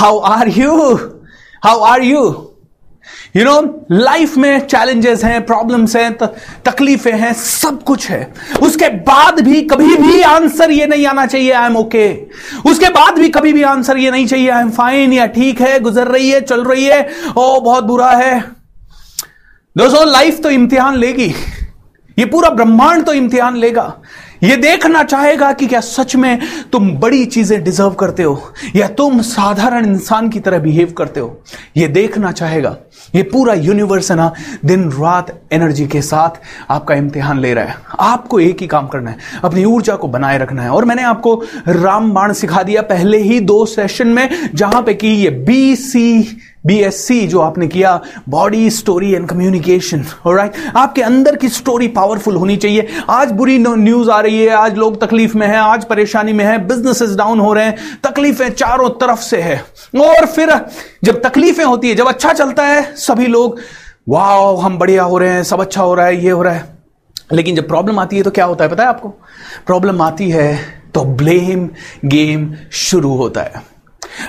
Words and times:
How 0.00 0.18
are 0.18 0.48
you 0.48 0.94
how 1.64 1.80
are 1.84 2.02
you 2.02 2.20
you 3.36 3.44
know 3.44 3.86
life 3.92 4.36
में 4.36 4.66
challenges 4.66 5.24
हैं 5.24 5.44
problems 5.46 5.96
हैं 5.96 6.12
तकलीफें 6.64 7.12
हैं, 7.12 7.32
सब 7.32 7.82
कुछ 7.82 8.08
है। 8.10 8.32
उसके 8.62 8.88
बाद 9.04 9.40
भी 9.40 9.60
कभी 9.62 9.96
भी 9.96 10.20
आंसर 10.22 10.70
ये 10.70 10.86
नहीं 10.86 11.06
आना 11.06 11.26
चाहिए 11.26 11.52
आई 11.52 11.66
एम 11.66 11.76
ओके 11.76 12.08
उसके 12.70 12.88
बाद 12.88 13.18
भी 13.18 13.28
कभी 13.28 13.52
भी 13.52 13.62
आंसर 13.62 13.98
ये 13.98 14.10
नहीं 14.10 14.26
चाहिए 14.26 14.48
आई 14.48 14.62
एम 14.62 14.70
फाइन 14.70 15.12
या 15.12 15.26
ठीक 15.26 15.60
है, 15.60 15.78
गुजर 15.80 16.08
रही 16.08 16.30
है, 16.30 16.40
चल 16.40 16.64
रही 16.64 16.84
है, 16.84 17.02
ओ, 17.36 17.60
बहुत 17.60 17.84
बुरा 17.84 18.10
है। 18.10 18.40
दोस्तों 19.76 20.06
लाइफ 20.08 20.40
तो 20.42 20.50
इम्तिहान 20.50 20.96
लेगी। 20.96 21.34
ये 22.18 22.24
पूरा 22.24 22.50
ब्रह्मांड 22.50 23.04
तो 23.04 23.12
इम्तिहान 23.12 23.56
लेगा। 23.56 23.92
ये 24.42 24.56
देखना 24.56 25.02
चाहेगा 25.02 25.52
कि 25.52 25.66
क्या 25.66 25.80
सच 25.80 26.14
में 26.16 26.38
तुम 26.72 26.90
बड़ी 26.90 27.24
चीज़ें 27.26 27.62
डिजर्व 27.64 27.90
करते 27.90 28.22
हो, 28.22 28.52
या 28.76 28.86
तुम 28.88 29.20
साधारण 29.22 29.86
इंसान 29.86 30.28
की 30.28 30.40
तरह 30.40 30.58
बिहेव 30.58 30.92
करते 30.98 31.20
हो। 31.20 31.42
ये 31.76 31.88
देखना 31.88 32.32
चाहेगा। 32.32 32.76
ये 33.14 33.22
पूरा 33.22 33.54
यूनिवर्स 33.54 34.10
है 34.10 34.16
ना, 34.16 34.32
दिन 34.64 34.88
रात 34.90 35.32
एनर्जी 35.52 35.86
के 35.86 36.02
साथ 36.02 36.40
आपका 36.70 36.94
इम्तिहान 36.94 37.40
ले 37.40 37.52
रहा 37.54 37.64
है। 37.64 37.76
आपको 38.00 38.40
एक 38.40 38.60
ही 38.60 38.66
काम 38.66 38.86
करना 38.86 39.10
है, 39.10 39.16
अपनी 39.44 39.64
ऊर्जा 39.64 39.96
को 39.96 40.08
बनाए 40.08 40.38
रखना 40.38 40.62
है। 40.62 40.70
और 40.70 40.84
मैंने 40.84 41.02
आपको 41.02 41.34
रामबाण 41.68 42.32
सिखा 42.32 42.62
दिया 42.62 42.82
पहले 42.82 43.18
ही 43.18 43.40
दो 43.40 43.64
सेशन 43.66 44.08
में, 44.08 44.50
जहाँ 44.54 44.82
पे 44.82 44.94
कि 44.94 45.08
ये 45.08 45.30
बी 45.30 45.76
सी 45.76 46.38
बीएससी 46.66 47.26
जो 47.26 47.40
आपने 47.40 47.66
किया 47.68 48.00
body 48.28 48.70
story 48.70 49.12
and 49.12 49.28
communication 49.28 50.04
right 50.26 50.52
आपके 50.76 51.02
अंदर 51.02 51.36
की 51.36 51.48
स्टोरी 51.48 51.88
पावरफुल 51.88 52.36
होनी 52.36 52.56
चाहिए। 52.56 52.86
आज 53.10 53.30
बुरी 53.30 53.58
न्यूज़ 53.58 54.10
आ 54.10 54.20
रही 54.20 54.38
है, 54.38 54.48
आज 54.48 54.76
लोग 54.76 55.00
तकलीफ़ 55.00 55.36
में 55.38 55.46
हैं, 55.46 55.56
आज 55.56 55.84
परेशानी 55.84 56.32
में 56.32 56.44
है 56.44 56.58
बिजनेसेस 56.66 57.14
डाउन 57.16 57.40
हो 57.40 57.52
रहे 57.52 57.64
हैं, 57.64 57.76
तकलीफें 58.04 58.50
चारों 58.50 58.90
तरफ़ 58.90 59.20
से 59.20 59.40
है। 59.40 59.56
और 59.96 60.26
फिर 60.26 60.52
जब 61.04 61.22
तकलीफें 61.22 61.64
होती 61.64 61.88
है, 61.88 61.94
जब 61.94 62.08
अच्छा 62.08 62.32
चलता 62.32 62.66
है, 62.66 62.82
सभी 62.96 63.26
लोग 63.26 63.58
वाह 64.08 64.64
हम 64.64 64.78
बढ़िया 64.78 65.02
हो 65.02 65.18
रहे 65.18 65.30
हैं, 65.30 65.42
सब 65.44 65.60
अच्छा 65.60 65.82
हो 65.82 65.94
रहा 65.94 66.06
है, 66.06 66.24
ये 66.24 66.30
हो 66.30 66.42
रहा 66.42 66.54
है। 66.54 66.78
लेकिन 67.32 67.56
जब 67.56 67.68
प्रॉब्लम 67.68 67.98
आती 67.98 68.16
है 68.16 68.22
तो 68.22 68.30
क्या 68.30 68.44
होता 68.44 68.64
है, 68.64 68.70
पता 68.70 68.82
है 68.82 68.88
आपको? 68.88 69.08
प्रॉब्लम 69.66 70.02
आती 70.02 70.30
है 70.30 70.58
तो 70.94 71.04
ब्लेम 71.04 71.68
गेम 72.04 72.54
शुरू 72.72 73.14
होता 73.16 73.40
है। 73.40 73.62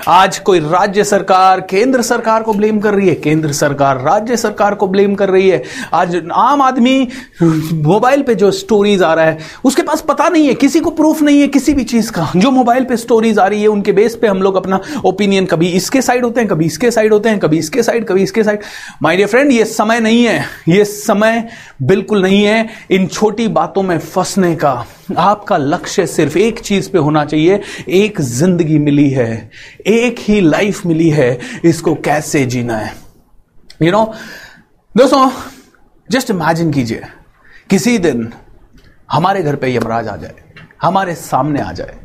आज 0.08 0.38
कोई 0.38 0.60
राज्य 0.60 1.04
सरकार, 1.04 1.60
केंद्र 1.60 2.02
सरकार 2.02 2.42
को 2.42 2.52
ब्लेम 2.54 2.78
कर 2.80 2.94
रही 2.94 3.08
है? 3.08 3.14
केंद्र 3.14 3.52
सरकार, 3.52 4.00
राज्य 4.00 4.36
सरकार 4.36 4.74
को 4.74 4.86
ब्लेम 4.86 5.14
कर 5.14 5.28
रही 5.28 5.48
है? 5.48 5.62
आज 5.94 6.16
आम 6.32 6.62
आदमी, 6.62 7.08
मोबाइल 7.42 8.22
पे 8.22 8.34
जो 8.34 8.50
स्टोरीज 8.50 9.02
आ 9.02 9.12
रहा 9.14 9.24
है, 9.24 9.38
उसके 9.64 9.82
पास 9.82 10.00
पता 10.00 10.28
नहीं 10.28 10.46
है, 10.46 10.54
किसी 10.54 10.80
को 10.80 10.90
प्रूफ 10.90 11.22
नहीं 11.22 11.40
है 11.40 11.46
किसी 11.48 11.74
भी 11.74 11.84
चीज़ 11.84 12.10
का। 12.12 12.30
जो 12.36 12.50
मोबाइल 12.50 12.84
पे 12.84 12.96
स्टोरीज 12.96 13.38
आ 13.38 13.46
रही 13.46 13.62
है, 13.62 13.68
उनके 13.68 13.92
बेस 13.92 14.16
पे 14.16 14.26
हम 14.26 14.42
लोग 14.42 14.56
अपना 14.56 14.80
ओपिनियन 15.04 15.46
कभी 15.46 15.68
इसके 15.68 16.02
साइड 16.02 16.24
होते 16.24 16.40
हैं, 16.40 16.48
कभी 16.48 16.66
इसके 16.66 16.90
साइड 16.90 17.12
होते 17.12 17.28
हैं, 17.28 17.38
कभी 17.38 17.58
इसके 17.58 17.82
साइड 17.82 18.06
कभी 18.06 18.22
इसके 18.22 18.44
साइड 18.44 18.60
माय 19.02 19.16
डियर 19.16 19.28
फ्रेंड 19.28 19.52
ये 19.52 19.64
समय 19.64 20.00
नहीं 20.00 20.24
है। 20.24 20.44
ये 20.68 20.84
समय 20.84 21.48
बिल्कुल 21.82 22.22
नहीं 22.22 22.42
है 22.44 22.68
इन 22.90 23.06
छोटी 23.06 23.48
बातों 23.48 23.82
में 23.82 23.98
फंसने 23.98 24.54
का। 24.56 24.86
आपका 25.16 25.56
लक्ष्य 25.56 26.06
सिर्फ़ 26.06 26.36
एक 26.38 26.60
चीज़ 26.60 26.90
पे 26.90 26.98
होना 26.98 27.24
चाहिए, 27.24 27.60
एक 27.88 28.20
ज़िंदगी 28.20 28.78
मिली 28.78 29.08
है, 29.10 29.50
एक 29.86 30.18
ही 30.18 30.40
लाइफ 30.40 30.84
मिली 30.86 31.08
है, 31.10 31.38
इसको 31.64 31.94
कैसे 31.94 32.44
जीना 32.46 32.76
है? 32.76 32.92
यू 33.82 33.92
नो 33.92 34.04
दोस्तों 34.94 35.30
जस्ट 36.10 36.30
इमेजिन 36.30 36.72
कीजिए, 36.72 37.02
किसी 37.70 37.98
दिन 37.98 38.32
हमारे 39.12 39.42
घर 39.42 39.56
पे 39.56 39.74
यमराज 39.74 40.08
आ 40.08 40.16
जाए, 40.16 40.34
हमारे 40.82 41.14
सामने 41.14 41.60
आ 41.60 41.72
जाए, 41.72 41.98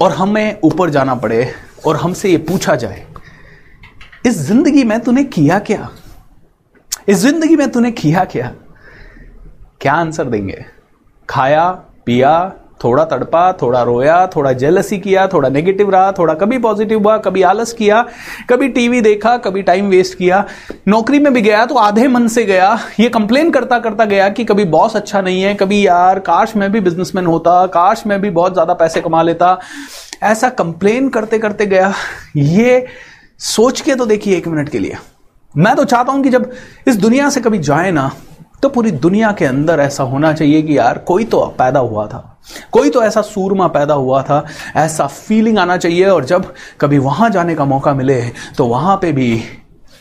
और 0.00 0.12
हमें 0.12 0.60
ऊपर 0.64 0.90
जाना 0.90 1.14
पड़े, 1.14 1.52
और 1.86 1.96
हमसे 1.96 2.30
ये 2.30 2.38
पूछा 2.38 2.76
जाए, 2.76 3.06
इस 4.26 4.38
ज़िंदगी 4.38 4.84
में 4.84 4.98
तूने 5.00 5.24
किया 5.24 5.58
क्या? 5.58 5.88
इस 7.08 7.16
ज़िंदगी 7.16 7.56
में 7.56 7.70
तूने 7.70 7.90
किया 7.90 8.24
क्या? 8.24 8.52
क्या 9.80 9.92
आंसर 9.92 10.24
देंगे? 10.24 10.64
खाया, 11.30 11.70
पिया, 12.06 12.52
थोड़ा 12.84 13.04
तड़पा, 13.04 13.40
थोड़ा 13.52 13.82
रोया, 13.82 14.26
थोड़ा 14.26 14.52
जेलसी 14.52 14.98
किया, 14.98 15.26
थोड़ा 15.26 15.48
नेगेटिव 15.48 15.90
रहा, 15.90 16.12
थोड़ा 16.12 16.34
कभी 16.34 16.58
पॉजिटिव 16.58 16.98
हुआ, 16.98 17.16
कभी 17.18 17.42
आलस 17.42 17.72
किया, 17.72 18.04
कभी 18.50 18.68
टीवी 18.68 19.00
देखा, 19.00 19.36
कभी 19.36 19.62
टाइम 19.62 19.88
वेस्ट 19.88 20.16
किया। 20.18 20.44
नौकरी 20.88 21.18
में 21.18 21.32
भी 21.32 21.42
गया 21.42 21.64
तो 21.66 21.74
आधे 21.74 22.06
मन 22.08 22.28
से 22.28 22.44
गया। 22.44 22.78
ये 23.00 23.08
कंप्लेन 23.08 23.50
करता 23.50 23.78
करता 23.78 24.04
गया 24.04 24.28
कि 24.28 24.44
कभी 24.44 24.64
बॉस 24.64 24.96
अच्छा 24.96 25.20
नहीं 25.20 25.42
है, 25.42 25.54
कभी 25.54 25.86
यार, 25.86 26.18
काश 26.18 26.56
मैं 26.56 26.70
भी 26.72 26.80
बिजनेसमैन 26.80 27.26
होता, 27.26 27.66
काश 27.66 28.02
मैं 28.06 28.20
भी 28.20 28.30
बहुत 28.30 28.52
ज़्यादा 28.52 28.74
पैसे 28.74 29.00
कमा 29.00 29.22
लेता। 29.22 29.58
ऐसा 30.22 30.48
कंप्लेन 30.48 31.08
करते 31.08 31.38
करते 31.38 31.66
गया। 31.66 31.92
ये 32.36 32.86
सोच 33.40 33.80
के 33.80 33.94
तो 33.94 34.06
देखिए 34.06 34.36
एक 34.36 34.48
मिनट 34.48 34.68
के 34.68 34.78
लिए। 34.78 34.96
मैं 35.54 35.76
तो 35.76 35.84
चाहता 35.84 36.12
हूँ 36.12 36.22
कि 36.22 36.30
जब 36.30 36.50
इस 36.88 36.96
दुनिया 36.96 37.30
से 37.30 37.40
कभी 37.40 37.58
जाए 37.58 37.90
ना 37.90 38.10
तो 38.62 38.68
पूरी 38.68 38.90
दुनिया 38.90 39.30
के 39.32 39.44
अंदर 39.44 39.80
ऐसा 39.80 40.02
होना 40.02 40.32
चाहिए 40.32 40.62
कि 40.62 40.76
यार, 40.78 40.98
कोई 40.98 41.24
तो 41.24 41.40
पैदा 41.58 41.80
हुआ 41.80 42.06
था। 42.06 42.40
कोई 42.72 42.90
तो 42.90 43.02
ऐसा 43.02 43.20
सूरमा 43.22 43.66
पैदा 43.68 43.94
हुआ 43.94 44.22
था, 44.22 44.44
ऐसा 44.76 45.06
फीलिंग 45.06 45.58
आना 45.58 45.76
चाहिए 45.76 46.06
और 46.06 46.24
जब 46.24 46.52
कभी 46.80 46.98
वहाँ 46.98 47.30
जाने 47.30 47.54
का 47.54 47.64
मौका 47.64 47.94
मिले 47.94 48.20
तो 48.56 48.66
वहाँ 48.66 48.96
पे 48.96 49.12
भी 49.12 49.42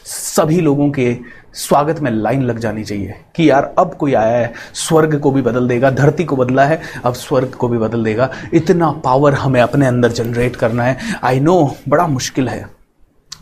सभी 0.06 0.60
लोगों 0.62 0.90
के 0.92 1.18
स्वागत 1.56 2.00
में 2.00 2.10
लाइन 2.12 2.42
लग 2.44 2.60
जानी 2.60 2.84
चाहिए 2.84 3.14
कि 3.36 3.50
यार, 3.50 3.74
अब 3.80 3.94
कोई 3.94 4.14
आया 4.14 4.38
है, 4.38 4.54
स्वर्ग 4.76 5.20
को 5.20 5.32
भी 5.32 5.42
बदल 5.42 5.68
देगा, 5.68 5.90
धरती 5.92 6.24
को 6.24 6.36
बदला 6.36 6.66
है, 6.66 6.82
अब 7.06 7.14
स्वर्ग 7.14 7.52
को 7.52 7.68
भी 7.68 7.78
बदल 7.78 8.04
देगा। 8.04 8.30
इतना 8.54 8.92
पावर 9.06 9.34
हमें 9.34 9.62
अपने 9.62 9.88
अंदर 9.88 10.12
जनरेट 10.12 10.56
करना 10.56 10.84
है। 10.84 10.98
आई 11.24 11.40
नो 11.40 11.76
बड़ा 11.90 12.08
मुश्किल 12.08 12.50
है, 12.50 12.66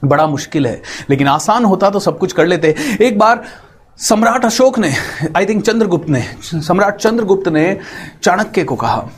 बड़ा 0.06 0.28
मुश्किल 0.28 0.68
है, 0.68 0.82
लेकिन 1.10 1.28
आसान 1.28 1.66
होता 1.66 1.90
तो 1.90 2.00
सब 2.00 2.18
कुछ 2.18 2.34
कर 2.34 2.46
लेते। 2.46 2.76
एक 3.02 3.18
बार 3.20 3.44
सम्राट 4.00 4.44
अशोक 4.46 4.78
ने 4.80 4.92
आई 5.38 5.46
थिंक 5.46 5.64
चंद्रगुप्त 5.66 6.10
ने, 6.10 6.22
सम्राट 6.42 6.96
चंद्रगुप्त 6.96 7.48
ने 7.48 7.80
चाणक्य 8.24 8.64
को 8.64 8.76
कहा, 8.76 9.10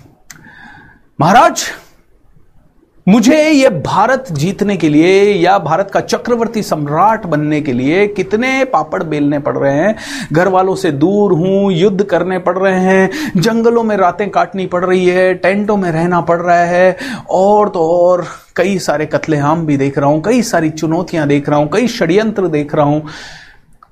महाराज, 1.19 1.63
मुझे 3.07 3.38
ये 3.50 3.69
भारत 3.69 4.25
जीतने 4.31 4.78
के 4.78 4.90
लिए 4.90 5.34
या 5.34 5.57
भारत 5.59 5.90
का 5.94 6.00
चक्रवर्ती 6.00 6.63
सम्राट 6.63 7.25
बनने 7.25 7.59
के 7.62 7.73
लिए 7.73 8.06
कितने 8.07 8.63
पापड़ 8.66 9.01
बेलने 9.03 9.40
पड़ 9.40 9.57
रहे 9.57 9.73
हैं? 9.73 9.95
घर 10.34 10.47
वालों 10.47 10.75
से 10.75 10.91
दूर 10.91 11.34
हूँ, 11.34 11.72
युद्ध 11.72 12.03
करने 12.03 12.40
पड़ 12.40 12.57
रहे 12.57 12.79
हैं, 12.79 13.31
जंगलों 13.38 13.84
में 13.84 13.96
रातें 13.97 14.29
काटनी 14.29 14.66
पड़ 14.66 14.84
रही 14.85 15.06
है, 15.06 15.34
टेंटों 15.34 15.78
में 15.78 15.91
रहना 15.91 16.22
पड़ 16.22 16.40
रहा 16.41 16.63
है, 16.63 16.96
और 17.29 17.69
तो 17.69 17.88
और 17.90 18.25
कई 18.56 18.79
सारे 18.79 19.06
कत्लेआम 19.06 19.66
भी 19.66 19.78
देख 19.78 19.97
रहा 19.97 20.09
हूँ, 20.09 20.22
कई 20.22 20.41
सारी 20.44 20.69
चुनौतियाँ 20.69 21.28
देख 21.28 21.50
रहा 21.50 21.59
हूँ, 21.59 21.69
कई 21.73 21.88
षड्यंत्र 21.88 22.47
देख 22.47 22.75
रहा 22.75 22.85
हूँ। 22.85 23.07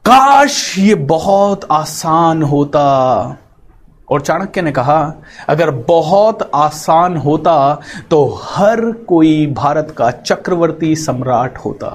काश 0.07 0.78
ये 0.78 0.94
बहुत 0.95 1.66
आसान 1.72 2.41
होता। 2.44 2.81
और 4.07 4.22
चाणक्य 4.22 4.62
ने 4.62 4.72
कहा, 4.72 5.13
अगर 5.50 5.72
बहुत 5.88 6.50
आसान 6.56 7.18
होता 7.18 7.81
तो 8.12 8.23
हर 8.44 8.81
कोई 9.07 9.47
भारत 9.47 9.94
का 9.97 10.09
चक्रवर्ती 10.12 10.95
सम्राट 10.95 11.57
होता। 11.57 11.88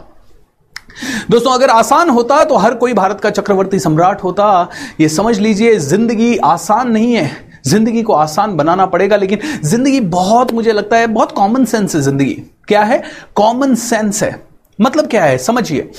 दोस्तों, 1.30 1.52
अगर 1.52 1.70
आसान 1.70 2.10
होता 2.10 2.42
तो 2.44 2.56
हर 2.56 2.74
कोई 2.74 2.94
भारत 2.94 3.20
का 3.20 3.30
चक्रवर्ती 3.30 3.78
सम्राट 3.78 4.24
होता। 4.24 4.68
ये 5.00 5.08
समझ 5.08 5.38
लीजिए, 5.38 5.76
ज़िंदगी 5.78 6.36
आसान 6.36 6.90
नहीं 6.90 7.14
है। 7.14 7.30
ज़िंदगी 7.66 8.02
को 8.02 8.12
आसान 8.14 8.56
बनाना 8.56 8.86
पड़ेगा, 8.86 9.16
लेकिन 9.16 9.38
ज़िंदगी 9.62 10.00
बहुत, 10.00 10.52
मुझे 10.52 10.72
लगता 10.72 10.96
है, 10.96 11.06
बहुत 11.08 11.32
कॉमन 11.32 11.64
सेंस 11.64 11.94
है 11.94 12.00
ज़िंदगी। 12.00 12.34
क्या 12.68 12.82
है? 12.82 13.02
कॉमन 13.34 13.74
सेंस 13.76 14.22
है। 14.22 14.44
मतलब 14.78 15.06
क्या 15.06 15.24
है? 15.24 15.38
समझिए। 15.38 15.90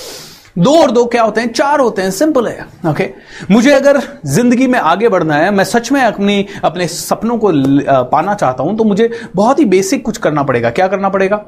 दो 0.56 0.76
और 0.78 0.92
दो 0.92 1.06
क्या 1.06 1.24
होते 1.24 1.42
हैं? 1.42 1.52
चार 1.52 1.80
होते 1.80 2.02
हैं। 2.02 2.12
सिंपल 2.12 2.48
है। 2.48 2.66
ओके 2.90 3.10
मुझे 3.52 3.72
अगर 3.72 4.00
ज़िंदगी 4.26 4.68
में 4.68 4.78
आगे 4.80 5.10
बढ़ना 5.10 5.36
है, 5.36 5.50
मैं 5.52 5.64
सच 5.64 5.92
में 5.92 6.02
अपनी, 6.02 6.46
अपने 6.64 6.88
सपनों 6.88 7.38
को 7.38 7.52
पाना 8.12 8.34
चाहता 8.36 8.64
हूँ 8.64 8.78
तो 8.78 8.84
मुझे 8.84 9.10
बहुत 9.36 9.60
ही 9.60 9.66
बेसिक 9.68 10.06
कुछ 10.06 10.18
करना 10.18 10.44
पड़ेगा। 10.44 10.70
क्या 10.72 10.88
करना 10.88 11.10
पड़ेगा? 11.10 11.44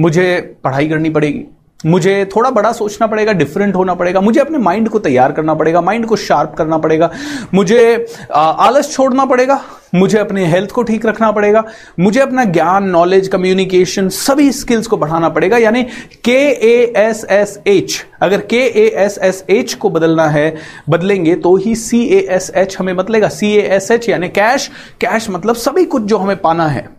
मुझे 0.00 0.40
पढ़ाई 0.64 0.88
करनी 0.88 1.10
पड़ेगी। 1.10 1.44
मुझे 1.80 2.24
थोड़ा 2.26 2.50
बड़ा 2.50 2.70
सोचना 2.72 3.06
पड़ेगा 3.06 3.32
डिफरेंट 3.32 3.74
होना 3.76 3.94
पड़ेगा, 3.94 4.20
मुझे 4.20 4.40
अपने 4.40 4.58
माइंड 4.58 4.88
को 4.88 4.98
तैयार 4.98 5.32
करना 5.32 5.54
पड़ेगा 5.54 5.80
माइंड 5.80 6.06
को 6.06 6.16
शार्प 6.16 6.54
करना 6.58 6.78
पड़ेगा, 6.78 7.10
मुझे 7.54 8.06
आलस 8.32 8.92
छोड़ना 8.92 9.24
पड़ेगा, 9.24 9.60
मुझे 9.94 10.18
अपने 10.18 10.46
हेल्थ 10.46 10.70
को 10.70 10.82
ठीक 10.82 11.06
रखना 11.06 11.30
पड़ेगा, 11.32 11.64
मुझे 12.00 12.20
अपना 12.20 12.44
ज्ञान 12.46 12.88
नॉलेज 12.88 13.28
कम्युनिकेशन 13.28 14.08
सभी 14.10 14.50
स्किल्स 14.52 14.86
को 14.86 14.96
बढ़ाना 14.96 15.28
पड़ेगा, 15.28 15.58
यानी 15.58 15.82
के 16.24 16.38
ए 16.48 16.92
एस 16.96 17.24
एस 17.30 17.58
एच 17.66 18.04
अगर 18.22 18.40
के 18.40 18.64
ए 18.66 18.88
एस 18.96 19.18
एस 19.22 19.44
एच 19.50 19.74
को 19.74 19.90
बदलना 19.90 20.28
है, 20.28 20.54
बदलेंगे 20.88 21.34
तो 21.36 21.56
ही 21.56 21.74
सी 21.76 22.04
ए 22.06 22.26
एस 22.30 22.50
एच 22.56 22.76
हमें 22.78 22.96
बदलेगा 22.96 23.28
सी 23.28 23.54
ए 23.54 23.68
एस 23.76 23.90
एच 23.90 24.08
यानी 24.08 24.28
कैश 24.30 24.70
कैश 25.00 25.30
मतलब 25.30 25.54
सभी 25.56 25.84
कुछ 25.84 26.02
जो 26.02 26.18
हमें 26.18 26.36
पाना 26.36 26.66
है। 26.68 26.95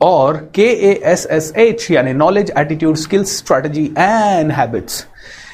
और 0.00 0.36
K 0.54 0.66
A 0.88 0.92
S 1.04 1.26
S 1.30 1.52
H 1.56 1.90
यानी 1.90 2.12
knowledge 2.12 2.52
attitude 2.58 2.96
skills 2.96 3.36
strategy 3.36 3.84
and 3.98 4.52
habits 4.52 5.04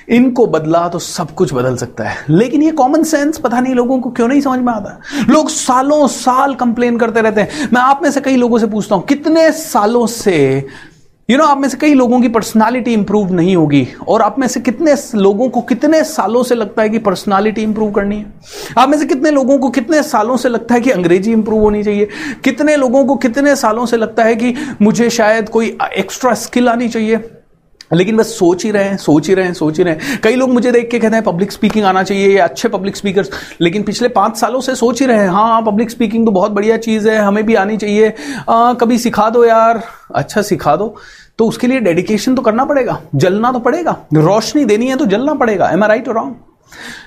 इनको 0.09 0.47
बदला 0.47 0.87
तो 0.89 0.99
सब 0.99 1.31
कुछ 1.35 1.53
बदल 1.55 1.77
सकता 1.77 2.05
है। 2.05 2.25
लेकिन 2.29 2.63
ये 2.63 2.71
कॉमन 2.71 3.03
सेंस 3.03 3.39
पता 3.39 3.61
नहीं 3.61 3.75
लोगों 3.75 3.99
को 4.01 4.11
क्यों 4.11 4.29
नहीं 4.29 4.41
समझ 4.41 4.59
में 4.59 4.73
आता। 4.73 4.99
लोग 5.29 5.49
सालों 5.51 6.07
साल 6.09 6.55
कंप्लेन 6.55 6.99
करते 6.99 7.21
रहते 7.21 7.41
हैं। 7.41 7.69
मैं 7.73 7.81
आप 7.81 8.01
में 8.03 8.11
से 8.11 8.21
कई 8.21 8.37
लोगों 8.37 8.59
से 8.59 8.67
पूछता 8.67 8.95
हूँ, 8.95 9.05
कितने 9.05 9.51
सालों 9.53 10.07
से 10.07 10.67
यू 11.31 11.39
नो 11.39 11.45
आप 11.45 11.59
में 11.59 11.69
से 11.69 11.77
कई 11.77 11.95
लोगों 11.95 12.21
की 12.21 12.29
पर्सनालिटी 12.29 12.93
इंप्रूव 12.93 13.33
नहीं 13.33 13.57
होगी। 13.57 13.89
और 14.09 14.23
आप 14.23 14.39
में 14.39 14.49
से 14.49 14.61
कितने 14.61 14.95
लोगों 15.15 15.49
को 15.49 15.61
कितने 15.61 16.05
सालों 16.05 16.43
से 16.43 16.55
लगता 16.55 16.83
है 16.83 16.89
कि 16.89 16.99
पर्सनालिटी 16.99 17.63
इंप्रूव 17.63 17.91
करनी 17.91 18.17
है? 18.17 18.27
आप 18.79 18.89
में 18.89 18.99
से 18.99 19.07
कितने 19.07 19.31
लोगों 19.31 19.59
को 19.59 19.71
कितने 19.71 20.03
सालों 20.03 20.37
से 20.37 20.49
लगता 20.49 20.75
है 20.75 20.81
कि 20.81 20.91
अंग्रेज़ी 20.91 21.33
इंप्रूव 21.33 21.61
होनी 21.61 21.83
चाहिए? 21.83 22.09
कितने 22.45 22.77
लोगों 22.77 23.05
को 23.05 23.17
कितने 23.17 23.57
सालों 23.57 23.87
से 23.87 23.97
लगता 23.97 24.25
है 24.25 24.37
कि 24.37 24.55
मुझे 24.83 25.11
शायद 25.11 25.49
कोई 25.49 25.79
एक्स्ट्रा 25.99 26.35
स्किल 26.35 26.69
आनी 26.69 26.89
चाहिए? 26.89 27.17
लेकिन 27.93 28.17
बस 28.17 28.39
सोच 28.39 28.65
ही 28.65 28.71
रहे 28.71 28.85
हैं 28.85 28.97
सोच 28.97 29.29
ही 29.29 29.35
रहे 29.35 29.45
हैं 29.45 29.53
सोच 29.55 29.79
ही 29.79 29.85
रहे 29.85 29.95
हैं। 29.95 30.21
कई 30.21 30.35
लोग 30.35 30.51
मुझे 30.51 30.73
देख 30.73 30.89
के 30.91 30.99
कहते 30.99 31.15
हैं 31.15 31.25
पब्लिक 31.25 31.53
स्पीकिंग 31.53 31.85
आना 31.85 32.03
चाहिए 32.03 32.37
या 32.37 32.45
अच्छे 32.45 32.69
पब्लिक 32.69 32.97
स्पीकर 32.97 33.27
लेकिन 33.61 33.83
पिछले 33.83 34.09
पाँच 34.09 34.37
सालों 34.37 34.61
से 34.61 34.75
सोच 34.75 35.01
ही 35.01 35.07
रहे 35.07 35.19
हैं 35.19 35.29
हाँ 35.29 35.61
पब्लिक 35.63 35.91
स्पीकिंग 35.91 36.27
तो 36.27 36.33
बहुत 36.33 36.53
बढ़िया 36.53 36.77
चीज़ 36.77 37.09
है 37.09 37.19
हमें 37.19 37.45
भी 37.47 37.55
आनी 37.55 37.77
चाहिए। 37.77 38.13
आ, 38.49 38.73
कभी 38.73 38.99
सिखा 38.99 39.29
दो 39.31 39.45
यार। 39.45 39.83
अच्छा 40.15 40.43
सिखा 40.43 40.77
दो। 40.77 40.95
तो 41.39 41.49
उसके 41.49 41.67
लिए 41.67 41.81
डेडिकेशन 41.81 42.35
तो 42.35 42.43
करना 42.43 42.65
पड़ेगा 42.65 43.01
जलना 43.15 43.53
तो 43.53 43.59
पड़ेगा। 43.59 43.97
रोशनी 44.15 44.65
देनी 44.65 44.87
है 44.87 44.97
तो 44.97 45.07
जलना 45.07 45.35
पड़ेगा। 45.35 45.71
एम 45.71 45.83
आई 45.83 45.89
राइट 45.89 46.09
और 46.09 46.15
रॉन्ग 46.15 46.35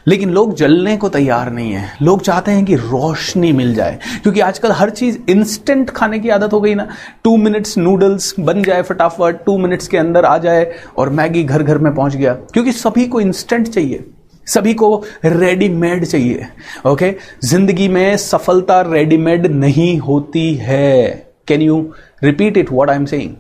लेकिन 0.08 0.30
लोग 0.30 0.54
जलने 0.56 0.98
को 0.98 1.10
तैयार 1.10 1.52
नहीं 1.52 1.72
है। 1.72 1.92
लोग 2.02 2.22
चाहते 2.22 2.52
हैं 2.52 2.66
कि 2.66 2.76
रोशनी 2.76 3.52
मिल 3.52 3.74
जाए। 3.76 4.00
क्योंकि 4.24 4.40
आजकल 4.40 4.72
हर 4.72 4.90
चीज़ 4.90 5.18
इंस्टेंट 5.30 5.90
खाने 5.90 6.20
की 6.20 6.30
आदत 6.30 6.54
हो 6.54 6.62
गई 6.62 6.76
ना। 6.76 6.88
टू 7.24 7.38
मिनट्स 7.38 7.78
नूडल्स 7.78 8.34
बन 8.40 8.64
जाए 8.64 8.82
फटाफट 8.82 9.44
टू 9.46 9.58
मिनट्स 9.58 9.88
के 9.88 9.98
अंदर 9.98 10.26
आ 10.26 10.38
जाए 10.38 10.72
और 10.98 11.10
मैगी 11.10 11.44
घर 11.44 11.64
घर 11.64 11.78
में 11.78 11.94
पहुँच 11.96 12.16
गया। 12.16 12.34
क्योंकि 12.34 12.72
सभी 12.72 13.06
को 13.08 13.22
इंस्टेंट 13.22 13.68
चाहिए। 13.68 14.06
सभी 14.48 14.74
को 14.74 15.04
रेडीमेड 15.26 16.06
चाहिए। 16.06 16.46
ओके 16.86 17.14
ज़िंदगी 17.46 17.88
में 17.88 18.18
सफलता 18.18 18.82
रेडीमेड 18.82 19.46
नहीं 19.48 19.98
होती 19.98 20.54
है। 20.56 21.08
Can 21.48 21.62
you 21.62 21.94
repeat 22.24 22.58
it 22.58 22.72
what 22.72 22.90
I 22.90 22.96
am 22.96 23.06
saying 23.06 23.34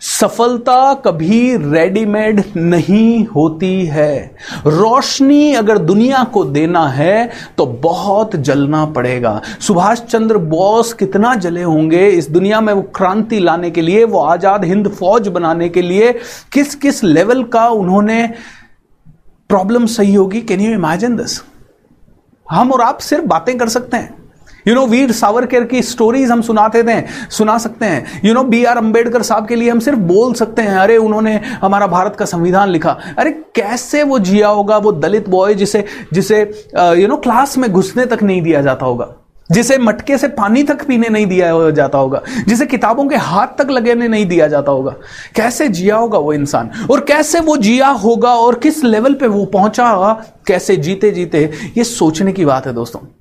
सफलता 0.00 0.92
कभी 1.04 1.56
रेडीमेड 1.56 2.42
नहीं 2.56 3.24
होती 3.26 3.84
है। 3.86 4.36
रोशनी 4.66 5.54
अगर 5.54 5.78
दुनिया 5.80 6.22
को 6.24 6.44
देना 6.46 6.86
है 6.88 7.30
तो 7.58 7.66
बहुत 7.66 8.36
जलना 8.38 8.84
पड़ेगा। 8.86 9.40
सुभाष 9.60 10.00
चंद्र 10.00 10.38
बोस 10.38 10.92
कितना 10.94 11.34
जले 11.36 11.62
होंगे 11.62 12.06
इस 12.08 12.30
दुनिया 12.30 12.60
में 12.60 12.72
वो 12.72 12.82
क्रांति 12.96 13.40
लाने 13.40 13.70
के 13.70 13.82
लिए, 13.82 14.04
वो 14.04 14.18
आज़ाद 14.20 14.64
हिंद 14.64 14.88
फौज 14.90 15.28
बनाने 15.28 15.68
के 15.68 15.82
लिए। 15.82 16.12
किस 16.52 16.74
किस 16.76 17.02
लेवल 17.04 17.42
का 17.44 17.68
उन्होंने 17.70 18.26
प्रॉब्लम 19.50 19.86
सही 19.88 20.14
होगी? 20.14 20.40
कैन 20.40 20.60
यू 20.60 20.72
इमेजिन 20.72 21.16
दिस 21.16 21.40
हम 22.46 22.72
और 22.72 22.80
आप 22.80 22.98
सिर्फ़ 23.00 23.24
बातें 23.26 23.56
कर 23.58 23.68
सकते 23.68 23.96
हैं। 23.96 24.14
यू 24.68 24.74
नो 24.74 24.86
वीर 24.86 25.12
सावरकर 25.12 25.64
की 25.64 25.82
स्टोरीज 25.82 26.30
हम 26.30 26.42
सुनाते 26.42 26.82
थे, 26.82 27.04
सुना 27.30 27.58
सकते 27.58 27.86
हैं। 27.86 28.22
You 28.24 28.34
know 28.34 28.42
B 28.42 28.64
R 28.64 28.76
Ambedkar 28.76 29.22
sahab 29.22 29.46
के 29.46 29.54
लिए 29.54 29.70
हम 29.70 29.80
सिर्फ़ 29.80 29.98
बोल 29.98 30.34
सकते 30.34 30.62
हैं, 30.62 30.78
अरे, 30.78 30.96
उन्होंने 30.96 31.40
हमारा 31.62 31.86
भारत 31.86 32.16
का 32.18 32.24
संविधान 32.24 32.68
लिखा। 32.68 32.98
अरे, 33.18 33.30
कैसे 33.30 34.02
वो 34.02 34.18
जिया 34.18 34.48
होगा, 34.48 34.76
वो 34.76 34.92
दलित 34.92 35.28
बॉय 35.28 35.54
जिसे 35.54 35.84
जिसे 36.12 36.68
यू 36.78 37.08
नो 37.08 37.16
क्लास 37.16 37.58
में 37.58 37.72
घुसने 37.72 38.06
तक 38.06 38.22
नहीं 38.22 38.42
दिया 38.42 38.62
जाता 38.62 38.86
होगा। 38.86 39.08
जिसे 39.50 39.78
मटके 39.78 40.18
से 40.18 40.28
पानी 40.28 40.62
तक 40.62 40.86
पीने 40.86 41.08
नहीं 41.08 41.26
दिया 41.26 41.70
जाता 41.70 41.98
होगा। 41.98 42.22
जिसे 42.48 42.66
किताबों 42.66 43.04
के 43.04 43.16
हाथ 43.16 43.46
तक 43.46 43.70
लगने 43.70 44.08
नहीं 44.08 44.26
दिया 44.26 44.46
जाता 44.46 44.72
होगा। 44.72 44.94
कैसे 45.34 45.68
जिया 45.68 45.96
होगा 45.96 46.18
वो 46.18 46.32
इंसान? 46.32 46.70
और 46.90 47.00
कैसे 47.00 47.40
वो 47.40 47.56
जिया 47.56 47.88
होगा 47.88 48.34
और 48.34 48.54
किस 48.54 48.84
लेवल 48.84 49.14
पे 49.14 49.26
वो 49.26 49.44
पहुँचा? 49.44 49.88
होगा 49.88 50.24
कैसे 50.46 50.76
जीते 50.76 51.10
जीते 51.10 51.52
ये 51.78 51.84
सोचने 51.84 52.32
की 52.32 52.44
बात 52.44 52.66
है, 52.66 52.72
दोस्तों। 52.72 53.15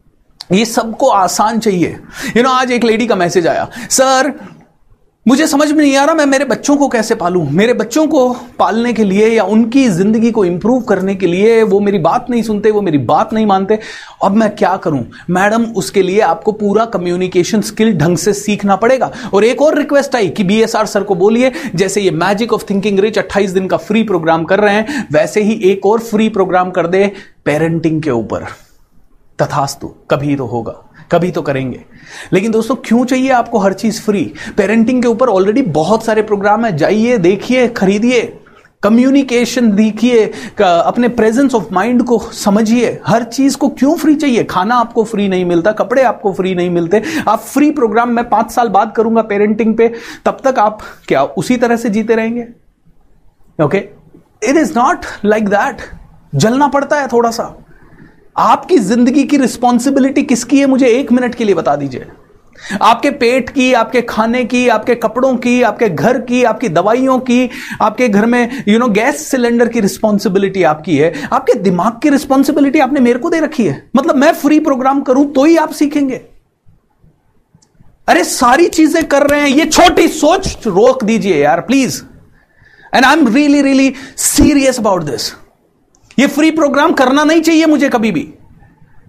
ये 0.49 0.65
सबको 0.65 1.09
आसान 1.09 1.59
चाहिए। 1.59 1.97
यू 2.37 2.43
नो 2.43 2.49
आज 2.49 2.71
एक 2.71 2.83
लेडी 2.83 3.07
का 3.07 3.15
मैसेज 3.15 3.47
आया 3.47 3.69
सर 3.89 4.33
मुझे 5.25 5.45
समझ 5.47 5.67
में 5.71 5.77
नहीं 5.77 5.95
आ 5.97 6.03
रहा, 6.05 6.15
मैं 6.15 6.25
मेरे 6.25 6.45
बच्चों 6.45 6.75
को 6.77 6.87
कैसे 6.87 7.15
पालूं? 7.15 7.43
मेरे 7.49 7.73
बच्चों 7.73 8.05
को 8.07 8.29
पालने 8.59 8.91
के 8.93 9.03
लिए 9.03 9.27
या 9.27 9.43
उनकी 9.43 9.87
ज़िंदगी 9.89 10.31
को 10.31 10.43
इंप्रूव 10.45 10.81
करने 10.81 11.15
के 11.15 11.27
लिए 11.27 11.61
वो 11.63 11.79
मेरी 11.79 11.99
बात 11.99 12.29
नहीं 12.29 12.41
सुनते, 12.43 12.71
वो 12.71 12.81
मेरी 12.81 12.97
बात 12.97 13.33
नहीं 13.33 13.45
मानते। 13.45 13.79
अब 14.23 14.35
मैं 14.35 14.49
क्या 14.55 14.75
करूँ? 14.77 15.03
मैडम, 15.29 15.63
उसके 15.65 16.01
लिए 16.01 16.19
आपको 16.21 16.51
पूरा 16.51 16.85
कम्युनिकेशन 16.85 17.61
स्किल 17.61 17.93
ढंग 17.97 18.17
से 18.17 18.33
सीखना 18.33 18.75
पड़ेगा। 18.75 19.11
और 19.33 19.43
एक 19.43 19.61
और 19.61 19.77
रिक्वेस्ट 19.77 20.15
आई 20.15 20.29
कि 20.29 20.43
बीएसआर 20.43 20.85
सर 20.85 21.03
को 21.03 21.15
बोलिए, 21.15 21.51
जैसे 21.75 22.01
ये 22.01 22.11
मैजिक 22.11 22.53
ऑफ़ 22.53 22.65
थिंकिंग 22.69 22.99
रिच 22.99 23.17
28 23.17 23.51
दिन 23.51 23.67
का 23.67 23.77
फ्री 23.77 24.03
प्रोग्राम 24.03 24.43
कर 24.43 24.59
रहे 24.59 24.75
हैं, 24.75 25.07
वैसे 25.11 25.41
ही 25.41 25.59
एक 25.71 25.85
और 25.85 25.99
फ्री 26.01 26.29
प्रोग्राम 26.29 26.71
कर 26.71 26.87
दे 26.87 27.11
पेरेंटिंग 27.45 28.01
के 28.03 28.11
ऊपर। 28.11 28.47
तथास्तु, 29.39 29.87
कभी 30.11 30.35
तो 30.35 30.45
होगा, 30.45 30.73
कभी 31.11 31.31
तो 31.31 31.41
करेंगे। 31.41 31.83
लेकिन 32.33 32.51
दोस्तों, 32.51 32.75
क्यों 32.75 33.03
चाहिए 33.05 33.29
आपको 33.31 33.59
हर 33.59 33.73
चीज़ 33.73 34.01
फ्री 34.01 34.31
पेरेंटिंग 34.57 35.01
के 35.01 35.07
ऊपर 35.07 35.29
ऑलरेडी 35.29 35.61
बहुत 35.61 36.05
सारे 36.05 36.21
प्रोग्राम 36.21 36.65
है। 36.65 36.75
जाइए, 36.77 37.17
देखिए, 37.17 37.67
खरीदिए 37.69 38.21
कम्युनिकेशन 38.83 39.71
देखिए 39.71 40.25
अपने 40.61 41.07
प्रेजेंस 41.09 41.53
ऑफ़ 41.55 41.73
माइंड 41.73 42.03
को 42.03 42.17
समझिए। 42.33 42.99
हर 43.07 43.23
चीज़ 43.23 43.57
को 43.57 43.69
क्यों 43.69 43.95
फ्री 43.97 44.15
चाहिए? 44.15 44.43
खाना 44.43 44.75
आपको 44.75 45.03
फ्री 45.03 45.27
नहीं 45.27 45.45
मिलता, 45.45 45.71
कपड़े 45.71 46.01
आपको 46.03 46.33
फ्री 46.33 46.53
नहीं 46.55 46.69
मिलते। 46.69 47.01
आप 47.27 47.39
फ्री 47.41 47.71
प्रोग्राम 47.71 48.09
मैं 48.09 48.27
पाँच 48.29 48.51
साल 48.51 48.69
बाद 48.69 48.93
करूँगा 48.97 49.21
पेरेंटिंग 49.23 49.75
पे, 49.77 49.87
तब 50.25 50.37
तक 50.43 50.59
आप 50.59 50.81
क्या, 51.07 51.23
उसी 51.23 51.57
तरह 51.57 51.75
से 51.75 51.89
जीते 51.89 52.15
रहेंगे? 52.15 52.47
Okay 53.59 53.77
it 54.43 54.57
is 54.57 54.77
not 54.77 55.05
like 55.25 55.49
that 55.49 55.81
जलना 56.35 56.67
पड़ता 56.67 56.99
है 56.99 57.07
थोड़ा 57.07 57.31
सा। 57.31 57.53
आपकी 58.35 58.77
ज़िंदगी 58.77 59.23
की 59.23 59.37
रिस्पॉन्सिबिलिटी 59.37 60.21
किसकी 60.23 60.59
है, 60.59 60.65
मुझे 60.65 60.87
एक 60.89 61.11
मिनट 61.11 61.35
के 61.35 61.43
लिए 61.43 61.55
बता 61.55 61.75
दीजिए। 61.75 62.05
आपके 62.81 63.09
पेट 63.11 63.49
की, 63.49 63.71
आपके 63.73 64.01
खाने 64.01 64.43
की, 64.45 64.67
आपके 64.67 64.95
कपड़ों 64.95 65.35
की, 65.37 65.61
आपके 65.61 65.89
घर 65.89 66.19
की, 66.19 66.43
आपकी 66.43 66.69
दवाइयों 66.69 67.17
की, 67.19 67.49
आपके 67.81 68.07
घर 68.09 68.25
में 68.25 68.63
यू 68.67 68.79
नो 68.79 68.87
गैस 68.89 69.25
सिलेंडर 69.27 69.67
की 69.67 69.79
रिस्पॉन्सिबिलिटी 69.79 70.63
आपकी 70.63 70.97
है। 70.97 71.11
आपके 71.25 71.53
दिमाग 71.59 71.99
की 72.03 72.09
रिस्पॉन्सिबिलिटी 72.09 72.79
आपने 72.79 72.99
मेरे 72.99 73.19
को 73.19 73.29
दे 73.29 73.39
रखी 73.39 73.65
है। 73.65 73.81
मतलब 73.95 74.15
मैं 74.15 74.31
फ्री 74.33 74.59
प्रोग्राम 74.59 75.01
करूँ 75.01 75.25
तो 75.33 75.43
ही 75.43 75.55
आप 75.57 75.71
सीखेंगे। 75.71 76.21
अरे 78.07 78.23
सारी 78.23 78.67
चीज़ें 78.69 79.03
कर 79.05 79.27
रहे 79.27 79.41
हैं, 79.41 79.47
ये 79.49 79.65
छोटी 79.67 80.07
सोच 80.09 80.67
रोक 80.67 81.03
दीजिए 81.03 81.37
यार 81.37 81.61
please 81.61 82.01
and 82.93 83.05
I 83.05 83.13
am 83.13 83.27
really 83.27 83.61
really 83.61 83.93
serious 84.17 84.79
about 84.79 85.03
this 85.03 85.31
ये 86.17 86.27
फ्री 86.27 86.51
प्रोग्राम 86.51 86.91
करना 86.93 87.23
नहीं 87.23 87.41
चाहिए 87.41 87.65
मुझे 87.65 87.89
कभी 87.89 88.11
भी। 88.11 88.21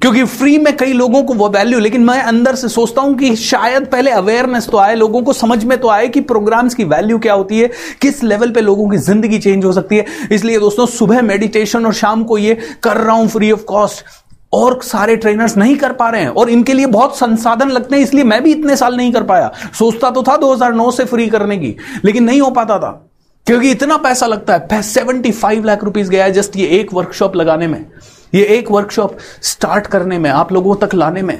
क्योंकि 0.03 0.25
फ्री 0.25 0.57
में 0.59 0.77
कई 0.77 0.93
लोगों 0.93 1.23
को 1.23 1.35
वो 1.35 1.49
वैल्यू 1.49 1.79
लेकिन 1.79 2.05
मैं 2.05 2.21
अंदर 2.23 2.55
से 2.55 2.69
सोचता 2.69 3.03
हूँ 3.03 3.15
कि 3.19 3.35
शायद 3.37 3.87
पहले 3.87 4.11
अवेयरनेस 4.11 4.69
तो 4.69 4.79
आए, 4.79 4.95
लोगों 4.95 5.23
को 5.23 5.33
समझ 5.33 5.65
में 5.65 5.79
तो 5.79 5.89
आए 5.89 6.09
कि 6.09 6.21
प्रोग्राम्स 6.23 6.75
की 6.75 6.85
वैल्यू 6.85 7.19
क्या 7.19 7.35
होती 7.35 7.61
है, 7.61 7.71
किस 8.03 8.23
लेवल 8.25 8.51
पे 8.51 8.61
लोगों 8.61 8.89
की 8.91 8.97
ज़िंदगी 8.99 9.39
चेंज 9.39 9.65
हो 9.65 9.73
सकती 9.73 9.97
है। 9.97 10.05
इसलिए 10.33 10.59
दोस्तों, 10.59 10.87
सुबह 10.89 11.23
मेडिटेशन 11.23 11.87
और 11.87 11.95
शाम 11.95 12.25
को 12.25 12.39
ये 12.39 12.59
कर 12.83 12.97
रहा 12.97 13.17
हूँ 13.17 13.29
फ्री 13.29 13.51
ऑफ़ 13.53 13.65
कॉस्ट 13.65 14.05
और 14.53 14.81
सारे 14.83 15.17
ट्रेनर्स 15.17 15.57
नहीं 15.57 15.77
कर 15.77 15.93
पा 15.93 16.11
रहे 16.11 16.23
हैं, 16.23 16.29
और 16.29 16.51
इनके 16.51 16.73
लिए 16.73 16.87
बहुत 16.89 17.19
संसाधन 17.19 17.71
लगते 17.71 17.97
हैं, 17.97 18.03
इसलिए 18.03 18.25
मैं 18.25 18.43
भी 18.43 18.53
इतने 18.53 18.77
साल 18.77 18.97
नहीं 18.97 19.13
कर 19.13 19.23
पाया। 19.23 19.51
सोचता 19.79 20.11
तो 20.11 20.23
था 20.23 20.37
2009 20.37 20.91
से 20.91 21.05
फ्री 21.05 21.29
करने 21.29 21.59
की, 21.59 21.77
लेकिन 22.05 22.25
नहीं 22.25 22.41
हो 22.41 22.51
पाता 22.51 22.79
था। 22.79 23.03
क्योंकि 23.47 23.71
इतना 23.71 23.97
पैसा 23.97 24.27
लगता 24.27 24.55
है। 24.73 24.83
सेवेंटी 24.83 25.31
फाइव 25.31 25.65
लाख 25.65 25.85
रुपीज़ 25.85 26.11
गया 26.11 26.25
है 26.25 26.33
जस्ट 26.33 26.57
ये 26.57 26.67
एक 26.67 26.93
वर्कशॉप 26.95 27.37
लगाने 27.37 27.67
में। 27.67 27.87
ये 28.35 28.45
एक 28.45 28.71
वर्कशॉप 28.71 29.19
स्टार्ट 29.43 29.87
करने 29.87 30.19
में, 30.19 30.31
आप 30.31 30.53
लोगों 30.53 30.75
तक 30.77 30.95
लाने 30.95 31.23
में। 31.23 31.39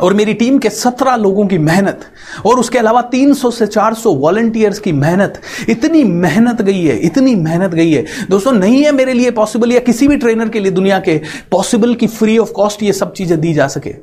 और 0.00 0.14
मेरी 0.14 0.34
टीम 0.34 0.58
के 0.58 0.70
सत्रह 0.70 1.16
लोगों 1.16 1.46
की 1.46 1.58
मेहनत, 1.58 2.00
और 2.46 2.58
उसके 2.58 2.78
अलावा 2.78 3.02
300 3.02 3.50
से 3.50 3.66
400 3.66 4.14
वॉलंटियर्स 4.14 4.78
की 4.78 4.92
मेहनत। 4.92 5.40
इतनी 5.68 6.04
मेहनत 6.04 6.62
गई 6.62 6.82
है, 6.84 6.96
इतनी 6.96 7.34
मेहनत 7.34 7.70
गई 7.70 7.92
है। 7.92 8.04
दोस्तों, 8.30 8.52
नहीं 8.52 8.84
है 8.84 8.92
मेरे 8.92 9.12
लिए 9.12 9.30
पॉसिबल 9.30 9.72
या 9.72 9.80
किसी 9.80 10.08
भी 10.08 10.16
ट्रेनर 10.16 10.48
के 10.48 10.60
लिए 10.60 10.72
दुनिया 10.72 10.98
के 10.98 11.20
पॉसिबल 11.50 11.94
की 11.94 12.06
फ्री 12.06 12.38
ऑफ़ 12.38 12.52
कॉस्ट 12.52 12.82
ये 12.82 12.92
सब 12.92 13.12
चीज़ें 13.12 13.40
दी 13.40 13.54
जा 13.54 13.66
सके। 13.66 13.94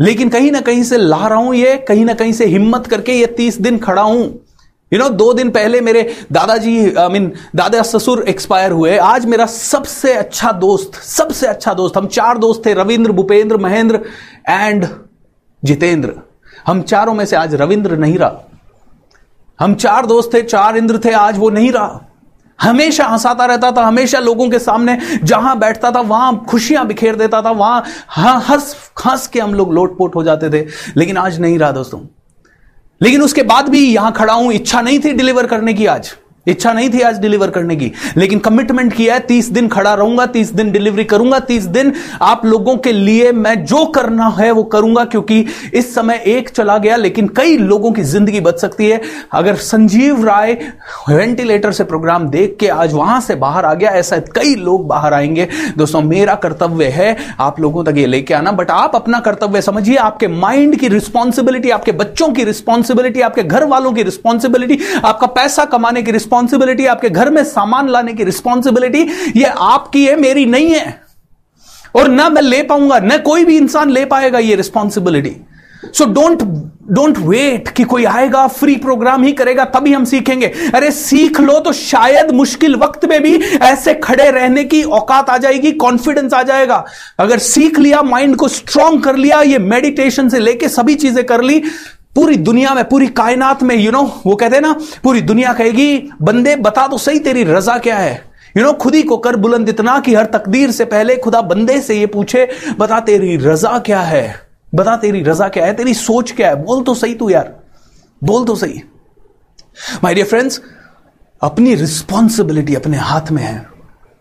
लेकिन 0.00 0.28
कहीं 0.28 0.52
ना 0.52 0.60
कहीं 0.60 0.82
से 0.82 0.96
ला 0.96 1.26
रहा 1.26 1.38
हूँ 1.38 1.54
ये, 1.54 1.76
कहीं 1.76 2.04
ना 2.04 2.14
कहीं 2.14 2.32
से 2.32 2.46
हिम्मत 2.46 2.86
करके 2.86 3.12
ये 3.12 3.26
तीस 3.26 3.60
दिन 3.60 3.78
खड़ा 3.78 4.02
हूँ। 4.02 4.47
यू 4.92 4.98
नो 4.98 5.08
दो 5.08 5.32
दिन 5.32 5.50
पहले 5.50 5.80
मेरे 5.80 6.02
दादाजी 6.32 6.94
आई 6.94 7.08
मीन 7.08 7.32
दादा 7.56 7.82
ससुर 7.82 8.24
एक्सपायर 8.28 8.72
हुए। 8.72 8.96
आज 8.96 9.26
मेरा 9.26 9.46
सबसे 9.46 10.12
अच्छा 10.14 10.52
दोस्त, 10.52 10.94
सबसे 10.94 11.46
अच्छा 11.46 11.74
दोस्त। 11.74 11.96
हम 11.96 12.06
चार 12.06 12.38
दोस्त 12.38 12.62
थे, 12.66 12.74
रविंद्र, 12.74 13.12
भूपेंद्र, 13.12 13.56
महेंद्र 13.56 14.00
एंड 14.48 14.86
जितेंद्र। 15.64 16.14
हम 16.66 16.82
चारों 16.82 17.14
में 17.14 17.26
से 17.26 17.36
आज 17.36 17.54
रविंद्र 17.54 17.96
नहीं 17.96 18.18
रहा। 18.18 18.44
हम 19.60 19.74
चार 19.74 20.06
दोस्त 20.06 20.30
थे, 20.34 20.42
चार 20.42 20.76
इंद्र 20.76 21.00
थे, 21.04 21.12
आज 21.12 21.38
वो 21.38 21.50
नहीं 21.50 21.72
रहा। 21.72 22.04
हमेशा 22.60 23.04
हंसाता 23.04 23.44
रहता 23.44 23.70
था, 23.72 23.82
हमेशा 23.82 24.18
लोगों 24.18 24.48
के 24.50 24.58
सामने 24.58 24.98
जहाँ 25.24 25.58
बैठता 25.58 25.90
था, 25.90 26.00
वहाँ 26.00 26.44
खुशियाँ 26.48 26.86
बिखेर 26.86 27.16
देता 27.16 27.42
था, 27.42 27.50
वहाँ 27.50 27.84
हंस 28.16 28.76
हंस 29.06 29.26
के 29.26 29.40
हम 29.40 29.54
लोग 29.54 29.74
लोटपोट 29.74 30.14
हो 30.14 30.24
जाते 30.24 30.50
थे। 30.50 30.66
लेकिन 30.96 31.16
आज 31.16 31.40
नहीं 31.40 31.58
रहा 31.58 31.70
दोस्तों। 31.72 32.00
लेकिन 33.00 33.22
उसके 33.22 33.42
बाद 33.42 33.68
भी 33.68 33.80
यहाँ 33.86 34.12
खड़ा 34.12 34.32
हूँ 34.32 34.52
इच्छा 34.52 34.80
नहीं 34.80 34.98
थी 34.98 35.12
डिलीवर 35.12 35.46
करने 35.46 35.74
की 35.74 35.86
आज। 35.86 36.12
इच्छा 36.48 36.72
नहीं 36.72 36.88
थी 36.90 37.00
आज 37.00 37.18
डिलीवर 37.20 37.50
करने 37.50 37.76
की, 37.76 37.92
लेकिन 38.16 38.38
कमिटमेंट 38.38 38.92
किया 38.92 39.14
है, 39.14 39.20
तीस 39.20 39.48
दिन 39.50 39.68
खड़ा 39.68 39.94
रहूँगा, 39.94 40.26
तीस 40.28 40.52
दिन 40.52 40.70
डिलीवरी 40.72 41.04
करूँगा, 41.04 41.38
तीस 41.40 41.64
दिन 41.66 41.92
आप 42.22 42.44
लोगों 42.46 42.76
के 42.76 42.92
लिए 42.92 43.32
मैं 43.34 43.54
जो 43.64 43.84
करना 43.88 44.28
है 44.38 44.50
वो 44.50 44.62
करूँगा, 44.64 45.04
क्योंकि 45.04 45.44
इस 45.74 45.94
समय 45.94 46.22
एक 46.26 46.48
चला 46.48 46.76
गया, 46.78 46.96
लेकिन 46.96 47.28
कई 47.28 47.56
लोगों 47.58 47.92
की 47.92 48.02
ज़िंदगी 48.04 48.40
बच 48.40 48.60
सकती 48.60 48.86
है। 48.86 49.00
अगर 49.32 49.56
संजीव 49.56 50.24
राय 50.24 50.52
वेंटिलेटर 51.08 51.72
से 51.72 51.84
प्रोग्राम 51.84 52.28
देख 52.28 52.56
के 52.60 52.68
आज 52.68 52.92
वहाँ 52.94 53.20
से 53.20 53.34
बाहर 53.36 53.64
आ 53.64 53.74
गया, 53.74 53.90
ऐसा 53.90 54.18
कई 54.34 54.54
लोग 54.56 54.86
बाहर 54.88 55.14
आएँगे। 55.14 55.48
दोस्तों, 55.76 56.02
मेरा 56.02 56.34
कर्तव्य 56.36 56.86
है 56.88 57.16
आप 57.40 57.60
लोगों 57.60 57.84
तक 57.84 57.96
ये 57.96 58.06
लेके 58.06 58.34
आना 58.34 58.52
बट 58.52 58.70
आप 58.70 58.96
अपना 58.96 59.20
कर्तव्य 59.20 59.62
समझिए, 59.62 59.96
आपके 59.98 60.28
माइंड 60.28 60.76
की 60.76 60.88
रिस्पॉन्सिबिलिटी 60.88 61.70
आपके 61.70 61.92
बच्चों 61.94 62.28
की 62.28 62.44
रिस्पॉन्सिबिलिटी 62.44 63.20
आपके 63.20 63.42
घर 63.42 63.64
वालों 63.66 63.92
की 63.92 64.02
रिस्पॉन्सिबिलिटी 64.02 64.78
आपका 64.96 65.26
पैसा 65.28 65.64
कमाने 65.66 66.02
की 66.02 66.10
रिस्पॉन्सिबिलिटी 66.10 66.36
रिस्पॉन्सिबिलिटी 66.38 66.86
आपके 66.86 67.08
घर 67.10 67.30
में 67.30 67.42
सामान 67.44 67.88
लाने 67.88 68.12
की 68.14 68.24
रिस्पॉन्सिबिलिटी 68.24 69.06
ये 69.36 69.44
आपकी 69.44 70.04
है, 70.06 70.16
मेरी 70.16 70.44
नहीं 70.46 70.70
है। 70.70 71.00
और 71.94 72.08
ना 72.08 72.28
मैं 72.28 72.42
ले 72.42 72.62
पाऊँगा, 72.62 72.98
ना 73.00 73.16
कोई 73.18 73.44
भी 73.44 73.56
इंसान 73.56 73.90
ले 73.90 74.04
पाएगा 74.06 74.38
ये 74.40 74.54
responsibility 74.56 75.36
so 75.94 76.04
don't 76.06 76.42
don't 76.90 77.18
wait 77.18 77.68
कि 77.68 77.84
कोई 77.84 78.04
आएगा 78.06 78.46
फ्री 78.48 78.74
प्रोग्राम 78.76 79.22
ही 79.22 79.32
करेगा, 79.32 79.64
तभी 79.66 79.92
हम 79.92 80.04
सीखेंगे। 80.04 80.46
अरे 80.74 80.90
सीख 80.90 81.40
लो 81.40 81.58
तो 81.60 81.72
शायद 81.72 82.30
मुश्किल 82.30 82.74
वक्त 82.76 83.04
में 83.04 83.20
भी 83.22 83.34
ऐसे 83.62 83.94
खड़े 83.96 84.30
रहने 84.30 84.64
की 84.64 84.82
औकात 84.84 85.30
आ 85.30 85.36
जाएगी 85.38 85.72
कॉन्फिडेंस 85.74 86.34
आ 86.34 86.42
जाएगा। 86.44 86.84
अगर 87.18 87.38
सीख 87.40 87.78
लिया 87.78 88.02
माइंड 88.04 88.36
को 88.36 88.48
स्ट्रांग 88.48 89.02
कर 89.02 89.16
लिया, 89.16 89.40
ये 89.42 89.58
मेडिटेशन 89.58 90.28
से 90.28 90.38
लेके 90.38 90.68
सभी 90.70 90.94
चीज़ें 90.96 91.24
कर 91.26 91.42
ली 91.42 91.62
पूरी 92.18 92.36
दुनिया 92.36 92.74
में 92.74 92.84
पूरी 92.88 93.06
कायनात 93.06 93.62
में 93.62 93.74
यू 93.76 93.82
you 93.82 93.92
नो 93.92 93.98
know, 93.98 94.12
वो 94.26 94.36
कहते 94.36 94.54
हैं 94.54 94.62
ना 94.62 94.72
पूरी 95.04 95.20
दुनिया 95.20 95.52
कहेगी 95.52 96.10
बंदे 96.22 96.56
बता 96.56 96.86
तो 96.88 96.98
सही 96.98 97.18
तेरी 97.18 97.44
रजा 97.44 97.78
क्या 97.78 97.96
है? 97.96 98.24
यू 98.56 98.64
नो 98.64 98.72
खुद 98.72 98.94
ही 98.94 99.02
को 99.02 99.16
कर 99.16 99.36
बुलंद 99.36 99.68
इतना 99.68 100.00
कि 100.00 100.14
हर 100.14 100.24
तकदीर 100.24 100.70
से 100.70 100.84
पहले 100.84 101.16
खुदा 101.16 101.42
बंदे 101.42 101.80
से 101.80 101.98
ये 101.98 102.06
पूछे 102.06 102.48
बता 102.78 103.00
तेरी 103.00 103.36
रजा 103.36 103.78
क्या 103.78 104.00
है? 104.00 104.40
बता 104.74 104.96
तेरी 104.96 105.22
रजा 105.22 105.48
क्या 105.48 105.66
है? 105.66 105.74
तेरी 105.74 105.94
सोच 105.94 106.32
क्या 106.32 106.48
है? 106.48 106.64
बोल 106.64 106.82
तो 106.82 106.94
सही 106.94 107.14
तू 107.14 107.30
यार 107.30 107.54
बोल 108.24 108.44
तो 108.44 108.54
सही। 108.56 108.82
माय 110.04 110.14
डियर 110.14 110.26
फ्रेंड्स 110.26 110.62
अपनी 111.42 111.74
रिस्पॉन्सिबिलिटी 111.74 112.74
अपने 112.74 112.96
हाथ 112.96 113.30
में 113.30 113.42
है। 113.42 113.77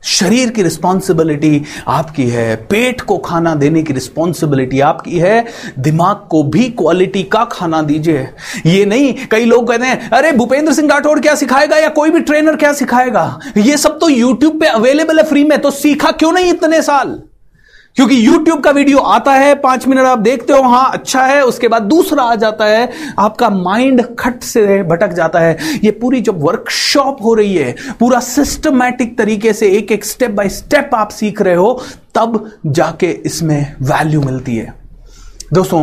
शरीर 0.07 0.49
की 0.49 0.63
रिस्पॉन्सिबिलिटी 0.63 1.63
आपकी 1.87 2.27
है, 2.27 2.55
पेट 2.55 3.01
को 3.01 3.17
खाना 3.17 3.55
देने 3.55 3.83
की 3.83 3.93
रिस्पॉन्सिबिलिटी 3.93 4.79
आपकी 4.79 5.19
है, 5.19 5.45
दिमाग 5.79 6.15
को 6.29 6.43
भी 6.43 6.69
क्वालिटी 6.69 7.23
का 7.23 7.45
खाना 7.45 7.81
दीजिए। 7.81 8.27
ये 8.65 8.85
नहीं, 8.85 9.15
कई 9.31 9.45
लोग 9.45 9.67
कहते 9.67 9.85
हैं, 9.85 10.09
अरे, 10.09 10.31
भूपेंद्र 10.31 10.73
सिंह 10.73 10.89
राठौड़ 10.89 11.19
क्या 11.19 11.35
सिखाएगा 11.35 11.77
या 11.77 11.89
कोई 11.89 12.09
भी 12.09 12.19
ट्रेनर 12.19 12.55
क्या 12.55 12.73
सिखाएगा? 12.73 13.39
ये 13.57 13.77
सब 13.77 13.99
तो 13.99 14.09
यूट्यूब 14.09 14.59
पे 14.59 14.67
अवेलेबल 14.67 15.17
है 15.17 15.23
फ्री 15.23 15.43
में 15.43 15.59
तो 15.59 15.71
सीखा 15.71 16.11
क्यों 16.11 16.31
नहीं 16.31 16.49
इतने 16.49 16.81
साल? 16.81 17.21
क्योंकि 17.97 18.15
YouTube 18.25 18.63
का 18.63 18.71
वीडियो 18.71 18.97
आता 18.99 19.33
है, 19.33 19.53
पाँच 19.55 19.85
मिनट 19.87 20.05
आप 20.05 20.19
देखते 20.19 20.53
हो, 20.53 20.61
हाँ 20.63 20.91
अच्छा 20.93 21.21
है, 21.21 21.41
उसके 21.41 21.67
बाद 21.67 21.83
दूसरा 21.83 22.23
आ 22.23 22.35
जाता 22.35 22.65
है, 22.65 22.89
आपका 23.19 23.49
माइंड 23.49 24.01
खट 24.19 24.43
से 24.43 24.83
भटक 24.83 25.13
जाता 25.13 25.39
है। 25.39 25.79
ये 25.83 25.91
पूरी 25.91 26.21
जब 26.21 26.43
वर्कशॉप 26.43 27.23
हो 27.23 27.33
रही 27.33 27.55
है, 27.55 27.75
पूरा 27.99 28.19
सिस्टमैटिक 28.19 29.17
तरीके 29.17 29.53
से 29.53 29.69
एक 29.69 29.91
एक 29.91 30.05
स्टेप 30.05 30.31
बाय 30.31 30.49
स्टेप 30.49 30.95
आप 30.95 31.09
सीख 31.09 31.41
रहे 31.41 31.55
हो, 31.55 31.73
तब 32.15 32.51
जाके 32.65 33.11
इसमें 33.25 33.75
वैल्यू 33.81 34.21
मिलती 34.21 34.55
है। 34.55 34.73
दोस्तों, 35.53 35.81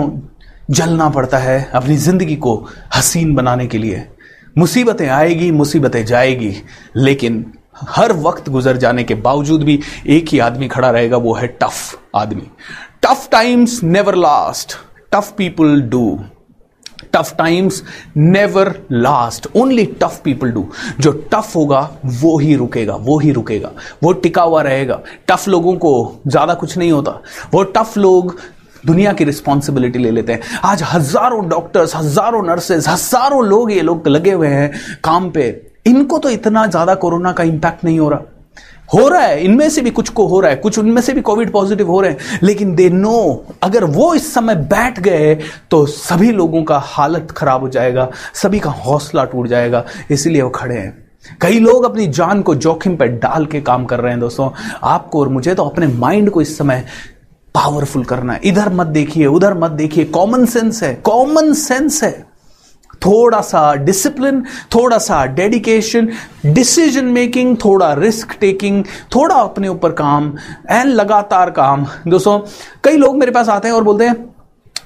जलना 0.71 1.09
पड़ता 1.09 1.39
है 1.39 1.71
अपनी 1.75 1.97
ज़िंदगी 1.97 2.37
को 2.37 2.57
हसीन 2.97 3.35
बनाने 3.35 3.67
के 3.67 3.79
लिए। 3.79 4.07
मुसीबतें 4.59 5.09
आएगी, 5.09 5.51
मुसीबतें 5.51 6.05
जाएगी, 6.07 6.55
लेकिन 6.97 7.45
हर 7.77 8.13
वक्त 8.19 8.49
गुजर 8.49 8.77
जाने 8.77 9.05
के 9.05 9.15
बावजूद 9.15 9.63
भी 9.63 9.81
एक 10.09 10.29
ही 10.29 10.39
आदमी 10.39 10.69
खड़ा 10.69 10.91
रहेगा, 10.91 11.17
वो 11.17 11.35
है 11.35 11.47
टफ 11.63 11.99
आदमी। 12.17 12.47
Tough 13.03 13.29
times 13.33 13.83
never 13.85 14.15
last, 14.15 14.77
tough 15.13 15.33
people 15.39 15.81
do. 15.83 16.19
Tough 17.15 17.35
times 17.39 17.83
never 18.17 18.73
last, 18.93 19.47
only 19.57 19.85
tough 20.03 20.21
people 20.25 20.51
do. 20.51 20.67
जो 21.01 21.13
टफ 21.33 21.55
होगा, 21.57 21.81
वो 22.05 22.37
ही 22.39 22.55
रुकेगा, 22.57 22.95
वो 22.95 23.19
ही 23.19 23.31
रुकेगा। 23.33 23.71
वो 24.03 24.13
टिका 24.13 24.43
हुआ 24.43 24.63
रहेगा। 24.63 25.01
टफ 25.29 25.49
लोगों 25.49 25.77
को 25.77 26.21
ज़्यादा 26.27 26.55
कुछ 26.55 26.77
नहीं 26.79 26.93
होता। 26.93 27.21
वो 27.55 27.63
टफ 27.63 27.97
लोग 27.99 28.37
दुनिया 28.87 29.13
की 29.13 29.25
रिस्पॉन्सिबिलिटी 29.25 29.99
ले 29.99 30.11
लेते 30.11 30.33
हैं। 30.33 30.59
आज 30.65 30.83
हज़ारों 30.83 31.49
डॉक्टर्स 31.49 31.97
हज़ारों 31.97 32.43
नर्सेज 32.43 32.89
हज़ारों 32.89 33.45
लोग 33.47 33.73
ये 33.73 33.83
लोग 33.83 34.09
लगे 34.09 34.33
हुए 34.33 34.49
हैं 34.49 34.71
काम 35.05 35.31
पे। 35.31 35.51
इनको 35.87 36.19
तो 36.19 36.31
इतना 36.31 36.67
ज़्यादा 36.67 36.95
कोरोना 36.97 37.33
का 37.33 37.45
इंपैक्ट 37.45 37.85
नहीं 37.85 37.99
हो 37.99 38.09
रहा। 38.09 38.21
हो 38.95 39.07
रहा 39.09 39.21
है, 39.21 39.41
इनमें 39.41 39.69
से 39.71 39.83
भी 39.83 39.91
कुछ 39.91 40.09
को 40.09 40.27
हो 40.27 40.41
रहा 40.41 40.51
है, 40.51 40.57
कुछ 40.57 40.79
उनमें 40.79 41.01
से 41.03 41.13
भी 41.13 41.21
कोविड 41.21 41.53
पॉजिटिव 41.53 41.91
हो 41.91 42.01
रहे 42.01 42.11
हैं, 42.11 42.39
लेकिन 42.43 42.75
दे 42.75 42.89
नो 42.91 43.45
अगर 43.63 43.85
वो 43.87 44.13
इस 44.15 44.33
समय 44.35 44.55
बैठ 44.55 45.01
गए 45.01 45.35
तो 45.71 45.85
सभी 45.87 46.31
लोगों 46.33 46.63
का 46.63 46.79
हालत 46.79 47.31
खराब 47.31 47.61
हो 47.61 47.69
जाएगा, 47.69 48.09
सभी 48.35 48.59
का 48.59 48.71
हौसला 48.71 49.25
टूट 49.25 49.47
जाएगा, 49.47 49.85
इसलिए 50.11 50.43
वो 50.43 50.51
खड़े 50.51 50.77
हैं। 50.77 50.93
कई 51.41 51.59
लोग 51.61 51.85
अपनी 51.85 52.07
जान 52.09 52.43
को 52.43 52.55
जोखिम 52.57 52.97
पर 52.97 53.07
डाल 53.19 53.47
के 53.47 53.61
काम 53.63 53.85
कर 53.85 54.01
रहे 54.01 54.11
हैं, 54.13 54.21
दोस्तों। 54.21 54.51
आपको 54.85 55.21
और 55.21 55.29
मुझे 55.29 55.55
तो 55.55 55.65
अपने 55.65 55.87
माइंड 55.89 56.31
को 56.31 56.41
इस 56.43 56.57
समय 56.59 56.85
पावरफुल 57.55 58.05
करना 58.05 58.33
है। 58.33 58.41
इधर 58.45 58.73
मत 58.73 58.87
देखिए, 58.89 59.27
उधर 59.27 59.55
मत 59.55 59.71
देखिए 59.73 60.05
कॉमन 60.07 60.45
सेंस 60.47 60.83
है 60.83 60.95
कॉमन 61.05 61.53
सेंस 61.55 62.03
है। 62.05 62.13
थोड़ा 63.07 63.41
सा 63.43 63.75
डिसिप्लिन 63.77 64.43
थोड़ा 64.75 64.99
सा 64.99 65.25
डेडिकेशन 65.35 66.09
डिसीज़न 66.47 67.05
मेकिंग 67.05 67.57
थोड़ा 67.65 67.93
रिस्क 67.95 68.37
टेकिंग 68.41 68.85
थोड़ा 69.15 69.35
अपने 69.35 69.69
ऊपर 69.69 69.93
काम 69.93 70.33
एंड 70.71 70.95
लगातार 70.95 71.51
काम। 71.51 71.87
दोस्तों, 72.09 72.39
कई 72.85 72.97
लोग 72.97 73.19
मेरे 73.19 73.33
पास 73.33 73.49
आते 73.49 73.69
हैं 73.69 73.75
और 73.75 73.85
बोलते 73.85 74.05
हैं, 74.05 74.15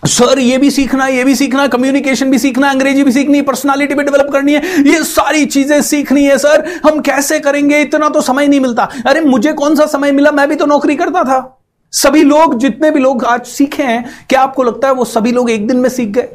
सर, 0.07 0.39
ये 0.39 0.59
भी 0.59 0.71
सीखना 0.71 1.07
ये 1.07 1.23
भी 1.25 1.35
सीखना 1.35 1.67
कम्युनिकेशन 1.67 2.31
भी 2.31 2.39
सीखना 2.39 2.71
अंग्रेज़ी 2.71 3.03
भी 3.05 3.13
सीखनी 3.13 3.39
है 3.39 3.45
पर्सनालिटी 3.45 3.95
भी 3.95 4.03
डेवलप 4.05 4.31
करनी 4.33 4.53
है, 4.55 4.63
ये 4.83 5.03
सारी 5.05 5.45
चीज़ें 5.47 5.81
सीखनी 5.83 6.25
है, 6.25 6.37
सर, 6.39 6.65
हम 6.85 7.01
कैसे 7.01 7.39
करेंगे? 7.41 7.81
इतना 7.81 8.09
तो 8.09 8.21
समय 8.21 8.49
नहीं 8.49 8.61
मिलता। 8.61 8.89
अरे, 9.07 9.21
मुझे 9.21 9.53
कौन 9.53 9.77
सा 9.77 9.87
समय 9.87 10.13
मिला? 10.13 10.31
मैं 10.31 10.49
भी 10.49 10.55
तो 10.55 10.67
नौकरी 10.67 10.97
करता 10.97 11.23
था। 11.25 11.59
सभी 11.93 12.23
लोग, 12.23 12.59
जितने 12.59 12.91
भी 12.91 13.01
लोग 13.01 13.25
आज 13.25 13.47
सीखे 13.47 13.83
हैं, 13.83 14.05
क्या 14.29 14.41
आपको 14.41 14.63
लगता 14.63 14.89
है 14.89 14.95
वो 14.95 15.05
सभी 15.05 15.33
लोग 15.33 15.51
एक 15.51 15.67
दिन 15.69 15.77
में 15.77 15.89
सीख 15.89 16.09
गए? 16.09 16.29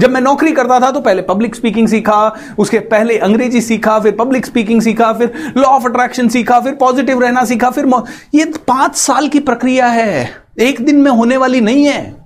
जब 0.00 0.10
मैं 0.10 0.20
नौकरी 0.20 0.52
करता 0.52 0.80
था 0.80 0.90
तो 0.90 1.00
पहले 1.00 1.22
पब्लिक 1.22 1.54
स्पीकिंग 1.54 1.88
सीखा, 1.88 2.36
उसके 2.58 2.78
पहले 2.78 3.18
अंग्रेज़ी 3.18 3.60
सीखा, 3.60 3.98
फिर 4.00 4.12
पब्लिक 4.12 4.46
स्पीकिंग 4.46 4.82
सीखा, 4.82 5.12
फिर 5.12 5.52
लॉ 5.56 5.64
ऑफ़ 5.64 5.86
अट्रैक्शन 5.86 6.28
सीखा, 6.28 6.60
फिर 6.60 6.74
पॉजिटिव 6.74 7.20
रहना 7.20 7.44
सीखा, 7.44 7.70
फिर 7.70 7.90
ये 8.34 8.44
पाँच 8.44 8.96
साल 8.96 9.28
की 9.28 9.40
प्रक्रिया 9.40 9.86
है। 9.86 10.30
एक 10.60 10.80
दिन 10.80 10.96
में 10.96 11.10
होने 11.10 11.36
वाली 11.36 11.60
नहीं 11.60 11.84
है। 11.86 12.22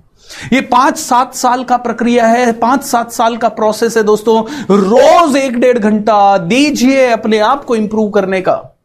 ये 0.53 0.61
पाँच 0.61 0.97
सात 0.97 1.35
साल 1.35 1.63
का 1.63 1.77
प्रक्रिया 1.77 2.25
है। 2.27 2.51
पाँच 2.51 2.83
सात 2.83 3.11
साल 3.11 3.37
का 3.37 3.49
प्रोसेस 3.49 3.97
है 3.97 4.03
दोस्तों। 4.03 4.41
रोज 4.71 5.35
एक 5.35 5.59
डेढ़ 5.59 5.77
घंटा 5.77 6.37
दीजिए 6.37 7.07
अपने 7.07 7.39
आप 7.39 7.63
को 7.63 7.75
इंप्रूव 7.75 8.09
करने 8.09 8.41
का। 8.41 8.76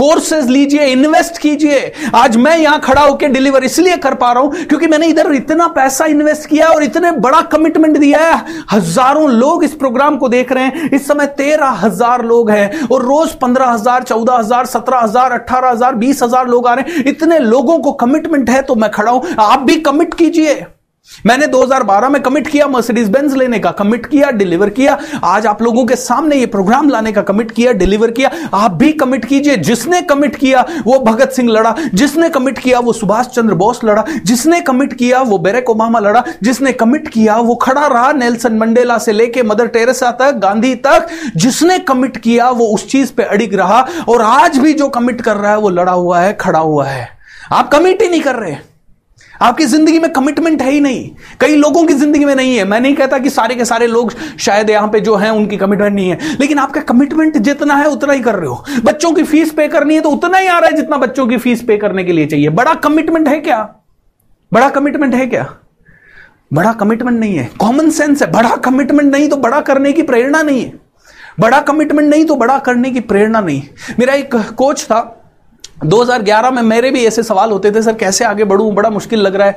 कोर्सेज 0.00 0.48
लीजिए, 0.48 0.84
इन्वेस्ट 0.86 1.38
कीजिए। 1.38 1.92
आज 2.14 2.36
मैं 2.38 2.56
यहाँ 2.58 2.80
खड़ा 2.80 3.00
होकर 3.00 3.28
डिलीवर 3.30 3.64
इसलिए 3.64 3.96
कर 3.98 4.14
पा 4.14 4.30
रहा 4.32 4.42
हूँ 4.42 4.64
क्योंकि 4.64 4.86
मैंने 4.86 5.06
इधर 5.06 5.32
इतना 5.34 5.66
पैसा 5.70 6.04
इन्वेस्ट 6.06 6.48
किया 6.48 6.68
और 6.68 6.82
इतने 6.84 7.10
बड़ा 7.20 7.40
कमिटमेंट 7.52 7.98
दिया 7.98 8.20
है। 8.20 8.64
हज़ारों 8.72 9.28
लोग 9.30 9.64
इस 9.64 9.74
प्रोग्राम 9.74 10.16
को 10.16 10.28
देख 10.28 10.52
रहे 10.52 10.64
हैं। 10.64 10.90
इस 10.90 11.06
समय 11.08 11.26
तेरह 11.36 11.78
हज़ार 11.82 12.24
लोग 12.24 12.50
हैं 12.50 12.88
और 12.88 13.04
रोज 13.04 13.34
पंद्रह 13.36 13.66
हज़ार, 13.66 14.02
चौदह 14.04 14.34
हज़ार, 14.34 14.66
सत्रह 14.66 14.98
हज़ार 14.98 15.32
अट्ठारह 15.32 15.70
हज़ार, 15.70 15.94
बीस 15.96 16.22
हज़ार 16.22 16.48
लोग 16.48 16.66
आ 16.66 16.74
रहे 16.74 16.92
हैं। 16.92 17.04
इतने 17.06 17.38
लोगों 17.40 17.78
को 17.78 17.92
कमिटमेंट 18.00 18.50
है 18.50 18.62
तो 18.62 18.74
मैं 18.74 18.90
खड़ा 18.90 19.10
हूँ। 19.10 19.34
आप 19.40 19.62
भी 19.62 19.80
कमिट 19.80 20.14
कीजिए। 20.14 20.64
मैंने 21.26 21.46
2012 21.46 22.08
में 22.08 22.22
कमिट 22.22 22.46
किया 22.46 22.66
मर्सिडीज 22.66 23.08
बेंज 23.08 23.34
लेने 23.34 23.58
का 23.58 23.70
कमिट 23.70 24.06
किया 24.06 24.30
डिलीवर 24.30 24.68
किया। 24.68 24.98
आज 25.24 25.46
आप 25.46 25.62
लोगों 25.62 25.86
के 25.86 25.96
सामने 25.96 26.36
ये 26.36 26.46
प्रोग्राम 26.46 26.88
लाने 26.88 27.12
का 27.12 27.22
कमिट 27.22 27.50
किया 27.50 27.72
डिलीवर 27.72 28.10
किया। 28.10 28.30
आप 28.54 28.70
भी 28.70 28.92
कमिट 28.92 29.24
कीजिए। 29.24 29.56
जिसने 29.56 30.02
कमिट 30.02 30.36
किया, 30.36 30.66
वो 30.84 30.98
भगत 30.98 31.30
सिंह 31.30 31.50
लड़ा। 31.50 31.76
जिसने 31.94 32.28
कमिट 32.28 32.58
किया, 32.58 32.78
वो 32.78 32.92
सुभाष 32.92 33.26
चंद्र 33.26 33.54
बोस 33.54 33.80
लड़ा। 33.84 34.04
जिसने 34.24 34.60
कमिट 34.60 34.92
किया, 34.92 35.20
वो 35.20 35.38
बेरेक 35.38 35.70
ओबामा 35.70 35.98
लड़ा। 35.98 36.24
जिसने 36.42 36.72
कमिट 36.72 37.08
किया, 37.08 37.36
वो 37.36 37.54
खड़ा 37.54 37.86
रहा 37.86 38.12
नेल्सन 38.12 38.54
मंडेला 38.54 38.98
से 38.98 39.12
लेके 39.12 39.42
मदर 39.42 39.66
टेरेसा 39.66 40.10
तक 40.10 40.32
गांधी 40.32 40.74
तक। 40.74 41.08
जिसने 41.36 41.78
कमिट 41.78 42.16
किया, 42.16 42.50
वो 42.50 42.66
उस 42.66 42.88
चीज़ 42.88 43.12
पे 43.12 43.22
अड़िग 43.22 43.54
रहा। 43.54 43.86
और 44.08 44.22
आज 44.22 44.58
भी 44.58 44.72
जो 44.72 44.88
कमिट 44.88 45.20
कर 45.20 45.36
रहा 45.36 45.50
है, 45.50 45.58
वो 45.58 45.68
लड़ा 45.68 45.92
हुआ 45.92 46.20
है, 46.20 46.32
खड़ा 46.32 46.60
हुआ 46.60 46.86
है। 46.86 47.08
आप 47.52 47.70
कमिट 47.72 48.02
ही 48.02 48.08
नहीं 48.08 48.20
कर 48.20 48.34
रहे। 48.34 48.69
आपकी 49.40 49.64
ज़िंदगी 49.64 49.98
में 49.98 50.10
कमिटमेंट 50.12 50.62
है 50.62 50.70
ही 50.70 50.80
नहीं। 50.80 51.10
कई 51.40 51.54
लोगों 51.56 51.84
की 51.86 51.94
ज़िंदगी 51.94 52.24
में 52.24 52.34
नहीं 52.34 52.56
है। 52.56 52.64
मैं 52.64 52.80
नहीं 52.80 52.94
कहता 52.94 53.18
कि 53.18 53.30
सारे 53.30 53.54
के 53.54 53.64
सारे 53.64 53.86
लोग 53.86 54.12
शायद 54.38 54.70
यहाँ 54.70 54.88
पे 54.88 55.00
जो 55.00 55.14
हैं, 55.16 55.30
उनकी 55.30 55.56
कमिटमेंट 55.56 55.94
नहीं 55.94 56.10
है। 56.10 56.36
लेकिन 56.40 56.58
आपका 56.58 56.80
कमिटमेंट 56.82 57.38
जितना 57.38 57.74
है, 57.74 57.86
उतना 57.86 58.12
ही 58.12 58.20
कर 58.20 58.34
रहे 58.34 58.48
हो। 58.48 58.64
बच्चों 58.84 59.12
की 59.12 59.22
फ़ीस 59.22 59.52
पे 59.52 59.68
करनी 59.68 59.94
है 59.94 60.00
तो 60.00 60.10
उतना 60.10 60.38
ही 60.38 60.46
आ 60.46 60.58
रहा 60.58 60.70
है 60.70 60.76
जितना 60.76 60.96
बच्चों 60.96 61.26
की 61.26 61.36
फ़ीस 61.36 61.62
पे 61.62 61.76
करने 61.76 62.04
के 62.04 62.12
लिए 62.12 62.26
चाहिए। 62.26 62.48
बड़ा 62.50 62.74
कमिटमेंट 62.74 63.28
है 63.28 63.38
क्या? 63.40 63.62
बड़ा 64.52 64.68
कमिटमेंट 64.68 65.14
है 65.14 65.26
क्या? 65.26 65.48
बड़ा 66.52 66.72
कमिटमेंट 66.72 67.18
नहीं 67.18 67.36
है। 67.36 67.50
कॉमन 67.60 67.90
सेंस 67.90 68.22
है। 68.22 68.30
बड़ा 68.32 68.54
कमिटमेंट 68.56 69.12
नहीं 69.12 69.28
तो 69.28 69.36
बड़ा 69.36 69.60
करने 69.60 69.92
की 69.92 70.02
प्रेरणा 70.02 70.42
नहीं 70.42 70.64
है। 70.64 70.72
बड़ा 71.40 71.60
कमिटमेंट 71.60 72.08
नहीं 72.10 72.24
तो 72.24 72.36
बड़ा 72.36 72.58
करने 72.58 72.90
की 72.90 73.00
प्रेरणा 73.02 73.40
नहीं। 73.40 73.62
मेरा 73.98 74.14
एक 74.14 74.34
कोच 74.56 74.84
था 74.84 75.00
2011 75.84 76.50
में 76.50 76.62
मेरे 76.62 76.90
भी 76.90 77.04
ऐसे 77.06 77.22
सवाल 77.22 77.50
होते 77.50 77.70
थे, 77.72 77.82
सर, 77.82 77.94
कैसे 77.94 78.24
आगे 78.24 78.44
बढ़ूं? 78.44 78.74
बड़ा 78.74 78.90
मुश्किल 78.90 79.20
लग 79.20 79.34
रहा 79.34 79.46
है। 79.46 79.56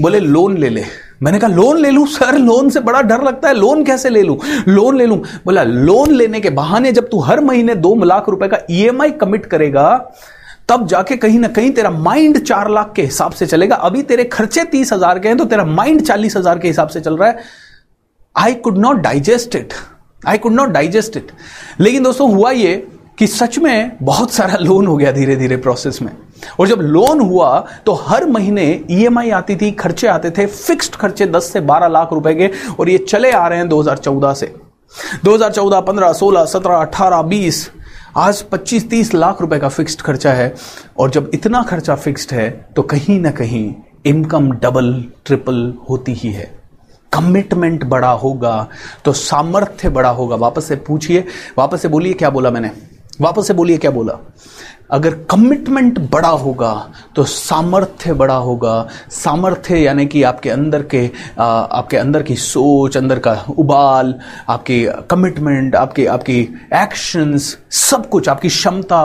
बोले, 0.00 0.20
लोन 0.20 0.56
ले 0.56 0.68
ले। 0.68 0.84
मैंने 1.22 1.38
कहा, 1.38 1.50
लोन 1.50 1.78
ले 1.78 1.90
लूँ, 1.90 2.06
सर? 2.06 2.38
लोन 2.38 2.70
से 2.70 2.80
बड़ा 2.80 3.00
डर 3.02 3.22
लगता 3.22 3.48
है। 3.48 3.54
लोन 3.54 3.84
कैसे 3.84 4.08
ले 4.08 4.22
लूँ? 4.22 4.38
लोन 4.68 4.96
ले 4.96 5.06
लूँ। 5.06 5.18
बोला, 5.44 5.62
लोन 5.62 6.10
लेने 6.10 6.40
के 6.40 6.50
बहाने 6.50 6.92
जब 6.92 7.08
तू 7.08 7.20
हर 7.20 7.40
महीने 7.40 7.74
दो 7.76 7.94
लाख 8.04 8.28
रुपए 8.28 8.48
का 8.48 8.58
ईएमआई 8.70 9.10
कमिट 9.12 9.46
करेगा, 9.46 9.96
तब 10.68 10.86
जाके 10.86 11.16
कहीं 11.16 11.38
ना 11.38 11.48
कहीं 11.48 11.70
तेरा 11.70 11.90
माइंड 11.90 12.38
चार 12.38 12.70
लाख 12.70 12.92
के 12.96 13.02
हिसाब 13.02 13.32
से 13.32 13.46
चलेगा। 13.46 13.76
अभी 13.76 14.02
तेरे 14.02 14.24
खर्चे 14.24 14.64
तीस 14.64 14.92
हज़ार 14.92 15.18
के 15.18 15.28
हैं 15.28 15.36
तो 15.36 15.44
तेरा 15.44 15.64
माइंड 15.64 16.02
चालीस 16.02 16.36
हज़ार 16.36 16.58
के 16.58 16.68
हिसाब 16.68 16.88
से 16.88 17.00
चल 17.00 17.16
रहा 17.16 17.28
है। 17.28 17.38
I 18.36 18.54
could 18.54 18.78
not 18.78 18.96
digest 18.96 19.56
it 19.56 19.74
I 20.22 20.38
could 20.38 20.52
not 20.52 20.68
digest 20.68 21.16
it 21.16 21.32
लेकिन 21.80 22.02
दोस्तों, 22.02 22.30
हुआ 22.32 22.50
ये 22.50 22.86
कि 23.20 23.26
सच 23.26 23.58
में 23.58 23.96
बहुत 24.02 24.32
सारा 24.32 24.56
लोन 24.56 24.86
हो 24.86 24.96
गया 24.96 25.10
धीरे 25.12 25.34
धीरे 25.36 25.56
प्रोसेस 25.56 26.00
में। 26.02 26.12
और 26.60 26.68
जब 26.68 26.80
लोन 26.80 27.20
हुआ 27.20 27.58
तो 27.86 27.92
हर 27.94 28.24
महीने 28.26 28.64
ईएमआई 28.90 29.30
आती 29.30 29.56
थी 29.56 29.70
खर्चे 29.72 30.06
आते 30.08 30.30
थे 30.30 30.46
फिक्स्ड 30.46 30.94
खर्चे 30.94 31.26
10 31.26 31.50
से 31.52 31.60
12 31.60 31.88
लाख 31.88 32.12
रुपए 32.12 32.34
के 32.34 32.50
और 32.72 32.88
ये 32.88 32.98
चले 32.98 33.30
आ 33.32 33.46
रहे 33.46 33.58
हैं 33.58 33.68
2014 33.68 34.34
से। 34.34 34.46
2014, 35.24 35.80
15, 35.80 36.12
16, 36.12 36.44
17, 36.44 36.76
18, 36.76 37.22
20 37.24 37.70
आज 38.16 38.42
25-30 38.44 39.12
लाख 39.14 39.40
रुपए 39.40 39.58
का 39.58 39.68
फिक्स्ड 39.68 40.00
खर्चा 40.00 40.32
है। 40.32 40.54
और 40.98 41.10
जब 41.10 41.30
इतना 41.34 41.62
खर्चा 41.62 41.94
फिक्स्ड 41.96 42.32
है 42.34 42.50
तो 42.76 42.82
कहीं 42.84 43.20
ना 43.20 43.30
कहीं 43.32 43.74
इनकम 44.06 44.50
डबल 44.52 44.92
ट्रिपल 45.26 45.72
होती 45.90 46.12
ही 46.12 46.32
है। 46.32 46.50
कमिटमेंट 47.12 47.84
बड़ा 47.84 48.10
होगा 48.12 48.66
तो 49.04 49.12
सामर्थ्य 49.12 49.88
बड़ा 49.90 50.10
होगा। 50.10 50.36
वापस 50.36 50.64
से 50.64 50.76
पूछिए 50.78 51.24
वापस 51.58 51.82
से 51.82 51.88
बोलिए 51.88 52.12
क्या 52.12 52.30
बोला 52.30 52.50
मैंने? 52.50 52.70
वापस 53.20 53.46
से 53.46 53.54
बोलिए 53.54 53.78
क्या 53.78 53.90
बोला? 53.90 54.18
अगर 54.90 55.14
कमिटमेंट 55.30 55.98
बड़ा 56.10 56.28
होगा 56.28 56.72
तो 57.16 57.24
सामर्थ्य 57.24 58.12
बड़ा 58.12 58.34
होगा। 58.34 58.88
सामर्थ्य 59.10 59.78
यानी 59.78 60.06
कि 60.06 60.22
आपके 60.22 60.50
अंदर 60.50 60.82
के 60.82 61.10
आ, 61.38 61.44
आपके 61.44 61.96
अंदर 61.96 62.22
की 62.22 62.36
सोच 62.36 62.96
अंदर 62.96 63.18
का 63.18 63.32
उबाल 63.58 64.14
आपकी 64.48 64.84
कमिटमेंट 65.10 65.76
आपके 65.76 66.06
आपकी 66.06 66.40
एक्शंस 66.74 67.56
सब 67.70 68.08
कुछ 68.08 68.28
आपकी 68.28 68.48
क्षमता 68.48 69.02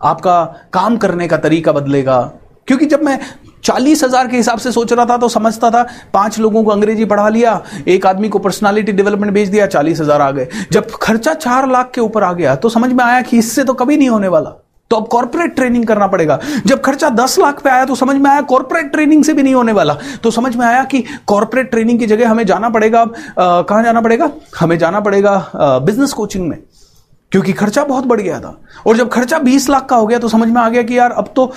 आपका 0.00 0.42
काम 0.72 0.96
करने 0.96 1.28
का 1.28 1.36
तरीका 1.36 1.72
बदलेगा। 1.72 2.20
क्योंकि 2.66 2.86
जब 2.86 3.02
मैं 3.02 3.18
चालीस 3.66 4.02
हज़ार 4.04 4.26
के 4.28 4.36
हिसाब 4.36 4.58
से 4.58 4.72
सोच 4.72 4.92
रहा 4.92 5.04
था 5.06 5.16
तो 5.18 5.28
समझता 5.28 5.70
था, 5.70 5.86
पाँच 6.14 6.38
लोगों 6.38 6.62
को 6.64 6.70
अंग्रेज़ी 6.70 7.04
पढ़ा 7.04 7.28
लिया, 7.28 7.60
एक 7.88 8.06
आदमी 8.06 8.28
को 8.28 8.38
पर्सनालिटी 8.38 8.92
डेवलपमेंट 8.92 9.32
भेज 9.32 9.48
दिया, 9.48 9.66
चालीस 9.68 10.00
हज़ार 10.00 10.20
आ 10.20 10.30
गए। 10.30 10.48
जब 10.72 10.90
खर्चा 10.92 11.34
चार 11.34 11.68
लाख 11.68 11.90
के 11.94 12.00
ऊपर 12.00 12.22
आ 12.22 12.32
गया 12.32 12.54
तो 12.56 12.68
समझ 12.68 12.92
में 12.92 13.04
आया 13.04 13.20
कि 13.22 13.38
इससे 13.38 13.64
तो 13.64 13.74
कभी 13.74 13.96
नहीं 13.96 14.08
होने 14.08 14.28
वाला। 14.28 14.50
तो 14.90 14.96
अब 14.96 15.06
कॉर्पोरेट 15.08 15.54
ट्रेनिंग 15.54 15.86
करना 15.86 16.06
पड़ेगा। 16.06 16.38
जब 16.66 16.80
खर्चा 16.80 17.08
दस 17.10 17.38
लाख 17.38 17.60
पे 17.62 17.70
आया 17.70 17.84
तो 17.84 17.94
समझ 17.96 18.16
में 18.16 18.30
आया 18.30 18.40
कॉर्पोरेट 18.44 18.92
ट्रेनिंग 18.92 19.24
से 19.24 19.32
भी 19.32 19.42
नहीं 19.42 19.54
होने 19.54 19.72
वाला। 19.72 19.96
तो 20.22 20.30
समझ 20.30 20.54
में 20.56 20.64
आया 20.66 20.84
कि 20.84 21.04
कॉर्पोरेट 21.26 21.70
ट्रेनिंग 21.70 21.98
की 21.98 22.06
जगह 22.06 22.30
हमें 22.30 22.44
जाना 22.46 22.68
पड़ेगा। 22.70 23.00
अब 23.00 23.14
कहाँ 23.68 23.82
जाना 23.84 24.00
पड़ेगा? 24.00 24.30
हमें 24.58 24.78
जाना 24.78 25.00
पड़ेगा 25.00 25.50
बिज़नेस 25.56 26.12
कोचिंग 26.12 26.48
में। 26.48 26.58
क्योंकि 27.32 27.52
खर्चा 27.52 27.84
बहुत 27.84 28.04
बढ़ 28.06 28.20
गया 28.20 28.38
था। 28.40 28.56
और 28.86 28.96
जब 28.96 29.08
खर्चा 29.08 29.38
20 29.40 29.68
लाख 29.70 29.86
का 29.86 29.96
हो 29.96 30.06
गया 30.06 30.18
तो 30.18 30.28
समझ 30.28 30.48
में 30.48 30.60
आ 30.60 30.68
गया 30.68 30.82
कि 30.82 30.98
यार, 30.98 31.10
अब 31.12 31.32
तो 31.36 31.52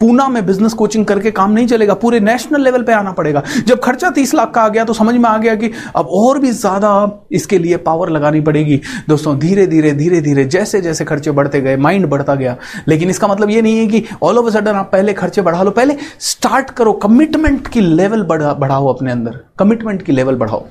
पूना 0.00 0.28
में 0.28 0.44
बिज़नेस 0.46 0.72
कोचिंग 0.74 1.04
करके 1.06 1.30
काम 1.30 1.52
नहीं 1.52 1.66
चलेगा, 1.66 1.94
पूरे 1.94 2.20
नेशनल 2.20 2.62
लेवल 2.62 2.82
पे 2.82 2.92
आना 2.92 3.12
पड़ेगा। 3.12 3.42
जब 3.66 3.80
खर्चा 3.80 4.10
तीस 4.10 4.34
लाख 4.34 4.50
का 4.50 4.62
आ 4.62 4.68
गया 4.68 4.84
तो 4.84 4.92
समझ 4.94 5.14
में 5.14 5.28
आ 5.28 5.36
गया 5.38 5.54
कि 5.54 5.70
अब 5.96 6.08
और 6.12 6.38
भी 6.38 6.50
ज़्यादा 6.52 6.90
इसके 7.32 7.58
लिए 7.58 7.76
पावर 7.78 8.10
लगानी 8.10 8.40
पड़ेगी। 8.42 8.80
दोस्तों 9.08 9.38
धीरे 9.38 9.66
धीरे 9.66 9.92
धीरे 9.94 10.20
धीरे 10.20 10.44
जैसे 10.46 10.80
जैसे 10.80 11.04
खर्चे 11.04 11.30
बढ़ते 11.32 11.60
गए 11.60 11.76
माइंड 11.78 12.06
बढ़ता 12.06 12.34
गया। 12.34 12.56
लेकिन 12.88 13.10
इसका 13.10 13.28
मतलब 13.28 13.50
ये 13.50 13.62
नहीं 13.62 13.78
है 13.78 13.86
कि 13.86 14.04
ऑल 14.22 14.38
ऑफ़ 14.38 14.52
सडन 14.52 14.74
आप 14.74 14.90
पहले 14.92 15.12
खर्चे 15.14 15.42
बढ़ा 15.42 15.62
लो, 15.62 15.70
पहले 15.70 15.96
स्टार्ट 16.22 16.70
करो 16.70 16.92
कमिटमेंट 17.02 17.68
की 17.68 17.80
लेवल 17.80 18.22
बढ़ाओ 18.22 18.86
अपने 18.88 19.12
अंदर। 19.12 19.38
कमिटमेंट 19.58 20.02
की 20.02 20.12
लेवल 20.12 20.34
बढ़ाओ। 20.36 20.64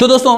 तो 0.00 0.06
दोस्तों 0.08 0.36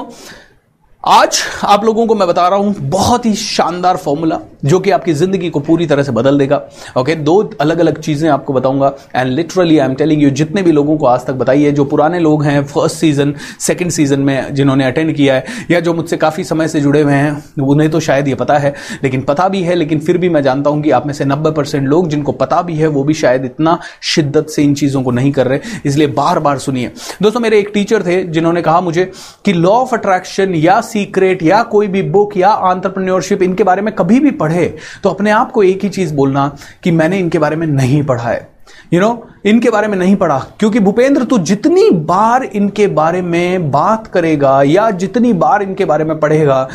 आज 1.03 1.37
आप 1.63 1.83
लोगों 1.85 2.05
को 2.07 2.15
मैं 2.15 2.27
बता 2.27 2.47
रहा 2.47 2.59
हूँ 2.59 2.73
बहुत 2.89 3.25
ही 3.25 3.33
शानदार 3.35 3.97
फॉर्मूला 3.97 4.39
जो 4.65 4.79
कि 4.79 4.91
आपकी 4.91 5.13
ज़िंदगी 5.13 5.49
को 5.49 5.59
पूरी 5.59 5.85
तरह 5.85 6.03
से 6.03 6.11
बदल 6.11 6.37
देगा। 6.37 6.61
ओके 6.97 7.15
दो 7.15 7.33
अलग 7.61 7.79
अलग 7.79 7.99
चीज़ें 8.01 8.29
आपको 8.29 8.53
बताऊँगा 8.53 8.93
and 9.15 9.31
literally 9.31 9.77
I 9.77 9.85
am 9.85 9.95
telling 9.95 10.21
you 10.23 10.29
जितने 10.31 10.61
भी 10.61 10.71
लोगों 10.71 10.95
को 10.97 11.05
आज 11.05 11.25
तक 11.25 11.33
बताइए 11.33 11.71
जो 11.71 11.85
पुराने 11.85 12.19
लोग 12.19 12.43
हैं 12.43 12.63
फ़र्स्ट 12.65 12.95
सीज़न 12.95 13.33
सेकंड 13.59 13.91
सीज़न 13.91 14.19
में 14.19 14.53
जिन्होंने 14.53 14.85
अटेंड 14.85 15.13
किया 15.15 15.35
है, 15.35 15.45
या 15.71 15.79
जो 15.79 15.93
मुझसे 15.93 16.17
काफ़ी 16.17 16.43
समय 16.43 16.67
से 16.67 16.81
जुड़े 16.81 17.01
हुए 17.01 17.13
हैं, 17.13 17.43
उन्हें 17.63 17.89
तो 17.91 17.99
शायद 17.99 18.27
ये 18.27 18.35
पता 18.35 18.57
है, 18.57 18.73
लेकिन 19.03 19.21
पता 19.21 19.47
भी 19.47 19.61
है, 19.61 19.75
लेकिन 19.75 19.99
फिर 19.99 20.17
भी 20.17 20.29
मैं 20.29 20.43
जानता 20.43 20.69
हूँ 20.69 20.81
कि 20.83 20.91
आप 20.91 21.05
में 21.05 21.13
से 21.13 21.25
नब्बे 21.25 21.79
लोग 21.79 22.07
जिनको 22.09 22.31
पता 22.33 22.61
भी 22.61 22.75
है, 22.75 22.87
वो 22.87 23.03
भी 23.03 23.13
शायद 23.15 23.45
इतना 23.45 23.77
शिद्दत 24.05 24.49
से 24.49 24.63
इन 24.63 24.75
चीज़ों 24.75 25.03
को 25.03 25.11
नहीं 25.11 25.31
कर 25.31 25.47
रहे, 25.47 25.59
इसलिए 25.85 26.07
बार 26.13 26.39
बार 26.39 26.59
सुनिए। 26.59 26.91
दोस्तों, 27.21 27.39
मेरे 27.39 27.59
एक 27.59 27.71
टीचर 27.73 28.05
थे, 28.05 28.23
जिन्होंने 28.23 28.61
कहा 28.61 28.81
मुझे 28.81 29.11
कि 29.45 29.53
लॉ 29.53 29.71
ऑफ़ 29.73 29.95
अट्रैक्शन 29.95 30.55
या 30.55 30.81
सीक्रेट 30.93 31.43
या 31.43 31.63
कोई 31.63 31.87
भी 31.87 32.01
बुक 32.11 32.37
या 32.37 32.49
आंट्रप्रन्योरशिप 32.69 33.41
इनके 33.41 33.63
बारे 33.63 33.81
में 33.81 33.93
कभी 33.95 34.19
भी 34.19 34.31
पढ़े 34.31 34.65
तो 35.03 35.09
अपने 35.09 35.31
आप 35.31 35.51
को 35.51 35.63
एक 35.63 35.83
ही 35.83 35.89
चीज़ 35.89 36.13
बोलना 36.13 36.51
कि 36.83 36.91
मैंने 36.91 37.19
इनके 37.19 37.39
बारे 37.39 37.55
में 37.55 37.67
नहीं 37.67 38.03
पढ़ा 38.03 38.23
है। 38.23 38.47
यू 38.93 38.99
you 38.99 39.09
नो 39.09 39.13
know, 39.13 39.45
इनके 39.45 39.69
बारे 39.69 39.87
में 39.87 39.97
नहीं 39.97 40.15
पढ़ा 40.15 40.37
क्योंकि 40.59 40.79
भूपेंद्र 40.79 41.23
तू 41.23 41.37
जितनी 41.37 41.89
बार 41.89 42.43
इनके 42.43 42.87
बारे 42.87 43.21
में 43.21 43.71
बात 43.71 44.07
करेगा 44.07 44.61
या 44.63 44.89
जितनी 44.91 45.33
बार 45.33 45.63
इनके 45.63 45.85
बारे 45.85 46.03
में 46.03 46.19
पढ़ेगा 46.19 46.67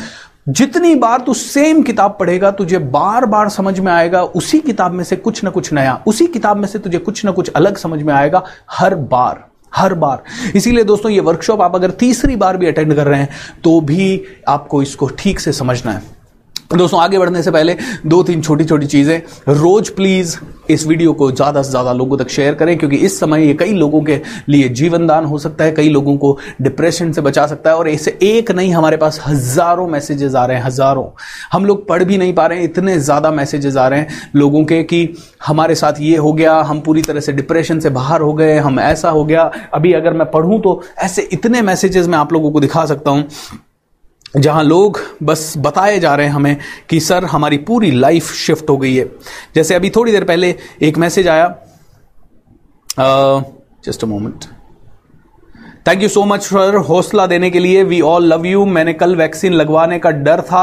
जितनी 0.49 0.93
बार 0.95 1.21
तू 1.21 1.33
सेम 1.33 1.81
किताब 1.81 2.17
पढ़ेगा 2.19 2.51
तुझे 2.51 2.77
बार 2.93 3.25
बार 3.25 3.49
समझ 3.49 3.79
में 3.79 3.91
आएगा 3.91 4.23
उसी 4.35 4.59
किताब 4.59 4.91
में 4.91 5.03
से 5.03 5.15
कुछ 5.15 5.43
ना 5.43 5.49
कुछ 5.49 5.73
नया 5.73 6.01
उसी 6.07 6.27
किताब 6.27 6.57
में 6.57 6.67
से 6.67 6.79
तुझे 6.79 6.97
कुछ 6.99 7.25
ना 7.25 7.31
कुछ 7.31 7.51
अलग 7.51 7.77
समझ 7.77 8.01
में 8.03 8.13
आएगा 8.13 8.43
हर 8.71 8.95
बार। 8.95 9.48
हर 9.73 9.93
बार। 9.93 10.23
इसीलिए 10.55 10.83
दोस्तों, 10.83 11.11
ये 11.11 11.19
वर्कशॉप 11.21 11.61
आप 11.61 11.75
अगर 11.75 11.91
तीसरी 11.91 12.35
बार 12.35 12.57
भी 12.57 12.67
अटेंड 12.67 12.95
कर 12.95 13.07
रहे 13.07 13.19
हैं 13.19 13.29
तो 13.63 13.79
भी 13.81 14.23
आपको 14.47 14.81
इसको 14.81 15.07
ठीक 15.09 15.39
से 15.39 15.53
समझना 15.53 15.91
है। 15.91 16.01
दोस्तों, 16.69 16.99
आगे 17.01 17.19
बढ़ने 17.19 17.41
से 17.43 17.51
पहले 17.51 17.75
दो 18.05 18.21
तीन 18.23 18.41
छोटी 18.41 18.63
छोटी 18.65 18.85
चीज़ें। 18.85 19.21
रोज 19.49 19.89
प्लीज़ 19.89 20.35
इस 20.69 20.85
वीडियो 20.87 21.13
को 21.13 21.29
ज़्यादा 21.31 21.61
से 21.61 21.69
ज़्यादा 21.69 21.93
लोगों 21.93 22.17
तक 22.17 22.29
शेयर 22.29 22.53
करें, 22.55 22.77
क्योंकि 22.77 22.95
इस 22.97 23.19
समय 23.19 23.45
ये 23.45 23.53
कई 23.53 23.73
लोगों 23.73 24.01
के 24.01 24.19
लिए 24.49 24.67
जीवनदान 24.69 25.25
हो 25.25 25.37
सकता 25.37 25.63
है, 25.63 25.71
कई 25.71 25.89
लोगों 25.89 26.15
को 26.17 26.37
डिप्रेशन 26.61 27.11
से 27.11 27.21
बचा 27.21 27.45
सकता 27.47 27.69
है, 27.69 27.75
और 27.75 27.89
ऐसे 27.89 28.17
एक 28.23 28.51
नहीं, 28.51 28.73
हमारे 28.73 28.97
पास 28.97 29.19
हज़ारों 29.27 29.87
मैसेजेस 29.87 30.35
आ 30.35 30.45
रहे 30.45 30.57
हैं, 30.57 30.63
हज़ारों। 30.63 31.05
हम 31.51 31.65
लोग 31.65 31.87
पढ़ 31.87 32.03
भी 32.03 32.17
नहीं 32.17 32.33
पा 32.33 32.45
रहे 32.45 32.57
हैं, 32.57 32.65
इतने 32.65 32.97
ज़्यादा 32.99 33.31
मैसेजेस 33.31 33.77
आ 33.77 33.87
रहे 33.87 33.99
हैं 33.99 34.29
लोगों 34.35 34.63
के 34.65 34.81
कि 34.83 35.07
हमारे 35.45 35.75
साथ 35.75 36.01
ये 36.01 36.17
हो 36.17 36.33
गया, 36.33 36.53
हम 36.53 36.81
पूरी 36.81 37.01
तरह 37.01 37.19
से 37.19 37.33
डिप्रेशन 37.33 37.79
से 37.79 37.89
बाहर 37.91 38.21
हो 38.21 38.33
गए, 38.33 38.57
हम 38.57 38.79
ऐसा 38.79 39.09
हो 39.09 39.23
गया। 39.25 39.49
अभी 39.73 39.93
अगर 39.93 40.13
मैं 40.13 40.29
पढ़ूं 40.31 40.59
तो 40.59 40.81
ऐसे 40.99 41.27
इतने 41.33 41.61
मैसेजेस 41.63 42.07
मैं 42.07 42.17
आप 42.17 42.33
लोगों 42.33 42.51
को 42.51 42.59
दिखा 42.59 42.85
सकता 42.85 43.11
हूँ। 43.11 43.25
जहाँ 44.37 44.63
लोग 44.63 44.99
बस 45.23 45.53
बताए 45.57 45.99
जा 45.99 46.15
रहे 46.15 46.27
हैं 46.27 46.33
हमें 46.33 46.57
कि, 46.89 46.99
सर, 46.99 47.25
हमारी 47.25 47.57
पूरी 47.57 47.91
लाइफ 47.91 48.33
शिफ्ट 48.33 48.69
हो 48.69 48.77
गई 48.77 48.95
है। 48.95 49.11
जैसे 49.55 49.75
अभी 49.75 49.89
थोड़ी 49.89 50.11
देर 50.11 50.23
पहले 50.23 50.55
एक 50.81 50.97
मैसेज 50.97 51.27
आया। 51.27 51.55
Just 53.85 54.03
a 54.03 54.07
moment 54.07 54.45
thank 55.89 56.01
you 56.03 56.07
so 56.09 56.23
much 56.25 56.41
sir 56.43 56.75
हौसला 56.87 57.25
देने 57.27 57.49
के 57.51 57.59
लिए 57.59 57.83
वी 57.83 57.99
ऑल 58.01 58.25
लव 58.33 58.45
यू 58.45 58.65
मैंने 58.65 58.93
कल 58.93 59.15
वैक्सीन 59.15 59.53
लगवाने 59.53 59.97
का 59.99 60.09
डर 60.25 60.41
था 60.41 60.61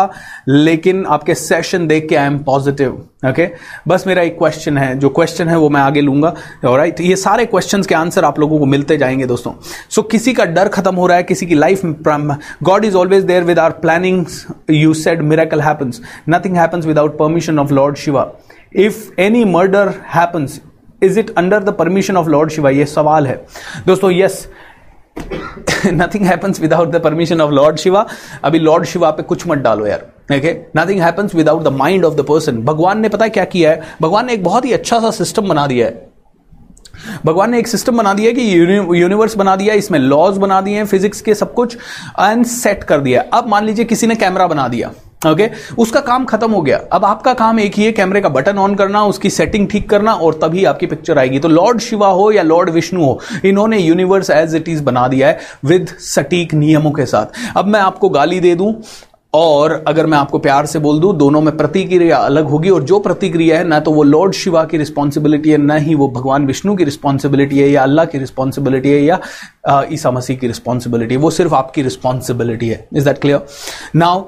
लेकिन 0.49 1.05
आपके 1.07 1.35
सेशन 1.35 1.87
देख 1.87 2.07
के 2.09 2.17
आई 2.17 2.27
एम 2.27 2.37
पॉजिटिव 2.45 2.93
ओके 3.29 3.49
बस 3.89 4.07
मेरा 4.07 4.23
एक 4.23 4.37
क्वेश्चन 4.39 4.79
है. 4.79 4.99
जो 4.99 5.09
क्वेश्चन 5.09 5.49
है 5.49 5.57
वो 5.59 5.69
मैं 5.69 5.81
आगे 5.81 6.01
लूँगा. 6.01 6.35
राइट 6.65 7.01
ये 7.01 7.17
सारे 7.17 7.47
क्वेश्चन 7.47 7.83
के 7.83 7.95
आंसर 7.95 8.25
आप 8.25 8.39
लोगों 8.41 8.59
को 8.59 8.67
मिलते 8.67 8.97
जाएँगे 8.97 9.27
दोस्तों. 9.27 9.53
सो 9.91 10.01
so, 10.01 10.11
किसी 10.11 10.33
का 10.33 10.45
डर 10.45 10.69
खत्म 10.69 10.95
हो 10.95 11.07
रहा 11.07 11.17
है 11.17 11.23
किसी 11.23 11.47
की 11.47 11.55
life 11.55 11.81
God 12.62 12.85
is 12.85 12.97
always 12.97 13.25
there 13.25 13.45
with 13.45 13.59
our 13.59 13.71
planning 13.83 14.25
you 14.71 14.95
said 14.95 15.23
miracle 15.23 15.61
happens 15.61 16.01
nothing 16.29 16.57
happens 16.57 16.87
without 16.87 17.19
permission 17.19 17.59
of 17.59 17.73
Lord 17.73 17.97
Shiva 17.97 18.31
if 18.77 19.21
any 19.21 19.45
murder 19.55 19.93
happens 20.15 20.61
is 21.03 21.19
it 21.21 21.35
under 21.39 21.62
the 21.62 21.75
permission 21.79 22.17
of 22.17 22.29
Lord 22.29 22.51
Shiva 22.51 22.71
ये 22.71 22.85
सवाल 22.87 23.27
है. 23.27 23.35
दोस्तों 23.87 24.11
yes 24.12 24.41
yes, 24.41 24.66
nothing 25.87 26.27
happens 26.27 26.61
without 26.61 26.91
the 26.91 27.01
permission 27.03 27.41
of 27.41 27.51
Lord 27.51 27.77
Shiva 27.77 28.07
अभी 28.45 28.59
Lord 28.59 28.85
Shiva 28.85 29.11
पे 29.11 29.23
कुछ 29.23 29.47
मत 29.49 29.59
डालो 29.59 29.87
यार 29.87 30.07
nothing 30.77 31.01
happens 31.01 31.35
without 31.35 31.63
the 31.63 31.69
mind 31.73 32.05
of 32.05 32.15
the 32.15 32.25
person 32.29 32.63
भगवान 32.63 33.01
ने 33.01 33.09
पता 33.09 33.25
है 33.25 33.31
क्या 33.31 33.45
किया 33.45 33.71
है? 33.71 33.83
भगवान 34.03 34.27
ने 34.27 34.33
एक 34.33 34.45
बहुत 34.45 34.65
ही 34.65 34.73
अच्छा 34.73 35.01
सा 35.01 35.11
सिस्टम 35.11 35.49
बना 35.49 35.67
दिया 35.67 35.87
है। 35.87 36.05
भगवान 37.27 37.51
ने 37.51 37.59
एक 37.59 37.69
सिस्टम 37.69 37.97
बना 37.97 38.13
दिया 38.15 38.33
कि 38.33 38.43
यूनिवर्स 39.01 39.37
बना 39.37 39.57
दिया 39.57 39.75
इसमें 39.75 39.99
लॉज 39.99 40.39
बना 40.39 40.61
दिए 40.61 40.85
फिजिक्स 40.85 41.21
के 41.21 41.35
सब 41.35 41.53
कुछ 41.55 41.77
एंड 42.21 42.45
सेट 42.47 42.85
कर 42.85 43.01
दिया 43.01 43.25
अब 43.33 43.49
मान 43.49 43.65
लीजिए 43.65 43.85
किसी 43.85 44.07
ने 44.07 44.15
कैमरा 44.15 44.47
बना 44.47 44.69
दिया। 44.69 44.91
Okay 45.23 45.43
okay? 45.43 45.77
उसका 45.79 46.01
काम 46.01 46.25
खत्म 46.25 46.51
हो 46.51 46.61
गया। 46.63 46.81
अब 46.93 47.05
आपका 47.05 47.33
काम 47.35 47.61
एक 47.61 47.75
ही 47.75 47.85
है, 47.85 47.93
कैमरे 47.93 48.21
का 48.21 48.29
बटन 48.29 48.59
ऑन 48.59 48.75
करना, 48.75 49.03
उसकी 49.05 49.31
सेटिंग 49.31 49.67
ठीक 49.69 49.89
करना 49.91 50.13
और 50.15 50.39
तभी 50.43 50.65
आपकी 50.65 50.87
पिक्चर 50.87 51.19
आएगी। 51.19 51.39
तो 51.39 51.49
लॉर्ड 51.49 51.81
शिवा 51.81 52.09
हो 52.09 52.31
या 52.33 52.43
लॉर्ड 52.43 52.71
विष्णु 52.71 53.05
हो, 53.05 53.19
इन्होंने 53.45 53.79
यूनिवर्स 53.79 54.31
एज 54.31 54.55
इट 54.55 54.69
इज़ 54.69 54.83
बना 54.85 55.07
दिया 55.09 55.29
है 55.29 55.39
विद 55.65 55.89
सटीक 56.05 56.55
नियमों 56.55 56.91
के 56.91 57.07
साथ। 57.07 57.57
अब 57.57 57.67
मैं 57.67 57.81
आपको 57.81 58.09
गाली 58.11 58.41
दे 58.41 58.55
दूँ 58.55 58.75
और 59.35 59.73
अगर 59.89 60.07
मैं 60.07 60.19
आपको 60.19 60.39
प्यार 60.39 60.67
से 60.67 60.79
बोल 60.79 61.01
दूँ, 61.01 61.17
दोनों 61.17 61.41
में 61.41 61.57
प्रतिक्रिया 61.57 62.17
अलग 62.19 62.49
होगी 62.49 62.71
और 62.71 62.83
जो 62.83 62.99
प्रतिक्रिया 63.01 63.59
है, 63.59 63.65
ना 63.65 63.81
तो 63.81 63.93
वो 63.93 64.03
लॉर्ड 64.03 64.35
शिवा 64.35 64.65
की 64.65 64.77
रिस्पॉन्सिबिलिटी 64.79 65.51
है, 65.51 65.57
ना 65.59 65.75
ही 65.77 65.95
वो 65.95 66.09
भगवान 66.11 66.47
विष्णु 66.47 66.75
की 66.77 66.85
रिस्पॉन्सिबिलिटी 66.85 67.59
है 67.59 67.69
या 67.71 67.83
अल्लाह 67.83 68.05
की 68.05 68.19
रिस्पॉन्सिबिलिटी 68.19 68.91
है 68.91 69.03
या 69.03 69.21
ईसा 69.93 70.11
मसीह 70.11 70.37
की 70.37 70.47
रिस्पॉन्सिबिलिटी 70.47 71.15
है। 71.15 71.21
वो 71.21 71.31
सिर्फ़ 71.31 71.55
आपकी 71.55 71.83
रिस्पॉन्सिबिलिटी 71.83 72.69
है। 72.69 72.87
इज़ 72.95 73.05
दैट 73.05 73.19
क्लियर 73.19 73.47
नाउ 73.97 74.25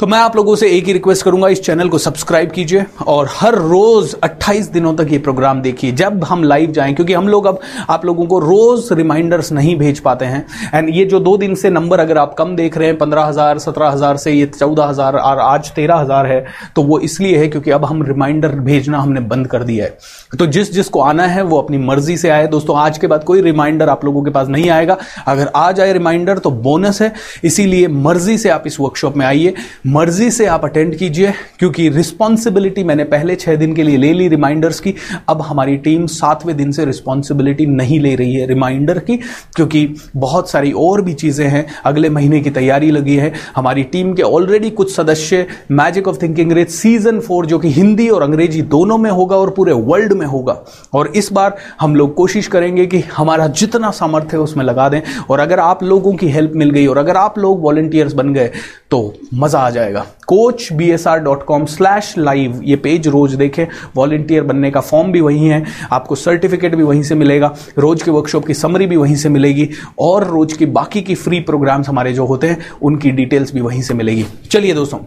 तो 0.00 0.06
मैं 0.06 0.18
आप 0.18 0.36
लोगों 0.36 0.54
से 0.56 0.68
एक 0.68 0.84
ही 0.84 0.92
रिक्वेस्ट 0.92 1.24
करूँगा, 1.24 1.48
इस 1.48 1.60
चैनल 1.62 1.88
को 1.88 1.98
सब्सक्राइब 1.98 2.50
कीजिए 2.50 2.84
और 3.06 3.28
हर 3.30 3.54
रोज 3.54 4.14
28 4.24 4.70
दिनों 4.72 4.92
तक 4.96 5.08
ये 5.10 5.18
प्रोग्राम 5.18 5.60
देखिए। 5.62 5.90
जब 5.92 6.22
हम 6.24 6.44
लाइव 6.44 6.70
जाएँ, 6.72 6.94
क्योंकि 6.94 7.12
हम 7.12 7.28
लोग 7.28 7.46
अब 7.46 7.58
आप 7.90 8.04
लोगों 8.04 8.26
को 8.26 8.38
रोज 8.38 8.88
रिमाइंडर्स 8.92 9.50
नहीं 9.52 9.74
भेज 9.78 9.98
पाते 10.00 10.24
हैं। 10.24 10.44
एंड 10.74 10.88
ये 10.88 11.04
जो 11.04 11.20
दो 11.20 11.36
दिन 11.36 11.54
से 11.54 11.70
नंबर 11.70 12.00
अगर 12.00 12.18
आप 12.18 12.34
कम 12.34 12.54
देख 12.56 12.78
रहे 12.78 12.88
हैं, 12.88 12.96
पंद्रह 12.98 13.24
हज़ार, 13.24 13.58
सत्रह 13.58 13.88
हज़ार 13.88 14.16
से 14.16 14.32
ये 14.32 14.46
चौदह 14.48 14.84
हज़ार, 14.84 15.16
और 15.16 15.38
आज 15.38 15.70
तेरह 15.70 15.96
हज़ार 15.96 16.26
है 16.26 16.44
तो 16.76 16.82
वो 16.82 16.98
इसलिए 17.00 17.36
है 17.38 17.48
क्योंकि 17.48 17.70
अब 17.70 17.84
हम 17.84 18.02
रिमाइंडर 18.02 18.54
भेजना 18.60 18.98
हमने 18.98 19.20
बंद 19.22 19.46
कर 19.46 19.64
दिया 19.64 19.84
है। 19.84 19.98
तो 20.38 20.46
जिस 20.46 20.72
जिसको 20.72 21.00
आना 21.02 21.26
है, 21.26 21.42
वो 21.42 21.58
अपनी 21.58 21.78
मर्ज़ी 21.80 22.16
से 22.16 22.28
आए। 22.30 22.46
दोस्तों, 22.46 22.78
आज 22.78 22.98
के 22.98 23.06
बाद 23.06 23.24
कोई 23.24 23.40
रिमाइंडर 23.42 23.88
आप 23.88 24.04
लोगों 24.04 24.22
के 24.22 24.30
पास 24.30 24.48
नहीं 24.48 24.70
आएगा। 24.70 24.98
अगर 25.26 25.50
आ 25.56 25.70
जाए 25.72 25.92
रिमाइंडर 25.92 26.38
तो 26.38 26.50
बोनस 26.50 27.02
है। 27.02 27.12
इसीलिए 27.44 27.88
मर्ज़ी 28.00 28.38
से 28.38 28.48
आप 28.48 28.66
इस 28.66 28.80
वर्कशॉप 28.80 29.16
में 29.16 29.26
आइए। 29.26 29.54
मर्ज़ी 29.90 30.30
से 30.30 30.46
आप 30.46 30.64
अटेंड 30.64 30.94
कीजिए, 30.96 31.32
क्योंकि 31.58 31.88
रिस्पॉन्सिबिलिटी 31.88 32.82
मैंने 32.84 33.04
पहले 33.04 33.34
छह 33.36 33.54
दिन 33.56 33.72
के 33.74 33.82
लिए 33.82 33.96
ले 33.96 34.12
ली 34.12 34.26
रिमाइंडर्स 34.28 34.80
की। 34.80 34.94
अब 35.28 35.40
हमारी 35.42 35.76
टीम 35.78 36.04
सातवें 36.08 36.56
दिन 36.56 36.72
से 36.72 36.84
रिस्पॉन्सिबिलिटी 36.84 37.66
नहीं 37.66 37.98
ले 38.00 38.14
रही 38.14 38.34
है 38.34 38.46
रिमाइंडर 38.46 38.98
की, 39.00 39.16
क्योंकि 39.56 39.86
बहुत 40.16 40.50
सारी 40.50 40.72
और 40.72 41.02
भी 41.02 41.14
चीज़ें 41.14 41.46
हैं। 41.46 41.64
अगले 41.84 42.10
महीने 42.10 42.40
की 42.40 42.50
तैयारी 42.50 42.90
लगी 42.90 43.16
है। 43.16 43.32
हमारी 43.56 43.82
टीम 43.84 44.12
के 44.14 44.22
ऑलरेडी 44.22 44.70
कुछ 44.72 44.94
सदस्य 44.94 45.46
magic 45.72 46.08
of 46.08 46.18
thinking 46.22 46.52
rate 46.52 46.68
season 46.70 47.20
four 47.20 47.46
जो 47.46 47.58
कि 47.58 47.70
हिंदी 47.70 48.08
और 48.08 48.22
अंग्रेज़ी 48.22 48.62
दोनों 48.68 48.98
में 48.98 49.10
होगा 49.10 49.36
और 49.36 49.50
पूरे 49.50 49.72
वर्ल्ड 49.72 50.12
में 50.12 50.26
होगा। 50.26 50.58
और 50.94 51.12
इस 51.16 51.32
बार 51.32 51.56
हम 51.80 51.96
लोग 51.96 52.14
कोशिश 52.14 52.46
करेंगे 52.46 52.86
कि 52.86 53.02
हमारा 53.16 53.46
जितना 53.56 53.90
सामर्थ्य 53.92 54.36
है 54.36 54.42
उसमें 54.42 54.64
लगा 54.64 54.88
दें। 54.88 55.00
और 55.30 55.40
अगर 55.40 55.60
आप 55.60 55.82
लोगों 55.84 56.14
की 56.14 56.28
हेल्प 56.28 56.52
मिल 56.56 56.70
गई 56.70 56.86
और 56.86 56.98
अगर 56.98 57.16
आप 57.16 57.38
लोग 57.38 57.62
वॉलेंटियर्स 57.62 58.12
बन 58.14 58.34
गए 58.34 58.50
तो 58.90 58.98
मज़ा 59.34 59.58
आ 59.60 59.68
जाएगा। 59.80 60.06
Coach 60.26 60.68
B 60.72 60.90
S 60.90 61.06
R 61.06 61.18
dot 61.18 61.44
com 61.44 61.64
slash 61.66 62.14
live 62.18 62.60
ये 62.64 62.76
पेज 62.76 63.08
रोज 63.08 63.34
देखें। 63.34 63.64
वॉलेंटियर 63.96 64.42
बनने 64.42 64.70
का 64.70 64.80
फॉर्म 64.80 65.12
भी 65.12 65.20
वही 65.20 65.46
है। 65.46 65.64
आपको 65.92 66.14
सर्टिफिकेट 66.14 66.74
भी 66.74 66.82
वहीं 66.82 67.02
से 67.02 67.14
मिलेगा। 67.14 67.54
रोज 67.78 68.02
के 68.02 68.10
वर्कशॉप 68.10 68.46
की 68.46 68.54
समरी 68.54 68.86
भी 68.86 68.96
वहीं 68.96 69.16
से 69.16 69.28
मिलेगी। 69.28 69.68
और 69.98 70.26
रोज 70.26 70.52
की 70.52 70.66
बाकी 70.66 71.02
की 71.02 71.14
फ्री 71.14 71.40
प्रोग्राम्स 71.40 71.88
हमारे 71.88 72.12
जो 72.12 72.26
होते 72.26 72.46
हैं, 72.46 72.58
उनकी 72.82 73.10
डिटेल्स 73.10 73.54
भी 73.54 73.60
वहीं 73.60 73.82
से 73.82 73.94
मिलेगी। 73.94 74.26
चलिए 74.50 74.74
दोस्तों, 74.74 74.98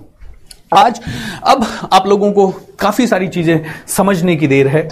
आज 0.72 1.00
अब 1.48 1.66
आप 1.94 2.08
लोगों 2.08 2.32
को 2.32 2.48
काफ़ी 2.80 3.08
सारी 3.08 3.28
चीज़ें 3.28 3.60
समझने 3.88 4.36
की 4.36 4.48
देर 4.48 4.68
है। 4.68 4.88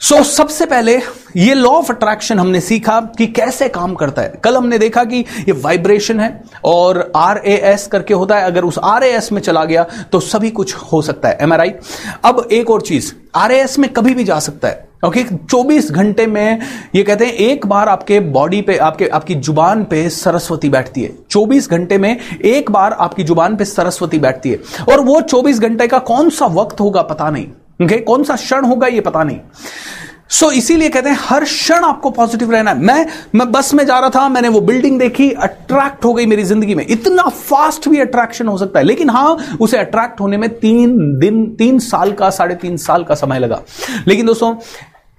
सो 0.00 0.14
so, 0.14 0.24
सबसे 0.24 0.66
पहले 0.66 0.94
ये 1.36 1.54
लॉ 1.54 1.68
ऑफ़ 1.68 1.90
अट्रैक्शन 1.92 2.38
हमने 2.38 2.60
सीखा 2.60 3.00
कि 3.18 3.26
कैसे 3.26 3.68
काम 3.68 3.94
करता 3.94 4.22
है। 4.22 4.40
कल 4.44 4.56
हमने 4.56 4.78
देखा 4.78 5.04
कि 5.04 5.24
ये 5.48 5.52
वाइब्रेशन 5.52 6.20
है 6.20 6.28
और 6.64 7.12
आर 7.16 7.40
ए 7.46 7.54
एस 7.72 7.86
करके 7.86 8.14
होता 8.14 8.36
है। 8.38 8.44
अगर 8.44 8.64
उस 8.64 8.78
आर 8.78 9.04
ए 9.04 9.08
एस 9.08 9.32
में 9.32 9.40
चला 9.40 9.64
गया 9.64 9.86
तो 10.12 10.20
सभी 10.20 10.50
कुछ 10.50 10.74
हो 10.92 11.02
सकता 11.02 11.28
है। 11.28 11.38
एम 11.40 11.52
आर 11.52 11.60
आई 11.60 11.72
अब 12.24 12.46
एक 12.52 12.70
और 12.70 12.82
चीज़ 12.82 13.12
आर 13.34 13.52
ए 13.52 13.60
एस 13.62 13.78
में 13.78 13.88
कभी 13.92 14.14
भी 14.14 14.24
जा 14.24 14.38
सकता 14.38 14.68
है। 14.68 14.88
ओके 15.04 15.22
okay, 15.22 15.38
24 15.46 15.90
घंटे 15.90 16.26
में 16.26 16.60
ये 16.94 17.02
कहते 17.02 17.26
हैं 17.26 17.32
एक 17.32 17.66
बार 17.66 17.88
आपके 17.88 18.20
बॉडी 18.20 18.62
पे 18.62 18.76
आपके 18.76 19.08
आपकी 19.08 19.34
ज़ुबान 19.34 19.84
पे 19.84 20.08
सरस्वती 20.10 20.68
बैठती 20.68 21.02
है। 21.02 21.12
24 21.30 21.70
घंटे 21.70 21.98
में 21.98 22.16
एक 22.44 22.70
बार 22.70 22.92
आपकी 22.92 23.24
ज़ुबान 23.24 23.56
पे 23.56 23.64
सरस्वती 23.64 24.18
बैठती 24.18 24.50
है। 24.50 24.84
और 24.90 25.00
वो 25.00 25.20
24 25.20 25.60
घंटे 25.60 25.86
का 25.86 25.98
कौन 25.98 26.30
सा 26.30 26.46
वक्त 26.46 26.80
होगा 26.80 27.02
पता 27.02 27.30
नहीं। 27.30 27.46
ओके 27.80 27.96
कौन 28.00 28.24
सा 28.24 28.36
क्षण 28.36 28.64
होगा 28.64 28.86
ये 28.86 29.00
पता 29.02 29.22
नहीं। 29.22 29.38
सो 30.28 30.46
so, 30.46 30.52
इसीलिए 30.52 30.88
कहते 30.88 31.08
हैं 31.08 31.18
हर 31.20 31.44
क्षण 31.44 31.84
आपको 31.84 32.10
पॉजिटिव 32.10 32.50
रहना 32.52 32.70
है। 32.70 32.78
मैं 32.78 33.06
मैं 33.34 33.50
बस 33.52 33.72
में 33.74 33.84
जा 33.86 33.98
रहा 33.98 34.10
था 34.10 34.28
मैंने 34.28 34.48
वो 34.48 34.60
बिल्डिंग 34.60 34.98
देखी 34.98 35.30
अट्रैक्ट 35.32 36.04
हो 36.04 36.12
गई 36.14 36.26
मेरी 36.26 36.42
ज़िंदगी 36.44 36.74
में। 36.74 36.84
इतना 36.86 37.22
फास्ट 37.22 37.88
भी 37.88 38.00
अट्रैक्शन 38.00 38.48
हो 38.48 38.56
सकता 38.58 38.78
है 38.78 38.84
लेकिन 38.84 39.10
हाँ 39.10 39.36
उसे 39.60 39.78
अट्रैक्ट 39.78 40.20
होने 40.20 40.36
में 40.36 40.48
तीन 40.50 40.96
दिन 41.18 41.44
तीन 41.58 41.78
साल 41.80 42.12
का 42.12 42.30
साढ़े 42.30 42.54
तीन 42.56 42.76
साल 42.78 43.04
का 43.04 43.14
समय 43.14 43.38
लगा। 43.38 43.60
लेकिन 44.08 44.26
दोस्तों 44.26 44.54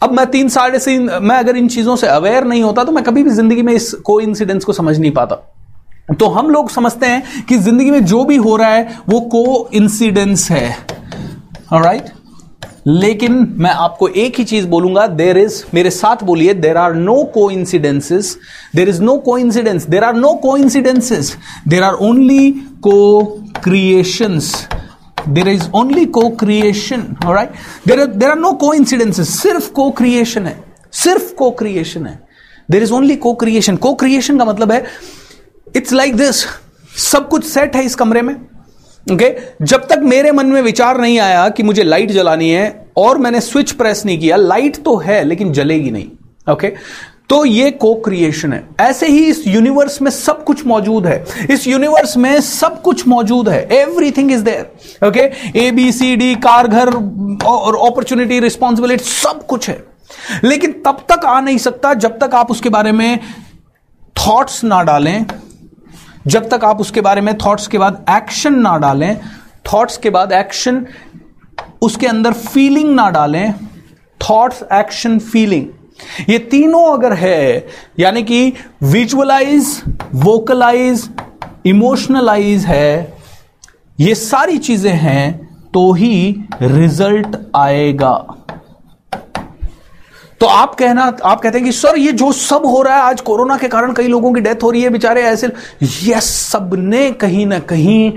अब 0.02 0.12
मैं 0.12 0.26
तीन 0.28 0.50
साढ़े 0.50 0.80
तीन 0.80 1.10
मैं 1.22 1.38
अगर 1.38 1.58
इन 1.58 1.68
चीज़ों 1.70 1.96
से 1.96 2.08
अवेयर 2.08 2.44
नहीं 2.46 2.64
होता 2.64 2.84
तो 2.84 2.92
मैं 2.92 3.04
कभी 3.04 3.24
भी 3.24 3.30
ज़िंदगी 3.32 3.62
में 3.62 3.74
इस 3.74 3.92
को 4.04 4.20
इंसिडेंस 4.22 4.66
को 4.66 4.74
समझ 4.74 4.98
नहीं 5.00 5.12
पाता। 5.12 5.36
तो 6.14 6.28
हम 6.30 6.50
लोग 6.50 6.70
समझते 6.72 7.06
हैं 7.06 7.46
कि 7.46 7.58
ज़िंदगी 7.60 7.92
में 7.92 8.04
जो 8.06 8.24
भी 8.26 8.36
हो 8.38 8.56
रहा 8.56 8.70
है 8.70 8.98
वो 9.10 9.20
को 9.32 9.70
इंसिडेंस 9.74 10.50
है 10.52 10.70
राइट? 11.74 12.12
लेकिन 12.88 13.56
मैं 13.58 13.70
आपको 13.70 14.08
एक 14.08 14.36
ही 14.38 14.44
चीज़ 14.44 14.68
बोलूँगा 14.68 15.08
देर 15.08 15.38
इज़ 15.38 15.64
मेरे 15.74 15.90
साथ 15.90 16.24
बोलिए 16.24 16.54
there 16.54 16.78
are 16.78 16.94
no 16.94 17.24
coincidences 17.52 18.38
there 18.76 18.90
is 18.90 19.02
no 19.02 19.18
coincidence 19.38 19.86
there 19.86 20.04
are 20.04 20.14
no 20.14 20.34
coincidences 20.58 21.38
there 21.68 21.84
are 21.84 21.94
only 21.94 22.52
co 22.52 23.24
creations 23.64 24.68
there 25.30 25.48
is 25.48 25.70
only 25.76 26.06
co 26.06 26.30
creation 26.30 27.02
right 27.26 27.50
there 27.88 28.06
there 28.06 28.30
are 28.30 28.38
no 28.38 28.54
coincidences 28.74 29.42
सिर्फ़ 29.42 29.72
co 29.72 29.92
creation 29.92 30.46
है, 30.46 30.64
सिर्फ़ 30.92 31.34
co 31.34 31.52
creation 31.52 32.06
है 32.06 32.28
there 32.72 32.84
is 32.84 32.94
only 32.94 33.16
co 33.16 33.34
creation 33.34 33.76
co 33.76 33.94
creation 33.94 34.38
का 34.38 34.46
मतलब 34.46 34.72
है 34.72 34.86
it's 35.76 35.94
like 35.94 36.16
this 36.16 36.46
सब 37.12 37.28
कुछ 37.30 37.46
set 37.46 37.76
है 37.76 37.84
इस 37.84 37.96
कमरे 37.96 38.22
में 38.22 38.36
ओके? 39.12 39.34
जब 39.62 39.88
तक 39.88 40.00
मेरे 40.04 40.32
मन 40.32 40.46
में 40.46 40.62
विचार 40.62 41.00
नहीं 41.02 41.20
आया 41.20 41.48
कि 41.50 41.64
मुझे 41.64 41.84
लाइट 41.84 42.12
जलानी 42.12 42.50
है 42.50 42.86
और 42.98 43.18
मैंने 43.18 43.42
स्विच 43.42 43.72
प्रेस 43.72 44.06
नहीं 44.06 44.20
किया 44.20 44.36
लाइट 44.36 44.84
तो 44.84 44.96
है, 44.98 45.24
लेकिन 45.24 45.52
जलेगी 45.54 45.92
नहीं। 45.92 46.54
ओके? 46.54 46.74
तो 47.30 47.44
ये 47.46 47.70
को 47.72 47.94
क्रिएशन 47.96 48.54
है। 48.54 48.64
ऐसे 48.80 49.08
ही 49.08 49.24
इस 49.26 49.42
यूनिवर्स 49.48 50.02
में 50.02 50.10
सब 50.12 50.44
कुछ 50.44 50.66
मौजूद 50.66 51.08
है। 51.08 51.48
इस 51.52 51.68
यूनिवर्स 51.68 52.16
में 52.18 52.40
सब 52.42 52.82
कुछ 52.82 53.08
मौजूद 53.08 53.50
है। 53.50 53.68
Everything 53.72 54.32
is 54.32 54.44
there 54.44 55.08
okay 55.08 55.22
A 55.60 55.72
B 55.72 55.92
C 55.92 56.16
D 56.16 56.34
car 56.36 56.68
घर, 56.68 56.94
और 57.46 57.76
अपॉर्चुनिटी 57.88 58.40
रिस्पॉन्सिबिलिटी 58.40 59.04
सब 59.04 59.46
कुछ 59.46 59.70
है। 59.70 59.84
लेकिन 60.44 60.72
तब 60.86 61.06
तक 61.12 61.26
आ 61.26 61.40
नहीं 61.42 61.58
सकता 61.58 61.94
जब 61.96 62.18
तक 62.20 62.36
आप 62.36 62.52
उसके 62.52 62.70
बारे 62.70 62.92
में 62.92 63.20
थॉट्स 64.18 64.64
ना 64.64 64.82
डालें 64.84 65.26
जब 66.28 66.50
तक 66.50 66.64
आप 66.66 66.80
उसके 66.82 67.02
बारे 67.02 67.22
में 67.22 67.34
थॉट्स 67.38 67.68
के 67.68 67.78
बाद 67.78 68.06
एक्शन 68.10 68.60
ना 68.62 68.78
डालें 68.78 69.20
थॉट्स 69.72 69.98
के 69.98 70.10
बाद 70.10 70.32
एक्शन 70.34 70.86
उसके 71.82 72.08
अंदर 72.08 72.34
फीलिंग 72.34 72.94
ना 72.96 73.10
डालें 73.12 73.54
थॉट्स 74.20 74.64
एक्शन 74.74 75.20
फीलिंग 75.20 75.66
ये 76.30 76.38
तीनों 76.52 76.84
अगर 76.94 77.14
है, 77.14 77.68
यानी 78.00 78.24
कि 78.24 78.54
विजुअलाइज 78.84 79.82
वोकलाइज 80.16 81.10
इमोशनलाइज 81.66 82.66
है, 82.66 83.18
ये 84.00 84.16
सारी 84.16 84.58
चीज़ें 84.60 84.94
हैं 84.94 85.70
तो 85.74 85.92
ही 85.94 86.36
रिज़ल्ट 86.62 87.38
आएगा. 87.56 88.37
तो 90.42 90.46
आप 90.46 90.76
कहना, 90.76 91.04
आप 91.24 91.42
कहते 91.42 91.58
हैं 91.58 91.66
कि, 91.66 91.72
सर, 91.72 91.98
ये 91.98 92.12
जो 92.12 92.32
सब 92.32 92.66
हो 92.66 92.82
रहा 92.82 92.96
है, 92.96 93.02
आज 93.02 93.22
कोरोना 93.22 93.58
के 93.58 93.68
कारण 93.68 93.94
कई 93.94 94.08
लोगों 94.08 94.34
की 94.34 94.42
डेथ 94.42 94.64
हो 94.64 94.72
रही 94.72 94.82
है, 94.82 94.90
बेचारे 94.90 95.22
ऐसे 95.22 95.48
ये 95.84 96.22
सबने 96.22 97.12
कहीं 97.12 97.46
ना 97.46 97.60
कहीं 97.60 98.12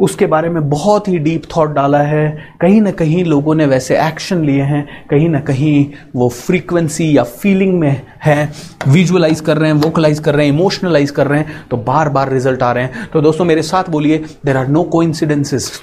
उसके 0.00 0.26
बारे 0.26 0.48
में 0.48 0.70
बहुत 0.70 1.08
ही 1.08 1.18
डीप 1.18 1.42
थॉट 1.56 1.70
डाला 1.70 1.98
है। 1.98 2.54
कहीं 2.60 2.80
ना 2.80 2.90
कहीं 2.90 3.24
लोगों 3.24 3.54
ने 3.54 3.66
वैसे 3.66 3.98
एक्शन 4.00 4.44
लिए 4.44 4.62
हैं। 4.62 5.06
कहीं 5.10 5.28
ना 5.28 5.40
कहीं 5.40 5.86
वो 6.16 6.28
फ्रीक्वेंसी 6.28 7.16
या 7.18 7.22
फीलिंग 7.22 7.78
में 7.80 8.02
है। 8.24 8.52
विजुअलाइज 8.88 9.40
कर 9.40 9.58
रहे 9.58 9.70
हैं, 9.70 9.76
वोकलाइज 9.76 10.18
कर 10.18 10.34
रहे 10.34 10.46
हैं, 10.46 10.54
इमोशनलाइज 10.54 11.10
कर 11.10 11.26
रहे 11.26 11.40
हैं 11.40 11.64
तो 11.70 11.76
बार 11.76 12.08
बार 12.08 12.32
रिज़ल्ट 12.32 12.62
आ 12.62 12.72
रहे 12.72 12.84
हैं। 12.84 13.08
तो 13.12 13.20
दोस्तों, 13.20 13.44
मेरे 13.44 13.62
साथ 13.62 13.90
बोलिए 13.90 14.24
देर 14.44 14.56
आर 14.56 14.68
नो 14.68 14.82
को 14.82 15.04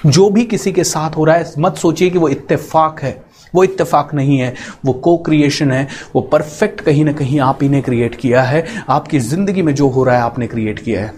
जो 0.06 0.30
भी 0.30 0.44
किसी 0.44 0.72
के 0.72 0.84
साथ 0.84 1.16
हो 1.16 1.24
रहा 1.24 1.36
है, 1.36 1.52
मत 1.58 1.76
सोचिए 1.76 2.10
कि 2.10 2.18
वो 2.18 2.28
इत्तेफाक 2.28 3.02
है। 3.02 3.29
वो 3.54 3.64
इत्तेफाक 3.64 4.14
नहीं 4.14 4.38
है, 4.38 4.54
वो 4.84 4.92
को 4.94 5.16
क्रिएशन 5.18 5.72
है, 5.72 5.86
वो 6.14 6.20
परफेक्ट 6.22 6.80
कहीं 6.80 7.04
ना 7.04 7.12
कहीं 7.12 7.40
आप 7.40 7.62
ही 7.62 7.68
ने 7.68 7.80
क्रिएट 7.80 8.14
किया 8.14 8.42
है, 8.42 8.64
आपकी 8.88 9.18
ज़िंदगी 9.20 9.62
में 9.62 9.74
जो 9.74 9.88
हो 9.88 10.04
रहा 10.04 10.16
है 10.16 10.22
आपने 10.22 10.46
क्रिएट 10.46 10.78
किया 10.78 11.00
है। 11.00 11.12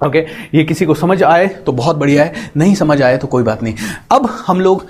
Okay 0.00 0.18
okay? 0.18 0.54
ये 0.54 0.64
किसी 0.64 0.86
को 0.86 0.94
समझ 0.94 1.22
आए 1.22 1.46
तो 1.66 1.72
बहुत 1.72 1.96
बढ़िया 1.96 2.24
है, 2.24 2.50
नहीं 2.56 2.74
समझ 2.74 3.00
आए 3.02 3.16
तो 3.18 3.26
कोई 3.26 3.42
बात 3.42 3.62
नहीं। 3.62 3.74
अब 4.10 4.28
हम 4.46 4.60
लोग 4.60 4.86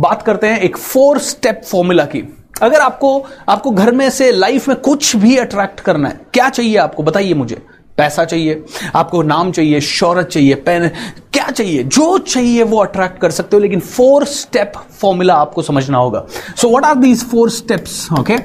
बात 0.00 0.22
करते 0.22 0.46
हैं 0.46 0.58
एक 0.60 0.76
फोर 0.76 1.18
स्टेप 1.18 1.60
फॉर्मूला 1.64 2.04
की। 2.04 2.22
अगर 2.62 2.80
आपको 2.80 3.18
आपको 3.48 3.70
घर 3.70 3.92
में 3.92 4.08
से 4.10 4.30
लाइफ 4.32 4.68
में 4.68 4.76
कुछ 4.78 5.14
भी 5.16 5.36
अट्रैक्ट 5.36 5.80
करना 5.80 6.08
है, 6.08 6.20
क्या 6.34 6.48
चाहिए 6.48 6.76
आपको, 6.76 7.02
बताइए 7.02 7.34
मुझे। 7.34 7.60
पैसा 7.98 8.24
चाहिए, 8.24 8.64
आपको 8.94 9.22
नाम 9.22 9.50
चाहिए 9.52 9.80
शौरत 9.80 10.26
चाहिए, 10.26 10.54
पेन, 10.56 10.88
क्या 11.32 11.48
चाहिए, 11.50 11.82
जो 11.84 12.18
चाहिए 12.18 12.62
वो 12.62 12.78
अट्रैक्ट 12.78 13.20
कर 13.20 13.30
सकते 13.30 13.56
हो, 13.56 13.60
लेकिन 13.62 13.80
फोर 13.80 14.24
स्टेप 14.26 14.72
फॉर्मूला 15.00 15.34
आपको 15.34 15.62
समझना 15.62 15.98
होगा। 15.98 16.24
So 16.56 16.68
what 16.68 16.84
are 16.84 16.94
these 16.96 17.24
four 17.30 17.50
steps 17.50 18.06
okay 18.20 18.36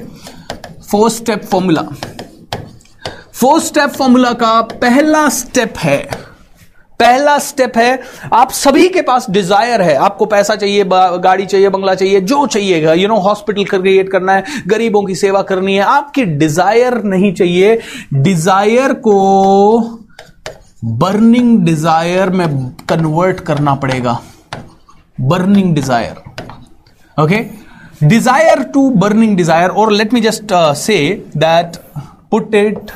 four 0.90 1.10
step 1.10 1.44
formula 1.44 1.82
four 3.32 3.60
step 3.60 3.90
formula 3.90 4.32
का 4.32 4.60
पहला 4.62 5.28
स्टेप 5.30 5.78
है 5.78 5.98
पहला 7.02 7.38
स्टेप 7.40 7.76
है 7.76 8.00
आप 8.32 8.50
सभी 8.52 8.88
के 8.88 9.02
पास 9.02 9.26
डिज़ायर 9.30 9.82
है। 9.82 9.94
आपको 10.08 10.26
पैसा 10.26 10.56
चाहिए 10.56 10.84
गाड़ी 10.84 11.46
चाहिए 11.46 11.68
बंगला 11.68 11.94
चाहिए 11.94 12.20
जो 12.22 12.46
चाहिएगा 12.46 12.92
यू 12.94 13.08
नो 13.08 13.18
हॉस्पिटल 13.20 13.64
क्रिएट 13.70 14.10
करना 14.12 14.32
है 14.32 14.60
गरीबों 14.68 15.02
की 15.04 15.14
सेवा 15.16 15.42
करनी 15.50 15.74
है। 15.74 15.82
आपकी 15.84 16.24
डिज़ायर 16.24 17.02
नहीं 17.04 17.32
चाहिए। 17.34 17.78
डिज़ायर 18.14 18.92
को 19.06 19.18
बर्निंग 21.00 21.58
डिज़ायर 21.64 22.30
में 22.30 22.48
कन्वर्ट 22.88 23.40
करना 23.48 23.74
पड़ेगा। 23.82 24.20
Burning 25.20 25.74
desire 25.74 26.22
okay 27.16 27.44
desire 28.02 28.62
to 28.74 28.80
burning 29.00 29.34
desire 29.38 29.66
or 29.80 29.82
let 29.92 30.14
me 30.14 30.20
just 30.22 30.52
uh, 30.52 30.74
say 30.74 31.02
that 31.42 31.76
put 32.32 32.54
it 32.60 32.88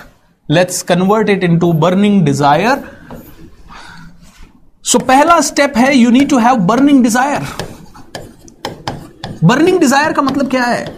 let's 0.48 0.78
convert 0.88 1.28
it 1.34 1.44
into 1.48 1.68
burning 1.84 2.16
desire 2.28 2.72
so, 4.86 5.02
पहला 5.02 5.40
स्टेप 5.42 5.76
है 5.76 5.96
you 5.96 6.10
need 6.10 6.28
to 6.30 6.38
have 6.38 6.56
burning 6.66 7.02
desire 7.02 7.46
burning 9.44 9.80
desire 9.80 10.12
का 10.12 10.22
मतलब 10.22 10.50
क्या 10.50 10.64
है? 10.64 10.94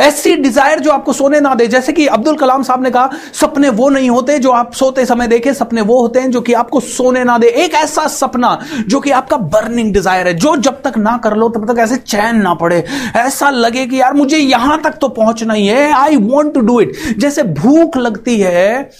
ऐसी 0.00 0.34
desire 0.34 0.80
जो 0.80 0.90
आपको 0.90 1.12
सोने 1.12 1.40
ना 1.40 1.54
दे, 1.54 1.66
जैसे 1.66 1.92
कि 1.92 2.06
अब्दुल 2.06 2.36
कलाम 2.36 2.62
साहब 2.62 2.82
ने 2.82 2.90
कहा, 2.90 3.10
सपने 3.34 3.68
वो 3.70 3.88
नहीं 3.88 4.10
होते 4.10 4.38
जो 4.38 4.50
आप 4.50 4.72
सोते 4.72 5.04
समय 5.06 5.26
देखे, 5.26 5.54
सपने 5.54 5.80
वो 5.80 6.00
होते 6.00 6.20
हैं 6.20 6.30
जो 6.30 6.40
कि 6.40 6.52
आपको 6.52 6.80
सोने 6.80 7.24
ना 7.24 7.38
दे। 7.38 7.48
एक 7.64 7.74
ऐसा 7.74 8.06
सपना 8.08 8.58
जो 8.88 9.00
कि 9.00 9.10
आपका 9.10 9.36
बर्निंग 9.36 9.92
डिज़ायर 9.94 10.26
है, 10.26 10.34
जो 10.34 10.56
जब 10.58 10.80
तक 10.82 10.98
ना 10.98 11.16
कर 11.24 11.36
लो, 11.36 11.48
तब 11.48 11.72
तक 11.72 11.78
ऐसे 11.80 11.96
चैन 11.96 12.40
ना 12.42 12.54
पड़े। 12.54 12.84
ऐसा 13.16 13.50
लगे 13.50 13.86
कि 13.86 14.00
यार, 14.00 14.14
मुझे 14.14 14.38
यहाँ 14.38 14.80
तक 14.82 14.98
तो 15.00 15.08
पहुँचना 15.10 15.54
ही 15.54 15.66
है 15.66 15.92
I 15.94 16.16
want 16.18 16.54
to 16.54 16.60
do 16.60 16.80
it 16.80 17.18
जैसे 17.18 17.42
भूख 17.42 17.96
लगती 17.96 18.38
है 18.40 18.90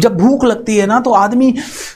जब 0.00 0.16
भूख 0.18 0.44
लगती 0.44 0.76
है 0.76 0.86
ना 0.86 0.98
तो 1.00 1.12
आदमी 1.14 1.54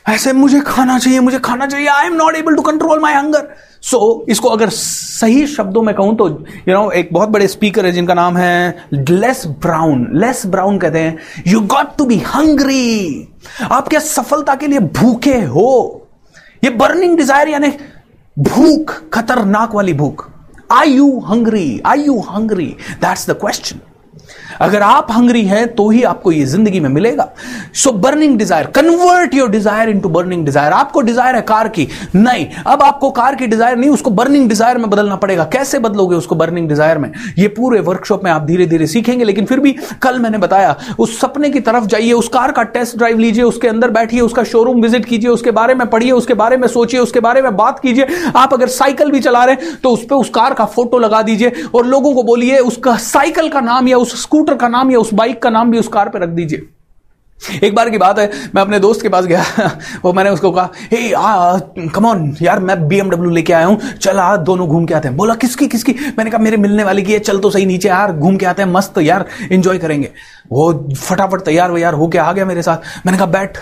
ऐसे 0.08 0.32
मुझे 0.32 0.60
खाना 0.66 0.98
चाहिए 0.98 1.20
मुझे 1.20 1.38
खाना 1.38 1.66
चाहिए 1.66 1.86
I 1.88 2.06
am 2.06 2.14
not 2.14 2.36
able 2.36 2.54
to 2.56 2.62
control 2.62 3.00
my 3.00 3.14
hunger 3.14 3.48
so 3.82 3.98
इसको 4.28 4.48
अगर 4.48 4.68
सही 4.68 5.46
शब्दों 5.46 5.82
में 5.82 5.94
कहूँ 5.94 6.16
तो 6.16 6.28
यू 6.28 6.34
you 6.34 6.68
नो 6.68 6.80
know, 6.80 6.92
एक 6.92 7.08
बहुत 7.12 7.28
बड़े 7.28 7.48
स्पीकर 7.48 7.86
है 7.86 7.92
जिनका 7.92 8.14
नाम 8.14 8.36
है 8.36 8.88
लेस 8.92 9.46
ब्राउन। 9.62 10.06
लेस 10.14 10.46
ब्राउन 10.46 10.78
कहते 10.78 10.98
हैं 10.98 11.18
you 11.46 11.60
got 11.74 11.96
to 11.98 12.04
be 12.04 12.18
hungry 12.26 13.28
आप 13.72 13.88
क्या 13.88 14.00
सफलता 14.00 14.54
के 14.54 14.66
लिए 14.66 14.78
भूखे 14.78 15.40
हो? 15.42 16.06
ये 16.64 16.70
बर्निंग 16.70 17.16
डिज़ायर 17.16 17.48
यानी 17.48 17.72
भूख 18.36 18.92
खतरनाक 19.12 19.74
वाली 19.74 19.92
भूख। 19.94 20.28
I 20.72 20.92
you 20.92 21.18
hungry 21.28 21.80
I 21.86 22.02
you 22.02 22.18
hungry 22.30 22.66
that's 23.02 23.30
the 23.30 23.38
question 23.40 23.80
अगर 24.60 24.82
आप 24.82 25.12
हंग्री 25.12 25.42
हैं 25.44 25.66
तो 25.74 25.88
ही 25.90 26.02
आपको 26.04 26.32
ये 26.32 26.44
ज़िंदगी 26.46 26.80
में 26.80 26.88
मिलेगा। 26.90 27.28
So 27.74 27.92
burning 27.94 28.36
desire 28.38 28.66
convert 28.74 29.34
your 29.34 29.50
desire 29.50 29.88
into 29.88 30.08
burning 30.08 30.44
desire 30.44 30.72
आपको 30.72 31.00
डिज़ायर 31.00 31.36
है 31.36 31.42
कार 31.42 31.68
की। 31.68 31.86
नहीं, 32.16 32.46
अब 32.66 32.82
आपको 32.82 33.10
कार 33.10 33.34
की 33.34 33.46
डिज़ायर 33.46 33.76
नहीं, 33.76 33.90
उसको 33.90 34.10
बर्निंग 34.12 34.48
डिज़ायर 34.48 34.78
में 34.78 34.88
बदलना 34.90 35.16
पड़ेगा। 35.16 35.44
कैसे 35.52 35.78
बदलोगे 35.78 36.16
उसको 36.16 36.34
बर्निंग 36.34 36.68
डिज़ायर 36.68 36.98
में? 36.98 37.10
ये 37.38 37.48
पूरे 37.50 37.80
वर्कशॉप 37.80 38.24
में 38.24 38.30
आप 38.30 38.42
धीरे 38.42 38.66
धीरे 38.66 38.86
सीखेंगे, 38.86 39.24
लेकिन 39.24 39.44
फिर 39.46 39.60
भी 39.60 39.72
कल 40.02 40.18
मैंने 40.18 40.38
बताया, 40.38 40.76
उस 40.98 41.18
सपने 41.20 41.50
की 41.50 41.60
तरफ़ 41.60 41.86
जाइए, 41.86 42.12
उस 42.12 42.28
कार 42.28 42.52
का 42.52 42.62
टेस्ट 42.74 42.96
ड्राइव 42.98 43.18
लीजिए, 43.18 43.44
उसके 43.44 43.68
अंदर 43.68 43.90
बैठिए, 43.90 44.20
उसका 44.20 44.44
शोरूम 44.44 44.82
विज़िट 44.82 45.04
कीजिए, 45.04 45.30
उसके 45.30 45.50
बारे 45.52 45.74
में 45.74 45.86
पढ़िए, 45.90 46.10
उसके 46.12 46.34
बारे 46.34 46.56
में 46.56 46.68
सोचिए, 46.68 47.00
उसके 47.00 47.20
बारे 47.20 47.42
में 47.42 47.56
बात 47.56 47.78
कीजिए। 47.80 48.06
आप 48.36 48.54
अगर 48.54 48.68
साइकिल 48.70 49.10
भी 49.10 49.20
चला 49.20 49.44
रहे 49.44 49.54
हैं 49.54 49.76
तो 49.82 49.90
उस 49.90 50.04
पर 50.04 50.16
उस 50.16 50.30
कार 50.30 50.54
का 50.54 50.64
फ़ोटो 50.66 50.98
लगा 50.98 51.22
दीजिए 51.22 51.52
और 51.74 51.86
लोगों 51.86 52.14
को 52.14 52.22
बोलिए, 52.24 52.58
उसका 52.60 52.96
साइकिल 52.98 53.48
का 53.48 53.60
नाम 53.62 53.88
या 53.88 53.98
उस 53.98 54.22
स्कूटर 54.22 54.47
का 54.54 54.68
नाम 54.68 54.90
या 54.90 54.98
उस 54.98 55.14
बाइक 55.14 55.42
का 55.42 55.50
नाम 55.50 55.70
भी 55.70 55.78
उस 55.78 55.88
कार 55.88 56.08
पे 56.08 56.18
रख 56.18 56.28
दीजिए। 56.28 56.68
एक 57.62 57.74
बार 57.74 57.90
की 57.90 57.98
बात 57.98 58.18
है, 58.18 58.30
मैं 58.54 58.62
अपने 58.62 58.78
दोस्त 58.80 59.02
के 59.02 59.08
पास 59.08 59.24
गया, 59.24 59.44
वो 60.04 60.12
मैंने 60.12 60.30
उसको 60.30 60.50
कहा, 60.50 60.70
हे, 60.92 61.12
आ 61.12 61.58
कमॉन 61.94 62.36
यार 62.42 62.60
मैं 62.60 62.88
बीएमडब्ल्यू 62.88 63.30
लेके 63.30 63.52
आया 63.52 63.66
हूँ, 63.66 63.80
चल 64.00 64.18
आ, 64.18 64.36
दोनों 64.36 64.68
घूम 64.68 64.86
के 64.86 64.94
आते 64.94 65.08
हैं। 65.08 65.16
बोला, 65.16 65.34
किसकी 65.34 65.66
किसकी? 65.66 65.92
मैंने 65.92 66.30
कहा, 66.30 66.38
मेरे 66.38 66.56
मिलने 66.56 66.84
वाली 66.84 67.02
की 67.02 67.12
है, 67.12 67.18
चल 67.18 67.38
तो 67.38 67.50
सही 67.50 67.66
नीचे 67.66 67.88
यार 67.88 68.12
घूम 68.12 68.36
के 68.36 68.46
आते 68.46 68.62
हैं, 68.62 68.72
मस्त, 68.72 68.98
यार 68.98 69.24
एंजॉय 69.52 69.78
करेंगे। 69.78 70.10
वो 70.52 70.88
फटाफट 70.98 71.40
तैयार 71.40 71.78
यार 71.78 71.94
होके 71.94 72.18
आ 72.18 72.32
गया 72.32 72.44
मेरे 72.44 72.62
साथ। 72.62 72.76
मैंने 73.06 73.18
कहा, 73.18 73.26
बैठ। 73.26 73.58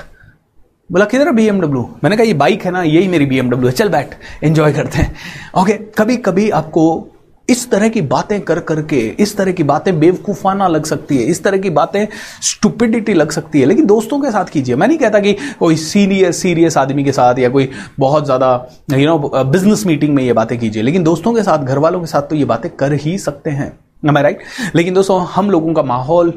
बोला, 0.93 1.05
किधर 1.05 1.27
है 1.27 1.33
बीएमडब्ल्यू 1.33 1.97
मैंने 2.05 2.17
कहा, 2.17 2.25
ये 2.25 2.35
बाइक 2.35 2.65
है 2.65 2.71
ना, 2.71 2.83
यही 2.83 3.09
मेरी 3.09 3.27
बीएमडब्ल्यू 3.27 3.69
है, 3.69 3.75
चल 3.75 3.89
बैठ 3.89 4.15
एंजॉय 4.43 4.73
करते 4.73 4.99
हैं। 4.99 5.17
ओके 5.59 5.73
कभी 5.73 6.17
कभी 6.17 6.51
आपको 6.51 7.09
इस 7.49 7.71
तरह 7.71 7.89
की 7.89 8.01
बातें 8.03 8.41
कर 8.41 8.61
करके, 8.61 8.99
इस 9.21 9.37
तरह 9.37 9.53
की 9.53 9.63
बातें 9.63 9.99
बेवकूफाना 10.01 10.69
लग 10.69 10.85
सकती 10.85 11.17
है, 11.17 11.23
इस 11.25 11.43
तरह 11.45 11.59
की 11.59 11.71
बातें 11.71 12.07
स्टुपिडिटी 12.43 13.15
लग 13.15 13.31
सकती 13.31 13.61
है। 13.61 13.67
लेकिन 13.67 13.87
दोस्तों 13.87 14.21
के 14.21 14.31
साथ 14.31 14.45
कीजिए। 14.45 14.77
मैं 14.77 14.89
नहीं 14.89 14.99
कहता 14.99 15.21
कि 15.21 15.33
कोई 15.59 15.77
सीनियर 15.77 16.33
सीरियस 16.33 16.77
आदमी 16.77 17.05
के 17.05 17.13
साथ 17.13 17.39
या 17.39 17.49
कोई 17.49 17.71
बहुत 17.99 18.25
ज़्यादा 18.25 18.51
यू 18.93 19.07
नो 19.07 19.45
बिज़नेस 19.45 19.87
मीटिंग 19.87 20.15
में 20.15 20.23
ये 20.23 20.33
बातें 20.33 20.59
कीजिए। 20.59 20.83
लेकिन 20.83 21.05
दोस्तों 21.05 21.35
के 21.35 21.43
साथ 21.43 21.59
घर 21.59 21.79
वालों 21.79 22.01
के 22.01 22.07
साथ 22.07 22.23
तो 22.23 22.37
ये 22.37 22.45
बातें 22.45 22.71
कर 22.73 22.93
ही 22.95 23.17
सकते 23.19 23.51
हैं। 23.51 23.73
मैं 24.05 24.23
राइट 24.23 24.43
लेकिन 24.75 24.95
दोस्तों, 24.95 25.21
हम 25.27 25.51
लोगों 25.51 25.75
का 25.75 25.83
माहौल 25.85 26.33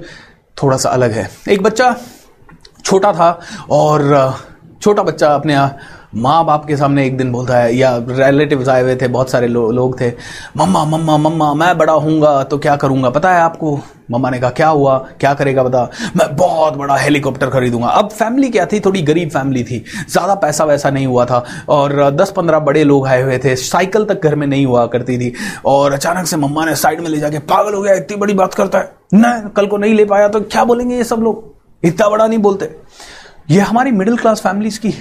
थोड़ा 0.57 0.77
सा 0.77 0.89
अलग 0.89 1.11
है। 1.11 1.29
एक 1.49 1.63
बच्चा 1.63 1.95
छोटा 2.85 3.11
था 3.13 3.39
और, 3.71 4.37
छोटा 4.81 5.03
बच्चा 5.03 5.27
अपने 5.29 5.55
माँ 6.13 6.43
बाप 6.45 6.65
के 6.65 6.75
सामने 6.77 7.05
एक 7.05 7.17
दिन 7.17 7.31
बोलता 7.31 7.57
है 7.57 7.75
या 7.75 7.89
रिलेटिव 8.09 8.69
आए 8.69 8.81
हुए 8.81 8.95
थे 8.95 9.07
बहुत 9.07 9.29
सारे 9.29 9.47
लो, 9.47 9.69
लोग 9.71 9.99
थे 10.01 10.09
मम्मा 10.57 10.83
मम्मा 10.85 11.17
मम्मा 11.17 11.53
मैं 11.53 11.77
बड़ा 11.77 11.93
हूँगा 11.93 12.43
तो 12.43 12.57
क्या 12.57 12.75
करूँगा? 12.75 13.09
पता 13.09 13.33
है 13.33 13.41
आपको? 13.41 13.79
मम्मा 14.11 14.29
ने 14.29 14.39
कहा 14.39 14.49
क्या 14.49 14.67
हुआ? 14.67 14.97
क्या 15.19 15.33
करेगा 15.33 15.63
बता? 15.63 15.83
मैं 16.17 16.35
बहुत 16.35 16.77
बड़ा 16.77 16.95
हेलीकॉप्टर 16.95 17.49
खरीदूँगा। 17.49 17.87
अब 17.87 18.09
फैमिली 18.09 18.49
क्या 18.49 18.65
थी? 18.65 18.79
थोड़ी 18.79 19.01
गरीब 19.01 19.29
फैमिली 19.29 19.63
थी। 19.63 19.83
ज़्यादा 20.09 20.35
पैसा 20.35 20.63
वैसा 20.63 20.89
नहीं 20.89 21.05
हुआ 21.07 21.25
था। 21.25 21.43
और 21.69 22.09
दस 22.11 22.33
पंद्रह 22.37 22.59
बड़े 22.59 22.83
लोग 22.83 23.07
आए 23.07 23.21
हुए 23.21 23.37
थे। 23.37 23.55
साइकिल 23.55 24.05
तक 24.05 24.23
घर 24.23 24.35
में 24.35 24.47
नहीं 24.47 24.65
हुआ 24.65 24.85
करती 24.87 25.17
थी। 25.17 25.33
और 25.65 25.93
अचानक 25.93 26.27
से 26.27 26.37
मम्मा 26.37 26.65
ने 26.65 26.75
साइड 26.75 26.99
में 26.99 27.09
ले 27.09 27.19
जाके 27.19 27.39
पागल 27.45 27.73
हो 27.73 27.81
गया 27.81 27.93
इतनी 27.93 28.17
बड़ी 28.17 28.33
बात 28.33 28.53
करता 28.53 28.79
है। 28.79 28.91
न 29.13 29.51
कल 29.55 29.67
को 29.67 29.77
नहीं 29.77 29.93
ले 29.93 30.05
पाया 30.05 30.27
तो 30.27 30.41
क्या 30.41 30.63
बोलेंगे 30.63 30.95
ये 30.95 31.03
सब 31.03 31.21
लोग? 31.21 31.43
इतना 31.83 32.09
बड़ा 32.09 32.27
नहीं 32.27 32.39
बोलते। 32.39 32.75
ये 33.51 33.59
हमारी 33.61 33.91
मिडिल 33.91 34.17
क्लास 34.17 34.41
फैमिलीज़ 34.41 34.79
की 34.79 34.93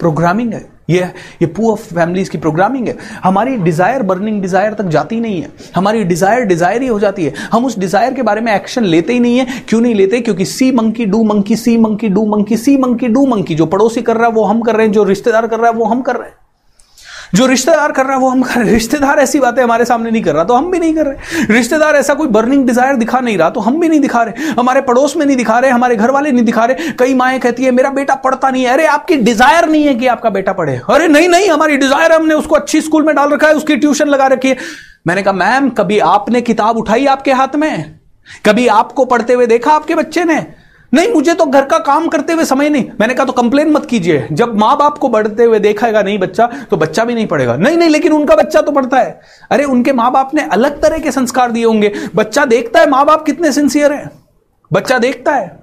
प्रोग्रामिंग 0.00 0.52
है। 0.54 0.68
ये 0.90 1.00
ये 1.42 1.46
पुअर 1.46 1.76
फैमिलीज़ 1.78 2.30
की 2.30 2.38
प्रोग्रामिंग 2.38 2.86
है। 2.88 2.96
हमारी 3.24 3.56
डिज़ायर 3.58 4.02
बर्निंग 4.02 4.40
डिज़ायर 4.42 4.74
तक 4.74 4.84
जाती 4.86 5.20
नहीं 5.20 5.40
है। 5.42 5.50
हमारी 5.76 6.04
डिज़ायर 6.04 6.44
डिज़ायर 6.44 6.82
ही 6.82 6.88
हो 6.88 6.98
जाती 7.00 7.24
है। 7.24 7.32
हम 7.52 7.64
उस 7.64 7.78
डिज़ायर 7.78 8.14
के 8.14 8.22
बारे 8.22 8.40
में 8.40 8.52
एक्शन 8.54 8.84
लेते 8.84 9.12
ही 9.12 9.20
नहीं 9.20 9.38
है। 9.38 9.46
क्यों 9.68 9.80
नहीं 9.80 9.94
लेते? 9.94 10.20
क्योंकि 10.20 10.44
see 10.46 10.70
monkey 10.72 11.06
do 11.06 11.22
monkey 11.24 11.56
see 11.56 11.76
monkey 11.76 12.08
do 12.08 12.26
monkey 12.26 12.56
see 12.56 12.76
monkey 12.76 13.08
do 13.08 13.26
monkey 13.26 13.54
जो 13.54 13.66
पड़ोसी 13.66 14.02
कर 14.02 14.16
रहा 14.16 14.26
है, 14.26 14.32
वो 14.32 14.44
हम 14.44 14.60
कर 14.60 14.76
रहे 14.76 14.86
हैं, 14.86 14.92
जो 14.92 15.04
रिश्तेदार 15.04 15.46
कर 15.46 15.58
रहा 15.58 15.70
है, 15.70 15.76
वो 15.76 15.84
हम 15.84 16.02
कर 16.02 16.16
रहे 16.16 16.28
हैं। 16.28 16.34
जो 17.34 17.46
रिश्तेदार 17.46 17.92
कर 17.92 18.04
रहा 18.04 18.12
है, 18.12 18.20
वो 18.20 18.28
हम 18.28 18.42
कर 18.42 18.64
रिश्तेदार 18.64 19.18
ऐसी 19.18 19.40
बातें 19.40 19.62
हमारे 19.62 19.84
सामने 19.84 20.10
नहीं 20.10 20.22
कर 20.22 20.34
रहा 20.34 20.44
तो 20.44 20.54
हम 20.54 20.70
भी 20.70 20.78
नहीं 20.78 20.94
कर 20.94 21.06
रहे। 21.06 21.44
रिश्तेदार 21.46 21.96
ऐसा 21.96 22.14
कोई 22.14 22.28
बर्निंग 22.28 22.66
डिज़ायर 22.66 22.96
दिखा 22.96 23.20
नहीं 23.20 23.36
रहा 23.38 23.50
तो 23.50 23.60
हम 23.60 23.78
भी 23.80 23.88
नहीं 23.88 24.00
दिखा 24.00 24.22
रहे। 24.22 24.50
हमारे 24.50 24.80
पड़ोस 24.80 25.16
में 25.16 25.24
नहीं 25.26 25.36
दिखा 25.36 25.58
रहे, 25.58 25.70
हमारे 25.70 25.96
घर 25.96 26.10
वाले 26.10 26.32
नहीं 26.32 26.44
दिखा 26.44 26.64
रहे। 26.64 26.90
कई 26.98 27.14
माए 27.14 27.38
कहती 27.38 27.64
है, 27.64 27.70
मेरा 27.70 27.90
बेटा 27.90 28.14
पढ़ता 28.16 28.50
नहीं 28.50 28.64
है। 28.64 28.72
अरे, 28.72 28.86
आपकी 28.86 29.16
डिज़ायर 29.18 29.68
नहीं 29.68 29.84
है 29.84 29.94
कि 29.94 30.06
आपका 30.06 30.30
बेटा 30.30 30.52
पढ़े। 30.52 30.80
अरे, 30.90 31.08
नहीं 31.08 31.28
नहीं, 31.28 31.48
हमारी 31.48 31.76
डिज़ायर 31.76 32.12
हमने 32.12 32.34
उसको 32.34 32.54
अच्छी 32.54 32.80
स्कूल 32.80 33.06
में 33.06 33.14
डाल 33.16 33.30
रखा 33.30 33.46
है, 33.46 33.54
उसकी 33.54 33.76
ट्यूशन 33.76 34.08
लगा 34.08 34.26
रखी 34.26 34.48
है। 34.48 34.56
मैंने 35.06 35.22
कहा 35.22 35.32
मैम 35.34 35.68
कभी 35.70 35.98
आपने 35.98 36.40
किताब 36.42 36.76
उठाई 36.76 37.06
आपके 37.06 37.32
हाथ 37.32 37.56
में? 37.56 38.00
कभी 38.46 38.66
आपको 38.68 39.04
पढ़ते 39.04 39.32
हुए 39.32 39.46
देखा 39.46 39.72
आपके 39.72 39.94
बच्चे 39.94 40.24
ने? 40.24 40.46
नहीं 40.92 41.08
मुझे 41.08 41.34
तो 41.34 41.44
घर 41.46 41.64
का 41.64 41.78
काम 41.78 42.06
करते 42.08 42.32
हुए 42.32 42.44
समय 42.44 42.68
नहीं। 42.68 42.84
मैंने 43.00 43.14
कहा 43.14 43.24
तो 43.26 43.32
कंप्लेन 43.32 43.70
मत 43.72 43.86
कीजिए। 43.86 44.26
जब 44.32 44.56
माँ 44.58 44.76
बाप 44.78 44.98
को 44.98 45.08
बढ़ते 45.08 45.44
हुए 45.44 45.58
देखाएगा 45.58 46.02
नहीं 46.02 46.18
बच्चा 46.18 46.46
तो 46.70 46.76
बच्चा 46.76 47.04
भी 47.04 47.14
नहीं 47.14 47.26
पढ़ेगा। 47.26 47.56
नहीं 47.56 47.76
नहीं 47.76 47.88
लेकिन 47.88 48.12
उनका 48.12 48.36
बच्चा 48.36 48.60
तो 48.60 48.72
पढ़ता 48.72 48.98
है। 48.98 49.20
अरे 49.50 49.64
उनके 49.66 49.92
माँ 49.92 50.10
बाप 50.12 50.34
ने 50.34 50.42
अलग 50.48 50.80
तरह 50.82 50.98
के 50.98 51.12
संस्कार 51.12 51.50
दिए 51.52 51.64
होंगे। 51.64 51.92
बच्चा 52.14 52.44
देखता 52.44 52.80
है 52.80 52.88
माँ 52.90 53.04
बाप 53.06 53.24
कितने 53.26 53.52
सिंसियर 53.52 53.92
है। 53.92 54.10
बच्चा 54.70 54.98
देखता 54.98 55.34
है। 55.34 55.58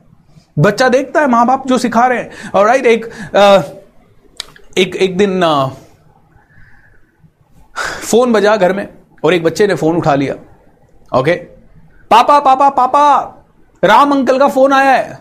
बच्चा 0.59 0.89
देखता 0.89 1.21
है 1.21 1.27
माँ 1.27 1.45
बाप 1.47 1.67
जो 1.67 1.77
सिखा 1.77 2.05
रहे 2.07 2.19
हैं। 2.19 2.51
और 2.51 2.65
राइट 2.67 2.85
एक 2.85 3.05
एक 4.77 4.95
एक 4.95 5.17
दिन 5.17 5.43
आ, 5.43 5.67
फ़ोन 8.01 8.33
बजा 8.33 8.55
घर 8.55 8.73
में 8.73 8.87
और 9.23 9.33
एक 9.33 9.43
बच्चे 9.43 9.67
ने 9.67 9.75
फ़ोन 9.75 9.97
उठा 9.97 10.15
लिया। 10.15 10.33
ओके 11.11 11.33
पापा 12.11 12.39
पापा 12.39 12.69
पापा! 12.71 13.36
राम 13.83 14.11
अंकल 14.11 14.39
का 14.39 14.47
फ़ोन 14.47 14.73
आया 14.73 14.91
है। 14.91 15.19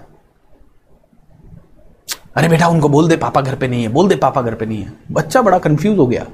अरे 2.37 2.49
बेटा 2.49 2.69
उनको 2.69 2.89
बोल 2.89 3.09
दे 3.09 3.17
पापा 3.17 3.41
घर 3.41 3.55
पे 3.55 3.69
नहीं 3.69 3.83
है 3.83 3.89
बोल 3.89 4.09
दे 4.09 4.17
पापा 4.17 4.43
घर 4.43 4.55
पे 4.55 4.67
नहीं 4.67 4.83
है। 4.83 4.93
बच्चा 5.13 5.43
बड़ा 5.43 5.59
कंफ्यूज 5.59 5.99
हो 5.99 6.07
गया। 6.07 6.27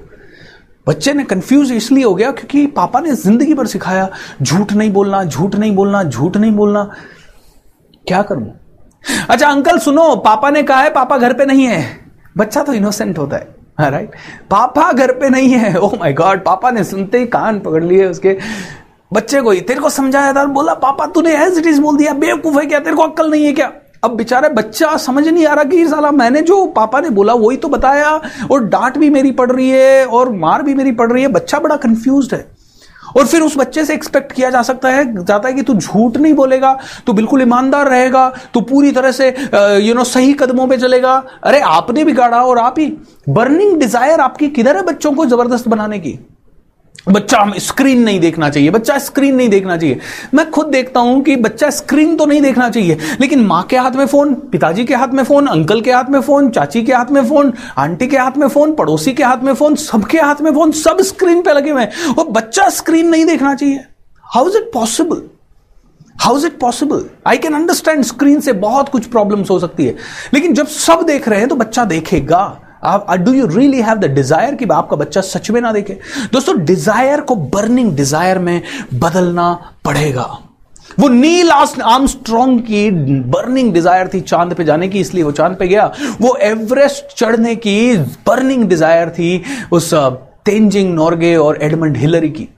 बच्चे 0.86 1.12
ने 1.14 1.24
कंफ्यूज 1.24 1.72
इसलिए 1.72 2.04
हो 2.04 2.14
गया 2.14 2.30
क्योंकि 2.30 2.66
पापा 2.76 3.00
ने 3.00 3.14
ज़िंदगी 3.14 3.54
भर 3.54 3.66
सिखाया 3.66 4.08
झूठ 4.42 4.72
नहीं 4.72 4.92
बोलना 4.92 5.22
झूठ 5.24 5.54
नहीं 5.54 5.74
बोलना 5.76 6.02
झूठ 6.02 6.36
नहीं 6.36 6.52
बोलना। 6.52 6.84
क्या 8.04 8.22
करूँ? 8.22 8.50
अच्छा 9.28 9.48
अंकल 9.48 9.78
सुनो 9.78 10.14
पापा 10.16 10.50
ने 10.50 10.62
कहा 10.62 10.80
है 10.80 10.90
पापा 10.90 11.18
घर 11.18 11.32
पे 11.32 11.44
नहीं 11.46 11.66
है। 11.66 11.80
बच्चा 12.36 12.62
तो 12.62 12.72
इनोसेंट 12.72 13.18
होता 13.18 13.36
है 13.36 13.60
राइट 13.80 14.14
हाँ, 14.16 14.46
पापा 14.50 14.90
घर 14.92 15.12
पे 15.12 15.28
नहीं 15.30 15.50
है। 15.50 15.74
ओ 15.76 15.90
माय 16.00 16.12
गॉड 16.12 16.44
पापा 16.44 16.70
ने 16.70 16.84
सुनते 16.84 17.18
ही 17.18 17.26
कान 17.26 17.58
पकड़ 17.60 17.82
लिए 17.84 18.06
उसके। 18.06 18.36
बच्चे 19.12 19.40
को 19.40 19.50
ही 19.50 19.60
तेरे 19.60 19.80
को 19.80 19.90
समझाया 19.90 20.32
था, 20.32 20.44
बोला, 20.44 20.74
पापा, 20.74 21.06
तूने 21.06 21.34
एज 21.36 21.58
इट 21.58 21.66
इज़ 21.66 21.80
बोल 21.80 21.96
दिया, 21.96 22.12
बेवकूफ़ 22.14 22.58
है 22.58 22.66
क्या? 22.66 22.80
तेरे 22.80 22.96
को 22.96 23.02
अक्ल 23.02 23.30
नहीं 23.30 23.44
है 23.44 23.52
क्या? 23.52 23.72
अब 24.04 24.10
बेचारा 24.10 24.48
बच्चा 24.48 24.96
समझ 24.96 25.28
नहीं 25.28 25.46
आ 25.46 25.54
रहा 25.54 25.64
कि 25.64 25.86
साला 25.88 26.10
मैंने 26.10 26.40
जो 26.42 26.64
पापा 26.66 27.00
ने 27.00 27.10
बोला, 27.10 27.34
वही 27.34 27.56
तो 27.56 27.68
बताया, 27.68 28.20
और 28.50 28.64
डांट 28.64 28.98
भी 28.98 29.10
मेरी 29.10 29.30
पड़ 29.32 29.50
रही 29.52 29.68
है, 29.70 30.06
और 30.06 30.32
मार 30.32 30.62
भी 30.62 30.74
मेरी 30.74 30.92
पड़ 30.92 31.12
रही 31.12 31.22
है। 31.22 31.28
बच्चा 31.28 31.58
बड़ा 31.58 31.76
कंफ्यूज 31.76 32.28
है। 32.32 32.46
और 33.16 33.26
फिर 33.26 33.40
उस 33.40 33.56
बच्चे 33.58 33.84
से 33.84 33.94
एक्सपेक्ट 33.94 34.32
किया 34.32 34.50
जा 34.50 34.62
सकता 34.62 34.88
है, 34.88 35.24
जाता 35.24 35.48
है 35.48 35.54
कि 35.54 35.62
तू 35.62 35.74
झूठ 35.74 36.16
नहीं 36.16 36.34
बोलेगा, 36.34 36.78
तू 37.06 37.12
बिल्कुल 37.12 37.42
ईमानदार 37.42 37.88
रहेगा, 37.88 38.28
तू 38.54 38.60
पूरी 38.60 38.92
तरह 38.92 39.12
से 39.12 39.28
यू 39.86 39.94
नो 39.94 40.04
सही 40.04 40.32
कदमों 40.32 40.66
पे 40.68 40.76
चलेगा। 40.76 41.22
अरे, 41.44 41.60
आपने 41.60 42.04
बिगाड़ा 42.04 42.42
और 42.42 42.58
आप 42.58 42.78
ही। 42.78 42.86
बर्निंग 43.28 43.78
डिज़ायर 43.80 44.20
आपकी 44.20 44.48
किधर 44.48 44.76
है 44.76 44.82
बच्चों 44.82 45.12
को 45.12 45.26
ज़बरदस्त 45.26 45.68
बनाने 45.68 45.98
की? 45.98 46.18
बच्चा 47.06 47.38
हम 47.38 47.52
स्क्रीन 47.58 48.02
नहीं 48.02 48.18
देखना 48.20 48.48
चाहिए, 48.50 48.70
बच्चा 48.70 48.98
स्क्रीन 48.98 49.34
नहीं 49.34 49.48
देखना 49.48 49.76
चाहिए। 49.76 49.98
मैं 50.34 50.50
खुद 50.50 50.66
देखता 50.66 51.00
हूँ 51.00 51.22
कि 51.22 51.36
बच्चा 51.36 51.70
स्क्रीन 51.70 52.14
तो 52.16 52.26
नहीं 52.26 52.40
देखना 52.42 52.68
चाहिए, 52.70 52.96
लेकिन 53.20 53.40
माँ 53.46 53.62
के 53.62 53.76
हाथ 53.76 53.92
में 53.92 54.06
फ़ोन 54.06 54.34
पिताजी 54.52 54.84
के 54.84 54.94
हाथ 54.94 55.08
में 55.08 55.22
फ़ोन 55.24 55.46
अंकल 55.46 55.80
के 55.80 55.92
हाथ 55.92 56.10
में 56.10 56.20
फ़ोन 56.20 56.50
चाची 56.50 56.82
के 56.82 56.92
हाथ 56.92 57.10
में 57.10 57.24
फ़ोन 57.28 57.52
आंटी 57.78 58.06
के 58.06 58.18
हाथ 58.18 58.38
में 58.38 58.46
फ़ोन 58.48 58.74
पड़ोसी 58.74 59.12
के 59.12 59.24
हाथ 59.24 59.42
में 59.42 59.52
फ़ोन 59.54 59.74
सबके 59.76 60.18
हाथ 60.18 60.42
में 60.42 60.52
फ़ोन 60.52 60.72
सब 60.72 61.00
स्क्रीन 61.02 61.42
पे 61.42 61.52
लगे 61.52 61.70
हुए 61.70 61.82
हैं। 61.82 62.14
और 62.14 62.28
बच्चा 62.30 62.68
स्क्रीन 62.70 63.08
नहीं 63.08 63.24
देखना 63.26 63.54
चाहिए। 63.54 63.84
How 64.24 64.48
is 64.48 64.56
it 64.56 64.70
possible 64.74 65.22
how 66.16 66.36
is 66.38 66.46
it 66.46 66.58
possible 66.60 67.04
I 67.26 67.38
can 67.38 67.54
understand 67.54 68.04
screen 68.04 68.40
से 68.40 68.52
बहुत 68.52 68.88
कुछ 68.88 69.06
प्रॉब्लम्स 69.06 69.50
हो 69.50 69.58
सकती 69.58 69.86
है। 69.86 69.96
लेकिन 70.34 70.54
जब 70.54 70.66
सब 70.68 71.02
देख 71.02 71.28
रहे 71.28 71.38
हैं 71.38 71.48
तो 71.48 71.56
बच्चा 71.56 71.84
देखेगा। 71.84 72.44
आप 72.82 73.10
do 73.18 73.32
you 73.32 73.46
really 73.46 73.80
have 73.82 73.98
the 73.98 74.04
desire 74.14 74.54
कि 74.54 74.64
आपका 74.72 74.96
बच्चा 74.96 75.20
सच 75.20 75.50
में 75.50 75.60
ना 75.60 75.72
देखे? 75.72 75.98
दोस्तों 76.32 76.58
डिज़ायर 76.64 77.20
को 77.20 77.34
बर्निंग 77.34 77.94
डिज़ायर 77.96 78.38
में 78.38 78.62
बदलना 78.94 79.52
पड़ेगा। 79.84 80.26
वो 80.98 81.08
नील 81.08 81.50
आर्मस्ट्रॉन्ग 81.50 82.60
की 82.60 82.90
बर्निंग 83.30 83.72
डिज़ायर 83.72 84.08
थी 84.14 84.20
चाँद 84.20 84.54
पे 84.54 84.64
जाने 84.64 84.88
की, 84.88 85.00
इसलिए 85.00 85.24
वो 85.24 85.32
चाँद 85.32 85.56
पे 85.58 85.68
गया। 85.68 85.90
वो 86.20 86.34
एवरेस्ट 86.42 87.16
चढ़ने 87.16 87.54
की 87.56 87.96
बर्निंग 88.26 88.64
डिज़ायर 88.68 89.10
थी 89.10 89.42
उस 89.72 89.92
तेंजिंग 90.44 90.94
नॉर्गे 90.94 91.34
और 91.36 91.58
एडमंड 91.62 91.96
हिलरी 91.96 92.30
की। 92.30 92.48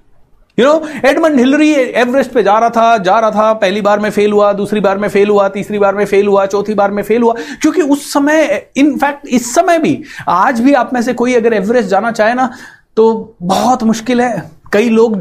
You 0.58 0.64
know 0.64 1.08
Edmund 1.08 1.38
Hillary 1.38 1.70
Everest 1.72 2.30
पे 2.32 2.42
जा 2.42 2.58
रहा 2.58 2.70
था, 2.70 2.96
जा 2.98 3.18
रहा 3.18 3.30
था, 3.30 3.52
पहली 3.54 3.80
बार 3.80 4.00
में 4.00 4.10
फेल 4.10 4.32
हुआ, 4.32 4.52
दूसरी 4.52 4.80
बार 4.80 4.98
में 4.98 5.08
फेल 5.08 5.28
हुआ, 5.28 5.48
तीसरी 5.48 5.78
बार 5.78 5.94
में 5.94 6.04
फेल 6.04 6.26
हुआ, 6.26 6.44
चौथी 6.46 6.74
बार 6.74 6.90
में 6.90 7.02
फेल 7.02 7.22
हुआ, 7.22 7.34
क्योंकि 7.62 7.82
उस 7.82 8.12
समय 8.12 8.66
इनफैक्ट 8.76 9.26
इस 9.28 9.54
समय 9.54 9.78
भी, 9.78 10.02
आज 10.28 10.60
भी 10.60 10.72
आप 10.74 10.94
में 10.94 11.00
से 11.02 11.14
कोई 11.14 11.34
अगर 11.34 11.52
एवरेस्ट 11.52 11.88
जाना 11.88 12.10
चाहे 12.12 12.34
ना 12.34 12.50
तो 12.96 13.36
बहुत 13.42 13.82
मुश्किल 13.84 14.20
है। 14.20 14.50
कई 14.72 14.88
लोग 14.88 15.16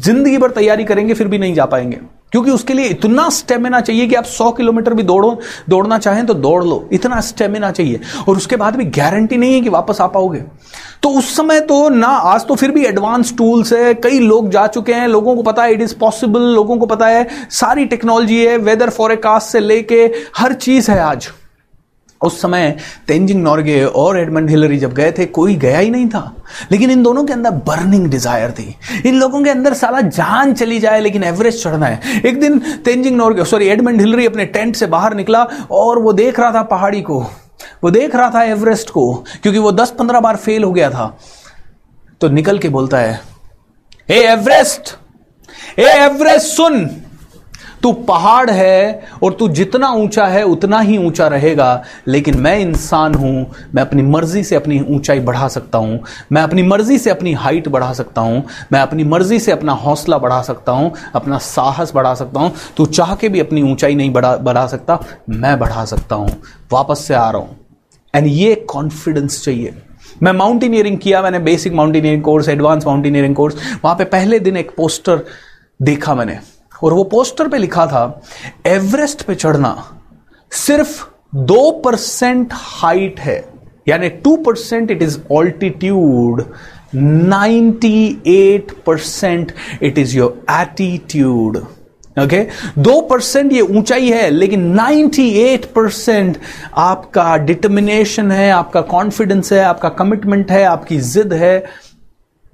ज़िंदगी 0.00 0.38
भर 0.38 0.50
तैयारी 0.50 0.84
करेंगे, 0.84 1.14
फिर 1.14 1.28
भी 1.28 1.38
नहीं 1.38 1.54
जा 1.54 1.64
पाएँगे। 1.66 2.00
क्योंकि 2.34 2.50
उसके 2.50 2.74
लिए 2.74 2.86
इतना 2.86 3.28
स्टेमिना 3.28 3.80
चाहिए 3.80 4.06
कि 4.06 4.14
आप 4.14 4.24
100 4.24 4.50
किलोमीटर 4.50 4.94
भी 4.94 5.02
दौड़ो, 5.02 5.40
दौड़ना 5.68 5.98
चाहें 5.98 6.26
तो 6.26 6.34
दौड़ 6.34 6.64
लो। 6.64 6.88
इतना 6.92 7.20
स्टेमिना 7.20 7.70
चाहिए। 7.70 8.00
और 8.28 8.36
उसके 8.36 8.56
बाद 8.56 8.76
भी 8.76 8.84
गारंटी 8.84 9.36
नहीं 9.36 9.54
है 9.54 9.60
कि 9.60 9.68
वापस 9.68 10.00
आ 10.00 10.06
पाओगे। 10.06 10.44
तो 11.02 11.08
उस 11.08 11.36
समय 11.36 11.60
तो 11.60 11.88
ना, 11.88 12.06
आज 12.06 12.46
तो 12.46 12.54
फिर 12.54 12.70
भी 12.70 12.84
एडवांस 12.84 13.34
टूल्स 13.38 13.72
है। 13.72 13.94
कई 13.94 14.18
लोग 14.18 14.50
जा 14.50 14.66
चुके 14.66 14.92
हैं। 14.92 15.08
लोगों 15.08 15.36
को 15.36 15.42
पता 15.42 15.62
है 15.62 15.72
इट 15.72 15.82
इज़ 15.82 15.94
पॉसिबल 15.96 16.40
लोगों 16.40 16.76
को 16.76 16.86
पता 16.86 17.06
है, 17.06 17.28
सारी 17.50 17.84
टेक्नोलॉजी 17.84 18.46
है 18.46 18.56
वेदर 18.56 18.90
फॉरकास्ट 18.90 19.48
से 19.48 19.60
लेके 19.60 20.12
हर 20.36 20.52
चीज़ 20.52 20.90
है 20.90 21.00
आज। 21.00 21.28
उस 22.24 22.40
समय 22.42 22.76
तेंजिंग 23.08 23.42
नॉर्गे 23.42 23.84
और 23.84 24.18
एडमंड 24.18 24.50
हिलरी 24.50 24.78
जब 24.78 24.92
गए 24.94 25.12
थे, 25.12 25.26
कोई 25.26 25.54
गया 25.56 25.78
ही 25.78 25.90
नहीं 25.90 26.08
था। 26.08 26.34
लेकिन 26.72 26.90
इन 26.90 27.02
दोनों 27.02 27.24
के 27.24 27.32
अंदर 27.32 27.50
बर्निंग 27.66 28.06
डिज़ायर 28.10 28.50
थी। 28.50 28.74
इन 29.06 29.14
लोगों 29.14 29.42
के 29.42 29.50
अंदर 29.50 29.74
साला 29.74 30.00
जान 30.00 30.54
चली 30.54 30.80
जाए, 30.80 31.00
लेकिन 31.00 31.24
एवरेस्ट 31.24 31.62
चढ़ना 31.64 31.86
है। 31.86 32.20
एक 32.26 32.40
दिन 32.40 32.58
Tenzing 32.84 33.16
Norgay 33.16 33.44
sorry 33.44 33.68
Edmund 33.68 34.00
Hillary 34.00 34.26
अपने 34.26 34.44
टेंट 34.46 34.76
से 34.76 34.86
बाहर 34.88 35.14
निकला 35.14 35.42
और 35.72 35.98
वो 35.98 36.12
देख 36.14 36.40
रहा 36.40 36.52
था 36.54 36.62
पहाड़ी 36.64 37.02
को। 37.02 37.20
वो 37.84 37.90
देख 37.90 38.14
रहा 38.14 38.30
था 38.30 38.42
एवरेस्ट 38.44 38.90
को, 38.90 39.12
क्योंकि 39.42 39.58
वो 39.58 39.72
दस 39.72 39.90
पंद्रह 39.90 40.20
बार 40.20 40.36
फेल 40.36 40.64
हो 40.64 40.72
गया 40.72 40.90
था। 40.90 41.16
तो 42.20 42.28
निकल 42.28 42.58
के 42.58 42.68
बोलता 42.68 42.98
है 42.98 43.20
ए 44.08 44.18
एवरेस्ट 44.22 44.96
ए 45.78 45.86
एवरेस्ट 45.94 46.46
सुन! 46.46 46.84
तू 47.84 47.92
पहाड़ 47.92 48.50
है 48.50 49.08
और 49.22 49.32
तू 49.32 49.48
जितना 49.50 49.88
ऊँचा 49.92 50.26
है, 50.26 50.42
उतना 50.44 50.78
ही 50.80 50.96
ऊँचा 50.98 51.26
रहेगा। 51.26 51.82
लेकिन 52.08 52.38
मैं 52.40 52.58
इंसान 52.58 53.14
हूँ, 53.14 53.46
मैं 53.74 53.82
अपनी 53.82 54.02
मर्ज़ी 54.02 54.42
से 54.44 54.56
अपनी 54.56 54.80
ऊंचाई 54.90 55.20
बढ़ा 55.20 55.48
सकता 55.48 55.78
हूँ, 55.78 55.98
मैं 56.32 56.42
अपनी 56.42 56.62
मर्ज़ी 56.62 56.98
से 56.98 57.10
अपनी 57.10 57.32
हाइट 57.34 57.68
बढ़ा 57.68 57.92
सकता 57.92 58.20
हूँ, 58.20 58.42
मैं 58.72 58.80
अपनी 58.80 59.04
मर्ज़ी 59.04 59.38
से 59.38 59.52
अपना 59.52 59.72
हौसला 59.74 60.18
बढ़ा 60.18 60.40
सकता 60.42 60.72
हूँ, 60.72 60.92
अपना 61.14 61.38
साहस 61.38 61.92
बढ़ा 61.94 62.14
सकता 62.14 62.40
हूँ। 62.40 62.52
तू 62.76 62.86
चाह 62.86 63.14
के 63.14 63.28
भी 63.28 63.40
अपनी 63.40 63.62
ऊंचाई 63.62 63.94
नहीं 63.94 64.12
बढ़ा 64.12 64.36
बढ़ा 64.38 64.66
सकता, 64.66 64.98
मैं 65.30 65.58
बढ़ा 65.58 65.84
सकता 65.84 66.14
हूँ। 66.14 66.30
वापस 66.72 67.04
से 67.06 67.14
आ 67.14 67.28
रहा 67.30 67.42
हूँ। 67.42 67.56
एंड 68.14 68.26
ये 68.26 68.54
कॉन्फिडेंस 68.70 69.42
चाहिए। 69.44 69.74
मैं 70.22 70.32
माउंटेनियरिंग 70.32 70.98
किया, 70.98 71.22
मैंने 71.22 71.38
basic 71.40 71.72
mountaineering 71.72 72.22
course 72.22 72.48
advance 72.48 72.86
mountaineering 72.86 73.34
course 73.34 73.56
वहाँ 73.84 73.94
पे 73.96 74.04
पहले 74.06 74.38
दिन 74.40 74.56
एक 74.56 74.74
पोस्टर 74.76 75.24
देखा 75.82 76.14
मैंने। 76.14 76.38
और 76.84 76.92
वो 76.92 77.04
पोस्टर 77.04 77.48
पे 77.48 77.58
लिखा 77.58 77.86
था, 77.86 78.22
एवरेस्ट 78.66 79.22
पे 79.22 79.34
चढ़ना 79.34 79.76
सिर्फ़ 80.52 81.04
दो 81.34 81.70
परसेंट 81.84 82.48
हाइट 82.52 83.20
है. 83.20 83.44
यानी 83.88 84.08
two 84.08 84.36
percent 84.36 84.90
it 84.90 85.02
is 85.02 85.18
altitude 85.32 86.44
ninety 86.94 88.22
eight 88.26 88.72
percent 88.86 89.52
it 89.82 89.98
is 89.98 90.16
your 90.16 90.44
attitude 90.52 91.56
okay 92.16 92.38
दो 92.78 93.00
परसेंट 93.00 93.52
ये 93.52 93.60
ऊंचाई 93.60 94.10
है, 94.10 94.28
लेकिन 94.30 94.76
98 94.76 95.64
परसेंट 95.66 96.36
आपका 96.76 97.36
डिटर्मिनेशन 97.36 98.30
है, 98.30 98.50
आपका 98.50 98.80
कॉन्फिडेंस 98.80 99.52
है, 99.52 99.58
आपका 99.64 99.88
कमिटमेंट 99.88 100.50
है, 100.50 100.62
आपकी 100.64 100.98
जिद 100.98 101.32
है 101.32 101.64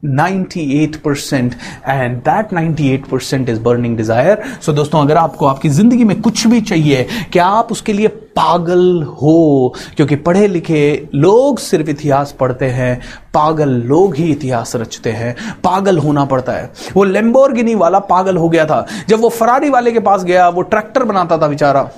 98% 0.06 1.52
and 1.88 2.16
that 2.28 2.48
98% 2.54 3.48
is 3.48 3.60
burning 3.60 3.96
desire 3.96 4.42
so 4.62 4.72
दोस्तों, 4.72 5.00
अगर 5.00 5.16
आपको 5.16 5.46
आपकी 5.46 5.68
ज़िंदगी 5.68 6.04
में 6.04 6.20
कुछ 6.20 6.46
भी 6.46 6.60
चाहिए, 6.60 7.06
क्या 7.32 7.46
आप 7.46 7.72
उसके 7.72 7.92
लिए 7.92 8.08
पागल 8.08 9.02
हो? 9.02 9.74
क्योंकि 9.96 10.16
पढ़े 10.16 10.48
लिखे 10.48 11.08
लोग 11.14 11.58
सिर्फ़ 11.58 11.90
इतिहास 11.90 12.32
पढ़ते 12.40 12.66
हैं, 12.66 13.00
पागल 13.34 13.68
लोग 13.68 14.16
ही 14.16 14.30
इतिहास 14.30 14.76
रचते 14.76 15.10
हैं। 15.10 15.36
पागल 15.64 15.98
होना 15.98 16.24
पड़ता 16.24 16.52
है। 16.52 16.72
वो 16.96 17.04
लेम्बोर्गिनी 17.04 17.74
वाला 17.74 17.98
पागल 17.98 18.36
हो 18.36 18.48
गया 18.48 18.66
था। 18.66 18.86
जब 19.08 19.20
वो 19.20 19.28
फरारी 19.28 19.70
वाले 19.70 19.92
के 19.92 20.00
पास 20.00 20.24
गया, 20.24 20.48
वो 20.48 20.62
ट्रैक्टर 20.62 21.04
बनाता 21.04 21.38
था 21.38 21.48
बेचारा। 21.48 21.90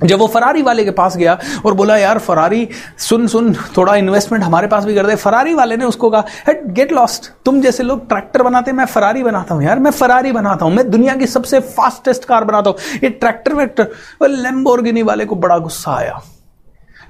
जब 0.00 0.18
वो 0.18 0.26
फरारी 0.26 0.62
वाले 0.62 0.84
के 0.84 0.90
पास 0.90 1.16
गया 1.16 1.38
और 1.66 1.74
बोला, 1.74 1.96
यार, 1.96 2.18
फरारी, 2.18 2.68
सुन 2.98 3.26
सुन, 3.26 3.52
थोड़ा 3.76 3.94
इन्वेस्टमेंट 3.96 4.44
हमारे 4.44 4.66
पास 4.66 4.84
भी 4.84 4.94
कर 4.94 5.06
दे। 5.06 5.14
फरारी 5.16 5.54
वाले 5.54 5.76
ने 5.76 5.84
उसको 5.84 6.10
कहा 6.10 6.52
गेट 6.68 6.92
लॉस्ट 6.92 7.30
तुम 7.44 7.60
जैसे 7.60 7.82
लोग 7.82 8.06
ट्रैक्टर 8.08 8.42
बनाते 8.42 8.70
हैं, 8.70 8.76
मैं 8.78 8.84
फरारी 8.86 9.22
बनाता 9.22 9.54
हूँ, 9.54 9.62
यार, 9.64 9.78
मैं 9.78 9.90
फरारी 9.90 10.32
बनाता 10.32 10.64
हूँ, 10.64 10.74
मैं 10.74 10.90
दुनिया 10.90 11.14
की 11.14 11.26
सबसे 11.26 11.60
फास्टेस्ट 11.60 12.24
कार 12.24 12.44
बनाता 12.44 12.70
हूँ। 12.70 12.98
ये 13.02 13.10
ट्रैक्टर 13.10 13.54
वैक्टर 13.54 13.88
लेम्बोर्गिनी 14.24 15.02
वाले 15.02 15.24
को 15.24 15.36
बड़ा 15.36 15.58
गुस्सा 15.58 15.92
आया। 15.92 16.20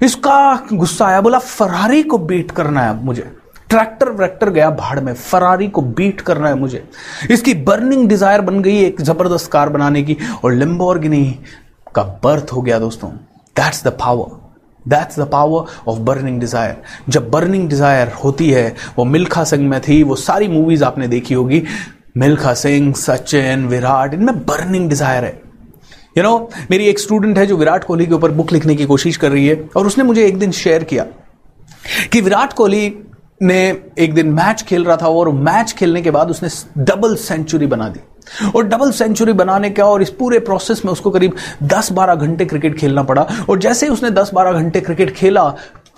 इसका 0.03 0.67
गुस्सा 0.73 1.05
आया, 1.07 1.21
बोला, 1.21 1.39
फरारी 1.39 2.01
को 2.03 2.17
बीट 2.17 2.51
करना 2.51 2.81
है 2.81 3.03
मुझे। 3.03 3.31
ट्रैक्टर 3.69 4.09
व्रैक्टर 4.09 4.49
गया 4.49 4.69
भाड़ 4.71 4.99
में, 4.99 5.13
फरारी 5.13 5.67
को 5.67 5.81
बीट 5.81 6.21
करना 6.21 6.47
है 6.47 6.55
मुझे। 6.55 6.83
इसकी 7.31 7.53
बर्निंग 7.63 8.07
डिज़ायर 8.09 8.41
बन 8.41 8.61
गई 8.61 8.77
एक 8.79 9.01
ज़बरदस्त 9.01 9.51
कार 9.51 9.69
बनाने 9.69 10.03
की 10.03 10.17
और 10.43 10.53
लिम्बोर्गिनी 10.53 11.23
का 11.97 12.03
बर्थ 12.23 12.53
हो 12.53 12.61
गया 12.61 12.79
दोस्तों। 12.79 13.09
That's 13.55 13.83
the 13.83 13.95
power 13.99 14.35
that's 14.85 15.19
the 15.19 15.27
power 15.29 15.65
of 15.87 15.99
burning 16.01 16.39
desire 16.39 16.75
जब 17.09 17.29
बर्निंग 17.31 17.67
डिज़ायर 17.69 18.11
होती 18.23 18.49
है 18.51 18.75
वो 18.97 19.05
मिल्खा 19.05 19.43
सिंह 19.45 19.67
में 19.69 19.79
थी 19.81 20.01
वो 20.03 20.15
सारी 20.17 20.47
मूवीज़ 20.47 20.83
आपने 20.83 21.07
देखी 21.07 21.33
होगी। 21.33 21.63
मिल्खा 22.17 22.53
सिंह 22.55 22.93
सचिन 22.95 23.67
विराट 23.67 24.13
इनमें 24.13 24.37
बर्निंग 24.45 24.89
डिज़ायर 24.89 25.25
है। 25.25 25.31
यू 26.17 26.23
you 26.23 26.23
नो 26.23 26.37
know, 26.37 26.69
मेरी 26.71 26.85
एक 26.87 26.99
स्टूडेंट 26.99 27.37
है 27.37 27.45
जो 27.45 27.57
विराट 27.57 27.83
कोहली 27.83 28.05
के 28.05 28.13
ऊपर 28.13 28.31
बुक 28.31 28.51
लिखने 28.53 28.75
की 28.75 28.85
कोशिश 28.85 29.17
कर 29.17 29.31
रही 29.31 29.47
है 29.47 29.57
और 29.77 29.87
उसने 29.87 30.03
मुझे 30.03 30.25
एक 30.25 30.37
दिन 30.39 30.51
शेयर 30.53 30.83
किया 30.83 31.05
कि 32.13 32.21
विराट 32.21 32.53
कोहली 32.53 32.93
ने 33.41 33.59
एक 33.99 34.13
दिन 34.13 34.33
मैच 34.33 34.61
खेल 34.63 34.85
रहा 34.85 34.97
था 34.97 35.07
और 35.09 35.29
मैच 35.31 35.73
खेलने 35.73 36.01
के 36.01 36.11
बाद 36.11 36.29
उसने 36.29 36.49
डबल 36.83 37.15
सेंचुरी 37.17 37.67
बना 37.67 37.89
दी। 37.89 37.99
और 38.55 38.63
डबल 38.63 38.91
सेंचुरी 38.91 39.33
बनाने 39.33 39.69
का 39.69 39.85
और 39.85 40.01
इस 40.01 40.09
पूरे 40.09 40.39
प्रोसेस 40.39 40.81
में 40.85 40.91
उसको 40.91 41.09
करीब 41.11 41.33
10-12 41.63 42.15
घंटे 42.15 42.45
क्रिकेट 42.45 42.77
खेलना 42.77 43.03
पड़ा। 43.03 43.27
और 43.49 43.59
जैसे 43.59 43.85
ही 43.85 43.91
उसने 43.91 44.11
10-12 44.11 44.51
घंटे 44.51 44.81
क्रिकेट 44.81 45.15
खेला, 45.15 45.53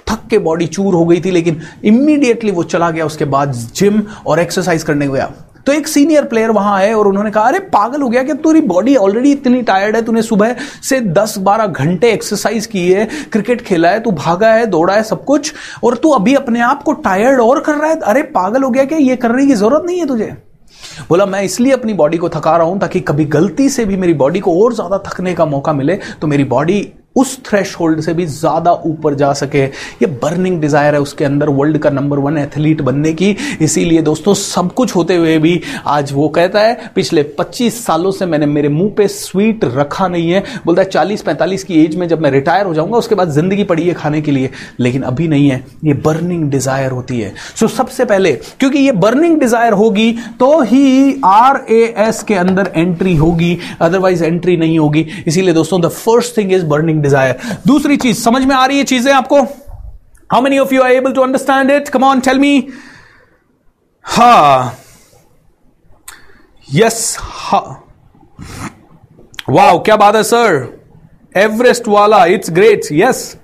थक 0.07 0.19
के 0.29 0.37
बॉडी 0.37 0.65
चूर 0.65 0.93
हो 0.93 1.05
गई 1.05 1.21
थी, 1.21 1.31
लेकिन 1.31 1.61
इमीडिएटली 1.85 2.51
वो 2.51 2.63
चला 2.63 2.91
गया, 2.91 3.05
उसके 3.05 3.25
बाद 3.25 3.51
जिम 3.51 4.03
और 4.27 4.39
एक्सरसाइज 4.39 4.83
करने 4.83 5.07
गया। 5.07 5.31
तो 5.65 5.73
एक 5.73 5.87
सीनियर 5.87 6.23
प्लेयर 6.23 6.51
वहाँ 6.51 6.77
आए 6.77 6.93
और 6.93 7.07
उन्होंने 7.07 7.31
कहा, 7.31 7.43
अरे, 7.43 7.59
पागल 7.59 8.01
हो 8.01 8.09
गया 8.09 8.23
कि 8.23 8.33
तेरी 8.33 8.61
बॉडी 8.61 8.95
ऑलरेडी 8.95 9.31
इतनी 9.31 9.61
टायर्ड 9.61 9.95
है, 9.95 10.01
तूने 10.01 10.21
सुबह 10.21 10.55
से 10.89 10.99
10-12 10.99 11.65
घंटे 11.65 12.11
एक्सरसाइज 12.11 12.65
की 12.65 12.91
है 12.91 13.09
क्रिकेट 13.31 13.61
खेला 13.61 13.89
है, 13.89 13.99
तू 13.99 14.11
भागा 14.11 14.47
है, 14.47 14.65
दौड़ा 14.65 14.93
है, 14.93 15.03
सब 15.03 15.25
कुछ, 15.25 15.53
और 15.83 15.95
तू 15.95 16.09
अभी 16.09 16.35
अपने 16.35 16.61
आप 16.61 16.83
को 16.83 16.93
टायर्ड 16.93 17.39
और 17.39 17.59
कर 17.59 17.73
रहा 17.73 17.91
है? 17.91 17.99
अरे, 17.99 18.21
पागल 18.21 18.63
हो 18.63 18.69
गया 18.69 18.85
क्या? 18.85 18.97
ये 18.97 19.15
करने 19.15 19.45
की 19.45 19.53
ज़रूरत 19.53 19.83
नहीं 19.85 19.99
है 19.99 20.05
तुझे? 20.05 20.48
बोला, 21.09 21.25
मैं 21.25 21.41
इसलिए 21.43 21.73
अपनी 21.73 21.93
बॉडी 21.93 22.17
को 22.17 22.29
थका 22.29 22.55
रहा 22.57 22.67
हूँ 22.67 22.79
ताकि 22.79 22.99
कभी 23.01 23.25
गलती 23.27 23.69
से 23.69 23.85
भी 23.85 23.97
मेरी 23.97 24.13
बॉडी 24.15 24.39
को 24.39 24.63
और 24.63 24.73
ज़्यादा 24.73 24.97
थकने 25.05 25.33
का 25.33 25.45
मौका 25.47 25.73
मिले 25.73 25.95
तो 26.21 26.27
मेरी 26.27 26.43
बॉडी 26.45 26.81
उस 27.15 27.37
थ्रेश 27.45 27.75
होल्ड 27.75 28.01
से 28.01 28.13
भी 28.13 28.25
ज़्यादा 28.25 28.71
ऊपर 28.85 29.13
जा 29.15 29.31
सके। 29.33 29.63
ये 29.63 30.05
बर्निंग 30.05 30.59
डिज़ायर 30.61 30.93
है, 30.93 30.99
उसके 31.01 31.25
अंदर 31.25 31.49
वर्ल्ड 31.49 31.77
का 31.77 31.89
नंबर 31.89 32.19
वन 32.19 32.37
एथलीट 32.37 32.81
बनने 32.81 33.13
की। 33.13 33.35
इसीलिए 33.61 34.01
दोस्तों, 34.01 34.33
सब 34.33 34.71
कुछ 34.73 34.95
होते 34.95 35.15
हुए 35.15 35.37
भी 35.37 35.61
आज 35.87 36.11
वो 36.13 36.27
कहता 36.29 36.61
है, 36.61 36.91
पिछले 36.95 37.23
25 37.39 37.83
सालों 37.85 38.11
से 38.11 38.25
मैंने 38.25 38.45
मेरे 38.45 38.69
मुँह 38.69 38.91
पे 38.97 39.07
स्वीट 39.07 39.65
रखा 39.65 40.07
नहीं 40.07 40.29
है। 40.29 40.43
बोलता 40.65 40.81
है 40.81 40.89
40 40.89 41.23
45 41.23 41.63
की 41.63 41.83
एज 41.83 41.95
में 41.95 42.07
जब 42.07 42.21
मैं 42.21 42.31
रिटायर 42.31 42.65
हो 42.65 42.73
जाऊँगा, 42.73 42.97
उसके 42.97 43.15
बाद 43.15 43.31
ज़िंदगी 43.31 43.63
पड़ी 43.63 43.87
है 43.87 43.93
खाने 43.93 44.21
के 44.21 44.31
लिए। 44.31 44.49
लेकिन 44.79 45.01
अभी 45.03 45.27
नहीं 45.27 45.49
है, 45.49 45.63
ये 45.85 45.93
बर्निंग 45.95 46.49
डिज़ायर 46.51 46.91
होती 46.91 47.19
है। 47.19 47.33
सो 47.55 47.67
सबसे 47.69 48.05
पहले, 48.05 48.31
क्योंकि 48.59 48.79
ये 48.79 48.91
बर्निंग 48.93 49.39
डिज़ायर 49.39 49.73
होगी 49.73 50.11
तो 50.39 50.61
ही 50.61 51.21
आर 51.25 51.65
ए 51.69 51.81
एस 51.99 52.23
के 52.23 52.35
अंदर 52.35 52.71
एंट्री 52.75 53.15
होगी 53.15 53.57
अदरवाइज़ 53.81 54.23
एंट्री 54.23 54.57
नहीं 54.57 54.79
होगी। 54.79 55.05
इसीलिए 55.27 55.53
दोस्तों 55.53 55.81
the 55.81 55.89
first 55.89 56.37
thing 56.37 56.51
is 56.53 56.65
burning 56.65 56.98
desire 57.01 57.57
दूसरी 57.67 57.97
चीज़, 57.97 58.17
समझ 58.19 58.43
में 58.43 58.55
आ 58.55 58.65
रही 58.65 58.77
है 58.77 58.83
चीज़ें 58.85 59.11
आपको? 59.13 59.41
How 60.29 60.41
many 60.41 60.59
of 60.59 60.73
you 60.73 60.81
are 60.83 60.91
able 60.91 61.13
to 61.13 61.21
understand 61.21 61.71
it 61.71 61.89
come 61.89 62.03
on 62.03 62.19
tell 62.21 62.39
me 62.39 62.67
हा 64.05 64.73
यस 66.67 67.17
हा 67.21 67.59
वाओ 69.49 69.83
क्या 69.83 69.95
बात 69.97 70.15
है 70.15 70.23
सर 70.25 70.67
एवरेस्ट 71.35 71.87
वाला 71.87 72.23
इट्स 72.27 72.51
ग्रेट 72.51 72.87
यस 72.93 73.35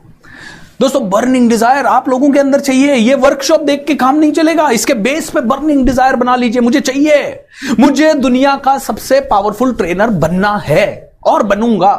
दोस्तों 0.82 1.10
बर्निंग 1.10 1.49
डिज़ायर 1.49 1.86
आप 1.86 2.08
लोगों 2.10 2.30
के 2.32 2.39
अंदर 2.39 2.60
चाहिए। 2.60 2.93
ये 2.95 3.16
वर्कशॉप 3.16 3.62
देख 3.62 3.86
के 3.88 3.95
काम 3.95 4.16
नहीं 4.16 4.32
चलेगा। 4.34 4.70
इसके 4.70 4.93
बेस 4.95 5.30
पे 5.30 5.41
बर्निंग 5.41 5.86
डिज़ायर 5.86 6.16
बना 6.16 6.36
लीजिए। 6.36 6.62
मुझे 6.62 6.80
चाहिए। 6.80 7.45
मुझे 7.80 8.14
दुनिया 8.16 8.56
का 8.66 8.78
सबसे 8.80 9.20
पावरफुल 9.30 9.74
ट्रेनर 9.74 10.10
बनना 10.20 10.56
है 10.66 11.14
और 11.24 11.43
बनूँगा। 11.43 11.93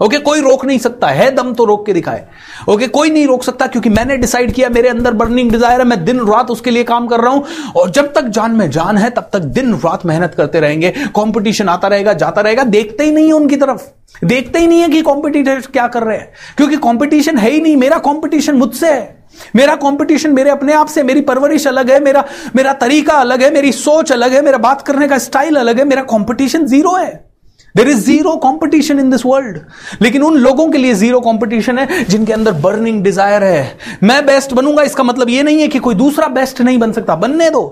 ओके 0.00 0.06
okay, 0.06 0.24
कोई 0.24 0.40
रोक 0.40 0.64
नहीं 0.64 0.78
सकता। 0.78 1.08
है 1.08 1.30
दम 1.30 1.52
तो 1.54 1.64
रोक 1.64 1.84
के 1.86 1.92
दिखाए। 1.92 2.24
ओके 2.62 2.72
okay, 2.74 2.88
कोई 2.88 3.10
नहीं 3.10 3.26
रोक 3.26 3.42
सकता 3.44 3.66
क्योंकि 3.66 3.88
मैंने 3.88 4.16
डिसाइड 4.16 4.52
किया 4.52 4.68
मेरे 4.68 4.88
अंदर 4.88 5.14
बर्निंग 5.14 5.50
डिज़ायर 5.52 5.80
है 5.80 5.86
मैं 5.86 6.04
दिन 6.04 6.20
रात 6.26 6.50
उसके 6.50 6.70
लिए 6.70 6.84
काम 6.84 7.06
कर 7.06 7.20
रहा 7.20 7.32
हूँ 7.32 7.72
और 7.76 7.90
जब 7.90 8.12
तक 8.14 8.28
जान 8.30 8.50
में 8.50 8.68
जान 8.70 8.98
है 8.98 9.10
तब 9.10 9.28
तक 9.32 9.40
दिन 9.52 9.74
रात 9.76 10.06
मेहनत 10.06 10.34
करते 10.34 10.60
रहेंगे। 10.60 10.90
कंपटीशन 11.16 11.68
आता 11.68 11.88
रहेगा 11.88 12.12
जाता 12.14 12.40
रहेगा 12.40 12.64
देखते 12.66 13.04
ही 13.04 13.12
नहीं 13.12 13.26
है 13.26 13.32
उनकी 13.32 13.56
तरफ़। 13.56 13.88
देखते 14.26 14.58
ही 14.58 14.66
नहीं 14.66 14.80
है 14.80 14.88
कि 14.88 15.02
कॉम्पिटिटर 15.02 15.60
क्या 15.62 15.86
कर 15.88 16.02
रहे 16.02 16.16
हैं। 16.16 16.32
क्योंकि 16.56 16.76
कॉम्पिटिशन 16.78 17.38
है 17.38 17.50
ही 17.50 17.60
नहीं 17.60 17.76
मेरा 17.76 17.98
कॉम्पिटिशन 18.00 18.56
मुझसे 18.56 18.92
है। 18.92 19.18
मेरा 19.56 19.74
कंपटीशन 19.76 20.32
मेरे 20.32 20.50
अपने 20.50 20.72
आप 20.72 20.86
से 20.86 21.02
मेरी 21.02 21.20
परवरिश 21.20 21.66
अलग 21.66 21.90
है 21.90 21.98
मेरा 22.00 22.24
मेरा 22.56 22.72
तरीका 22.72 23.14
अलग 23.14 23.42
है 23.42 23.50
मेरी 23.50 23.72
सोच 23.72 24.12
अलग 24.12 24.32
है 24.32 24.42
मेरा 24.42 24.58
बात 24.58 24.82
करने 24.82 25.08
का 25.08 25.18
स्टाइल 25.18 25.56
अलग 25.56 25.78
है 25.78 25.84
मेरा 25.84 26.02
कंपटीशन 26.10 26.66
ज़ीरो 26.66 26.94
है। 26.94 27.29
There 27.74 27.88
is 27.88 28.00
zero 28.00 28.34
competition 28.38 29.00
in 29.00 29.10
this 29.10 29.24
world 29.26 29.58
लेकिन 30.02 30.22
उन 30.22 30.36
लोगों 30.38 30.68
के 30.70 30.78
लिए 30.78 30.94
ज़ीरो 30.94 31.20
कॉम्पिटिशन 31.20 31.78
है 31.78 32.04
जिनके 32.04 32.32
अंदर 32.32 32.52
बर्निंग 32.60 33.02
डिज़ायर 33.04 33.44
है। 33.44 33.78
मैं 34.02 34.24
बेस्ट 34.26 34.52
बनूँगा, 34.54 34.82
इसका 34.82 35.02
मतलब 35.02 35.28
यह 35.28 35.42
नहीं 35.42 35.60
है 35.60 35.68
कि 35.68 35.78
कोई 35.78 35.94
दूसरा 35.94 36.28
बेस्ट 36.30 36.60
नहीं 36.60 36.78
बन 36.78 36.92
सकता। 36.92 37.16
बनने 37.16 37.50
दो। 37.50 37.62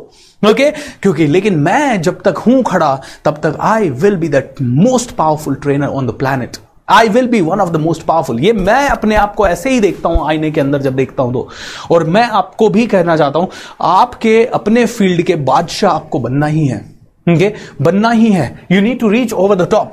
Okay 0.43 0.51
okay? 0.63 0.81
क्योंकि 1.03 1.27
लेकिन 1.27 1.59
मैं 1.59 2.01
जब 2.03 2.21
तक 2.23 2.39
हूँ 2.39 2.63
खड़ा, 2.63 2.95
तब 3.25 3.41
तक 3.45 3.57
I 3.61 3.89
will 3.93 4.17
be 4.17 4.29
the 4.29 4.43
most 4.63 5.11
powerful 5.11 5.55
trainer 5.55 5.87
on 5.89 6.07
the 6.07 6.11
planet 6.11 6.57
I 6.89 7.09
will 7.09 7.27
be 7.29 7.41
one 7.41 7.61
of 7.61 7.71
the 7.71 7.77
most 7.77 8.03
powerful 8.03 8.39
ये 8.41 8.53
मैं 8.53 8.89
अपने 8.89 9.15
आप 9.17 9.35
को 9.35 9.47
ऐसे 9.47 9.71
ही 9.71 9.81
देखता 9.81 10.09
हूँ, 10.09 10.27
आईने 10.29 10.51
के 10.51 10.61
अंदर 10.61 10.83
जब 10.83 10.95
देखता 10.97 11.23
हूँ 11.23 11.33
तो। 11.33 11.49
और 11.91 12.05
मैं 12.05 12.23
आपको 12.23 12.69
भी 12.69 12.87
कहना 12.87 13.17
चाहता 13.17 13.39
हूँ, 13.39 13.49
आपके 13.81 14.45
अपने 14.45 14.87
फ़ील्ड 14.87 15.23
के 15.23 15.37
बादशाह 15.37 15.91
आपको 15.91 16.19
बनना 16.19 16.47
ही 16.47 16.67
है। 16.67 16.81
ओके 17.29 17.53
बनना 17.83 18.11
ही 18.11 18.31
है. 18.33 18.67
You 18.71 18.81
need 18.81 19.01
to 19.01 19.09
reach 19.09 19.33
over 19.33 19.57
the 19.57 19.69
top 19.71 19.93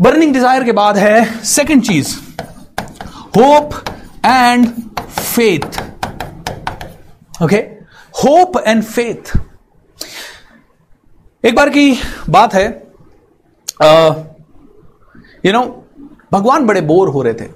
burning 0.00 0.32
desire 0.32 0.64
के 0.64 0.72
बाद 0.72 0.96
है 0.96 1.42
second 1.44 1.82
cheese 1.82 2.16
hope 3.36 3.74
and 4.26 4.68
faith 5.10 5.82
okay 7.42 7.56
hope 8.14 8.56
and 8.66 8.82
faith 8.84 9.36
एक 11.44 11.54
बार 11.54 11.68
की 11.70 11.98
बात 12.28 12.54
है 12.54 12.66
यू 15.44 15.52
नो 15.52 15.62
भगवान 16.32 16.66
बड़े 16.66 16.80
बोर 16.80 17.08
हो 17.08 17.22
रहे 17.22 17.34
थे. 17.34 17.48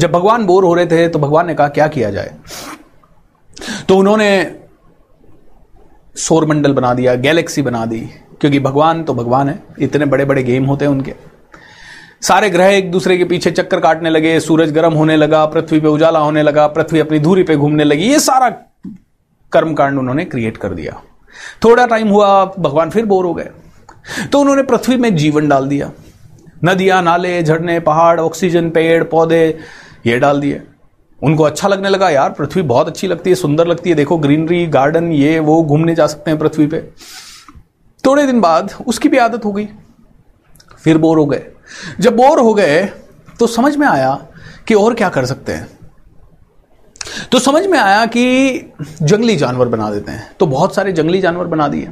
जब 0.00 0.12
भगवान 0.12 0.44
बोर 0.46 0.64
हो 0.64 0.74
रहे 0.74 0.86
थे 0.86 1.08
तो 1.08 1.18
भगवान 1.18 1.46
ने 1.46 1.54
कहा, 1.54 1.68
क्या 1.68 1.86
किया 1.88 2.10
जाए? 2.10 2.34
तो 3.88 3.96
उन्होंने 3.98 4.28
सौर 6.16 6.44
मंडल 6.44 6.72
बना 6.72 6.94
दिया, 6.94 7.14
गैलेक्सी 7.14 7.62
बना 7.62 7.86
दी, 7.86 8.00
क्योंकि 8.40 8.58
भगवान 8.60 9.02
तो 9.04 9.14
भगवान 9.14 9.48
है, 9.48 9.62
इतने 9.78 10.04
बड़े 10.04 10.24
बड़े 10.24 10.42
गेम 10.42 10.64
होते 10.64 10.84
हैं 10.84 10.92
उनके। 10.92 11.14
सारे 12.20 12.50
ग्रह 12.50 12.66
एक 12.66 12.90
दूसरे 12.90 13.16
के 13.18 13.24
पीछे 13.24 13.50
चक्कर 13.50 13.80
काटने 13.80 14.10
लगे, 14.10 14.38
सूरज 14.40 14.72
गर्म 14.72 14.92
होने 14.92 15.16
लगा, 15.16 15.44
पृथ्वी 15.46 15.80
पे 15.80 15.88
उजाला 15.88 16.18
होने 16.18 16.42
लगा, 16.42 16.66
पृथ्वी 16.66 17.00
अपनी 17.00 17.18
धूरी 17.18 17.42
पे 17.42 17.56
घूमने 17.56 17.84
लगी, 17.84 18.04
ये 18.04 18.18
सारा 18.20 18.48
कर्मकांड 19.52 19.98
उन्होंने 19.98 20.24
क्रिएट 20.24 20.56
कर 20.56 20.72
दिया। 20.74 21.00
थोड़ा 21.64 21.86
टाइम 21.86 22.08
हुआ, 22.08 22.44
भगवान 22.58 22.90
फिर 22.90 23.04
बोर 23.06 23.24
हो 23.24 23.34
गए। 23.34 23.50
तो 24.32 24.40
उन्होंने 24.40 24.62
पृथ्वी 24.62 24.96
में 24.96 25.14
जीवन 25.16 25.48
डाल 25.48 25.68
दिया। 25.68 25.90
नदियाँ, 26.64 27.02
नाले, 27.02 27.42
झरने, 27.42 27.80
पहाड़ 27.80 28.20
ऑक्सीजन 28.20 28.70
पेड़, 28.70 29.04
पौधे, 29.04 29.58
ये 30.06 30.18
डाल 30.18 30.40
दिए। 30.40 30.62
उनको 31.22 31.42
अच्छा 31.42 31.68
लगने 31.68 31.88
लगा, 31.88 32.10
यार, 32.10 32.30
पृथ्वी 32.30 32.62
बहुत 32.62 32.88
अच्छी 32.88 33.06
लगती 33.06 33.30
है, 33.30 33.36
सुंदर 33.36 33.66
लगती 33.66 33.90
है, 33.90 33.96
देखो 33.96 34.18
ग्रीनरी, 34.18 34.66
गार्डन, 34.66 35.12
ये, 35.12 35.38
वो, 35.38 35.62
घूमने 35.62 35.94
जा 35.94 36.06
सकते 36.06 36.30
हैं 36.30 36.40
पृथ्वी 36.40 36.66
पे। 36.66 36.90
थोड़े 38.06 38.26
दिन 38.26 38.40
बाद 38.40 38.74
उसकी 38.86 39.08
भी 39.08 39.18
आदत 39.18 39.44
हो 39.44 39.52
गई। 39.52 39.68
फिर 40.78 40.98
बोर 40.98 41.18
हो 41.18 41.26
गए। 41.26 41.46
जब 42.00 42.16
बोर 42.16 42.40
हो 42.40 42.54
गए 42.54 42.88
तो 43.40 43.46
समझ 43.46 43.76
में 43.76 43.86
आया 43.86 44.26
कि 44.68 44.74
और 44.74 44.94
क्या 44.94 45.08
कर 45.08 45.24
सकते 45.24 45.52
हैं। 45.52 45.68
तो 47.32 47.38
समझ 47.38 47.66
में 47.66 47.78
आया 47.78 48.06
कि 48.06 48.58
जंगली 49.02 49.36
जानवर 49.36 49.68
बना 49.68 49.90
देते 49.90 50.12
हैं। 50.12 50.36
तो 50.40 50.46
बहुत 50.46 50.74
सारे 50.74 50.92
जंगली 50.92 51.20
जानवर 51.20 51.44
बना 51.44 51.68
दिए। 51.68 51.88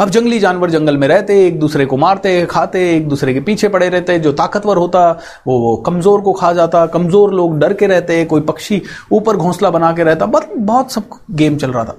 अब 0.00 0.10
जंगली 0.10 0.38
जानवर 0.38 0.70
जंगल 0.70 0.96
में 0.96 1.08
रहते, 1.08 1.46
एक 1.46 1.60
दूसरे 1.60 1.86
को 1.86 1.96
मारते, 1.96 2.46
खाते, 2.46 2.96
एक 2.96 3.08
दूसरे 3.08 3.34
के 3.34 3.40
पीछे 3.40 3.68
पड़े 3.68 3.88
रहते, 3.88 4.18
जो 4.18 4.32
ताकतवर 4.32 4.76
होता, 4.76 5.10
वो 5.46 5.58
वो 5.58 5.76
कमज़ोर 5.76 6.20
को 6.20 6.32
खा 6.32 6.52
जाता, 6.52 6.86
कमज़ोर 6.86 7.34
लोग 7.34 7.58
डर 7.58 7.72
के 7.72 7.86
रहते, 7.86 8.24
कोई 8.24 8.40
पक्षी 8.40 8.82
ऊपर 9.12 9.36
घोंसला 9.36 9.70
बना 9.70 9.92
के 9.92 10.04
रहता, 10.04 10.26
बस, 10.26 10.46
बहुत 10.56 10.92
सब 10.92 11.04
गेम 11.30 11.56
चल 11.56 11.72
रहा 11.72 11.84
था। 11.84 11.96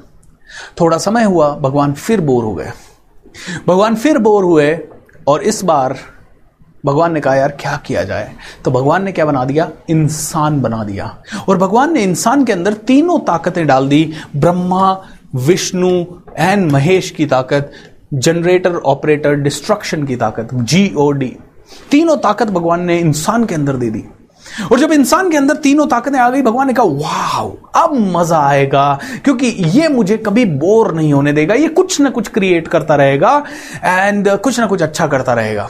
थोड़ा 0.81 0.97
समय 0.97 1.23
हुआ, 1.23 1.55
भगवान 1.55 1.93
फिर 1.93 2.21
बोर 2.21 2.43
हो 2.43 2.55
गए। 2.55 2.71
भगवान 3.67 3.95
फिर 3.95 4.17
बोर 4.17 4.43
हुए, 4.43 4.79
और 5.27 5.43
इस 5.43 5.63
बार 5.63 5.97
भगवान 6.85 7.13
ने 7.13 7.21
कहा, 7.21 7.35
यार, 7.35 7.49
क्या 7.49 7.81
किया 7.85 8.03
जाए? 8.03 8.31
तो 8.65 8.71
भगवान 8.71 9.03
ने 9.03 9.11
क्या 9.11 9.25
बना 9.25 9.45
दिया? 9.45 9.69
इंसान 9.89 10.61
बना 10.61 10.83
दिया। 10.83 11.17
और 11.49 11.57
भगवान 11.57 11.93
ने 11.93 12.03
इंसान 12.03 12.45
के 12.45 12.53
अंदर 12.53 12.73
तीनों 12.73 13.19
ताकतें 13.19 13.67
डाल 13.67 13.87
दी, 13.87 14.13
ब्रह्मा 14.35 15.03
विष्णु 15.33 15.89
एंड 16.37 16.71
महेश 16.71 17.09
की 17.09 17.25
ताकत, 17.25 17.71
जनरेटर, 18.13 18.75
ऑपरेटर, 18.75 19.35
डिस्ट्रक्शन 19.35 20.05
की 20.05 20.15
ताकत 20.15 20.49
जी 20.53 20.93
ओ 20.97 21.11
डी 21.11 21.35
तीनों 21.91 22.17
ताकत 22.17 22.47
भगवान 22.47 22.81
ने 22.83 22.97
इंसान 22.99 23.45
के 23.45 23.55
अंदर 23.55 23.75
दे 23.75 23.89
दी। 23.89 24.03
और 24.71 24.79
जब 24.79 24.91
इंसान 24.91 25.29
के 25.31 25.37
अंदर 25.37 25.55
तीनों 25.55 25.85
ताकतें 25.87 26.17
आ 26.19 26.29
गई, 26.29 26.41
भगवान 26.41 26.67
ने 26.67 26.73
कहा 26.73 26.85
वाह 26.85 27.83
अब 27.83 27.93
मज़ा 28.15 28.39
आएगा, 28.39 28.99
क्योंकि 29.23 29.47
ये 29.47 29.87
मुझे 29.87 30.17
कभी 30.17 30.45
बोर 30.45 30.93
नहीं 30.95 31.13
होने 31.13 31.33
देगा, 31.33 31.53
ये 31.53 31.67
कुछ 31.69 31.99
ना 32.01 32.09
कुछ 32.09 32.27
क्रिएट 32.27 32.67
करता 32.67 32.95
रहेगा 32.95 33.45
एंड 33.83 34.29
कुछ 34.29 34.59
ना 34.59 34.65
कुछ 34.67 34.81
अच्छा 34.81 35.07
करता 35.07 35.33
रहेगा। 35.33 35.69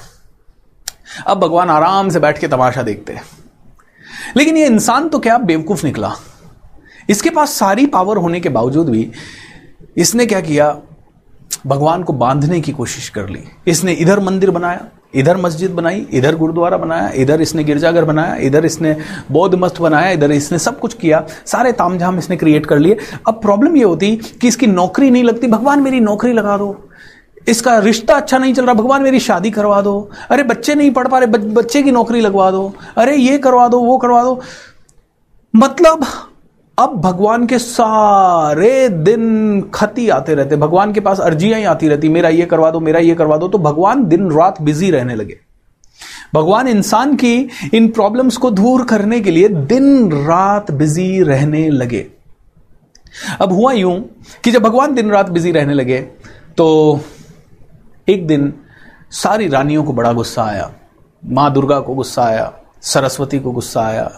अब 1.28 1.40
भगवान 1.40 1.70
आराम 1.70 2.10
से 2.10 2.20
बैठ 2.20 2.40
के 2.40 2.48
तमाशा 2.48 2.82
देखते 2.82 3.14
हैं। 3.14 3.24
लेकिन 4.38 4.58
ये 4.58 4.66
इंसान 4.66 5.10
तो 5.10 5.20
क्या, 5.20 5.38
बेवकूफ़ 5.38 5.86
निकला। 5.86 6.14
इसके 7.10 7.30
पास 7.30 7.52
सारी 7.52 7.86
पावर 7.86 8.18
होने 8.18 8.40
के 8.40 8.50
बावजूद 8.50 8.90
भी 8.90 9.10
इसने 9.98 10.26
क्या 10.26 10.42
किया? 10.42 10.78
भगवान 11.68 12.04
को 12.04 12.14
बांधने 12.14 12.62
की 12.62 12.72
कोशिश 12.72 13.10
कर 13.10 13.30
ली। 13.30 13.44
इसने 13.68 13.94
इधर 13.94 14.20
मंदिर 14.20 14.52
बनाया, 14.52 14.86
इधर 15.16 15.38
मस्जिद 15.38 15.72
बनाई, 15.72 16.08
इधर 16.12 16.36
गुरुद्वारा 16.36 16.78
बनाया, 16.78 17.12
इधर 17.16 17.42
इसने 17.42 17.64
गिरजाघर 17.64 18.06
बनाया, 18.06 18.36
इधर 18.36 18.66
इसने 18.66 18.98
बौद्ध 19.32 19.56
मस्त 19.56 19.82
बनाया, 19.82 20.12
इधर 20.12 20.32
इसने 20.32 20.60
सब 20.60 20.80
कुछ 20.80 20.94
किया। 20.94 21.26
सारे 21.46 21.72
तामझाम 21.72 22.18
इसने 22.18 22.38
क्रिएट 22.38 22.66
कर 22.66 22.80
लिए। 22.80 22.98
अब 23.28 23.34
प्रॉब्लम 23.34 23.78
ये 23.78 23.84
होती 23.84 24.16
कि 24.16 24.48
इसकी 24.48 24.68
नौकरी 24.68 25.10
नहीं 25.10 25.24
लगती। 25.24 25.48
भगवान, 25.48 25.80
मेरी 25.80 26.00
नौकरी 26.00 26.34
लगा 26.34 26.58
दो। 26.58 26.90
इसका 27.48 27.80
रिश्ता 27.80 28.14
अच्छा 28.14 28.38
नहीं 28.38 28.54
चल 28.54 28.66
रहा। 28.66 28.74
भगवान, 28.74 29.04
मेरी 29.04 29.20
शादी 29.20 29.52
करवा 29.52 29.82
दो। 29.82 30.12
अरे, 30.30 30.44
बच्चे 30.44 30.76
नहीं 30.76 30.92
पढ़ 30.92 31.08
पा 31.08 31.18
रहे। 31.18 31.28
बच्चे 31.28 31.84
की 31.84 31.92
नौकरी 31.92 32.22
लगवा 32.22 32.52
दो। 32.52 32.74
अरे, 32.98 33.16
ये 33.16 33.38
करवा 33.38 33.68
दो, 33.68 33.80
वो 33.80 33.98
करवा 33.98 34.24
दो। 34.24 34.42
मतलब 35.56 36.06
अब 36.78 36.96
भगवान 37.02 37.46
के 37.48 37.58
सारे 37.60 38.90
दिन 38.90 39.62
खती 39.74 40.08
आते 40.10 40.36
रहते, 40.36 40.56
भगवान 40.56 40.94
के 40.94 41.00
पास 41.00 41.20
अर्जियाँ 41.20 41.60
ही 41.60 41.66
आती 41.66 41.88
रहती, 41.88 42.10
मेरा 42.10 42.30
ये 42.30 42.46
करवा 42.46 42.70
दो, 42.72 42.80
मेरा 42.80 43.00
ये 43.00 43.16
करवा 43.16 43.38
दो 43.38 43.48
तो 43.48 43.58
भगवान 43.58 44.06
दिन 44.06 44.32
रात 44.32 44.62
बिज़ी 44.62 44.92
रहने 44.92 45.16
लगे। 45.16 45.38
भगवान 46.34 46.68
इंसान 46.68 47.16
की 47.16 47.34
इन 47.74 47.88
प्रॉब्लम्स 47.90 48.38
को 48.38 48.52
दूर 48.52 48.84
करने 48.86 49.20
के 49.22 49.32
लिए 49.32 49.48
दिन 49.48 50.12
रात 50.28 50.72
बिज़ी 50.72 51.22
रहने 51.24 51.70
लगे। 51.70 52.06
अब 53.42 53.52
हुआ 53.54 53.72
यूँ 53.74 54.00
कि 54.44 54.52
जब 54.52 54.64
भगवान 54.64 54.96
दिन 54.96 55.12
रात 55.12 55.30
बिज़ी 55.30 55.52
रहने 55.52 55.74
लगे 55.74 56.00
तो 56.58 57.00
एक 58.08 58.26
दिन 58.28 58.54
सारी 59.14 59.48
रानियों 59.48 59.84
को 59.84 59.94
बड़ा 59.94 60.14
गुस्सा 60.14 60.44
आया, 60.44 60.72
माँ 61.24 61.52
दुर्गा 61.54 61.80
को 61.80 61.94
गुस्सा 61.96 62.24
आया, 62.24 62.52
सरस्वती 62.84 63.40
को 63.40 63.52
गुस्सा 63.52 63.82
आया 63.82 64.10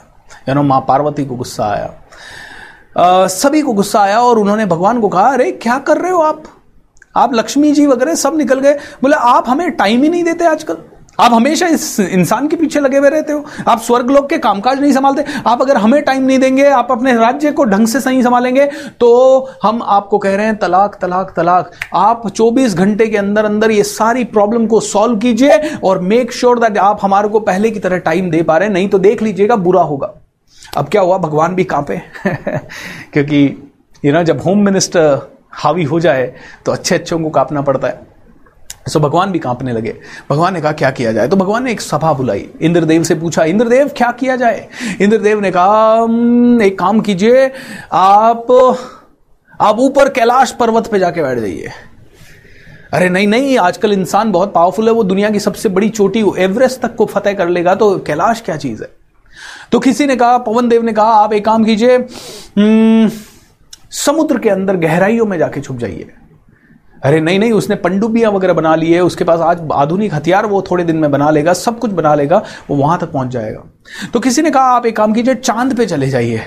यू 0.49 0.55
नो 0.55 0.63
माँ 0.63 0.79
पार्वती 0.87 1.25
को 1.25 1.35
गुस्सा 1.35 1.65
आया। 1.65 1.93
सभी 2.97 3.61
को 3.61 3.73
गुस्सा 3.73 3.99
आया 3.99 4.19
और 4.19 4.39
उन्होंने 4.39 4.65
भगवान 4.65 5.01
को 5.01 5.07
कहा, 5.07 5.27
अरे, 5.27 5.51
क्या 5.51 5.77
कर 5.77 5.97
रहे 5.97 6.11
हो 6.11 6.19
आप? 6.19 6.43
आप 7.15 7.33
लक्ष्मी 7.33 7.71
जी 7.71 7.85
वगैरह 7.85 8.15
सब 8.15 8.37
निकल 8.37 8.59
गए। 8.59 8.73
बोले, 8.73 9.15
आप 9.15 9.49
हमें 9.49 9.71
टाइम 9.71 10.03
ही 10.03 10.09
नहीं 10.09 10.23
देते 10.23 10.45
आजकल। 10.45 10.77
आप 11.19 11.33
हमेशा 11.33 11.67
इस 11.67 11.99
इंसान 11.99 12.47
के 12.47 12.55
पीछे 12.55 12.79
लगे 12.79 12.97
हुए 12.97 13.09
रहते 13.09 13.33
हो। 13.33 13.45
आप 13.67 13.81
स्वर्ग 13.81 14.11
लोग 14.11 14.29
के 14.29 14.37
कामकाज 14.37 14.81
नहीं 14.81 14.93
संभालते। 14.93 15.25
आप 15.47 15.61
अगर 15.61 15.77
हमें 15.77 16.03
टाइम 16.03 16.23
नहीं 16.23 16.39
देंगे, 16.39 16.69
आप 16.69 16.87
अपने 16.91 17.13
राज्य 17.13 17.51
को 17.51 17.63
ढंग 17.63 17.87
से 17.87 17.99
सही 17.99 18.23
संभालेंगे 18.23 18.65
तो 18.99 19.39
हम 19.63 19.83
आपको 19.83 20.17
कह 20.17 20.35
रहे 20.35 20.45
हैं, 20.45 20.57
तलाक 20.57 20.97
तलाक 21.01 21.33
तलाक। 21.35 21.71
आप 21.93 22.29
24 22.29 22.75
घंटे 22.75 23.07
के 23.07 23.17
अंदर 23.17 23.45
अंदर 23.45 23.71
ये 23.71 23.83
सारी 23.83 24.23
प्रॉब्लम 24.23 24.67
को 24.67 24.79
सॉल्व 24.79 25.17
कीजिए 25.17 25.77
और 25.83 25.99
मेक 25.99 26.33
श्योर 26.33 26.59
दैट 26.59 26.77
आप 26.77 26.99
हमारे 27.01 27.27
को 27.27 27.39
पहले 27.39 27.71
की 27.71 27.79
तरह 27.79 27.97
टाइम 27.97 28.29
दे 28.29 28.43
पा 28.43 28.57
रहे 28.57 28.67
हैं। 28.67 28.73
नहीं 28.73 28.89
तो 28.89 28.99
देख 28.99 29.21
लीजिएगा, 29.21 29.55
बुरा 29.55 29.81
होगा। 29.81 30.13
अब 30.77 30.89
क्या 30.89 31.01
हुआ? 31.01 31.17
भगवान 31.17 31.55
भी 31.55 31.63
कांपे। 31.63 32.01
क्योंकि 33.13 33.71
यू 34.05 34.13
नो 34.13 34.23
जब 34.23 34.41
होम 34.41 34.65
मिनिस्टर 34.65 35.33
हावी 35.51 35.83
हो 35.83 35.99
जाए 35.99 36.35
तो 36.65 36.71
अच्छे 36.71 36.95
अच्छों 36.95 37.19
को 37.19 37.29
कांपना 37.29 37.61
पड़ता 37.61 37.87
है। 37.87 38.13
सो 38.87 38.99
भगवान 38.99 39.31
भी 39.31 39.39
कांपने 39.39 39.73
लगे। 39.73 39.95
भगवान 40.29 40.53
ने 40.53 40.61
कहा, 40.61 40.71
क्या 40.71 40.91
किया 40.91 41.11
जाए? 41.11 41.27
तो 41.27 41.35
भगवान 41.35 41.63
ने 41.63 41.71
एक 41.71 41.81
सभा 41.81 42.13
बुलाई। 42.13 42.49
इंद्रदेव 42.61 43.03
से 43.03 43.15
पूछा, 43.15 43.43
इंद्रदेव, 43.43 43.87
क्या 43.87 44.11
किया 44.11 44.35
जाए? 44.35 44.67
इंद्रदेव 45.01 45.39
ने 45.39 45.51
कहा 45.51 45.97
एक 46.65 46.75
काम 46.79 46.99
कीजिए, 46.99 47.51
आप 47.93 48.51
आप 49.61 49.79
ऊपर 49.79 50.09
कैलाश 50.09 50.51
पर्वत 50.51 50.87
पे 50.87 50.99
जाके 50.99 51.23
बैठ 51.23 51.39
जाइए। 51.39 51.69
अरे, 52.93 53.09
नहीं 53.09 53.27
नहीं, 53.27 53.57
आजकल 53.57 53.93
इंसान 53.93 54.31
बहुत 54.31 54.53
पावरफुल 54.53 54.87
है, 54.87 54.93
वो 54.93 55.03
दुनिया 55.03 55.29
की 55.29 55.39
सबसे 55.39 55.69
बड़ी 55.69 55.89
चोटी 55.89 56.25
एवरेस्ट 56.37 56.81
तक 56.81 56.95
को 56.95 57.05
फतेह 57.05 57.33
कर 57.33 57.47
लेगा 57.47 57.75
तो 57.75 57.99
कैलाश 57.99 58.41
क्या 58.41 58.57
चीज़ 58.57 58.83
है? 58.83 59.02
तो 59.73 59.79
किसी 59.79 60.05
ने 60.05 60.15
कहा, 60.15 60.37
पवन 60.37 60.67
देव 60.69 60.83
ने 60.83 60.93
कहा, 60.93 61.13
आप 61.13 61.33
एक 61.33 61.45
काम 61.45 61.63
कीजिए 61.63 62.05
समुद्र 63.95 64.39
के 64.39 64.49
अंदर 64.49 64.77
गहराइयों 64.77 65.25
में 65.25 65.37
जाके 65.37 65.61
छुप 65.61 65.77
जाइए। 65.77 66.09
अरे 67.03 67.19
नहीं 67.21 67.39
नहीं, 67.39 67.51
उसने 67.51 67.75
पंडुबियाँ 67.75 68.31
वगैरह 68.31 68.53
बना 68.53 68.75
ली 68.75 68.91
है 68.91 69.01
उसके 69.01 69.23
पास 69.23 69.39
आज 69.39 69.67
आधुनिक 69.73 70.13
हथियार, 70.13 70.45
वो 70.45 70.61
थोड़े 70.61 70.83
दिन 70.83 70.95
में 70.95 71.09
बना 71.11 71.29
लेगा, 71.29 71.53
सब 71.53 71.79
कुछ 71.79 71.91
बना 71.91 72.13
लेगा, 72.15 72.41
वो 72.69 72.75
वहाँ 72.75 72.99
तक 72.99 73.11
पहुँच 73.11 73.27
जाएगा। 73.27 73.63
तो 74.13 74.19
किसी 74.19 74.41
ने 74.41 74.51
कहा, 74.51 74.63
आप 74.63 74.85
एक 74.85 74.95
काम 74.95 75.13
कीजिए, 75.13 75.35
चाँद 75.35 75.77
पे 75.77 75.85
चले 75.85 76.09
जाइए। 76.09 76.41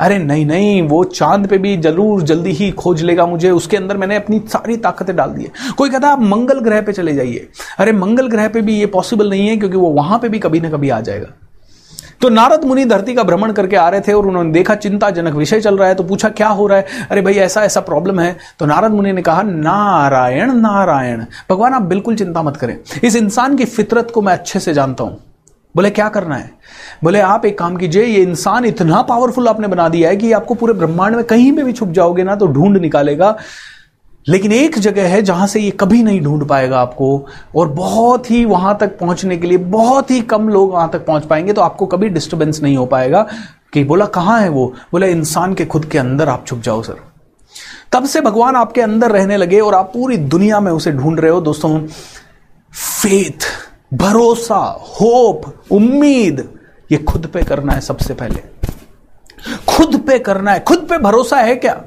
अरे 0.00 0.18
नहीं 0.18 0.46
नहीं, 0.46 0.82
वो 0.82 1.02
चाँद 1.04 1.46
पे 1.46 1.58
भी 1.58 1.76
ज़रूर 1.76 2.22
जल्दी 2.22 2.52
ही 2.52 2.70
खोज 2.72 3.02
लेगा 3.02 3.26
मुझे, 3.26 3.50
उसके 3.50 3.76
अंदर 3.76 3.96
मैंने 3.96 4.16
अपनी 4.16 4.42
सारी 4.48 4.76
ताकतें 4.76 5.16
डाल 5.16 5.30
दी 5.30 5.44
है। 5.44 5.72
कोई 5.78 5.90
कहता, 5.90 6.08
आप 6.08 6.22
मंगल 6.22 6.60
ग्रह 6.60 6.80
पे 6.80 6.92
चले 6.92 7.14
जाइए। 7.14 7.48
अरे 7.78 7.92
मंगल 7.92 8.28
ग्रह 8.28 8.48
पे 8.48 8.62
भी 8.62 8.78
ये 8.80 8.86
पॉसिबल 8.86 9.30
नहीं 9.30 9.48
है, 9.48 9.56
क्योंकि 9.56 9.76
वो 9.76 9.90
वहाँ 9.92 10.18
पे 10.18 10.28
भी 10.28 10.38
कभी 10.38 10.60
ना 10.60 10.70
कभी 10.70 10.90
आ 10.90 11.00
जाएगा। 11.00 11.26
तो 12.20 12.28
नारद 12.28 12.64
मुनि 12.64 12.84
धरती 12.84 13.14
का 13.14 13.22
भ्रमण 13.22 13.52
करके 13.52 13.76
आ 13.76 13.88
रहे 13.88 14.00
थे 14.00 14.12
और 14.12 14.26
उन्होंने 14.26 14.52
देखा 14.52 14.74
चिंताजनक 14.74 15.34
विषय 15.34 15.60
चल 15.60 15.78
रहा 15.78 15.88
है 15.88 15.94
तो 15.94 16.02
पूछा, 16.02 16.28
क्या 16.28 16.48
हो 16.48 16.66
रहा 16.66 16.78
है? 16.78 16.86
अरे 17.10 17.22
भाई, 17.22 17.34
ऐसा 17.34 17.64
ऐसा 17.64 17.80
प्रॉब्लम 17.80 18.20
है। 18.20 18.36
तो 18.58 18.66
नारद 18.66 18.92
मुनि 18.92 19.12
ने 19.12 19.22
कहा, 19.22 19.42
नारायण 19.42 20.52
नारायण, 20.52 21.24
भगवान, 21.50 21.74
आप 21.74 21.82
बिल्कुल 21.82 22.16
चिंता 22.16 22.42
मत 22.42 22.56
करें। 22.56 22.78
इस 23.04 23.16
इंसान 23.16 23.56
की 23.56 23.64
फितरत 23.64 24.10
को 24.10 24.22
मैं 24.22 24.32
अच्छे 24.32 24.60
से 24.60 24.74
जानता 24.74 25.04
हूँ। 25.04 25.20
बोले, 25.74 25.90
क्या 25.90 26.08
करना 26.08 26.36
है? 26.36 26.50
बोले, 27.04 27.20
आप 27.20 27.44
एक 27.44 27.58
काम 27.58 27.76
कीजिए, 27.76 28.04
ये 28.04 28.22
इंसान 28.22 28.64
इतना 28.64 29.02
पावरफुल 29.02 29.48
आपने 29.48 29.68
बना 29.68 29.88
दिया 29.88 30.08
है 30.08 30.16
कि 30.16 30.32
आपको 30.32 30.54
पूरे 30.54 30.72
ब्रह्मांड 30.72 31.16
में 31.16 31.24
कहीं 31.24 31.52
पे 31.52 31.62
भी 31.62 31.72
छुप 31.72 31.88
जाओगे 31.88 32.22
ना 32.22 32.36
तो 32.36 32.46
ढूंढ 32.46 32.76
निकालेगा। 32.76 33.36
लेकिन 34.28 34.52
एक 34.52 34.78
जगह 34.78 35.08
है 35.08 35.22
जहाँ 35.22 35.46
से 35.46 35.60
ये 35.60 35.70
कभी 35.70 36.02
नहीं 36.02 36.20
ढूंढ 36.20 36.44
पाएगा 36.48 36.80
आपको, 36.80 37.26
और 37.56 37.68
बहुत 37.68 38.30
ही 38.30 38.44
वहाँ 38.44 38.76
तक 38.80 38.98
पहुँचने 38.98 39.36
के 39.36 39.46
लिए 39.46 39.58
बहुत 39.58 40.10
ही 40.10 40.20
कम 40.20 40.48
लोग 40.48 40.72
वहाँ 40.72 40.90
तक 40.92 41.06
पहुँच 41.06 41.24
पाएँगे 41.24 41.52
तो 41.52 41.62
आपको 41.62 41.86
कभी 41.86 42.08
डिस्टर्बेंस 42.08 42.62
नहीं 42.62 42.76
हो 42.76 42.86
पाएगा। 42.86 43.26
कि 43.72 43.84
बोला, 43.84 44.06
कहाँ 44.06 44.40
है 44.40 44.48
वो? 44.48 44.74
बोला, 44.92 45.06
इंसान 45.06 45.54
के 45.54 45.64
खुद 45.64 45.84
के 45.84 45.98
अंदर 45.98 46.28
आप 46.28 46.46
छुप 46.46 46.60
जाओ 46.60 46.82
सर। 46.82 46.96
तब 47.92 48.04
से 48.04 48.20
भगवान 48.20 48.56
आपके 48.56 48.80
अंदर 48.80 49.10
रहने 49.10 49.36
लगे, 49.36 49.60
और 49.60 49.74
आप 49.74 49.90
पूरी 49.94 50.16
दुनिया 50.16 50.60
में 50.60 50.72
उसे 50.72 50.92
ढूंढ 50.92 51.20
रहे 51.20 51.30
हो। 51.30 51.40
दोस्तों 51.40 51.80
फेथ 52.72 53.46
भरोसा 53.94 54.82
होप 55.00 55.54
उम्मीद, 55.70 56.48
ये 56.92 56.98
खुद 56.98 57.26
पे 57.26 57.42
करना 57.42 57.72
है 57.72 57.80
सबसे 57.80 58.14
पहले। 58.14 58.42
खुद 59.68 60.00
पे 60.06 60.18
करना 60.18 60.52
है। 60.52 60.60
खुद 60.60 60.86
पे 60.90 60.98
भरोसा 60.98 61.36
है 61.36 61.56
क्या? 61.56 61.82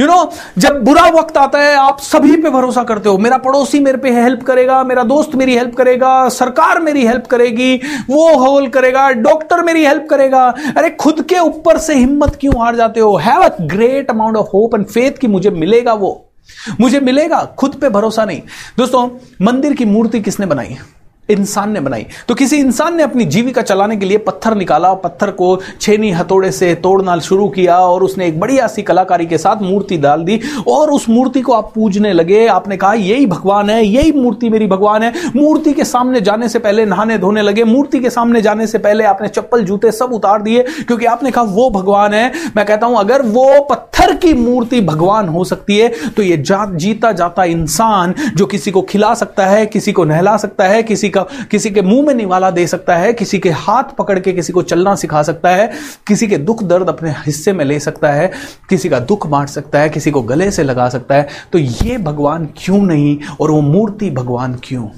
यू 0.00 0.06
नो 0.06 0.32
जब 0.58 0.84
बुरा 0.84 1.02
वक्त 1.02 1.36
आता 1.36 1.58
है, 1.58 1.76
आप 1.76 2.00
सभी 2.00 2.36
पे 2.36 2.50
भरोसा 2.50 2.82
करते 2.82 3.08
हो। 3.08 3.18
मेरा 3.18 3.38
पड़ोसी 3.38 3.80
मेरे 3.80 3.98
पे 3.98 4.10
हेल्प 4.10 4.42
करेगा, 4.42 4.84
मेरा 4.84 5.02
दोस्त 5.02 5.34
मेरी 5.34 5.56
हेल्प 5.56 5.74
करेगा, 5.74 6.28
सरकार 6.28 6.80
मेरी 6.80 7.06
हेल्प 7.06 7.26
करेगी, 7.26 7.80
वो 8.10 8.36
होल 8.36 8.68
करेगा 8.68 9.10
डॉक्टर 9.10 9.62
मेरी 9.62 9.86
हेल्प 9.86 10.06
करेगा। 10.10 10.54
अरे, 10.76 10.90
खुद 10.90 11.22
के 11.22 11.38
ऊपर 11.38 11.78
से 11.78 11.94
हिम्मत 11.94 12.38
क्यों 12.40 12.64
हार 12.64 12.76
जाते 12.76 13.00
हो? 13.00 13.16
Have 13.16 13.40
a 13.42 13.56
great 13.60 14.10
amount 14.10 14.36
of 14.36 14.46
hope 14.46 14.74
and 14.74 14.86
faith 14.86 15.12
कि 15.12 15.26
मुझे 15.26 15.50
मिलेगा 15.50 15.92
वो। 15.92 16.30
मुझे 16.80 17.00
मिलेगा, 17.00 17.44
खुद 17.58 17.74
पे 17.74 17.88
भरोसा 17.88 18.24
नहीं। 18.24 18.42
दोस्तों, 18.78 19.08
मंदिर 19.42 19.72
की 19.72 19.84
मूर्ति 19.84 20.20
किसने 20.20 20.46
बनाई? 20.46 20.76
इंसान 21.28 21.70
ने 21.72 21.80
बनाई। 21.80 22.06
तो 22.28 22.34
किसी 22.34 22.56
इंसान 22.56 22.96
ने 22.96 23.02
अपनी 23.02 23.24
जीविका 23.24 23.62
चलाने 23.62 23.96
के 23.96 24.06
लिए 24.06 24.18
पत्थर 24.18 24.54
निकाला, 24.54 24.92
पत्थर 24.94 25.30
को 25.30 25.58
छेनी 25.80 26.10
हथौड़े 26.10 26.50
से 26.52 26.74
तोड़ना 26.74 27.18
शुरू 27.18 27.48
किया 27.48 27.78
और 27.78 28.02
उसने 28.02 28.26
एक 28.26 28.38
बढ़िया 28.40 28.66
सी 28.66 28.82
कलाकारी 28.82 29.26
के 29.26 29.38
साथ 29.38 29.62
मूर्ति 29.62 29.96
डाल 29.98 30.24
दी 30.24 30.40
और 30.68 30.90
उस 30.90 31.08
मूर्ति 31.08 31.40
को 31.40 31.52
आप 31.52 31.70
पूजने 31.74 32.12
लगे। 32.12 32.46
आपने 32.46 32.76
कहा, 32.76 32.92
यही 32.94 33.26
भगवान 33.26 33.70
है, 33.70 33.84
यही 33.84 34.12
मूर्ति 34.12 34.50
मेरी 34.50 34.66
भगवान 34.66 35.02
है। 35.02 35.12
मूर्ति 35.36 35.72
के 35.72 35.84
सामने 35.84 36.20
जाने 36.20 36.48
से 36.48 36.58
पहले 36.58 36.84
नहाने 36.86 37.18
धोने 37.18 37.42
लगे। 37.42 37.64
मूर्ति 37.64 38.00
के 38.00 38.10
सामने 38.10 38.42
जाने 38.42 38.66
से 38.66 38.78
पहले 38.78 39.04
आपने 39.04 39.28
चप्पल, 39.28 39.64
जूते 39.64 39.92
सब 39.92 40.12
उतार 40.12 40.42
दिए 40.42 40.62
क्योंकि 40.62 41.06
आपने 41.06 41.30
कहा, 41.30 41.44
वो 41.44 41.70
भगवान 41.70 42.14
है। 42.14 42.32
मैं 42.56 42.66
कहता 42.66 42.86
हूँ, 42.86 42.98
अगर 42.98 43.22
वो 43.22 43.60
पत्थर 43.70 44.14
की 44.16 44.32
मूर्ति 44.34 44.80
भगवान 44.82 45.28
हो 45.28 45.44
सकती 45.44 45.78
है 45.78 45.88
तो 46.10 46.22
ये 46.22 46.42
जीता 46.46 47.10
जाता 47.12 47.44
इंसान 47.46 48.14
जो 48.36 48.46
किसी 48.46 48.70
को 48.70 48.82
खिला 48.84 49.12
सकता 49.14 49.46
है, 49.46 49.64
किसी 49.66 49.92
को 49.92 50.04
नहला 50.04 50.36
सकता 50.36 50.64
है, 50.64 50.82
किसी 50.82 51.08
का 51.14 51.26
किसी 51.50 51.70
के 51.70 51.82
मुँह 51.82 52.06
में 52.06 52.14
निवाला 52.14 52.50
दे 52.50 52.66
सकता 52.66 52.96
है, 52.96 53.12
किसी 53.12 53.38
के 53.38 53.50
हाथ 53.50 53.94
पकड़ 53.98 54.18
के 54.18 54.32
किसी 54.32 54.52
को 54.52 54.62
चलना 54.64 54.94
सिखा 54.94 55.22
सकता 55.22 55.50
है, 55.50 55.70
किसी 56.06 56.26
के 56.26 56.38
दुख 56.38 56.62
दर्द 56.62 56.88
अपने 56.88 57.10
हिस्से 57.18 57.52
में 57.52 57.64
ले 57.64 57.78
सकता 57.80 58.12
है, 58.12 58.30
किसी 58.68 58.88
का 58.88 59.00
दुख 59.00 59.26
बांट 59.26 59.48
सकता 59.48 59.80
है, 59.80 59.88
किसी 59.88 60.10
को 60.10 60.22
गले 60.22 60.50
से 60.50 60.62
लगा 60.62 60.88
सकता 60.88 61.14
है। 61.14 61.28
तो 61.52 61.58
ये 61.58 61.98
भगवान 62.00 62.48
क्यों 62.56 62.82
नहीं 62.82 63.18
और 63.40 63.50
वो 63.50 63.60
मूर्ति 63.62 64.10
भगवान 64.10 64.58
क्यों? 64.64 64.88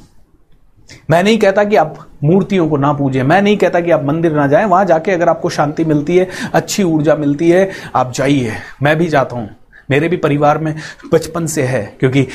मैं 1.10 1.22
नहीं 1.22 1.38
कहता 1.38 1.62
कि 1.64 1.76
आप 1.76 1.96
मूर्तियों 2.24 2.68
को 2.68 2.76
ना 2.76 2.92
पूजें, 2.92 3.22
मैं 3.22 3.40
नहीं 3.42 3.56
कहता 3.56 3.80
कि 3.80 3.90
आप 3.90 4.04
मंदिर 4.04 4.32
ना 4.32 4.46
जाएँ, 4.46 4.64
वहाँ 4.64 4.84
जाके 4.84 5.12
अगर 5.12 5.28
आपको 5.28 5.48
शांति 5.48 5.84
मिलती 5.84 6.16
है, 6.16 6.28
अच्छी 6.54 6.82
ऊर्जा 6.82 7.14
मिलती 7.16 7.50
है, 7.50 7.70
आप 7.94 8.12
जाइए, 8.12 8.52
मैं 8.82 8.96
भी 8.98 9.08
जाता 9.08 9.36
हूँ, 9.36 9.48
मेरे 9.90 10.08
भी 10.08 10.16
परिवार 10.16 10.58
में 10.58 10.74
बचपन 11.12 11.46
से 11.46 11.62
है, 11.62 11.82
क्योंकि 12.00 12.26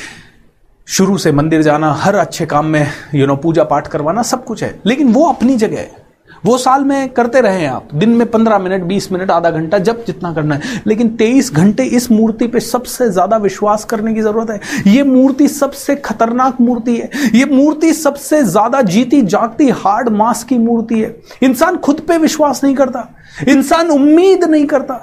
शुरू 0.88 1.18
से 1.18 1.32
मंदिर 1.32 1.62
जाना, 1.62 1.92
हर 1.92 2.14
अच्छे 2.14 2.46
काम 2.46 2.66
में 2.66 2.86
यू 3.14 3.26
नो 3.26 3.36
पूजा 3.36 3.64
पाठ 3.64 3.86
करवाना, 3.86 4.22
सब 4.22 4.44
कुछ 4.44 4.62
है। 4.62 4.80
लेकिन 4.86 5.12
वो 5.12 5.26
अपनी 5.26 5.56
जगह 5.56 5.78
है। 5.78 6.00
वो 6.46 6.56
साल 6.58 6.84
में 6.84 7.08
करते 7.08 7.40
रहे 7.40 7.66
आप। 7.66 7.88
दिन 7.94 8.10
में 8.10 8.30
पंद्रह 8.30 8.58
मिनट, 8.58 8.82
बीस 8.82 9.10
मिनट, 9.12 9.30
आधा 9.30 9.50
घंटा, 9.50 9.78
जब 9.78 10.04
जितना 10.04 10.32
करना 10.34 10.54
है। 10.54 10.82
लेकिन 10.86 11.08
तेईस 11.08 11.52
घंटे 11.52 11.84
इस 11.84 12.10
मूर्ति 12.10 12.46
पे 12.46 12.60
सबसे 12.60 13.08
ज़्यादा 13.10 13.36
विश्वास 13.36 13.84
करने 13.84 14.14
की 14.14 14.20
ज़रूरत 14.20 14.50
है। 14.50 14.92
ये 14.92 15.02
मूर्ति 15.02 15.48
सबसे 15.48 15.96
खतरनाक 15.96 16.60
मूर्ति 16.60 16.96
है। 16.96 17.10
ये 17.34 17.44
मूर्ति 17.44 17.92
सबसे 17.92 18.42
ज़्यादा 18.44 18.82
जीती 18.82 19.22
जागती 19.22 19.68
हार्ड 19.68 20.08
मास 20.08 20.44
की 20.44 20.58
मूर्ति 20.58 21.00
है। 21.00 21.16
इंसान 21.42 21.76
खुद 21.76 22.00
पे 22.00 22.18
विश्वास 22.18 22.64
नहीं 22.64 22.74
करता। 22.74 23.08
इंसान 23.48 23.90
उम्मीद 23.90 24.44
नहीं 24.44 24.66
करता। 24.66 25.00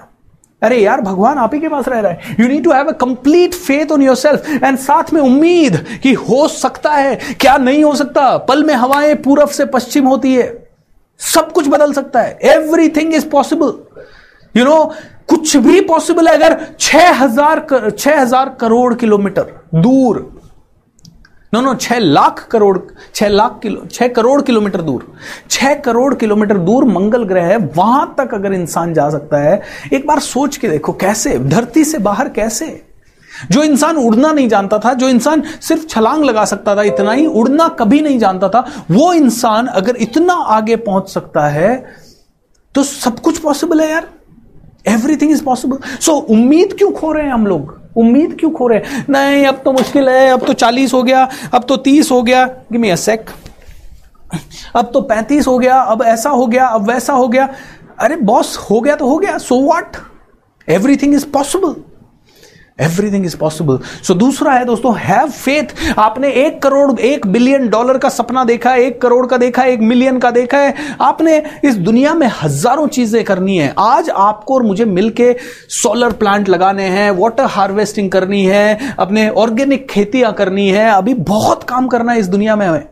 अरे 0.62 0.78
यार, 0.78 1.02
भगवान 1.02 1.38
आप 1.38 1.54
ही 1.54 1.60
के 1.60 1.68
पास 1.70 1.88
रह 1.88 2.00
रहा 2.00 2.12
है। 2.12 2.36
You 2.40 2.48
need 2.48 2.64
to 2.64 2.72
have 2.72 2.88
a 2.88 2.92
complete 3.00 3.54
faith 3.56 3.92
on 3.92 4.02
yourself 4.18 4.50
and 4.64 4.78
साथ 4.80 5.14
में 5.14 5.22
उम्मीद 5.22 5.76
कि 6.04 6.14
हो 6.14 6.48
सकता 6.50 6.92
है, 6.92 7.16
क्या 7.36 7.58
नहीं 7.58 7.84
हो 7.84 7.94
सकता। 7.96 8.36
पल 8.40 8.64
में 8.64 8.74
हवाएँ 8.76 9.14
पूरब 9.18 9.50
से 9.50 9.66
पश्चिम 9.68 10.08
होती 10.08 10.34
है। 10.34 10.48
सब 11.20 11.52
कुछ 11.52 11.68
बदल 11.68 11.94
सकता 11.94 12.22
है। 12.22 12.38
Everything 12.90 13.14
is 13.14 13.28
possible 13.30 13.74
you 14.56 14.66
know 14.66 14.84
कुछ 15.30 15.56
भी 15.58 15.82
पॉसिबल 15.84 16.28
है 16.28 16.34
अगर 16.36 16.58
छह 16.80 17.12
हज़ार 17.14 17.66
छह 17.90 18.20
हज़ार 18.20 18.50
करोड़ 18.62 18.94
किलोमीटर 18.96 19.56
दूर। 19.76 20.20
नो 21.54 21.62
नो 21.62 21.74
छह 21.74 22.00
लाख 22.00 22.48
करोड़, 22.48 22.78
छह 23.16 23.28
लाख 23.28 23.60
किलो, 23.64 23.86
छह 23.86 24.08
करोड़ 24.08 24.42
किलोमीटर 24.42 24.82
दूर। 24.82 25.06
छह 25.50 25.74
करोड़ 25.76 26.14
किलोमीटर 26.16 26.58
दूर 26.58 26.86
मंगल 26.86 27.24
ग्रह 27.24 27.46
है, 27.46 27.58
वहाँ 27.58 28.14
तक 28.18 28.34
अगर 28.34 28.54
इंसान 28.54 28.94
जा 28.94 29.10
सकता 29.10 29.38
है, 29.38 29.62
एक 29.94 30.06
बार 30.08 30.20
सोच 30.20 30.58
के 30.58 30.70
देखो 30.70 30.94
कैसे, 30.96 31.38
धरती 31.40 31.84
से 31.86 31.98
बाहर 32.00 32.30
कैसे? 32.30 32.68
जो 33.52 33.64
इंसान 33.64 33.98
उड़ना 33.98 34.32
नहीं 34.32 34.48
जानता 34.50 34.78
था, 34.80 34.94
जो 34.94 35.10
इंसान 35.10 35.42
सिर्फ़ 35.62 35.86
छलांग 35.88 36.24
लगा 36.24 36.46
सकता 36.46 36.76
था, 36.76 36.84
इतना 36.84 37.12
ही 37.12 37.26
उड़ना 37.26 37.68
कभी 37.80 38.02
नहीं 38.02 38.20
जानता 38.20 38.50
था, 38.50 38.66
वो 38.92 39.12
इंसान 39.14 39.68
अगर 39.68 39.96
इतना 39.98 40.34
आगे 40.34 40.76
पहुँच 40.78 41.10
सकता 41.10 41.48
है 41.48 41.76
तो 42.76 42.84
सब 42.84 43.20
कुछ 43.20 43.38
पॉसिबल 43.40 43.82
है 43.82 43.90
यार। 43.90 44.08
एवरीथिंग 44.88 45.32
इज़ 45.32 45.44
पॉसिबल 45.44 45.78
सो 46.02 46.14
उम्मीद 46.14 46.74
क्यों 46.78 46.92
खो 46.92 47.12
रहे 47.12 47.26
हैं 47.26 47.34
हम 47.34 47.48
लोग? 47.48 47.79
उम्मीद 47.98 48.36
क्यों 48.40 48.52
खो 48.52 48.68
रहे 48.68 48.80
हैं? 48.80 49.06
नहीं, 49.10 49.46
अब 49.46 49.62
तो 49.66 49.72
मुश्किल 49.72 50.10
है, 50.10 50.28
अब 50.30 50.46
तो 50.46 50.54
चालीस 50.54 50.94
हो 50.94 51.04
गया, 51.04 51.28
अब 51.54 51.64
तो 51.64 51.78
तीस 51.78 52.12
हो 52.12 52.22
गया। 52.24 52.46
गिव 52.72 52.82
मी 52.82 52.90
अ 52.90 52.96
सेक 52.96 53.30
अब 54.76 54.90
तो 54.94 55.02
पैंतीस 55.02 55.48
हो 55.48 55.58
गया, 55.60 55.80
अब 55.82 56.04
ऐसा 56.04 56.30
हो 56.30 56.46
गया, 56.48 56.68
अब 56.68 56.90
वैसा 56.90 57.14
हो 57.14 57.28
गया। 57.28 57.50
अरे 58.00 58.16
बॉस 58.16 58.58
हो 58.70 58.80
गया 58.82 58.96
तो 58.96 59.08
हो 59.08 59.18
गया 59.18 59.38
so 59.38 59.56
what 59.56 59.98
everything 60.68 61.14
is 61.14 61.26
possible 61.26 61.76
everything 62.82 63.26
is 63.26 63.38
possible 63.38 63.80
so 64.04 64.14
दूसरा 64.16 64.54
है 64.54 64.66
दोस्तों 64.66 64.96
हैव 64.98 65.30
फेथ 65.30 65.76
आपने 66.00 66.32
एक 66.36 66.62
करोड़, 66.62 67.00
एक 67.00 67.28
बिलियन 67.28 67.68
डॉलर 67.70 67.98
का 67.98 68.10
सपना 68.10 68.44
देखा 68.44 68.72
है, 68.72 68.82
एक 68.82 69.02
करोड़ 69.02 69.26
का 69.28 69.38
देखा 69.38 69.62
है, 69.62 69.72
एक 69.72 69.80
मिलियन 69.82 70.20
का 70.20 70.32
देखा 70.32 70.58
है। 70.58 70.74
आपने 71.02 71.42
इस 71.66 71.76
दुनिया 71.78 72.14
में 72.14 72.28
हज़ारों 72.42 72.88
चीज़ें 72.90 73.24
करनी 73.24 73.58
है। 73.58 73.74
आज 73.80 74.10
आपको 74.10 74.56
और 74.56 74.64
मुझे 74.64 74.86
मिलके 74.86 75.36
सोलर 75.72 76.14
प्लांट 76.14 76.50
लगाने 76.50 76.84
हैं 76.90 77.10
वाटर 77.12 77.46
हार्वेस्टिंग 77.50 78.12
करनी 78.12 78.44
है, 78.44 78.96
अपने 79.00 79.28
ऑर्गेनिक 79.30 79.88
खेतियाँ 79.90 80.34
करनी 80.34 80.70
है। 80.70 80.90
अभी 80.92 81.14
बहुत 81.26 81.64
काम 81.64 81.88
करना 81.88 82.12
है 82.12 82.20
इस 82.20 82.28
दुनिया 82.28 82.56
में 82.56 82.66
हमें। 82.68 82.86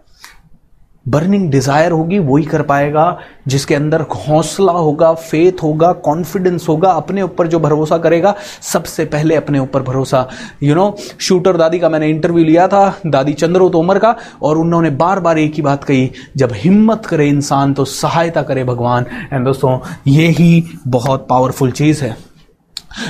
बर्निंग 1.08 1.50
डिज़ायर 1.52 1.92
होगी, 1.92 2.20
वही 2.20 2.44
कर 2.46 2.62
पाएगा, 2.62 3.18
जिसके 3.48 3.76
अंदर 3.76 4.02
हौसला 4.02 4.72
होगा 4.72 5.14
फेथ 5.14 5.64
होगा 5.64 5.92
कॉन्फिडेंस 6.06 6.68
होगा, 6.70 6.90
अपने 6.92 7.22
ऊपर 7.22 7.48
जो 7.48 7.60
भरोसा 7.60 7.98
करेगा, 7.98 8.36
सबसे 8.62 9.06
पहले 9.06 9.36
अपने 9.36 9.60
ऊपर 9.60 9.82
भरोसा। 9.82 10.28
यू 10.64 10.76
नो 10.76 10.96
शूटर 11.20 11.58
दादी 11.58 11.80
का 11.80 11.90
मैंने 11.90 12.10
इंटरव्यू 12.10 12.44
लिया 12.46 12.68
था, 12.68 13.00
दादी 13.06 13.34
चंद्रो 13.34 13.70
तोमर 13.70 14.00
का, 14.00 14.16
और 14.42 14.58
उन्होंने 14.58 14.90
बार 14.90 15.20
बार 15.20 15.38
एक 15.38 15.54
ही 15.54 15.62
बात 15.62 15.84
कही, 15.84 16.12
जब 16.38 16.52
हिम्मत 16.56 17.06
करे 17.06 17.28
इंसान 17.30 17.74
तो 17.74 17.86
सहायता 17.86 18.42
करे 18.42 18.64
भगवान। 18.64 19.06
एंड 19.34 19.46
दोस्तों, 19.46 19.80
ये 20.08 20.28
ही 20.30 20.64
बहुत 20.88 21.28
पावरफुल 21.30 21.72
चीज़ 21.72 22.04
है। 22.04 22.16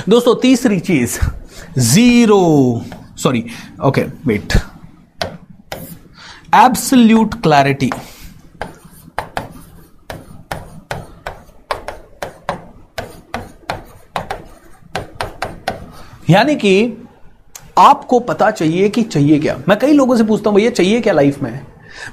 दोस्तों, 0.08 0.34
तीसरी 0.34 0.80
चीज़ 0.80 1.18
zero 1.78 2.82
sorry 3.16 3.44
okay 3.84 4.02
wait 4.26 4.52
absolute 6.54 7.34
clarity 7.42 7.90
यानी 16.30 16.54
कि 16.56 17.06
आपको 17.78 18.20
पता 18.20 18.50
चाहिए 18.50 18.88
कि 18.88 19.02
चाहिए 19.02 19.38
क्या। 19.38 19.56
मैं 19.68 19.78
कई 19.78 19.92
लोगों 19.92 20.16
से 20.16 20.24
पूछता 20.24 20.50
हूँ, 20.50 20.56
भैया, 20.56 20.70
चाहिए 20.70 21.00
क्या 21.00 21.12
लाइफ 21.12 21.42
में? 21.42 21.60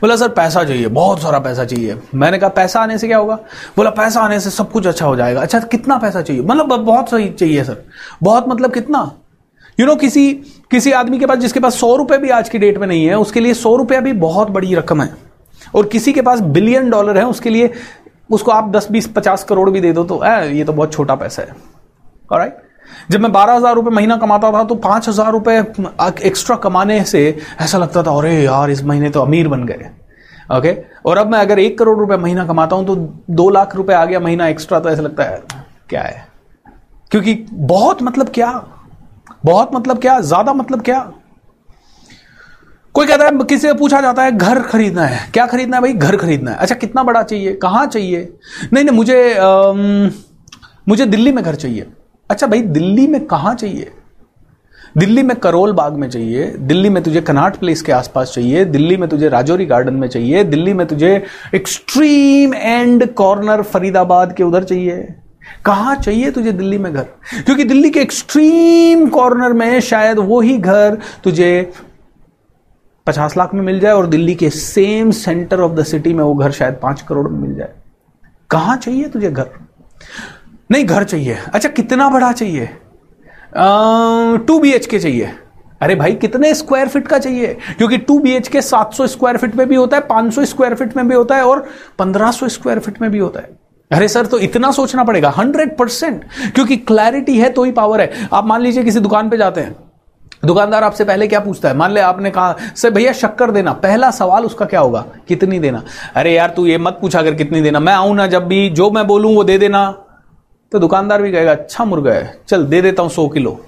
बोला, 0.01 0.15
सर, 0.15 0.29
पैसा 0.29 0.63
चाहिए, 0.63 0.87
बहुत 0.87 1.21
सारा 1.21 1.39
पैसा 1.39 1.65
चाहिए। 1.65 1.97
मैंने 2.15 2.37
कहा, 2.37 2.49
पैसा 2.49 2.79
आने 2.79 2.97
से 2.97 3.07
क्या 3.07 3.17
होगा? 3.17 3.35
बोला, 3.77 3.89
पैसा 3.89 4.21
आने 4.21 4.39
से 4.39 4.49
सब 4.49 4.71
कुछ 4.71 4.87
अच्छा 4.87 5.05
हो 5.05 5.15
जाएगा। 5.15 5.41
अच्छा 5.41 5.59
कितना 5.59 5.97
पैसा 5.97 6.21
चाहिए? 6.21 6.41
मतलब 6.41 6.75
बहुत 6.75 7.09
सही 7.09 7.29
चाहिए, 7.29 7.63
सर। 7.63 7.85
बहुत 8.23 8.47
मतलब 8.47 8.73
कितना? 8.73 9.11
यू 9.77 9.85
नो 9.85 9.95
किसी 9.95 10.33
किसी 10.71 10.91
आदमी 10.93 11.19
के 11.19 11.25
पास 11.25 11.37
जिसके 11.37 11.59
पास 11.59 11.79
सौ 11.79 11.95
रुपए 11.95 12.17
भी 12.17 12.29
आज 12.29 12.49
की 12.49 12.57
डेट 12.59 12.77
में 12.77 12.87
नहीं 12.87 13.05
है 13.05 13.17
उसके 13.19 13.39
लिए 13.39 13.53
सौ 13.53 13.75
रुपया 13.75 13.99
भी 14.01 14.13
बहुत 14.19 14.49
बड़ी 14.49 14.73
रकम 14.75 15.01
है। 15.01 15.09
और 15.75 15.85
किसी 15.87 16.13
के 16.13 16.21
पास 16.21 16.39
बिलियन 16.57 16.89
डॉलर 16.89 17.17
है 17.17 17.25
उसके 17.27 17.49
लिए 17.49 17.71
उसको 18.29 18.51
आप 18.51 18.69
दस 18.71 18.87
बीस 18.91 19.07
पचास 19.15 19.43
करोड़ 19.43 19.69
भी 19.69 19.81
दे 19.81 19.91
दो 19.93 20.03
तो 20.03 20.23
ए, 20.23 20.51
ये 20.51 20.63
तो 20.63 20.73
बहुत 20.73 20.93
छोटा 20.93 21.15
पैसा 21.15 21.41
है। 21.41 21.55
राइट 22.31 22.61
जब 23.11 23.21
मैं 23.21 23.31
बारह 23.31 23.53
हज़ार 23.53 23.75
रुपए 23.75 23.89
महीना 23.91 24.17
कमाता 24.17 24.51
था 24.51 24.63
तो 24.63 24.75
पाँच 24.77 25.07
हज़ार 25.09 25.31
रुपए 25.31 25.57
एक्स्ट्रा 26.27 26.55
कमाने 26.57 27.03
से 27.05 27.23
ऐसा 27.61 27.77
लगता 27.77 28.03
था 28.03 28.11
अरे 28.17 28.33
यार 28.35 28.71
इस 28.71 28.83
महीने 28.83 29.09
तो 29.09 29.21
अमीर 29.21 29.47
बन 29.47 29.63
गए। 29.63 29.89
Okay 30.51 30.69
okay? 30.69 30.83
और 31.05 31.17
अब 31.17 31.31
मैं 31.31 31.39
अगर 31.39 31.59
एक 31.59 31.77
करोड़ 31.77 31.97
रुपए 31.99 32.17
महीना 32.17 32.45
कमाता 32.47 32.75
हूँ 32.75 32.85
तो 32.85 32.95
दो 33.31 33.49
लाख 33.49 33.75
रुपए 33.75 33.93
आ 33.93 34.05
गया 34.05 34.19
महीना 34.19 34.47
एक्स्ट्रा 34.47 34.79
तो 34.79 34.89
ऐसा 34.89 35.01
लगता 35.01 35.23
है 35.23 35.41
क्या 35.89 36.01
है? 36.01 36.27
क्योंकि 37.11 37.33
बहुत 37.51 38.01
मतलब 38.03 38.29
क्या? 38.29 38.51
बहुत 39.45 39.73
मतलब 39.73 39.99
क्या 40.01 40.19
ज़्यादा 40.21 40.53
मतलब 40.53 40.81
क्या? 40.81 40.99
कोई 42.95 43.07
कहता 43.07 43.25
है 43.25 43.31
किसी 43.39 43.67
से 43.67 43.73
पूछा 43.73 43.99
जाता 44.01 44.23
है 44.23 44.31
घर 44.31 44.59
खरीदना 44.61 45.05
है। 45.05 45.19
क्या 45.33 45.45
खरीदना 45.47 45.77
है 45.77 45.81
भाई? 45.81 45.93
घर 45.93 46.15
खरीदना 46.17 46.51
है। 46.51 46.57
अच्छा 46.57 46.75
कितना 46.75 47.03
बड़ा 47.03 47.23
चाहिए? 47.23 47.53
कहाँ 47.53 47.85
चाहिए? 47.87 48.29
नहीं 48.73 48.83
नहीं 48.83 48.95
मुझे 48.95 49.33
आम, 49.33 50.11
मुझे 50.87 51.05
दिल्ली 51.05 51.31
में 51.31 51.43
घर 51.43 51.55
चाहिए। 51.55 51.85
अच्छा 52.29 52.47
भाई 52.47 52.61
दिल्ली 52.61 53.07
में 53.07 53.25
कहाँ 53.25 53.53
चाहिए? 53.55 53.91
दिल्ली 54.97 55.23
में 55.23 55.35
करोल 55.37 55.73
बाग 55.73 55.93
में 55.93 56.09
चाहिए। 56.09 56.45
दिल्ली 56.59 56.89
में 56.89 57.01
तुझे 57.03 57.21
कनाट 57.21 57.55
प्लेस 57.55 57.81
के 57.81 57.91
आसपास 57.91 58.31
चाहिए। 58.35 58.63
दिल्ली 58.65 58.97
में 58.97 59.07
तुझे 59.09 59.29
राजौरी 59.29 59.65
गार्डन 59.65 59.93
में 59.93 60.07
चाहिए। 60.07 60.43
दिल्ली 60.43 60.73
में 60.73 60.85
तुझे 60.87 61.11
एक्सट्रीम 61.55 62.53
एंड 62.53 63.07
कॉर्नर 63.13 63.61
फरीदाबाद 63.63 64.33
के 64.33 64.43
उधर 64.43 64.63
चाहिए। 64.63 65.15
कहाँ 65.65 65.95
चाहिए 65.95 66.31
तुझे 66.31 66.51
दिल्ली 66.51 66.77
में 66.77 66.93
घर? 66.93 67.03
क्योंकि 67.35 67.63
दिल्ली 67.63 67.89
के 67.89 67.99
एक्सट्रीम 67.99 69.07
कॉर्नर 69.09 69.53
में 69.53 69.79
शायद 69.81 70.19
वो 70.19 70.41
ही 70.41 70.57
घर 70.57 70.97
तुझे 71.23 71.71
पचास 73.07 73.37
लाख 73.37 73.53
में 73.53 73.61
मिल 73.61 73.79
जाए 73.79 73.93
और 73.93 74.07
दिल्ली 74.07 74.35
के 74.35 74.49
same 74.49 75.11
centre 75.11 75.61
of 75.61 75.71
the 75.71 75.83
city 75.83 76.13
में 76.13 76.23
वो 76.23 76.33
घर 76.33 76.51
शायद 76.51 76.79
पाँच 76.83 77.01
करोड़ 77.01 77.27
में 77.27 77.39
मिल 77.39 77.55
जाए। 77.55 77.73
कहाँ 78.49 78.77
चाहिए 78.77 79.07
तुझे 79.07 79.31
घर? 79.31 79.49
नहीं, 80.71 80.85
घर 80.85 81.03
चाहिए। 81.03 81.37
अच्छा 81.53 81.69
कितना 81.69 82.09
बड़ा 82.09 82.31
चाहिए? 82.31 82.69
टू 84.47 84.59
बी 84.59 84.71
एच 84.71 84.85
के 84.85 84.99
चाहिए। 84.99 85.31
अरे 85.81 85.95
भाई, 85.95 86.13
कितने 86.13 86.53
स्क्वायर 86.53 86.87
फीट 86.87 87.07
का 87.07 87.17
चाहिए? 87.19 87.57
क्योंकि 87.77 87.97
टू 87.97 88.17
बी 88.19 88.31
एच 88.31 88.47
के 88.47 88.61
सात 88.61 88.93
सौ 88.93 89.07
स्क्वायर 89.07 89.37
फीट 89.37 89.55
में 89.55 89.67
भी 89.67 89.75
होता 89.75 89.97
है, 89.97 90.03
पाँच 90.03 90.33
सौ 90.33 90.45
स्क्वायर 90.45 90.75
फीट 90.75 90.95
में 90.97 91.07
भी 91.07 91.15
होता 91.15 91.35
है 91.35 91.45
और 91.45 91.65
पंद्रह 91.99 92.31
सौ 92.31 92.47
स्क्वायर 92.47 92.79
फीट 92.79 93.01
में 93.01 93.09
भी 93.11 93.19
होता 93.19 93.39
है। 93.39 93.49
अरे 93.91 94.07
सर 94.07 94.25
तो 94.25 94.39
इतना 94.39 94.71
सोचना 94.71 95.03
पड़ेगा 95.03 95.29
हंड्रेड 95.29 95.75
परसेंट 95.77 96.23
क्योंकि 96.55 96.77
क्लैरिटी 96.77 97.37
है 97.39 97.49
तो 97.49 97.63
ही 97.63 97.71
पावर 97.71 98.01
है। 98.01 98.27
आप 98.33 98.45
मान 98.45 98.61
लीजिए 98.61 98.83
किसी 98.83 98.99
दुकान 98.99 99.29
पे 99.29 99.37
जाते 99.37 99.61
हैं। 99.61 99.75
दुकानदार 100.45 100.83
आपसे 100.83 101.03
पहले 101.03 101.27
क्या 101.27 101.39
पूछता 101.39 101.69
है? 101.69 101.75
मान 101.75 101.91
ले 101.91 102.01
आपने 102.01 102.31
कहा, 102.31 102.55
सर 102.75 102.89
भैया, 102.91 103.11
शक्कर 103.13 103.51
देना। 103.51 103.73
पहला 103.73 104.09
सवाल 104.11 104.45
उसका 104.45 104.65
क्या 104.65 104.79
होगा? 104.79 105.05
कितनी 105.27 105.59
देना? 105.59 105.83
अरे 106.15 106.33
यार, 106.33 106.49
तू 106.49 106.65
ये 106.65 106.77
मत 106.77 106.97
पूछा 107.01 107.21
कर 107.23 107.33
कितनी 107.33 107.61
देना। 107.61 107.79
मैं 107.79 107.93
आऊँ 107.93 108.15
ना, 108.15 108.27
जब 108.27 108.47
भी 108.47 108.69
जो 108.69 108.89
मैं 108.91 109.05
बोलूँ, 109.07 109.33
वो 109.35 109.43
दे 109.43 109.57
देना। 109.57 109.89
तो 110.71 110.79
दुकानदार 110.79 111.21
भी 111.21 111.31
कहेगा 111.31 111.51
अच्छा 111.51 111.85
मुर्गा 111.85 112.11
है, 112.11 112.37
चल 112.47 112.65
दे 112.65 112.81
देता 112.81 113.03
हूँ 113.03 113.09
सौ 113.09 113.27
किलो। 113.27 113.59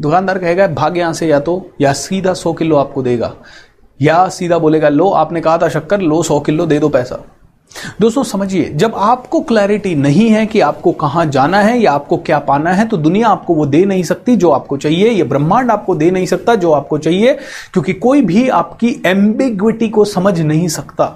दुकानदार 0.00 0.38
कहेगा, 0.38 0.66
भाग 0.66 0.98
यहाँ 0.98 1.12
से 1.12 1.26
या 1.26 1.40
तो 1.40 1.70
या 1.80 1.92
सीधा 1.92 2.34
सौ 2.34 2.52
किलो 2.52 2.76
आपको 2.76 3.02
देगा। 3.02 3.32
या 4.00 4.28
सीधा 4.28 4.58
बोलेगा, 4.58 4.88
लो, 4.88 5.10
आपने 5.10 5.40
कहा 5.40 5.58
था 5.58 5.68
शक्कर, 5.68 6.00
लो 6.00 6.22
सौ 6.22 6.40
किलो, 6.40 6.66
दे 6.66 6.78
दो 6.78 6.88
पैसा। 6.88 7.24
दोस्तों, 8.00 8.22
समझिए, 8.22 8.68
जब 8.74 8.94
आपको 8.94 9.40
क्लैरिटी 9.40 9.94
नहीं 9.94 10.28
है 10.28 10.44
कि 10.46 10.60
आपको 10.60 10.92
कहाँ 10.92 11.24
जाना 11.26 11.58
है 11.60 11.78
या 11.78 11.92
आपको 11.92 12.16
क्या 12.16 12.38
पाना 12.38 12.70
है 12.70 12.86
तो 12.88 12.96
दुनिया 12.96 13.28
आपको 13.28 13.54
वो 13.54 13.66
दे 13.66 13.84
नहीं 13.84 14.02
सकती 14.02 14.36
जो 14.36 14.50
आपको 14.50 14.76
चाहिए, 14.76 15.10
ये 15.10 15.22
ब्रह्मांड 15.22 15.70
आपको 15.70 15.94
दे 15.94 16.10
नहीं 16.10 16.26
सकता 16.26 16.54
जो 16.54 16.72
आपको 16.72 16.98
चाहिए, 16.98 17.34
क्योंकि 17.72 17.92
कोई 17.92 18.22
भी 18.22 18.48
आपकी 18.48 18.94
एम्बिग्विटी 19.06 19.88
को 19.88 20.04
समझ 20.04 20.40
नहीं 20.40 20.68
सकता। 20.68 21.12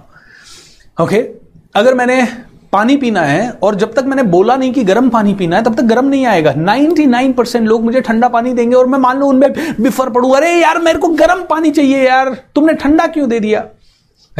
ओके 1.03 1.27
अगर 1.75 1.95
मैंने 1.95 2.27
पानी 2.73 2.97
पीना 2.97 3.23
है, 3.23 3.51
और 3.53 3.75
जब 3.75 3.93
तक 3.95 4.05
मैंने 4.05 4.23
बोला 4.23 4.57
नहीं 4.57 4.73
कि 4.73 4.85
गर्म 4.85 5.09
पानी 5.09 5.35
पीना 5.35 5.57
है, 5.57 5.63
तब 5.63 5.75
तक 5.75 5.85
गर्म 5.85 6.09
नहीं 6.09 6.27
आएगा। 6.27 6.53
99 6.55 7.33
परसेंट 7.33 7.67
लोग 7.69 7.85
मुझे 7.85 8.01
ठंडा 8.01 8.29
पानी 8.29 8.53
देंगे, 8.53 8.77
और 8.77 8.87
मैं 8.87 8.99
मान 8.99 9.19
लो 9.19 9.27
उनमें 9.27 9.53
बिफर 9.81 10.11
पड़ू 10.11 10.31
अरे 10.31 10.55
यार, 10.55 10.79
मेरे 10.79 10.99
को 10.99 11.09
गर्म 11.09 11.45
पानी 11.51 11.71
चाहिए 11.71 12.07
यार, 12.07 12.35
तुमने 12.55 12.73
ठंडा 12.75 13.07
क्यों 13.07 13.29
दे 13.29 13.41
दिया? 13.41 13.65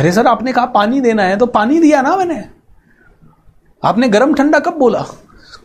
अरे 0.01 0.13
सर 0.13 0.27
आपने 0.27 0.53
कहा 0.53 0.65
पानी 0.67 1.01
देना 1.01 1.23
है 1.23 1.37
तो 1.37 1.47
पानी 1.47 1.81
दिया 1.81 2.03
ना 2.03 2.17
मैंने। 2.17 2.45
आपने 3.85 4.09
गर्म 4.09 4.35
ठंडा 4.35 4.59
कब 4.59 4.73
बोला? 4.73 5.07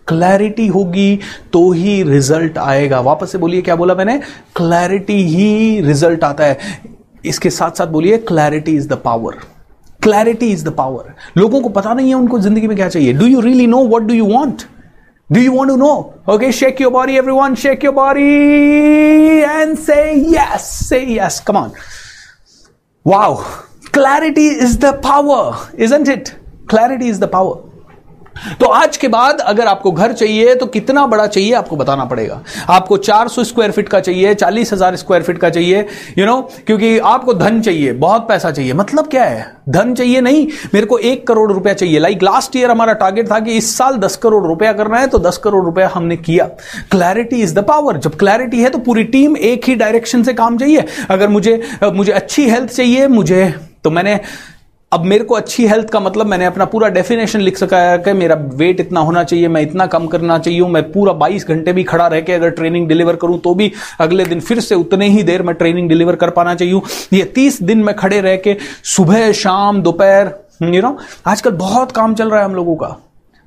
क्लैरिटी 0.08 0.68
होगी 0.68 1.20
तो 1.54 1.72
ही 1.72 2.04
रिज़ल्ट 2.04 2.58
आएगा। 2.58 3.00
वापस 3.00 3.32
से 3.32 3.38
बोलिए 3.38 3.62
क्या 3.62 3.76
बोला 3.76 3.96
मैंने? 3.96 4.18
क्लैरिटी 4.56 5.24
ही 5.24 5.82
रिज़ल्ट 5.82 6.24
आता 6.24 6.44
है। 6.44 6.82
इसके 7.26 7.50
साथ 7.50 7.72
साथ 7.72 7.88
बोलिए 7.88 8.18
clarity 8.18 8.76
is 8.76 8.90
the 8.90 8.94
power 8.94 9.34
clarity 10.04 10.52
is 10.52 10.66
the 10.66 10.70
power 10.70 11.14
लोगों 11.38 11.62
को 11.62 11.70
पता 11.70 11.94
नहीं 11.94 12.10
है 12.10 12.16
उनको 12.16 12.40
ज़िंदगी 12.40 12.68
में 12.68 12.78
क्या 12.78 12.90
चाहिए। 12.90 13.14
Do 13.14 13.26
you 13.26 13.40
really 13.40 13.68
know 13.68 13.88
what 13.88 14.02
do 14.02 14.14
you 14.14 14.26
want 14.26 14.64
do 15.32 15.40
you 15.40 15.52
want 15.52 15.72
to 15.72 15.78
know 15.78 16.14
okay 16.30 16.52
shake 16.52 16.78
your 16.78 16.92
body, 16.92 17.16
every 17.16 17.56
Shake 17.56 17.84
your 17.84 17.96
body 17.96 18.30
and 19.44 19.80
say 19.80 20.34
से 20.34 20.60
Say 20.60 21.06
yes. 21.16 21.40
Come 21.40 21.58
on. 21.58 21.72
Wow. 23.06 23.65
Clarity 23.96 24.48
is 24.64 24.74
the 24.78 24.90
power, 25.04 25.44
isn't 25.80 26.10
it 26.10 26.30
clarity 26.70 27.10
is 27.10 27.20
the 27.20 27.30
power 27.34 27.74
तो 28.60 28.66
आज 28.68 28.98
के 28.98 29.08
बाद 29.08 29.40
अगर 29.42 29.68
आपको 29.68 29.92
घर 29.92 30.14
चाहिए 30.14 30.56
तो 30.56 30.66
कितना 30.66 31.06
बड़ा 31.08 31.28
चाहिए 31.28 31.54
आपको 31.54 31.76
बताना 31.76 32.06
पड़ेगा। 32.06 32.42
आपको 32.70 32.98
400 33.00 33.44
स्क्वायर 33.44 33.72
फीट 33.72 33.90
का 33.90 34.00
चाहिए 34.00 34.34
चालीस 34.34 34.74
हज़ार 34.74 34.96
स्क्वायर 34.96 35.24
फीट 35.24 35.38
का 35.38 35.50
चाहिए 35.50 35.80
यू 35.80 36.16
you 36.16 36.26
नो 36.26 36.34
know, 36.34 36.66
क्योंकि 36.66 36.98
आपको 37.00 37.34
धन 37.34 37.62
चाहिए 37.62 37.94
बहुत 37.94 38.28
पैसा 38.30 38.52
चाहिए। 38.52 38.74
मतलब 38.74 39.08
क्या 39.08 39.24
है? 39.24 39.46
धन 39.70 39.94
चाहिए 39.94 40.22
नहीं 40.22 40.48
मेरे 40.74 40.86
को 40.86 40.98
एक 41.00 41.26
करोड़ 41.28 41.52
रुपया 41.52 41.74
चाहिए। 41.74 42.00
लाइक 42.00 42.24
लास्ट 42.24 42.56
ईयर 42.56 42.72
हमारा 42.72 42.94
टारगेट 42.96 43.32
था 43.32 43.40
कि 43.40 43.52
इस 43.58 43.76
साल 43.78 43.98
दस 43.98 44.16
करोड़ 44.24 44.46
रुपया 44.48 44.74
करना 44.74 44.98
है 45.00 45.08
तो 45.08 45.20
दस 45.20 45.38
करोड़ 45.44 45.64
रुपया 45.66 45.88
हमने 45.94 46.18
किया। 46.20 46.46
क्लैरिटी 46.92 47.42
इज़ 47.44 47.56
द 47.56 47.64
पावर 47.68 47.98
जब 47.98 48.18
क्लैरिटी 48.18 48.62
है 48.62 48.70
तो 48.70 48.80
पूरी 48.80 49.04
टीम 49.16 49.38
एक 49.38 49.70
ही 49.70 49.76
डायरेक्शन 49.76 50.24
से 50.24 50.34
काम 50.34 50.58
चाहिए। 50.58 50.86
अगर 51.10 51.30
मुझे 51.30 51.62
मुझे 51.86 52.12
अच्छी 52.12 52.50
हेल्थ 52.50 52.70
चाहिए 52.72 53.08
मुझे 53.08 53.54
तो 53.86 53.92
मैंने, 53.92 54.20
अब 54.92 55.04
मेरे 55.04 55.24
को 55.24 55.36
अच्छी 55.36 55.66
हेल्थ 55.68 55.90
का 55.90 56.00
मतलब 56.00 56.26
मैंने 56.26 56.46
अपना 56.46 56.66
पूरा 56.66 56.88
डेफिनेशन 56.90 57.40
लिख 57.40 57.58
सका 57.58 57.78
है 57.80 57.98
कि 57.98 58.14
मेरा 58.14 58.36
वेट 58.56 58.80
इतना 58.80 59.00
होना 59.00 59.24
चाहिए, 59.24 59.48
मैं 59.48 59.62
इतना 59.62 59.86
कम 59.88 60.06
करना 60.08 60.38
चाहिए 60.40 60.68
मैं 60.68 60.84
पूरा 60.92 61.14
22 61.20 61.48
घंटे 61.48 61.74
भी 61.74 61.84
खड़ा 61.84 62.08
रह 62.08 62.22
के 62.22 62.34
अगर 62.34 62.50
ट्रेनिंग 62.52 62.88
डिलीवर 62.88 63.16
करूँ 63.16 63.40
तो 63.40 63.54
भी 63.56 63.72
अगले 64.00 64.26
दिन 64.26 64.40
फिर 64.42 64.60
से 64.60 64.76
उतने 64.76 65.10
ही 65.10 65.24
देर 65.24 65.44
में 65.44 65.54
ट्रेनिंग 65.56 65.90
डिलीवर 65.90 66.16
कर 66.16 66.30
पाना 66.30 66.56
चाहिए 66.56 66.82
ये 67.14 67.24
तीस 67.36 67.62
दिन 67.64 67.84
में 67.84 67.96
खड़े 67.96 68.22
रह 68.22 68.36
के 68.38 68.58
सुबह, 68.86 69.32
शाम, 69.34 69.82
दोपहर 69.82 70.32
यू 70.64 70.82
नो 70.82 70.98
आजकल 71.28 71.52
बहुत 71.52 71.92
काम 71.92 72.16
चल 72.16 72.30
रहा 72.30 72.40
है 72.40 72.46
हम 72.46 72.56
लोगों 72.56 72.76
का। 72.76 72.96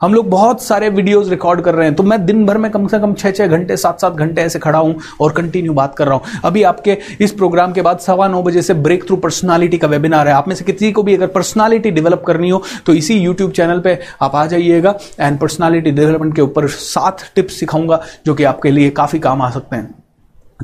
हम 0.01 0.15
लोग 0.15 0.29
बहुत 0.31 0.63
सारे 0.63 0.89
वीडियोस 0.91 1.29
रिकॉर्ड 1.29 1.61
कर 1.61 1.75
रहे 1.75 1.87
हैं 1.87 1.95
तो 1.97 2.03
मैं 2.03 2.25
दिन 2.27 2.45
भर 2.47 2.59
में 2.59 2.71
कम 2.71 2.87
से 2.89 2.99
कम 3.01 3.15
छह 3.15 3.31
छह 3.31 3.47
घंटे 3.47 3.77
सात 3.77 4.01
सात 4.01 4.15
घंटे 4.15 4.43
ऐसे 4.43 4.59
खड़ा 4.59 4.79
हूँ 4.79 4.95
और 5.21 5.33
कंटिन्यू 5.33 5.73
बात 5.75 5.95
कर 5.97 6.07
रहा 6.07 6.15
हूँ। 6.15 6.41
अभी 6.45 6.63
आपके 6.63 6.97
इस 7.21 7.33
प्रोग्राम 7.33 7.73
के 7.73 7.83
बाद 7.83 7.99
सवा 7.99 8.29
नौ 8.29 8.43
बजे 8.43 8.63
से 8.63 8.75
ब्रेक 8.77 9.07
थ्रू 9.07 9.17
पर्सनालिटी 9.19 9.79
का 9.79 9.89
वेबिनार 9.89 10.29
है। 10.29 10.35
आप 10.35 10.49
में 10.49 10.55
से 10.55 10.65
किसी 10.65 10.93
को 10.93 11.03
भी 11.03 11.15
अगर 11.15 11.27
पर्सनालिटी 11.29 11.91
डेवलप 11.91 12.23
करनी 12.27 12.51
हो 12.51 12.63
तो 12.87 12.95
इसी 12.95 13.19
यूट्यूब 13.19 13.53
चैनल 13.53 13.81
पर 13.81 13.99
आप 14.23 14.35
आ 14.35 14.47
जाइएगा 14.47 14.95
एंड 15.21 15.39
पर्सनैलिटी 15.39 15.91
डेवलपमेंट 15.91 16.35
के 16.37 16.43
ऊपर 16.43 16.69
सात 16.69 17.31
टिप्स 17.35 17.61
सिखाऊँगा, 17.61 18.01
जो 18.27 18.35
कि 18.35 18.45
आपके 18.45 18.71
लिए 18.71 18.91
काफ़ी 18.93 19.19
काम 19.19 19.43
आ 19.43 19.51
सकते 19.51 19.77
हैं। 19.77 19.95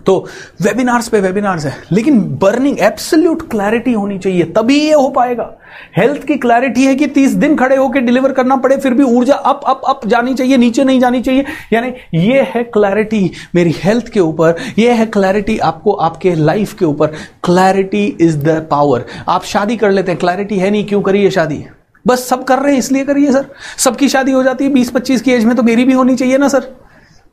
तो 0.07 0.17
वेबिनार्स 0.63 1.09
पे 1.09 1.21
वेबिनार्स 1.21 1.65
है। 1.67 1.75
लेकिन 1.93 2.21
बर्निंग 2.39 2.79
एब्सोल्यूट 2.79 3.49
क्लैरिटी 3.51 3.93
होनी 3.93 4.19
चाहिए, 4.19 4.43
तभी 4.43 4.79
ये 4.79 4.93
हो 4.93 5.09
पाएगा। 5.09 5.51
हेल्थ 5.97 6.25
की 6.25 6.35
क्लैरिटी 6.35 6.85
है 6.85 6.95
कि 6.95 7.07
तीस 7.07 7.31
दिन 7.31 7.57
खड़े 7.57 7.77
होकर 7.77 8.01
डिलीवर 8.01 8.33
करना 8.33 8.57
पड़े, 8.57 8.77
फिर 8.77 8.95
भी 8.95 9.03
ऊर्जा 9.03 9.35
अप 9.35 9.61
अप 9.67 9.83
अप 9.89 10.07
जानी 10.07 10.35
चाहिए, 10.35 10.57
नीचे 10.57 10.85
नहीं 10.85 11.01
जानी 11.01 11.21
चाहिए। 11.23 11.45
यानी 11.73 11.93
ये 12.15 12.43
है 12.43 12.63
क्लैरिटी 12.65 13.31
मेरी 13.55 13.75
हेल्थ 13.77 14.09
के 14.09 14.21
ऊपर, 14.21 14.57
ये 14.79 14.91
है 14.91 15.07
क्लैरिटी 15.07 15.59
आपको 15.59 15.93
आपके 15.93 16.35
लाइफ 16.35 16.73
के 16.73 16.85
ऊपर। 16.85 17.07
क्लैरिटी 17.45 18.05
इज़ 18.21 18.39
द 18.39 18.67
पावर 18.71 19.05
आप 19.29 19.45
शादी 19.45 19.77
कर 19.77 19.91
लेते 19.91 20.13
हैं 20.13 20.21
क्लैरिटी 20.21 20.59
है 20.59 20.71
नहीं, 20.71 20.85
क्यों 20.85 21.03
करिए 21.03 21.31
शादी? 21.31 21.65
बस 22.07 22.29
सब 22.29 22.45
कर 22.45 22.59
रहे 22.59 22.73
हैं, 22.73 22.79
इसलिए 22.79 23.05
करिए, 23.05 23.33
सर। 23.33 23.47
सबकी 23.79 24.09
शादी 24.09 24.33
हो 24.33 24.43
जाती 24.43 24.65
है, 24.65 24.71
बीस 24.71 24.91
पच्चीस 24.91 25.23
की 25.23 25.33
एज 25.33 25.45
में 25.45 25.57
तो 25.57 25.63
मेरी 25.63 25.85
भी 25.85 25.93
होनी 25.93 26.17
चाहिए 26.17 26.39
ना, 26.39 26.49
सर। 26.49 26.84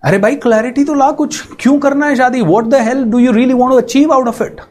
अरे 0.03 0.17
भाई 0.17 0.35
क्लैरिटी 0.35 0.83
तो 0.83 0.93
ला 0.93 1.11
कुछ। 1.11 1.41
क्यों 1.59 1.77
करना 1.79 2.05
है 2.05 2.15
शादी? 2.15 2.41
What 2.41 2.65
the 2.65 2.75
help 2.81 3.07
do 3.07 3.19
you 3.19 3.31
really 3.31 3.53
want 3.53 3.71
to 3.71 3.77
achieve 3.77 4.13
out 4.13 4.27
of 4.27 4.43
it 4.43 4.61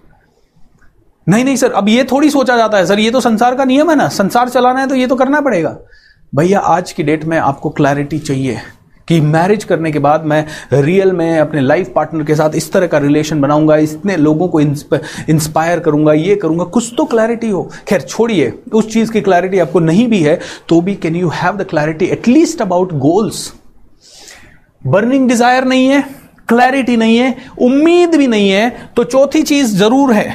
नहीं 1.26 1.44
नहीं 1.44 1.56
सर 1.56 1.72
अब 1.72 1.88
ये 1.88 2.04
थोड़ी 2.04 2.30
सोचा 2.30 2.56
जाता 2.56 2.78
है। 2.78 2.86
सर 2.86 2.98
ये 2.98 3.10
तो 3.10 3.20
संसार 3.20 3.54
का 3.54 3.64
नियम 3.64 3.90
है 3.90 3.96
ना। 3.96 4.08
संसार 4.08 4.48
चलाना 4.48 4.80
है 4.80 4.88
तो 4.88 4.94
ये 4.94 5.06
तो 5.06 5.16
करना 5.16 5.40
पड़ेगा। 5.40 5.76
भैया, 6.32 6.58
आज 6.58 6.92
की 6.92 7.02
डेट 7.02 7.24
में 7.24 7.36
आपको 7.38 7.70
क्लैरिटी 7.70 8.18
चाहिए 8.18 8.58
कि 9.08 9.20
मैरिज 9.20 9.64
करने 9.64 9.92
के 9.92 9.98
बाद 9.98 10.24
मैं 10.24 10.44
रियल 10.74 11.12
में 11.12 11.38
अपने 11.38 11.60
लाइफ 11.60 11.92
पार्टनर 11.94 12.24
के 12.24 12.34
साथ 12.34 12.54
इस 12.54 12.72
तरह 12.72 12.86
का 12.86 12.98
रिलेशन 12.98 13.40
बनाऊँगा, 13.40 13.76
इतने 13.76 14.16
लोगों 14.16 14.48
को 14.48 14.60
इंस्पायर 14.60 15.80
करूँगा, 15.80 16.12
ये 16.12 16.36
करूँगा। 16.36 16.64
कुछ 16.66 16.92
तो 16.96 17.04
क्लैरिटी 17.04 17.50
हो। 17.50 17.62
खैर, 17.88 18.00
छोड़िए, 18.00 18.52
उस 18.72 18.92
चीज़ 18.92 19.12
की 19.12 19.20
क्लैरिटी 19.20 19.58
आपको 19.58 19.80
नहीं 19.80 20.06
भी 20.08 20.22
है 20.22 20.38
तो 20.68 20.80
भी 20.80 20.94
can 20.96 21.16
you 21.16 21.28
have 21.34 21.56
the 21.56 21.66
clarity 21.70 22.04
at least 22.08 22.62
about 22.62 22.92
goals 22.98 23.52
burning 24.84 25.28
desire 25.28 25.64
नहीं 25.64 25.88
है 25.88 26.04
क्लैरिटी 26.48 26.96
नहीं 26.96 27.16
है, 27.16 27.34
उम्मीद 27.58 28.14
भी 28.16 28.26
नहीं 28.26 28.50
है 28.50 28.70
तो 28.96 29.04
चौथी 29.04 29.42
चीज़ 29.42 29.76
ज़रूर 29.78 30.12
है, 30.12 30.34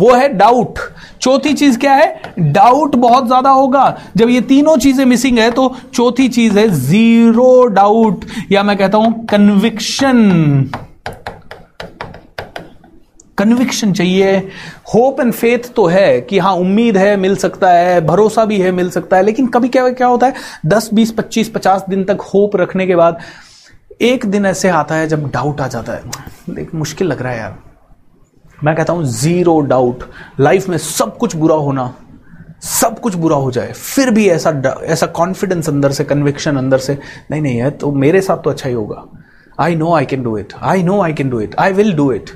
वो 0.00 0.12
है 0.12 0.28
डाउट 0.28 0.78
चौथी 1.20 1.52
चीज़ 1.54 1.78
क्या 1.78 1.92
है? 1.94 2.34
डाउट 2.38 2.94
बहुत 2.96 3.26
ज़्यादा 3.26 3.50
होगा। 3.50 3.84
जब 4.16 4.28
ये 4.30 4.40
तीनों 4.42 4.76
चीज़ें 4.76 5.04
मिसिंग 5.06 5.38
है 5.38 5.50
तो 5.50 5.74
चौथी 5.94 6.28
चीज़ 6.28 6.58
है 6.58 6.68
ज़ीरो 6.70 7.64
डाउट 7.66 8.24
या 8.52 8.62
मैं 8.62 8.76
कहता 8.76 8.98
हूँ 8.98 9.24
कन्विक्शन 9.26 10.70
कन्विक्शन 13.38 13.92
चाहिए। 13.92 14.36
होप 14.94 15.20
एंड 15.20 15.32
फेथ 15.32 15.72
तो 15.76 15.86
है 15.86 16.20
कि 16.20 16.38
हाँ 16.38 16.52
उम्मीद 16.54 16.96
है, 16.96 17.16
मिल 17.16 17.36
सकता 17.36 17.70
है, 17.70 18.00
भरोसा 18.06 18.44
भी 18.44 18.58
है, 18.60 18.72
मिल 18.72 18.90
सकता 18.90 19.16
है, 19.16 19.22
लेकिन 19.22 19.46
कभी 19.46 19.68
क्या 19.68 19.88
क्या 19.90 20.06
होता 20.06 20.26
है? 20.26 20.34
दस, 20.66 20.90
बीस, 20.94 21.10
पच्चीस, 21.12 21.48
पचास 21.50 21.84
दिन 21.88 22.04
तक 22.04 22.20
होप 22.24 22.56
रखने 22.56 22.86
के 22.86 22.96
बाद 22.96 23.18
एक 24.02 24.24
दिन 24.26 24.46
ऐसे 24.46 24.68
आता 24.70 24.94
है 24.94 25.08
जब 25.08 25.30
डाउट 25.30 25.60
आ 25.60 25.66
जाता 25.68 25.92
है। 25.92 26.02
देख, 26.50 26.74
मुश्किल 26.74 27.06
लग 27.08 27.22
रहा 27.22 27.32
है 27.32 27.38
यार। 27.38 27.58
मैं 28.64 28.74
कहता 28.76 28.92
हूँ 28.92 29.04
ज़ीरो 29.04 29.58
डाउट 29.60 30.04
लाइफ 30.40 30.68
में 30.68 30.76
सब 30.78 31.16
कुछ 31.18 31.36
बुरा 31.36 31.54
होना, 31.56 31.94
सब 32.62 32.98
कुछ 33.00 33.14
बुरा 33.14 33.36
हो 33.36 33.50
जाए, 33.50 33.72
फिर 33.72 34.10
भी 34.10 34.28
ऐसा 34.28 34.50
ऐसा 34.84 35.06
कॉन्फिडेंस 35.08 35.68
अंदर 35.68 35.92
से 35.92 36.04
कन्विक्शन 36.04 36.56
अंदर 36.56 36.78
से, 36.78 36.98
नहीं 37.30 37.42
नहीं 37.42 37.56
है 37.56 37.70
तो 37.70 37.92
मेरे 37.92 38.20
साथ 38.20 38.42
तो 38.44 38.50
अच्छा 38.50 38.68
ही 38.68 38.74
होगा। 38.74 39.04
I 39.60 39.74
know 39.76 39.94
I 39.94 40.06
can 40.06 40.22
do 40.22 40.36
it 40.38 40.52
I 40.62 40.82
know 40.82 41.00
I 41.02 41.12
can 41.12 41.30
do 41.30 41.40
it 41.40 41.54
I 41.58 41.72
will 41.72 41.92
do 41.96 42.10
it 42.12 42.30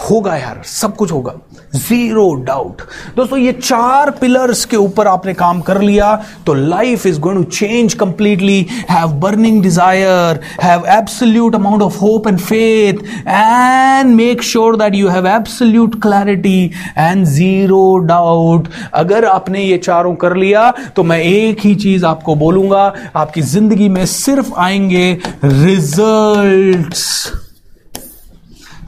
होगा 0.00 0.36
यार, 0.36 0.62
सब 0.66 0.96
कुछ 0.96 1.12
होगा। 1.12 1.32
ज़ीरो 1.76 2.32
डाउट 2.44 2.82
दोस्तों, 3.16 3.38
ये 3.38 3.52
चार 3.52 4.10
पिलर्स 4.20 4.64
के 4.64 4.76
ऊपर 4.76 5.06
आपने 5.06 5.34
काम 5.34 5.60
कर 5.60 5.80
लिया 5.80 6.14
तो 6.46 6.54
life 6.54 7.06
is 7.06 7.18
going 7.20 7.44
to 7.44 7.50
change 7.50 7.94
completely 7.94 8.66
have 8.90 9.12
burning 9.20 9.62
desire 9.62 10.40
have 10.62 10.86
absolute 10.88 11.54
amount 11.54 11.82
of 11.82 11.98
hope 12.00 12.28
and 12.28 12.38
faith 12.38 13.02
and 13.28 14.14
make 14.14 14.42
sure 14.42 14.76
that 14.76 14.94
you 14.94 15.08
have 15.08 15.26
absolute 15.28 16.00
clarity 16.02 16.70
and 16.98 17.24
zero 17.26 17.96
doubt 18.06 18.68
अगर 18.94 19.24
आपने 19.24 19.64
ये 19.64 19.78
चारों 19.78 20.14
कर 20.16 20.36
लिया 20.36 20.70
तो 20.96 21.02
मैं 21.02 21.20
एक 21.20 21.60
ही 21.64 21.74
चीज़ 21.74 22.06
आपको 22.06 22.34
बोलूँगा, 22.36 22.92
आपकी 23.16 23.42
ज़िंदगी 23.42 23.88
में 23.88 24.04
सिर्फ़ 24.06 24.52
आएँगे 24.58 25.12
रिजल्ट्स 25.44 27.04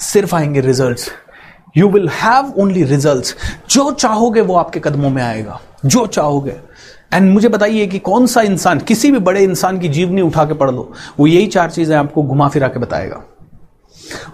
सिर्फ़ 0.01 0.34
आएँगे 0.36 0.61
result 0.61 1.01
you 1.76 1.88
will 1.88 2.09
have 2.09 2.53
only 2.59 2.84
result 2.84 3.34
जो 3.70 3.90
चाहोगे 3.90 4.40
वो 4.40 4.57
आपके 4.57 4.80
कदमों 4.80 5.11
में 5.11 5.22
आएगा. 5.22 5.61
जो 5.86 6.07
चाहोगे. 6.07 6.57
एंड 7.12 7.30
मुझे 7.32 7.48
बताइए 7.48 7.86
कि 7.86 7.98
कौन 7.98 8.26
सा 8.26 8.40
इंसान, 8.40 8.78
किसी 8.78 9.11
भी 9.11 9.18
बड़े 9.18 9.42
इंसान 9.42 9.78
की 9.78 9.88
जीवनी 9.88 10.22
उठा 10.22 10.44
के 10.44 10.55
पढ़ 10.55 10.70
लो, 10.70 10.92
वो 11.18 11.26
यही 11.26 11.46
चार 11.46 11.70
चीज़ें 11.70 11.96
आपको 11.96 12.22
घुमा 12.22 12.48
फिरा 12.48 12.68
के 12.68 12.78
बताएगा. 12.78 13.22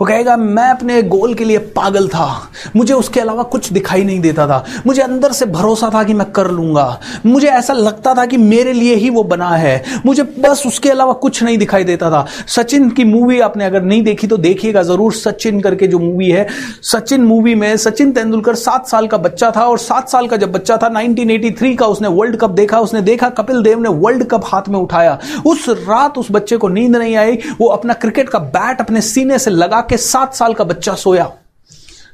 वो 0.00 0.06
कहेगा, 0.06 0.36
मैं 0.36 0.68
अपने 0.70 1.02
गोल 1.02 1.34
के 1.34 1.44
लिए 1.44 1.58
पागल 1.58 2.08
था। 2.08 2.50
मुझे 2.76 2.94
उसके 2.94 3.20
अलावा 3.20 3.42
कुछ 3.42 3.72
दिखाई 3.72 4.04
नहीं 4.04 4.20
देता 4.20 4.46
था। 4.46 4.64
मुझे 4.86 5.02
अंदर 5.02 5.32
से 5.32 5.46
भरोसा 5.46 5.90
था 5.94 6.02
कि 6.04 6.14
मैं 6.14 6.30
कर 6.30 6.50
लूँगा। 6.50 7.00
मुझे 7.26 7.48
ऐसा 7.48 7.72
लगता 7.72 8.14
था 8.14 8.26
कि 8.26 8.36
मेरे 8.36 8.72
लिए 8.72 8.94
ही 8.94 9.10
वो 9.10 9.24
बना 9.24 9.50
है। 9.50 9.82
मुझे 10.06 10.22
बस 10.22 10.62
उसके 10.66 10.90
अलावा 10.90 11.12
कुछ 11.12 11.42
नहीं 11.42 11.58
दिखाई 11.58 11.84
देता 11.84 12.10
था। 12.10 12.26
सचिन 12.48 12.90
की 12.90 13.04
मूवी 13.04 13.40
आपने 13.40 13.64
अगर 13.64 13.82
नहीं 13.82 14.02
देखी 14.02 14.26
तो 14.26 14.36
देखिएगा 14.36 14.82
ज़रूर 14.82 15.12
सचिन 15.12 15.60
करके 15.60 15.86
जो 15.86 15.98
मूवी 15.98 16.30
है। 16.30 16.46
सचिन 16.82 17.24
मूवी 17.24 17.54
में 17.54 17.76
सचिन 17.76 18.12
तेंदुलकर 18.12 18.54
सात 18.54 18.88
साल 18.88 19.06
का 19.06 19.16
बच्चा 19.16 19.50
था 19.50 19.66
और 19.66 19.78
सात 19.78 20.08
साल 20.08 20.26
का 20.26 20.36
जब 20.36 20.52
बच्चा 20.52 20.76
था 20.76 20.88
1983 20.90 21.74
का 21.76 21.86
उसने 21.86 22.08
वर्ल्ड 22.08 22.36
कप 22.36 22.50
देखा, 22.50 22.80
उसने 22.80 23.00
देखा, 23.00 23.28
कपिल 23.28 23.62
देव 23.62 23.80
ने 23.80 23.88
वर्ल्ड 23.88 24.24
कप 24.24 24.42
हाथ 24.44 24.68
में 24.68 24.78
उठाया। 24.78 25.18
उस 25.46 25.68
रात 25.68 26.18
उस 26.18 26.26
बच्चे 26.30 26.56
को 26.56 26.68
नींद 26.68 26.96
नहीं 26.96 27.16
आई। 27.16 27.38
वो 27.60 27.68
अपना 27.68 27.92
क्रिकेट 27.94 28.28
का 28.28 28.38
बैट 28.38 28.80
अपने 28.80 29.00
सीने 29.00 29.38
से 29.38 29.50
लगा 29.50 29.65
के 29.66 29.96
सात 29.96 30.34
साल 30.34 30.54
का 30.54 30.64
बच्चा 30.64 30.94
सोया। 30.94 31.32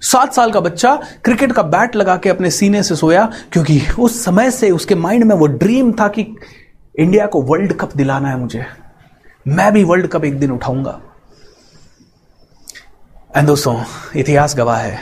सात 0.00 0.34
साल 0.34 0.50
का 0.50 0.61
बच्चा 0.61 0.94
क्रिकेट 1.24 1.53
का 1.53 1.62
बैट 1.62 1.96
लगा 1.96 2.16
के 2.16 2.28
अपने 2.28 2.50
सीने 2.50 2.82
से 2.82 2.96
सोया, 2.96 3.32
क्योंकि 3.53 3.80
उस 3.98 4.24
समय 4.24 4.50
से 4.50 4.70
उसके 4.70 4.94
माइंड 4.94 5.24
में 5.24 5.34
वो 5.36 5.46
ड्रीम 5.46 5.92
था 5.92 6.09
कि 6.09 6.36
इंडिया 6.98 7.26
को 7.26 7.42
वर्ल्ड 7.42 7.72
कप 7.72 7.96
दिलाना 7.96 8.28
है 8.28 8.36
मुझे। 8.36 8.66
मैं 9.48 9.72
भी 9.72 9.84
वर्ल्ड 9.84 10.07
कप 10.07 10.24
एक 10.24 10.38
दिन 10.40 10.50
उठाऊँगा। 10.50 11.00
एंड 13.36 13.46
दोस्तों, 13.46 13.84
इतिहास 14.16 14.57
गवाह 14.57 14.78
है, 14.78 14.98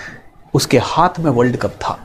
उसके 0.54 0.78
हाथ 0.78 1.20
में 1.20 1.30
वर्ल्ड 1.30 1.56
कप 1.56 1.70
था। 1.70 1.98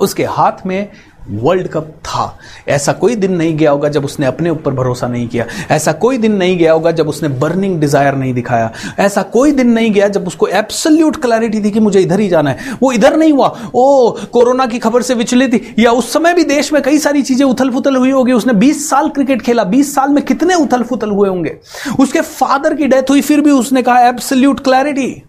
उसके 0.00 0.24
हाथ 0.24 0.66
में 0.66 0.88
वर्ल्ड 1.30 1.68
कप 1.68 1.92
था। 2.04 2.38
ऐसा 2.68 2.92
कोई 2.92 3.14
दिन 3.14 3.32
नहीं 3.32 3.56
गया 3.56 3.70
होगा 3.70 3.88
जब 3.88 4.04
उसने 4.04 4.26
अपने 4.26 4.50
ऊपर 4.50 4.72
भरोसा 4.72 5.08
नहीं 5.08 5.28
किया। 5.28 5.46
ऐसा 5.70 5.92
कोई 5.92 6.18
दिन 6.18 6.32
नहीं 6.32 6.58
गया 6.58 6.72
होगा 6.72 6.90
जब 6.90 7.08
उसने 7.08 7.28
बर्निंग 7.28 7.80
डिज़ायर 7.80 8.14
नहीं 8.14 8.34
दिखाया। 8.34 8.72
ऐसा 8.98 9.22
कोई 9.22 9.52
दिन 9.52 9.70
नहीं 9.70 9.92
गया 9.92 10.08
जब 10.08 10.26
उसको 10.26 10.46
एब्सोल्यूट 10.46 11.16
क्लैरिटी 11.22 11.60
थी 11.60 11.70
कि 11.70 11.80
मुझे 11.80 12.00
इधर 12.00 12.20
ही 12.20 12.28
जाना 12.28 12.50
है। 12.50 12.72
वो 12.82 12.92
इधर 12.92 13.16
नहीं 13.16 13.32
हुआ। 13.32 13.46
ओ, 13.74 14.10
कोरोना 14.10 14.66
की 14.66 14.78
खबर 14.78 15.02
से 15.02 15.14
विचलित 15.14 15.74
या 15.78 15.92
उस 15.92 16.12
समय 16.12 16.34
भी 16.34 16.44
देश 16.44 16.72
में 16.72 16.82
कई 16.82 16.98
सारी 16.98 17.22
चीज़ें 17.22 17.46
उथल 17.46 17.70
फुथल 17.70 17.96
हुई 17.96 18.10
होगी। 18.10 18.32
उसने 18.32 18.52
बीस 18.52 18.88
साल 18.90 19.08
क्रिकेट 19.08 19.42
खेला। 19.42 19.64
बीस 19.64 19.94
साल 19.94 20.08
में 20.08 20.24
कितने 20.24 20.54
उथल 20.54 20.82
फुथल 20.82 21.10
हुए 21.10 21.28
होंगे? 21.28 21.56
उसके 22.00 22.20
फादर 22.20 22.74
की 22.74 22.86
डेथ 22.86 23.10
हुई, 23.10 23.20
फिर 23.20 23.40
भी 23.40 23.50
उसने 23.50 23.82
कहा 23.82 24.00
एब्सोल्यूट 24.00 24.60
क्लैरिटी 24.60 25.22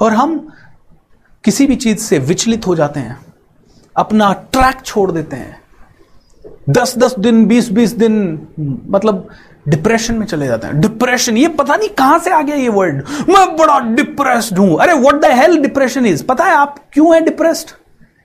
और 0.00 0.12
हम 0.12 0.48
किसी 1.44 1.66
भी 1.66 1.76
चीज़ 1.76 1.98
से 1.98 2.18
विचलित 2.18 2.66
हो 2.66 2.74
जाते 2.74 3.00
हैं। 3.00 3.33
अपना 3.96 4.32
ट्रैक 4.52 4.80
छोड़ 4.84 5.10
देते 5.12 5.36
हैं। 5.36 5.62
दस 6.70 6.94
दस 6.98 7.14
दिन 7.18 7.44
बीस 7.46 7.70
बीस 7.72 7.92
दिन 7.92 8.16
मतलब 8.90 9.28
डिप्रेशन 9.68 10.14
में 10.14 10.26
चले 10.26 10.46
जाते 10.46 10.66
हैं। 10.66 10.80
डिप्रेशन 10.80 11.36
ये 11.36 11.48
पता 11.50 11.76
नहीं 11.76 11.88
कहाँ 11.88 12.18
से 12.18 12.30
आ 12.30 12.40
गया 12.42 12.56
ये 12.56 12.68
वर्ड 12.68 13.02
मैं 13.28 13.46
बड़ा 13.56 13.78
डिप्रेस्ड 13.94 14.58
हूँ। 14.58 14.76
अरे 14.80 14.94
what 14.94 15.20
the 15.22 15.30
hell 15.32 15.56
depression 15.58 16.06
is 16.06 16.24
पता 16.24 16.44
है 16.44 16.54
आप 16.56 16.78
क्यों 16.92 17.14
है 17.14 17.20
डिप्रेस्ड 17.24 17.70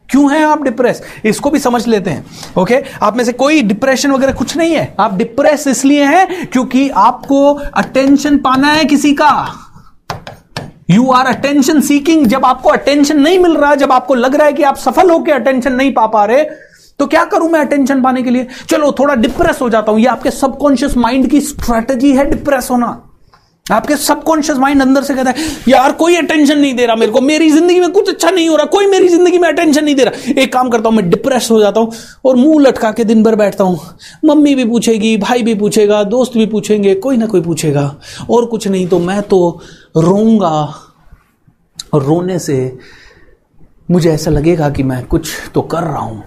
क्यों 0.09 0.32
है 0.32 0.43
आप 0.43 0.63
डिप्रेस 0.63 1.01
इसको 1.26 1.49
भी 1.49 1.59
समझ 1.59 1.86
लेते 1.88 2.09
हैं। 2.09 2.26
ओके 2.57 2.82
आप 3.03 3.17
में 3.17 3.24
से 3.24 3.34
कोई 3.34 3.61
डिप्रेशन 3.63 4.11
वगैरह 4.11 4.34
कुछ 4.34 4.55
नहीं 4.57 4.74
है। 4.76 4.93
आप 4.99 5.13
डिप्रेस 5.13 5.67
इसलिए 5.67 6.03
हैं 6.05 6.47
क्योंकि 6.47 6.89
आपको 6.89 7.53
अटेंशन 7.53 8.38
पाना 8.38 8.67
है 8.67 8.86
किसी 8.86 9.13
का। 9.13 9.32
यू 10.89 11.09
आर 11.11 11.25
अटेंशन 11.27 11.81
सीकिंग 11.81 12.25
जब 12.27 12.45
आपको 12.45 12.69
अटेंशन 12.69 13.19
नहीं 13.19 13.39
मिल 13.39 13.57
रहा, 13.57 13.73
जब 13.75 13.91
आपको 13.91 14.15
लग 14.15 14.35
रहा 14.35 14.47
है 14.47 14.53
कि 14.53 14.63
आप 14.63 14.77
सफल 14.77 15.09
होकर 15.09 15.33
अटेंशन 15.33 15.73
नहीं 15.73 15.93
पा 15.93 16.05
पा 16.07 16.25
रहे 16.25 16.43
तो 16.99 17.05
क्या 17.07 17.23
करूँ 17.25 17.49
मैं 17.49 17.59
अटेंशन 17.59 18.01
पाने 18.01 18.21
के 18.23 18.29
लिए? 18.29 18.47
चलो, 18.69 18.91
थोड़ा 18.91 19.13
डिप्रेस 19.15 19.61
हो 19.61 19.69
जाता 19.69 19.91
हूँ। 19.91 19.99
ये 19.99 20.07
आपके 20.07 20.31
सबकॉन्शियस 20.31 20.97
माइंड 20.97 21.29
की 21.29 21.41
स्ट्रेटजी 21.41 22.11
है 22.15 22.29
डिप्रेस 22.29 22.67
होना। 22.71 22.87
आपके 23.65 23.95
सबकॉन्शियस 23.97 24.57
माइंड 24.57 24.81
अंदर 24.81 25.03
से 25.03 25.13
कहता 25.15 25.29
है, 25.29 25.45
यार, 25.67 25.91
कोई 25.91 26.15
अटेंशन 26.15 26.57
नहीं 26.59 26.73
दे 26.75 26.85
रहा 26.85 26.95
मेरे 26.95 27.11
को। 27.11 27.21
मेरी 27.21 27.49
ज़िंदगी 27.51 27.79
में 27.79 27.91
कुछ 27.91 28.09
अच्छा 28.09 28.29
नहीं 28.29 28.47
हो 28.49 28.55
रहा। 28.55 28.65
कोई 28.65 28.87
मेरी 28.87 29.07
ज़िंदगी 29.07 29.37
में 29.37 29.47
अटेंशन 29.49 29.83
नहीं 29.85 29.95
दे 29.95 30.03
रहा। 30.03 30.41
एक 30.41 30.53
काम 30.53 30.69
करता 30.69 30.89
हूँ, 30.89 30.95
मैं 30.97 31.09
डिप्रेस 31.09 31.47
हो 31.51 31.59
जाता 31.59 31.79
हूँ 31.79 31.91
और 32.25 32.35
मुँह 32.35 32.61
लटका 32.61 32.91
के 32.91 33.03
दिन 33.03 33.23
भर 33.23 33.35
बैठता 33.35 33.63
हूँ। 33.63 33.79
मम्मी 34.25 34.55
भी 34.55 34.65
पूछेगी, 34.65 35.15
भाई 35.17 35.43
भी 35.43 35.53
पूछेगा, 35.55 36.03
दोस्त 36.05 36.33
भी 36.33 36.45
पूछेंगे, 36.45 36.95
कोई 36.95 37.17
ना 37.17 37.25
कोई 37.25 37.41
पूछेगा। 37.41 37.95
और 38.29 38.45
कुछ 38.45 38.67
नहीं 38.67 38.87
तो 38.87 38.99
मैं 38.99 39.21
तो 39.21 39.61
रोऊँगा 39.97 40.73
और 41.93 42.03
रोने 42.03 42.39
से 42.39 42.77
मुझे 43.91 44.11
ऐसा 44.11 44.31
लगेगा 44.31 44.69
कि 44.69 44.83
मैं 44.83 45.05
कुछ 45.05 45.51
तो 45.53 45.61
कर 45.61 45.83
रहा 45.83 45.99
हूँ। 45.99 46.23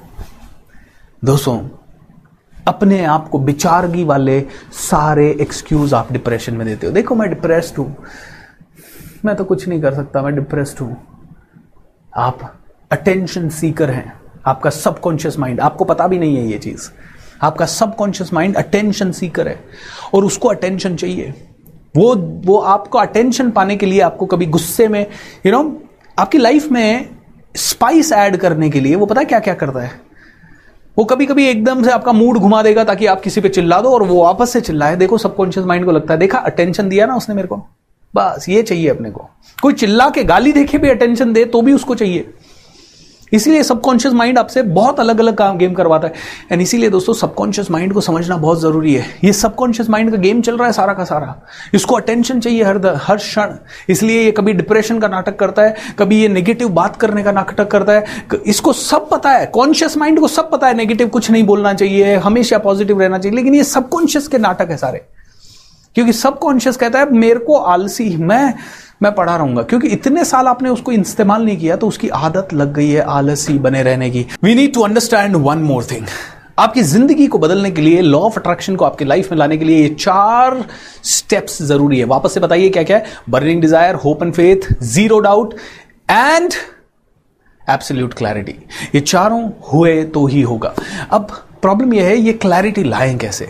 दोस्तों, 1.24 1.68
अपने 2.68 3.04
आप 3.04 3.28
को 3.28 3.38
विचारगी 3.38 4.04
वाले 4.04 4.46
सारे 4.72 5.36
एक्सक्यूज 5.40 5.94
आप 5.94 6.12
डिप्रेशन 6.12 6.54
में 6.54 6.66
देते 6.66 6.86
हो। 6.86 6.92
देखो, 6.92 7.14
मैं 7.14 7.28
डिप्रेस्ड 7.28 7.78
हूँ। 7.78 7.96
मैं 9.24 9.36
तो 9.36 9.44
कुछ 9.44 9.68
नहीं 9.68 9.82
कर 9.82 9.94
सकता, 9.94 10.22
मैं 10.22 10.34
डिप्रेस्ड 10.34 10.78
हूँ। 10.78 10.96
आप 12.16 12.60
अटेंशन 12.92 13.48
सीकर 13.48 13.90
हैं। 13.90 14.20
आपका 14.46 14.70
सबकॉन्शियस 14.70 15.38
माइंड 15.38 15.60
आपको 15.60 15.84
पता 15.84 16.06
भी 16.06 16.18
नहीं 16.18 16.36
है 16.36 16.46
ये 16.46 16.58
चीज़। 16.58 16.90
आपका 17.42 17.66
सबकॉन्शियस 17.66 18.32
माइंड 18.32 18.56
अटेंशन 18.56 19.12
सीकर 19.12 19.48
है। 19.48 19.64
और 20.14 20.24
उसको 20.24 20.48
अटेंशन 20.48 20.96
चाहिए। 20.96 21.48
वो 21.96 22.14
वो 22.44 22.58
आपको 22.58 22.98
अटेंशन 22.98 23.50
पाने 23.50 23.76
के 23.76 23.86
लिए 23.86 24.00
आपको 24.00 24.26
कभी 24.26 24.46
गुस्से 24.46 24.88
में 24.88 25.00
यू 25.00 25.52
you 25.52 25.62
नो 25.62 25.68
know, 25.68 25.82
आपकी 26.18 26.38
लाइफ 26.38 26.70
में 26.72 27.08
स्पाइस 27.56 28.12
ऐड 28.12 28.36
करने 28.36 28.70
के 28.70 28.80
लिए 28.80 28.94
वो 28.94 29.06
पता 29.06 29.20
है 29.20 29.24
क्या 29.24 29.40
क्या 29.40 29.54
करता 29.54 29.80
है? 29.80 30.00
वो 30.98 31.04
कभी 31.04 31.26
कभी 31.26 31.46
एकदम 31.46 31.82
से 31.82 31.90
आपका 31.90 32.12
मूड 32.12 32.38
घुमा 32.38 32.62
देगा 32.62 32.84
ताकि 32.84 33.06
आप 33.06 33.20
किसी 33.20 33.40
पे 33.40 33.48
चिल्ला 33.48 33.80
दो 33.80 33.90
और 33.90 34.02
वो 34.02 34.22
वापस 34.24 34.50
से 34.50 34.60
चिल्लाए 34.60 34.96
देखो 34.96 35.18
सबकॉन्शियस 35.18 35.66
माइंड 35.66 35.84
को 35.84 35.92
लगता 35.92 36.14
है 36.14 36.20
देखा 36.20 36.38
अटेंशन 36.38 36.88
दिया 36.88 37.06
ना 37.06 37.14
उसने 37.14 37.34
मेरे 37.34 37.48
को। 37.48 37.56
बस 38.14 38.46
ये 38.48 38.62
चाहिए 38.62 38.88
अपने 38.88 39.10
को। 39.10 39.28
कोई 39.62 39.72
चिल्ला 39.72 40.08
के 40.10 40.24
गाली 40.24 40.52
देखे 40.52 40.78
भी 40.78 40.88
अटेंशन 40.88 41.32
दे 41.32 41.44
तो 41.44 41.62
भी 41.62 41.72
उसको 41.72 41.94
चाहिए। 41.94 42.30
इसीलिए 43.32 43.62
सबकॉन्शियस 43.62 44.14
माइंड 44.14 44.38
आपसे 44.38 44.62
बहुत 44.62 45.00
अलग 45.00 45.20
अलग 45.20 45.34
काम 45.34 45.58
गेम 45.58 45.72
करवाता 45.72 46.08
है। 46.08 46.14
एंड 46.52 46.62
इसीलिए 46.62 46.90
दोस्तों 46.90 47.14
सबकॉन्शियस 47.14 47.70
माइंड 47.70 47.92
को 47.92 48.00
समझना 48.00 48.36
बहुत 48.36 48.60
ज़रूरी 48.60 48.94
है। 48.94 49.06
ये 49.24 49.32
सबकॉन्शियस 49.32 49.90
माइंड 49.90 50.10
का 50.10 50.16
गेम 50.16 50.40
चल 50.40 50.56
रहा 50.56 50.66
है 50.66 50.72
सारा 50.72 50.92
का 50.92 51.04
सारा। 51.04 51.42
इसको 51.74 51.96
अटेंशन 51.96 52.40
चाहिए 52.40 52.62
हर 52.62 52.98
हर 53.02 53.16
क्षण। 53.16 53.54
इसलिए 53.88 54.22
ये 54.22 54.30
कभी 54.30 54.52
डिप्रेशन 54.52 54.98
का 54.98 55.08
नाटक 55.08 55.38
करता 55.38 55.62
है, 55.62 55.76
कभी 55.98 56.20
ये 56.22 56.28
नेगेटिव 56.28 56.68
बात 56.68 56.96
करने 56.96 57.22
का 57.22 57.32
नाटक 57.32 57.70
करता 57.70 57.92
है। 57.92 58.04
इसको 58.46 58.72
सब 58.72 59.08
पता 59.08 59.30
है। 59.30 59.46
कॉन्शियस 59.46 59.96
माइंड 59.96 60.20
को 60.20 60.28
सब 60.28 60.50
पता 60.50 60.66
है। 60.66 60.74
नेगेटिव 60.74 61.08
कुछ 61.08 61.30
नहीं 61.30 61.42
बोलना 61.42 61.74
चाहिए, 61.74 62.16
हमेशा 62.16 62.58
पॉजिटिव 62.58 63.00
रहना 63.00 63.18
चाहिए। 63.18 63.36
लेकिन 63.36 63.54
ये 63.54 63.64
सबकॉन्शियस 63.64 64.28
के 64.28 64.38
नाटक 64.38 64.70
है 64.70 64.76
सारे। 64.76 65.04
क्योंकि 65.94 66.12
सबकॉन्शियस 66.12 66.76
कहता 66.76 66.98
है, 66.98 67.10
मेरे 67.10 67.38
को 67.38 67.56
आलसी, 67.56 68.16
मैं 68.16 68.54
मैं 69.02 69.14
पढ़ा 69.14 69.36
रहूँगा। 69.36 69.62
क्योंकि 69.62 69.88
इतने 69.88 70.24
साल 70.24 70.46
आपने 70.48 70.70
उसको 70.70 70.92
इस्तेमाल 70.92 71.44
नहीं 71.44 71.56
किया 71.56 71.76
तो 71.76 71.88
उसकी 71.88 72.08
आदत 72.20 72.52
लग 72.54 72.72
गई 72.74 72.88
है 72.90 73.02
आलसी 73.10 73.58
बने 73.60 73.82
रहने 73.82 74.10
की। 74.10 74.26
We 74.44 74.54
need 74.54 74.74
to 74.74 74.82
understand 74.82 75.36
one 75.38 75.58
more 75.60 75.84
thing 75.90 76.06
आपकी 76.58 76.82
ज़िंदगी 76.82 77.26
को 77.26 77.38
बदलने 77.38 77.70
के 77.70 77.80
लिए 77.80 78.00
लॉ 78.00 78.18
ऑफ़ 78.20 78.38
अट्रैक्शन 78.38 78.76
को 78.76 78.84
आपकी 78.84 79.04
लाइफ 79.04 79.30
में 79.32 79.38
लाने 79.38 79.56
के 79.58 79.64
लिए 79.64 79.82
ये 79.82 79.88
चार 79.90 80.64
स्टेप्स 81.04 81.62
ज़रूरी 81.62 81.98
है। 81.98 82.04
वापस 82.06 82.34
से 82.34 82.40
बताइए 82.40 82.68
क्या 82.68 82.82
क्या 82.82 82.96
है? 82.96 83.04
Burning 83.30 83.60
desire 83.60 83.94
hope 83.94 84.22
and 84.22 84.32
faith 84.34 84.72
zero 84.84 85.18
doubt 85.20 85.54
and 86.10 86.52
absolute 87.62 88.14
clarity 88.14 88.54
ये 88.94 89.00
चारों 89.00 89.48
हुए 89.72 90.02
तो 90.04 90.26
ही 90.26 90.42
होगा। 90.42 90.74
अब 91.10 91.30
प्रॉब्लम 91.62 91.92
यह 91.94 92.06
है, 92.06 92.16
ये 92.16 92.32
क्लैरिटी 92.34 92.84
लाएँ 92.84 93.16
कैसे? 93.18 93.48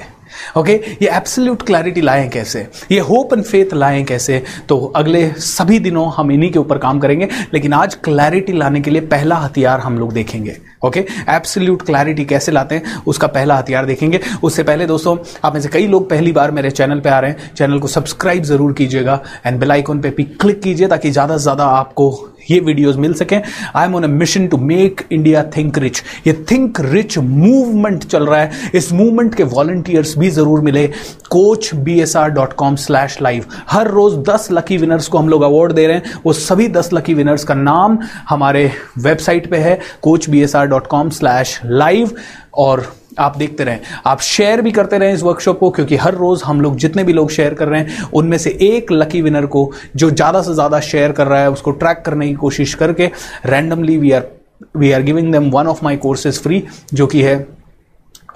ओके? 0.57 0.73
ये 1.03 1.09
एब्सोल्यूट 1.09 1.63
क्लैरिटी 1.63 2.01
लाएँ 2.01 2.29
कैसे? 2.29 2.67
ये 2.93 2.99
होप 3.01 3.33
एंड 3.33 3.43
फेथ 3.45 3.75
लाएँ 3.75 4.03
कैसे? 4.05 4.43
तो 4.69 4.79
अगले 4.97 5.29
सभी 5.33 5.79
दिनों 5.79 6.11
हम 6.13 6.31
इन्हीं 6.33 6.51
के 6.53 6.59
ऊपर 6.59 6.79
काम 6.79 6.99
करेंगे, 7.01 7.29
लेकिन 7.55 7.73
आज 7.73 7.95
क्लैरिटी 8.05 8.53
लाने 8.53 8.81
के 8.81 8.91
लिए 8.91 9.01
पहला 9.07 9.37
हथियार 9.37 9.81
हम 9.81 9.99
लोग 9.99 10.13
देखेंगे। 10.13 10.57
ओके 10.85 11.01
एब्सोल्यूट 11.31 11.83
क्लैरिटी 11.83 12.25
कैसे 12.25 12.53
लाते 12.53 12.75
हैं? 12.75 13.03
उसका 13.07 13.27
पहला 13.29 13.57
हथियार 13.57 13.87
देखेंगे। 13.87 14.21
उससे 14.43 14.63
पहले 14.63 14.87
दोस्तों, 14.87 15.17
आप 15.45 15.55
में 15.55 15.61
से 15.61 15.69
कई 15.69 15.87
लोग 15.87 16.09
पहली 16.11 16.33
बार 16.33 16.51
मेरे 16.51 16.71
चैनल 16.71 17.01
पे 17.01 17.09
आ 17.09 17.19
रहे 17.19 17.31
हैं। 17.31 17.55
चैनल 17.55 17.79
को 17.79 17.89
सब्सक्राइब 17.89 18.43
ज़रूर 18.45 18.73
कीजिएगा 18.73 19.21
एंड 19.47 19.61
बेल 19.61 19.73
आइकन 19.73 20.01
पे 20.01 20.11
भी 20.11 20.25
क्लिक 20.25 20.63
कीजिए 20.63 20.89
ताकि 20.89 21.11
ज़्यादा 21.11 21.37
से 21.37 21.43
ज़्यादा 21.43 21.65
आपको 21.67 22.11
ये 22.51 22.59
वीडियोस 22.61 22.97
मिल 22.97 23.15
सके। 23.15 23.37
I 23.37 23.87
am 23.87 23.95
on 23.97 24.05
a 24.05 24.09
mission 24.09 24.47
to 24.49 24.57
make 24.59 25.01
India 25.13 25.43
think 25.57 25.79
rich 25.79 26.03
ये 26.27 26.33
थिंक 26.51 26.81
रिच 26.83 27.19
मूवमेंट 27.19 28.05
चल 28.05 28.27
रहा 28.27 28.41
है। 28.41 28.71
इस 28.75 28.93
मूवमेंट 28.93 29.35
के 29.35 29.43
वॉलंटियर्स 29.45 30.17
भी 30.19 30.31
ज़रूर 30.31 30.61
मिले। 30.61 30.87
Coach 31.31 31.75
B 31.75 31.99
S 32.01 32.17
R 32.17 32.31
dot 32.31 32.53
com 32.53 32.77
slash 32.79 33.21
live 33.23 33.45
हर 33.71 33.89
रोज 33.91 34.17
दस 34.29 34.49
लकी 34.53 34.77
विनर्स 34.77 35.09
को 35.09 35.19
हम 35.19 35.29
लोग 35.29 35.43
अवार्ड 35.43 35.73
दे 35.73 35.87
रहे 35.87 35.97
हैं। 35.97 36.21
वो 36.25 36.33
सभी 36.33 36.69
दस 36.71 36.91
लकी 36.93 37.15
विनर्स 37.15 37.45
का 37.45 37.55
नाम 37.55 37.99
हमारे 38.29 38.71
वेबसाइट 38.99 39.51
पे 39.51 39.57
है। 39.59 39.79
Coach 40.03 40.29
B 40.31 40.43
S 40.43 40.57
R 40.57 40.67
dot 40.67 40.87
com 40.87 41.11
slash 41.11 41.61
live 41.65 42.15
और 42.55 42.87
आप 43.19 43.37
देखते 43.37 43.65
रहें। 43.65 43.81
आप 44.07 44.21
शेयर 44.21 44.61
भी 44.63 44.71
करते 44.73 44.99
रहें 44.99 45.15
इस 45.15 45.23
वर्कशॉप 45.23 45.59
को, 45.59 45.71
क्योंकि 45.71 45.97
हर 45.97 46.15
रोज 46.15 46.43
हम 46.43 46.61
लोग 46.61 46.77
जितने 46.77 47.05
भी 47.05 47.13
लोग 47.13 47.31
शेयर 47.31 47.55
कर 47.55 47.69
रहे 47.69 47.81
हैं, 47.81 48.03
उनमें 48.13 48.39
से 48.39 48.51
एक 48.63 48.93
लकी 48.93 49.23
विनर 49.23 49.47
को, 49.47 49.71
जो 49.97 50.11
ज़्यादा 50.11 50.43
से 50.43 50.55
ज़्यादा 50.55 50.81
शेयर 50.83 51.13
कर 51.13 51.27
रहा 51.27 51.41
है, 51.41 51.51
उसको 51.51 51.71
ट्रैक 51.73 52.03
करने 52.07 52.29
की 52.29 52.35
कोशिश 52.35 52.75
करके 52.75 53.11
randomly 53.47 53.97
we 53.99 54.13
are 54.13 54.31
we 54.77 54.93
are 54.93 55.03
giving 55.03 55.33
them 55.33 55.51
one 55.51 55.67
of 55.67 55.85
my 55.85 55.97
courses 55.97 56.41
free 56.43 56.63
जो 56.95 57.07
कि 57.07 57.23
है 57.23 57.37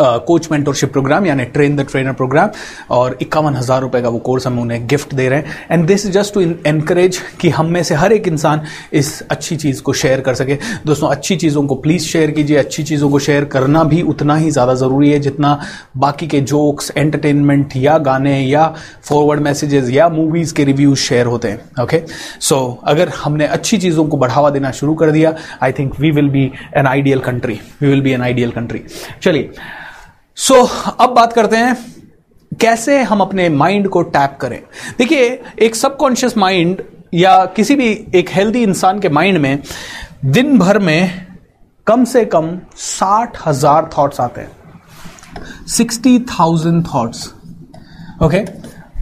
कोच 0.00 0.48
मेंटोरशिप 0.50 0.92
प्रोग्राम 0.92 1.26
यानी 1.26 1.44
ट्रेन 1.46 1.76
द 1.76 1.86
ट्रेनर 1.90 2.12
प्रोग्राम 2.12 2.50
और 2.90 3.16
इक्यावन 3.22 3.54
हज़ार 3.56 3.80
रुपए 3.82 4.00
का 4.02 4.08
वो 4.08 4.18
कोर्स 4.20 4.46
हम 4.46 4.58
उन्हें 4.58 4.86
गिफ्ट 4.86 5.14
दे 5.14 5.28
रहे 5.28 5.38
हैं। 5.38 5.66
And 5.70 5.86
this 5.86 6.06
is 6.06 6.12
just 6.12 6.34
to 6.34 6.40
encourage 6.40 7.18
कि 7.40 7.48
हम 7.50 7.70
में 7.72 7.82
से 7.82 7.94
हर 7.94 8.12
एक 8.12 8.28
इंसान 8.28 8.62
इस 8.92 9.20
अच्छी 9.22 9.56
चीज़ 9.56 9.82
को 9.82 9.92
शेयर 9.94 10.20
कर 10.20 10.34
सके। 10.34 10.58
दोस्तों, 10.86 11.08
अच्छी 11.08 11.36
चीज़ों 11.36 11.66
को 11.66 11.74
प्लीज़ 11.76 12.04
शेयर 12.04 12.30
कीजिए, 12.30 12.56
अच्छी 12.56 12.82
चीज़ों 12.82 13.10
को 13.10 13.18
शेयर 13.18 13.44
करना 13.46 13.84
भी 13.84 14.02
उतना 14.04 14.36
ही 14.36 14.50
ज़्यादा 14.50 14.74
ज़रूरी 14.74 15.10
है 15.10 15.18
जितना 15.20 15.58
बाकी 15.96 16.26
के 16.26 16.40
जोक्स 16.42 16.92
एंटरटेनमेंट 16.96 17.76
या 17.76 17.96
गाने 18.00 18.38
या 18.40 18.66
फॉरवर्ड 19.04 19.40
मैसेजेस 19.40 19.90
या 19.90 20.08
मूवीज़ 20.08 20.54
के 20.54 20.64
रिव्यूज़ 20.64 20.98
शेयर 21.00 21.26
होते 21.26 21.48
हैं। 21.48 21.82
ओके 21.82 22.02
सो 22.40 22.58
अगर 22.86 23.08
हमने 23.16 23.46
अच्छी 23.48 23.78
चीज़ों 23.78 24.04
को 24.04 24.16
बढ़ावा 24.16 24.50
देना 24.50 24.70
शुरू 24.72 24.94
कर 24.94 25.10
दिया 25.10 25.34
I 25.62 25.72
think 25.72 25.98
we 26.00 26.10
will 26.10 26.28
be 26.28 26.44
an 26.76 26.86
ideal 26.86 27.20
country 27.20 27.58
we 27.82 27.88
will 27.88 28.00
be 28.00 28.12
an 28.12 28.22
ideal 28.22 28.50
country 28.50 28.82
चलिए 29.22 29.50
सो 30.36 30.54
so, 30.54 30.90
अब 31.00 31.10
बात 31.10 31.32
करते 31.32 31.56
हैं 31.56 31.76
कैसे 32.52 33.02
हम 33.02 33.20
अपने 33.20 33.48
माइंड 33.48 33.88
को 33.88 34.02
टैप 34.02 34.36
करें? 34.40 34.60
देखिए 34.98 35.28
एक 35.58 35.74
सबकॉन्शियस 35.74 36.36
माइंड 36.38 36.82
या 37.14 37.44
किसी 37.46 37.76
भी 37.76 37.88
एक 38.14 38.30
हेल्दी 38.30 38.62
इंसान 38.62 39.00
के 39.00 39.08
माइंड 39.08 39.38
में 39.38 39.62
दिन 40.24 40.58
भर 40.58 40.78
में 40.78 41.26
कम 41.86 42.04
से 42.04 42.24
कम 42.24 42.58
साठ 42.76 43.38
हज़ार 43.46 43.90
थॉट्स 43.98 44.20
आते 44.20 44.40
हैं। 44.40 45.66
सिक्सटी 45.68 46.18
थाउज़ेंड 46.30 46.84
थॉट्स 46.86 47.26
ओके 48.22 48.38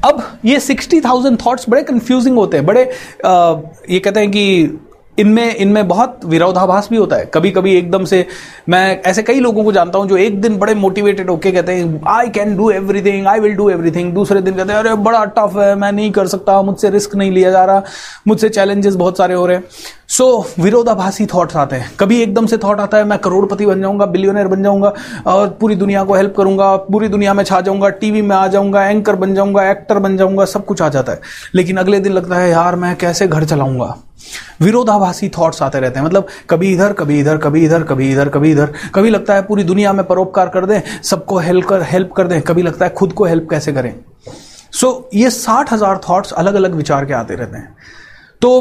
अब 0.08 0.22
ये 0.44 0.60
सिक्सटी 0.60 1.00
थाउज़ेंड 1.00 1.38
थॉट्स 1.46 1.68
बड़े 1.68 1.82
कंफ्यूजिंग 1.82 2.36
होते 2.36 2.56
हैं 2.56 2.66
बड़े 2.66 2.84
आ, 3.26 3.56
ये 3.90 3.98
कहते 3.98 4.20
हैं 4.20 4.30
कि 4.30 4.78
इनमें 5.18 5.54
इनमें 5.54 5.86
बहुत 5.88 6.20
विरोधाभास 6.24 6.88
भी 6.90 6.96
होता 6.96 7.16
है। 7.16 7.30
कभी 7.34 7.50
कभी 7.50 7.74
एकदम 7.76 8.04
से 8.04 8.26
मैं 8.68 9.00
ऐसे 9.02 9.22
कई 9.22 9.40
लोगों 9.40 9.64
को 9.64 9.72
जानता 9.72 9.98
हूँ 9.98 10.08
जो 10.08 10.16
एक 10.16 10.40
दिन 10.40 10.56
बड़े 10.58 10.74
मोटिवेटेड 10.74 11.30
होके 11.30 11.52
कहते 11.52 11.72
हैं 11.72 12.00
I 12.08 12.28
can 12.28 12.56
do 12.56 12.70
everything 12.70 13.26
I 13.26 13.40
will 13.40 13.54
do 13.54 13.68
everything 13.70 14.12
दूसरे 14.14 14.40
दिन 14.42 14.54
कहते 14.54 14.72
हैं 14.72 14.78
अरे 14.78 14.94
बड़ा 14.94 15.24
टफ 15.38 15.56
है 15.58 15.74
मैं 15.74 15.92
नहीं 15.92 16.10
कर 16.12 16.26
सकता 16.26 16.60
मुझसे 16.62 16.90
रिस्क 16.90 17.14
नहीं 17.16 17.30
लिया 17.30 17.50
जा 17.50 17.64
रहा 17.64 17.82
मुझसे 18.28 18.48
चैलेंजेस 18.48 18.94
बहुत 18.94 19.18
सारे 19.18 19.34
हो 19.34 19.46
रहे 19.46 19.56
हैं. 19.56 19.64
सो 20.08 20.24
so, 20.48 20.62
विरोधाभासी 20.62 21.26
थॉट्स 21.26 21.56
आते 21.56 21.76
हैं। 21.76 21.90
कभी 22.00 22.20
एकदम 22.22 22.46
से 22.46 22.56
थॉट 22.56 22.80
आता 22.80 22.98
है 22.98 23.04
मैं 23.04 23.18
करोड़पति 23.18 23.66
बन 23.66 23.80
जाऊँगा 23.80 24.06
बिलियनर 24.06 24.48
बन 24.48 24.62
जाऊँगा 24.62 24.92
और 25.26 25.48
पूरी 25.60 25.74
दुनिया 25.74 26.04
को 26.04 26.14
हेल्प 26.14 26.34
करूँगा 26.36 26.74
पूरी 26.76 27.08
दुनिया 27.08 27.34
में 27.34 27.44
छा 27.44 27.60
जाऊँगा 27.60 27.88
टीवी 27.88 28.22
में 28.22 28.34
आ 28.36 28.46
जाऊँगा 28.46 28.84
एंकर 28.84 29.16
बन 29.16 29.34
जाऊँगा 29.34 29.70
एक्टर 29.70 29.98
बन 29.98 30.16
जाऊँगा 30.16 30.44
सब 30.44 30.64
कुछ 30.64 30.82
आ 30.82 30.88
जाता 30.88 31.12
है। 31.12 31.20
लेकिन 31.54 31.76
अगले 31.76 32.00
दिन 32.00 32.12
लगता 32.12 32.36
है 32.36 32.50
यार 32.50 32.76
मैं 32.76 32.96
कैसे 32.96 33.26
घर 33.28 33.44
चलाऊँगा? 33.44 33.96
विरोधाभासी 34.62 35.28
थॉट्स 35.28 35.62
आते 35.62 35.80
रहते 35.80 35.98
हैं। 35.98 36.06
मतलब 36.06 36.28
कभी 36.50 36.72
इधर 36.72 36.92
कभी 36.92 37.18
इधर 37.20 37.38
कभी 37.38 37.64
इधर 37.64 37.82
कभी 37.82 38.10
इधर 38.12 38.28
कभी 38.28 38.50
इधर। 38.50 38.72
कभी 38.94 39.10
लगता 39.10 39.34
है 39.34 39.42
पूरी 39.42 39.64
दुनिया 39.64 39.92
में 39.92 40.04
परोपकार 40.06 40.48
कर 40.48 40.66
दें 40.66 40.80
सबको 41.02 41.38
हेल्प 41.38 41.66
कर 41.66 41.82
हेल्प 41.82 42.12
कर 42.12 42.26
दें। 42.26 42.40
कभी 42.42 42.62
लगता 42.62 42.84
है 42.84 42.92
खुद 42.92 43.12
को 43.12 43.24
हेल्प 43.24 43.48
कैसे 43.50 43.72
करें। 43.72 43.94
सो 44.72 44.86
so, 44.86 45.14
ये 45.14 45.30
साठ 45.30 45.72
हज़ार 45.72 46.00
थॉट्स 46.08 46.32
अलग 46.32 46.54
अलग 46.54 46.74
विचार 46.74 47.04
के 47.04 47.12
आते 47.12 47.34
रहते 47.34 47.58
हैं। 47.58 47.76
तो 48.42 48.60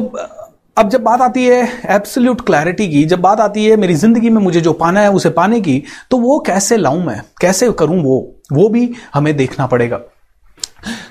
अब 0.78 0.90
जब 0.90 1.02
बात 1.04 1.22
आती 1.22 1.46
है 1.46 1.62
एब्सोल्यूट 1.92 2.42
क्लैरिटी 2.46 2.88
की 2.90 3.04
जब 3.06 3.20
बात 3.22 3.40
आती 3.40 3.66
है 3.66 3.76
मेरी 3.78 3.96
ज़िंदगी 3.96 4.30
में 4.30 4.42
मुझे 4.42 4.62
जो 4.62 4.74
पाना 4.74 5.02
है 5.02 5.12
उसे 5.12 5.30
पाने 5.30 5.60
की 5.62 5.82
तो 6.12 6.18
वो 6.18 6.40
कैसे 6.40 6.78
लाऊं 6.78 7.04
मैं? 7.04 7.22
कैसे 7.42 7.72
करूँ 7.72 8.02
वो? 8.04 8.18
वो 8.54 8.68
भी 8.70 8.90
हमें 9.14 9.36
देखना 9.38 9.68
पड़ेगा। 9.68 10.00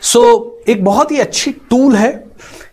सो 0.03 0.20
so, 0.20 0.68
एक 0.68 0.84
बहुत 0.84 1.11
ही 1.12 1.18
अच्छी 1.18 1.53
टूल 1.70 1.96
है 1.96 2.12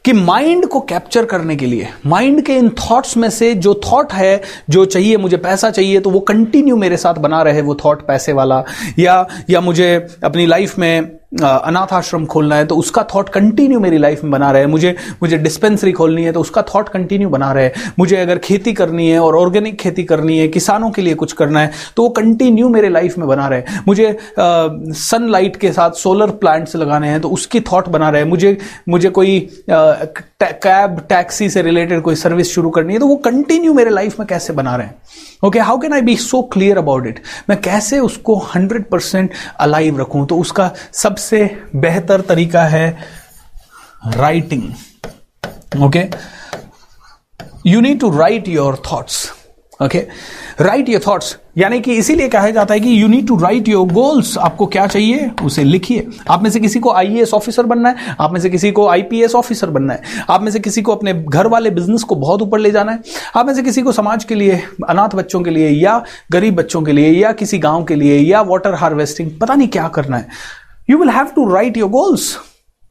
कि 0.05 0.13
माइंड 0.13 0.65
को 0.65 0.79
कैप्चर 0.79 1.25
करने 1.25 1.55
के 1.55 1.65
लिए 1.65 1.87
माइंड 2.05 2.41
के 2.45 2.53
इन 2.53 2.69
थॉट्स 2.69 3.15
में 3.17 3.29
से 3.29 3.53
जो 3.55 3.73
थॉट 3.85 4.13
है, 4.13 4.41
जो 4.69 4.85
चाहिए, 4.85 5.17
मुझे 5.17 5.37
पैसा 5.37 5.69
चाहिए 5.69 5.99
तो 5.99 6.09
वो 6.09 6.19
कंटिन्यू 6.19 6.75
मेरे 6.75 6.97
साथ 6.97 7.13
बना 7.13 7.41
रहे 7.41 7.61
वो 7.61 7.75
थॉट 7.75 8.05
पैसे 8.07 8.33
वाला, 8.33 8.63
या 8.99 9.27
या 9.49 9.61
मुझे 9.61 9.95
अपनी 10.23 10.45
लाइफ 10.45 10.77
में 10.79 11.18
अनाथ 11.33 11.93
आश्रम 11.93 12.25
खोलना 12.25 12.55
है 12.55 12.65
तो 12.65 12.75
उसका 12.75 13.03
थॉट 13.15 13.29
कंटिन्यू 13.29 13.79
मेरी 13.79 13.97
लाइफ 13.97 14.23
में 14.23 14.31
बना 14.31 14.51
रहे 14.51 14.65
मुझे 14.65 14.95
मुझे 15.21 15.37
डिस्पेंसरी 15.37 15.91
खोलनी 15.91 16.23
है 16.23 16.31
तो 16.31 16.41
उसका 16.41 16.61
थॉट 16.61 16.89
कंटिन्यू 16.89 17.29
बना 17.29 17.51
रहे 17.53 17.69
मुझे 17.99 18.15
अगर 18.15 18.37
खेती 18.37 18.73
करनी 18.73 19.09
है 19.09 19.19
और 19.19 19.35
ऑर्गेनिक 19.35 19.79
खेती 19.79 20.03
करनी 20.03 20.37
है, 20.37 20.47
किसानों 20.47 20.89
के 20.91 21.01
लिए 21.01 21.13
कुछ 21.13 21.33
करना 21.33 21.59
है 21.59 21.71
तो 21.95 22.03
वो 22.03 22.09
कंटिन्यू 22.09 22.69
मेरे 22.69 22.89
लाइफ 22.89 23.17
में 23.17 23.27
बना 23.27 23.47
रहे 23.47 23.63
मुझे 23.87 24.17
सनलाइट 24.39 25.55
के 25.55 25.71
साथ 25.71 25.91
सोलर 25.91 26.29
प्लांट्स 26.29 26.75
लगाने 26.75 27.07
हैं 27.07 27.21
तो 27.21 27.29
उसकी 27.29 27.61
थॉट 27.61 27.89
बना 27.89 28.09
रहे 28.09 28.23
मुझे 28.23 28.57
मुझे 28.89 29.09
कोई 29.09 29.39
कैब 29.69 31.05
टैक्सी 31.09 31.49
से 31.49 31.61
रिलेटेड 31.61 32.01
कोई 32.01 32.15
सर्विस 32.15 32.53
शुरू 32.53 32.69
करनी 32.69 32.93
है 32.93 32.99
तो 32.99 33.07
वो 33.07 33.15
कंटिन्यू 33.15 33.73
मेरे 33.73 33.89
लाइफ 33.89 34.19
में 34.19 34.27
कैसे 34.27 34.53
बना 34.53 34.75
रहे 34.75 34.87
हैं? 34.87 34.95
Okay 35.43 35.59
how 35.59 35.77
can 35.79 35.93
I 35.93 36.01
be 36.01 36.15
so 36.17 36.41
clear 36.53 36.77
about 36.77 37.07
it 37.07 37.21
मैं 37.49 37.59
कैसे 37.61 37.99
उसको 37.99 38.35
हंड्रेड 38.55 38.89
परसेंट 38.89 39.33
अलाइव 39.59 39.99
रखूँ? 39.99 40.25
तो 40.27 40.37
उसका 40.37 40.71
सबसे 40.93 41.43
बेहतर 41.75 42.21
तरीका 42.21 42.63
है 42.67 42.87
writing 44.17 45.83
okay 45.83 46.03
you 47.67 47.81
need 47.81 47.99
to 47.99 48.09
write 48.17 48.47
your 48.47 48.81
thoughts 48.91 49.31
okay 49.79 49.99
write 50.61 50.89
your 50.89 51.01
thoughts 51.07 51.37
यानी 51.57 51.79
कि 51.81 51.93
इसीलिए 51.93 52.27
कहा 52.29 52.49
जाता 52.49 52.73
है 52.73 52.79
कि 52.79 53.01
you 53.01 53.07
need 53.07 53.27
to 53.27 53.37
write 53.37 53.67
your 53.67 53.87
goals 53.87 54.37
आपको 54.37 54.65
क्या 54.65 54.87
चाहिए? 54.87 55.29
उसे 55.43 55.63
लिखिए। 55.63 56.07
आप 56.29 56.43
में 56.43 56.49
से 56.49 56.59
किसी 56.59 56.79
को 56.79 56.91
आईएएस 56.91 57.33
ऑफिसर 57.33 57.65
बनना 57.65 57.89
है, 57.89 58.15
आप 58.19 58.33
में 58.33 58.39
से 58.39 58.49
किसी 58.49 58.71
को 58.71 58.87
आईपीएस 58.87 59.35
ऑफिसर 59.35 59.69
बनना 59.69 59.93
है, 59.93 60.01
आप 60.29 60.41
में 60.41 60.51
से 60.51 60.59
किसी 60.59 60.81
को 60.81 60.95
अपने 60.95 61.13
घर 61.13 61.47
वाले 61.47 61.69
बिज़नेस 61.69 62.03
को 62.03 62.15
बहुत 62.15 62.41
ऊपर 62.41 62.59
ले 62.59 62.71
जाना 62.71 62.91
है, 62.91 62.99
आप 63.35 63.45
में 63.45 63.53
से 63.53 63.63
किसी 63.63 63.81
को 63.81 63.91
समाज 63.91 64.23
के 64.23 64.35
लिए, 64.35 64.61
अनाथ 64.89 65.15
बच्चों 65.15 65.41
के 65.41 65.49
लिए, 65.49 65.69
या 65.69 66.03
गरीब 66.31 66.55
बच्चों 66.55 66.81
के 66.81 66.91
लिए, 66.91 67.11
या 67.11 67.31
किसी 67.31 67.59
गाँव 67.59 67.83
के 67.83 67.95
लिए, 67.95 68.19
या 68.19 68.41
वाटर 68.41 68.73
हार्वेस्टिंग 68.73 69.31
पता 69.41 69.55
नहीं 69.55 69.67
क्या 69.67 69.87
करना 69.87 70.17
है। 70.17 70.27
You 70.89 70.97
will 70.97 71.09
have 71.09 71.25
to 71.25 71.53
write 71.53 71.77
your 71.77 71.89
goals 71.89 72.35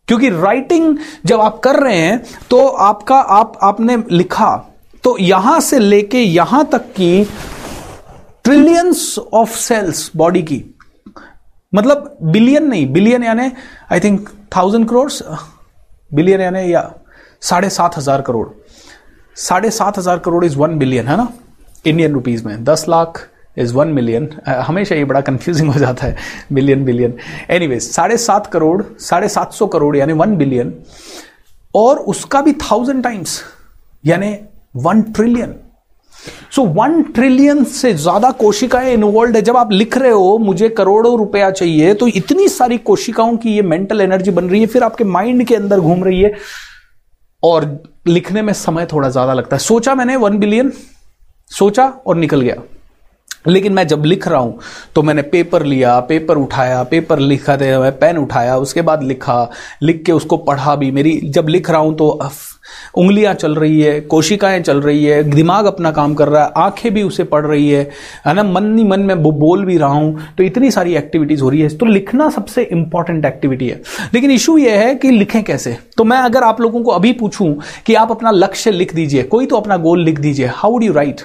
क्योंकि 0.08 0.28
राइटिंग 0.30 0.96
जब 1.26 1.40
आप 1.40 1.58
कर 1.58 1.76
रहे 1.76 1.96
हैं 1.96 2.22
तो 2.50 2.66
आपका, 2.66 3.16
आप, 3.16 3.58
आपने 3.62 4.02
लिखा 4.12 4.67
तो 5.08 5.16
यहाँ 5.18 5.60
से 5.60 5.78
लेके 5.78 6.20
यहाँ 6.20 6.64
तक 6.72 6.88
की 6.96 7.24
ट्रिलियंस 8.44 9.18
ऑफ़ 9.34 9.54
सेल्स 9.56 10.10
बॉडी 10.16 10.42
की 10.42 10.58
मतलब 11.72 12.16
बिलियन 12.32 12.66
नहीं 12.68 12.86
बिलियन 12.92 13.22
यानी 13.24 13.50
I 13.92 14.00
think 14.00 14.28
thousand 14.56 14.88
crore 14.88 15.10
billion 16.10 16.40
यानी 16.40 16.72
या 16.72 16.82
साढ़े 17.42 17.70
सात 17.70 17.96
हज़ार 17.98 18.22
करोड़। 18.22 18.46
साढ़े 19.36 19.70
सात 19.70 19.98
हज़ार 19.98 20.18
करोड़ 20.18 20.44
इज़ 20.44 20.56
वन 20.58 20.78
बिलियन 20.78 21.08
है 21.08 21.16
ना? 21.16 21.28
इंडियन 21.84 22.12
रुपीज़ 22.12 22.44
में। 22.46 22.64
दस 22.64 22.84
लाख 22.88 23.22
इज़ 23.56 23.74
वन 23.74 23.88
मिलियन 23.90 24.28
हमेशा 24.46 24.94
ये 24.94 25.04
बड़ा 25.04 25.20
कंफ्यूजिंग 25.22 25.72
हो 25.72 25.78
जाता 25.80 26.06
है। 26.06 26.16
बिलियन 26.52 26.84
बिलियन 26.84 27.14
एनीवेज 27.50 27.82
साढ़े 27.84 28.16
सात 28.18 28.46
करोड़, 28.46 28.82
साढ़े 29.00 29.28
सात 29.28 29.52
सौ 29.52 29.66
करोड़, 29.68 29.96
यानी 29.96 30.12
वन 30.14 30.36
बिलियन 30.36 30.74
और 31.74 31.98
उसका 32.14 32.42
भी 32.42 32.52
थाउज़ेंड 32.62 33.02
टाइम्स 33.04 33.42
यानी 34.04 34.36
one 34.78 35.02
trillion 35.12 35.54
so 36.54 36.62
one 36.74 37.02
trillion 37.14 37.62
से 37.66 37.92
ज़्यादा 37.94 38.30
कोशिकाएँ 38.32 38.92
इन्वॉल्व 38.92 39.36
है। 39.36 39.42
जब 39.42 39.56
आप 39.56 39.72
लिख 39.72 39.96
रहे 39.98 40.10
हो, 40.10 40.38
मुझे 40.38 40.68
करोड़ों 40.70 41.16
रुपया 41.18 41.50
चाहिए 41.50 41.92
तो 41.94 42.06
इतनी 42.08 42.48
सारी 42.50 42.78
कोशिकाओं 42.80 43.36
की 43.36 43.54
ये 43.54 43.62
मेंटल 43.64 44.00
एनर्जी 44.00 44.30
बन 44.30 44.48
रही 44.50 44.60
है, 44.60 44.66
फिर 44.66 44.82
आपके 44.84 45.04
माइंड 45.06 45.44
के 45.46 45.54
अंदर 45.56 45.80
घूम 45.80 46.04
रही 46.04 46.20
है। 46.20 46.32
और 47.42 47.66
लिखने 48.08 48.42
में 48.42 48.52
समय 48.54 48.86
थोड़ा 48.92 49.08
ज़्यादा 49.10 49.32
लगता 49.34 49.56
है। 49.56 49.60
सोचा 49.60 49.94
मैंने 49.94 50.16
वन 50.16 50.38
बिलियन 50.38 50.72
सोचा 51.50 51.86
और 52.06 52.16
निकल 52.16 52.40
गया। 52.40 52.62
लेकिन 53.48 53.72
मैं 53.72 53.86
जब 53.86 54.04
लिख 54.04 54.26
रहा 54.28 54.40
हूँ 54.40 54.58
तो 54.94 55.02
मैंने 55.02 55.22
पेपर 55.24 55.64
लिया 55.64 55.98
पेपर 56.02 56.36
उठाया 56.36 56.82
पेपर 56.84 57.18
लिखा 57.20 57.56
थे 57.56 57.90
पेन 57.92 58.18
उठाया, 58.18 58.56
उसके 58.58 58.82
बाद 58.82 59.02
लिखा, 59.02 59.50
लिख 59.82 60.02
के 60.06 60.12
उसको 60.12 60.36
पढ़ा 60.38 60.74
भी। 60.76 60.90
मेरी, 60.90 61.20
जब 61.26 61.48
लिख 61.48 61.70
रहा 61.70 61.80
हूँ 61.80 61.94
तो 61.96 62.08
उंगलियाँ 62.96 63.34
चल 63.34 63.54
रही 63.54 63.80
है 63.80 64.00
कोशिकाएँ 64.00 64.60
चल 64.60 64.80
रही 64.80 65.04
है 65.04 65.22
दिमाग 65.24 65.66
अपना 65.66 65.90
काम 65.92 66.14
कर 66.14 66.28
रहा 66.28 66.44
है 66.44 66.50
आँखें 66.56 66.92
भी 66.94 67.02
उसे 67.02 67.24
पढ़ 67.24 67.46
रही 67.46 67.68
है 67.70 67.82
है 68.26 68.34
ना 68.34 68.42
मन 68.42 68.64
नहीं 68.64 68.84
मन 68.84 69.00
में 69.00 69.22
बोल 69.22 69.64
भी 69.64 69.76
रहा 69.78 69.88
हूँ 69.88 70.34
तो 70.38 70.44
इतनी 70.44 70.70
सारी 70.70 70.94
एक्टिविटीज़ 70.96 71.42
हो 71.42 71.48
रही 71.48 71.60
है 71.60 71.68
तो 71.68 71.86
लिखना 71.86 72.28
सबसे 72.30 72.62
इंपॉर्टेंट 72.62 73.24
एक्टिविटी 73.24 73.68
है। 73.68 73.80
लेकिन 74.14 74.30
इशू 74.30 74.56
यह 74.58 74.78
है 74.80 74.94
कि 74.94 75.10
लिखें 75.10 75.42
कैसे? 75.44 75.76
तो 75.96 76.04
मैं 76.04 76.18
अगर 76.18 76.42
आप 76.42 76.60
लोगों 76.60 76.82
को 76.82 76.90
अभी 76.90 77.12
पूछूँ 77.14 77.54
कि 77.86 77.94
आप 77.94 78.10
अपना 78.10 78.30
लक्ष्य 78.30 78.70
लिख 78.70 78.94
दीजिए 78.94 79.22
कोई 79.24 79.46
तो 79.46 79.56
अपना 79.56 79.76
गोल 79.78 80.04
लिख 80.04 80.20
दीजिए 80.20 80.46
हाउ 80.46 80.78
डू 80.78 80.86
यू 80.86 80.92
राइट 80.92 81.20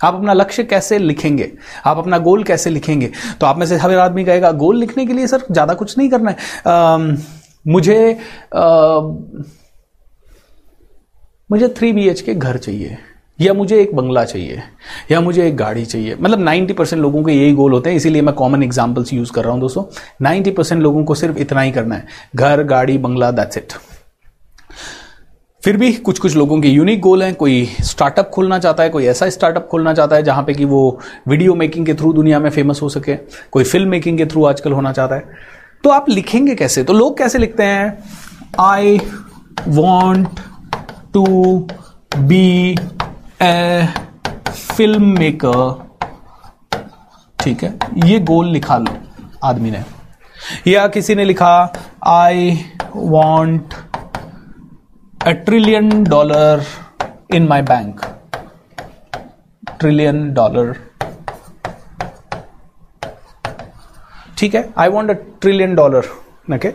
आप 0.00 0.14
अपना 0.14 0.32
लक्ष्य 0.32 0.62
कैसे 0.64 0.98
लिखेंगे? 0.98 1.50
आप 1.86 1.98
अपना 1.98 2.18
गोल 2.18 2.42
कैसे 2.44 2.70
लिखेंगे? 2.70 3.10
तो 3.40 3.46
आप 3.46 3.58
में 3.58 3.66
से 3.66 3.76
हर 3.76 3.94
आदमी 3.98 4.24
कहेगा 4.24 4.50
गोल 4.54 4.76
लिखने 4.76 5.06
के 5.06 5.12
लिए 5.12 5.26
सर 5.26 5.42
ज़्यादा 5.50 5.74
कुछ 5.74 5.96
नहीं 5.98 6.08
करना 6.08 6.30
है। 6.30 6.36
आ, 6.66 6.98
मुझे 7.66 8.12
आ, 8.54 9.00
मुझे 11.50 11.68
थ्री 11.68 11.92
बी 11.92 12.08
एच 12.08 12.20
के 12.20 12.34
घर 12.34 12.56
चाहिए, 12.56 12.98
या 13.40 13.52
मुझे 13.54 13.80
एक 13.80 13.94
बंगला 13.94 14.24
चाहिए, 14.24 14.62
या 15.10 15.20
मुझे 15.20 15.46
एक 15.46 15.56
गाड़ी 15.56 15.84
चाहिए। 15.84 16.16
मतलब 16.20 16.38
90 16.38 16.72
परसेंट 16.72 17.02
लोगों 17.02 17.22
के 17.24 17.32
यही 17.32 17.52
गोल 17.52 17.72
होते 17.72 17.90
हैं, 17.90 17.96
इसीलिए 17.96 18.22
मैं 18.22 18.34
कॉमन 18.34 18.62
एग्जाम्पल्स 18.62 19.12
यूज़ 19.12 19.32
कर 19.32 19.44
रहा 19.44 19.52
हूँ 19.52 19.60
दोस्तों। 19.60 19.84
90 20.22 20.50
परसेंट 20.50 20.82
लोगों 20.82 21.04
को 21.04 21.14
सिर्फ़ 21.14 21.38
इतना 21.38 21.60
ही 21.60 21.72
करना 21.72 21.94
है। 21.94 22.06
घर, 22.36 22.62
गाड़ी, 22.62 22.98
बंगला 22.98 23.30
दैट्स 23.30 23.58
इट 23.58 23.72
फिर 25.62 25.76
भी 25.76 25.92
कुछ 25.92 26.18
कुछ 26.18 26.36
लोगों 26.36 26.60
के 26.60 26.68
यूनिक 26.68 27.00
गोल 27.00 27.22
हैं। 27.22 27.34
कोई 27.34 27.64
स्टार्टअप 27.80 28.30
खोलना 28.30 28.58
चाहता 28.58 28.82
है, 28.82 28.90
कोई 28.90 29.06
ऐसा 29.06 29.28
स्टार्टअप 29.30 29.68
खोलना 29.70 29.94
चाहता 29.94 30.16
है, 30.16 30.22
जहाँ 30.22 30.42
पे 30.42 30.54
कि 30.54 30.64
वो 30.64 31.00
वीडियो 31.28 31.54
मेकिंग 31.54 31.86
के 31.86 31.94
थ्रू 31.94 32.12
दुनिया 32.12 32.38
में 32.38 32.50
फ़ेमस 32.50 32.82
हो 32.82 32.88
सके। 32.88 33.16
कोई 33.50 33.64
फ़िल्म 33.64 33.88
मेकिंग 33.88 34.18
के 34.18 34.26
थ्रू 34.26 34.44
आजकल 34.44 34.72
होना 34.72 34.92
चाहता 34.92 35.14
है। 35.14 35.24
तो 35.84 35.90
आप 35.90 36.08
लिखेंगे 36.08 36.54
कैसे? 36.54 36.84
तो 36.84 36.92
लोग 36.92 37.18
कैसे 37.18 37.38
लिखते 37.38 37.62
हैं? 37.62 37.98
I 38.60 39.00
want 39.68 40.28
to 41.18 41.68
be 42.18 42.74
a 43.42 43.86
film 44.48 45.06
maker 45.18 45.86
ठीक 47.38 47.62
है, 47.64 47.78
ये 48.06 48.18
गोल 48.20 48.48
लिखा 48.48 48.76
लो 48.78 48.92
आदमी 49.44 49.70
ने। 49.70 49.82
या 50.66 50.86
किसी 50.88 51.14
ने 51.14 51.24
लिखा 51.24 51.50
I 52.06 52.52
want 52.94 53.74
a 55.20 55.32
trillion 55.46 56.04
dollar 56.04 56.62
in 57.34 57.48
my 57.48 57.62
bank 57.62 58.00
trillion 59.80 60.32
dollar 60.34 60.74
ठीक 64.38 64.54
है 64.54 64.68
I 64.78 64.88
want 64.88 65.10
a 65.10 65.14
trillion 65.40 65.74
dollar 65.74 66.08
okay 66.48 66.74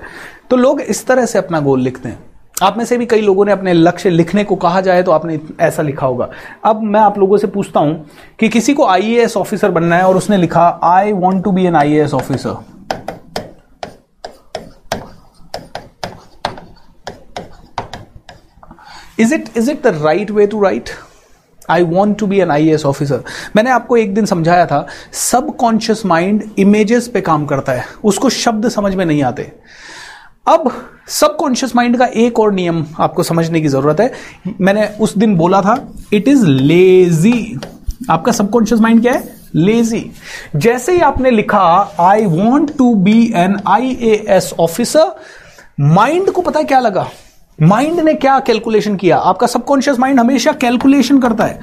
तो 0.50 0.56
लोग 0.56 0.82
इस 0.82 1.06
तरह 1.08 1.26
से 1.26 1.40
अपना 1.40 1.60
गोल 1.60 1.82
लिखते 1.82 2.10
हैं। 2.10 2.33
आप 2.64 2.78
में 2.78 2.84
से 2.86 2.98
भी 2.98 3.06
कई 3.06 3.22
लोगों 3.22 3.46
ने 3.46 3.52
अपने 3.52 3.74
लक्ष्य 3.74 4.10
लिखने 4.10 4.44
को 4.44 4.56
कहा 4.56 4.82
जाए 4.82 5.04
तो 5.04 5.12
आपने 5.12 5.40
ऐसा 5.60 5.82
लिखा 5.82 6.08
होगा। 6.08 6.30
अब 6.66 6.82
मैं 6.84 7.00
आप 7.00 7.18
लोगों 7.18 7.38
से 7.38 7.48
पूछता 7.48 7.80
हूँ 7.80 8.10
कि 8.40 8.50
किसी 8.50 8.74
को 8.74 8.86
आईएएस 8.88 9.38
ऑफिसर 9.38 9.72
बनना 9.72 9.96
है 9.96 10.04
और 10.04 10.18
उसने 10.18 10.38
लिखा 10.38 10.68
I 10.84 11.12
want 11.12 11.44
to 11.44 11.52
be 11.52 11.66
an 11.66 11.76
IAS 11.76 12.14
officer 12.14 12.56
is 19.20 19.34
it 19.36 19.50
is 19.58 19.72
it 19.72 19.84
the 19.84 19.88
right 20.04 20.32
way 20.32 20.48
to 20.48 20.62
write 20.64 20.90
I 21.70 21.84
want 21.84 22.18
to 22.18 22.28
be 22.28 22.40
an 22.40 22.52
I 22.52 22.70
S 22.70 22.86
officer 22.86 23.24
मैंने 23.56 23.70
आपको 23.70 23.98
एक 23.98 24.14
दिन 24.14 24.26
समझाया 24.26 24.66
था 24.66 24.86
सबकॉन्शियस 25.12 26.06
माइंड 26.06 26.44
इमेजेस 26.58 27.08
पे 27.08 27.22
काम 27.22 27.46
करता 27.46 27.72
है। 27.72 27.86
उसको 28.04 28.30
शब्द 28.30 28.70
समझ 28.70 28.96
में 28.96 29.06
नहीं 29.06 29.24
आते। 29.24 29.52
अब 30.48 30.72
सबकॉन्शियस 31.08 31.76
माइंड 31.76 31.98
का 31.98 32.06
एक 32.06 32.40
और 32.40 32.52
नियम 32.54 32.86
आपको 33.00 33.24
समझने 33.24 33.62
की 33.62 33.68
ज़रूरत 33.68 34.00
है। 34.00 34.12
मैंने 34.62 34.86
उस 35.02 35.18
दिन 35.18 35.36
बोला 35.36 35.62
था 35.62 35.76
इट 36.14 36.28
इज़ 36.28 36.46
लेजी 36.46 37.60
आपका 38.12 38.32
सबकॉन्शियस 38.32 38.82
माइंड 38.82 39.02
क्या 39.02 39.14
है? 39.14 39.24
लेजी 39.56 40.12
जैसे 40.56 40.94
ही 40.94 41.00
आपने 41.02 41.32
लिखा 41.32 41.62
I 42.00 42.26
want 42.26 42.78
to 42.78 42.94
be 42.96 43.32
an 43.36 43.58
I 43.68 43.98
A 44.02 44.24
S 44.30 44.54
officer 44.60 45.16
mind 45.80 46.32
को 46.32 46.42
पता 46.42 46.64
क्या 46.64 46.80
लगा? 46.80 47.08
माइंड 47.62 48.00
ने 48.00 48.14
क्या 48.14 48.40
कैलकुलेशन 48.40 48.96
किया? 48.96 49.18
आपका 49.18 49.48
सबकॉन्शियस 49.48 50.00
माइंड 50.00 50.20
हमेशा 50.20 50.52
कैलकुलेशन 50.52 51.20
करता 51.20 51.44
है। 51.44 51.60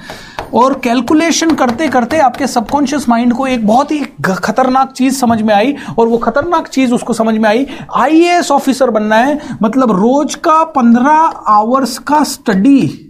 और 0.55 0.75
कैलकुलेशन 0.85 1.55
करते 1.55 1.89
करते 1.89 2.19
आपके 2.19 2.47
सबकॉन्शियस 2.47 3.09
माइंड 3.09 3.33
को 3.35 3.47
एक 3.47 3.67
बहुत 3.67 3.91
ही 3.91 3.99
खतरनाक 4.25 4.93
चीज़ 4.93 5.19
समझ 5.19 5.41
में 5.43 5.55
आई 5.55 5.75
और 5.99 6.09
वो 6.09 6.19
खतरनाक 6.19 6.69
चीज़ 6.69 6.95
उसको 6.95 7.13
समझ 7.13 7.35
में 7.35 7.49
आई। 7.49 7.67
आईएएस 7.97 8.51
ऑफिसर 8.51 8.91
बनना 8.91 9.17
है। 9.17 9.39
मतलब 9.63 9.91
रोज 9.91 10.35
का 10.35 10.63
पंद्रह 10.65 11.19
आवर्स 11.51 11.99
का 11.99 12.23
स्टडी 12.25 13.07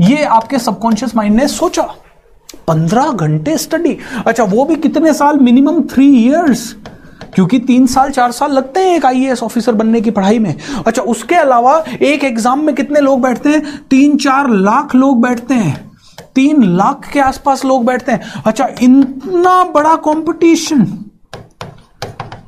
ये 0.00 0.22
आपके 0.24 0.58
सबकॉन्शियस 0.58 1.16
माइंड 1.16 1.36
ने 1.36 1.48
सोचा। 1.48 1.82
पंद्रह 2.68 3.10
घंटे 3.10 3.56
स्टडी 3.58 3.96
अच्छा 4.26 4.44
वो 4.44 4.64
भी 4.64 4.76
कितने 4.76 5.12
साल? 5.14 5.38
मिनिमम 5.38 5.82
थ्री 5.82 6.08
इयर्स 6.24 6.74
क्योंकि 7.34 7.58
तीन 7.58 7.86
साल, 7.86 8.10
चार 8.10 8.32
साल 8.32 8.52
लगते 8.52 8.80
हैं 8.80 8.96
एक 8.96 9.06
आईएएस 9.06 9.42
ऑफिसर 9.42 9.72
बनने 9.72 10.00
की 10.00 10.10
पढ़ाई 10.10 10.38
में। 10.38 10.54
अच्छा 10.86 11.02
उसके 11.02 11.34
अलावा 11.34 11.78
एक 12.02 12.24
एग्ज़ाम 12.24 12.64
में 12.64 12.74
कितने 12.74 13.00
लोग 13.00 13.20
बैठते 13.22 13.48
हैं? 13.48 13.76
तीन, 13.90 14.16
चार 14.16 14.48
लाख 14.50 14.94
लोग 14.94 15.22
बैठते 15.22 15.54
हैं। 15.54 15.90
तीन 16.34 16.62
लाख 16.76 17.08
के 17.12 17.20
आसपास 17.20 17.64
लोग 17.64 17.84
बैठते 17.86 18.12
हैं। 18.12 18.42
अच्छा 18.46 18.66
इतना 18.82 19.62
बड़ा 19.64 19.94
कंपटीशन 20.04 20.86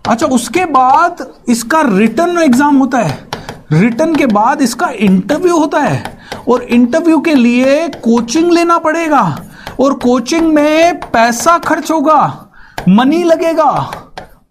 अच्छा 0.09 0.27
उसके 0.27 0.65
बाद 0.67 1.27
इसका 1.49 1.81
रिटर्न 1.87 2.39
एग्ज़ाम 2.39 2.77
होता 2.77 2.99
है। 2.99 3.19
रिटर्न 3.73 4.15
के 4.15 4.27
बाद 4.27 4.63
इसका 4.63 4.89
इंटरव्यू 4.89 5.57
होता 5.57 5.81
है। 5.81 6.03
और 6.49 6.63
इंटरव्यू 6.63 7.21
के 7.21 7.35
लिए 7.35 7.89
कोचिंग 8.05 8.51
लेना 8.53 8.79
पड़ेगा। 8.79 9.23
और 9.81 9.95
कोचिंग 9.95 10.53
में 10.55 11.01
पैसा 11.03 11.59
खर्च 11.59 11.91
होगा। 11.91 12.51
मनी 12.89 13.23
लगेगा। 13.25 13.71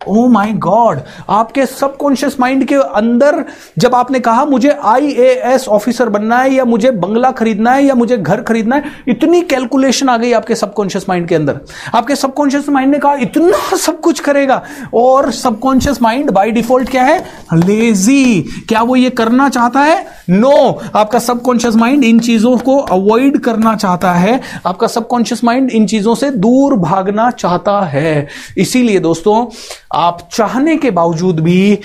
ओ 0.08 0.28
माय 0.28 0.52
गॉड 0.54 1.00
आपके 1.30 1.66
सबकॉन्शियस 1.66 2.40
माइंड 2.40 2.66
के 2.68 2.76
अंदर 2.76 3.44
जब 3.80 3.96
आपने 3.96 4.20
कहा 4.20 4.46
मुझे 4.46 4.70
आईएएस 4.84 5.68
ऑफिसर 5.68 6.10
बनना 6.10 6.38
है 6.38 6.54
या 6.54 6.66
मुझे 6.66 6.92
बंगला 6.92 7.32
खरीदना 7.32 7.72
है 7.72 7.84
या 7.86 7.96
मुझे 7.96 8.18
घर 8.18 8.42
खरीदना 8.42 8.76
है 8.76 8.92
इतनी 9.08 9.42
कैलकुलेशन 9.42 10.10
आ 10.10 10.18
गई 10.18 10.32
आपके 10.32 10.56
सबकॉन्शियस 10.56 11.06
माइंड 11.10 11.28
के 11.28 11.36
अंदर। 11.36 11.60
आपके 11.96 12.16
सबकॉन्शियस 12.16 12.70
माइंड 12.70 12.92
ने 12.92 13.00
कहा 13.00 13.14
इतना 13.14 13.76
सब 13.78 14.00
कुछ 14.00 14.20
करेगा। 14.20 14.62
और 14.94 15.32
सबकॉन्शियस 15.32 16.02
माइंड 16.02 16.32
बाय 16.32 16.52
डिफ़ॉल्ट 16.52 16.90
क्या 16.90 17.04
है? 17.04 17.20
लेजी 17.54 18.42
क्या 18.70 18.82
वो 18.82 18.96
ये 18.96 19.10
करना 19.10 19.50
चाहता 19.50 19.80
है? 19.80 20.06
नो 20.30 20.52
no, 20.52 20.90
आपका 20.96 21.20
सबकॉन्शियस 21.20 21.76
माइंड 21.76 22.04
इन 22.04 22.20
चीज़ों 22.20 22.58
को 22.58 22.78
अवॉइड 22.78 23.40
करना 23.40 23.76
चाहता 23.76 24.12
है। 24.12 24.40
आपका 24.66 24.88
सबकॉन्शियस 24.88 25.44
माइंड 25.44 25.70
इन 25.70 25.86
चीज़ों 25.88 26.16
से 26.16 26.30
दूर 26.32 26.76
भागना 26.76 27.30
चाहता 27.32 27.80
है। 27.82 28.28
इसीलिए 28.58 29.00
दोस्तों 29.00 29.46
आप 29.94 30.28
चाहने 30.32 30.76
के 30.78 30.92
बावजूद 30.92 31.40
भी 31.40 31.80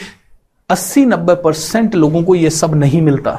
80-90 0.70 1.36
परसेंट 1.44 1.94
लोगों 1.94 2.22
को 2.24 2.34
यह 2.34 2.50
सब 2.50 2.74
नहीं 2.74 3.02
मिलता। 3.02 3.38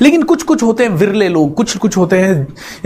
लेकिन 0.00 0.22
कुछ 0.22 0.42
कुछ 0.42 0.62
होते 0.62 0.84
हैं 0.84 0.90
विरले 0.92 1.28
लोग 1.28 1.54
कुछ 1.54 1.76
कुछ 1.76 1.96
होते 1.96 2.18
हैं 2.18 2.34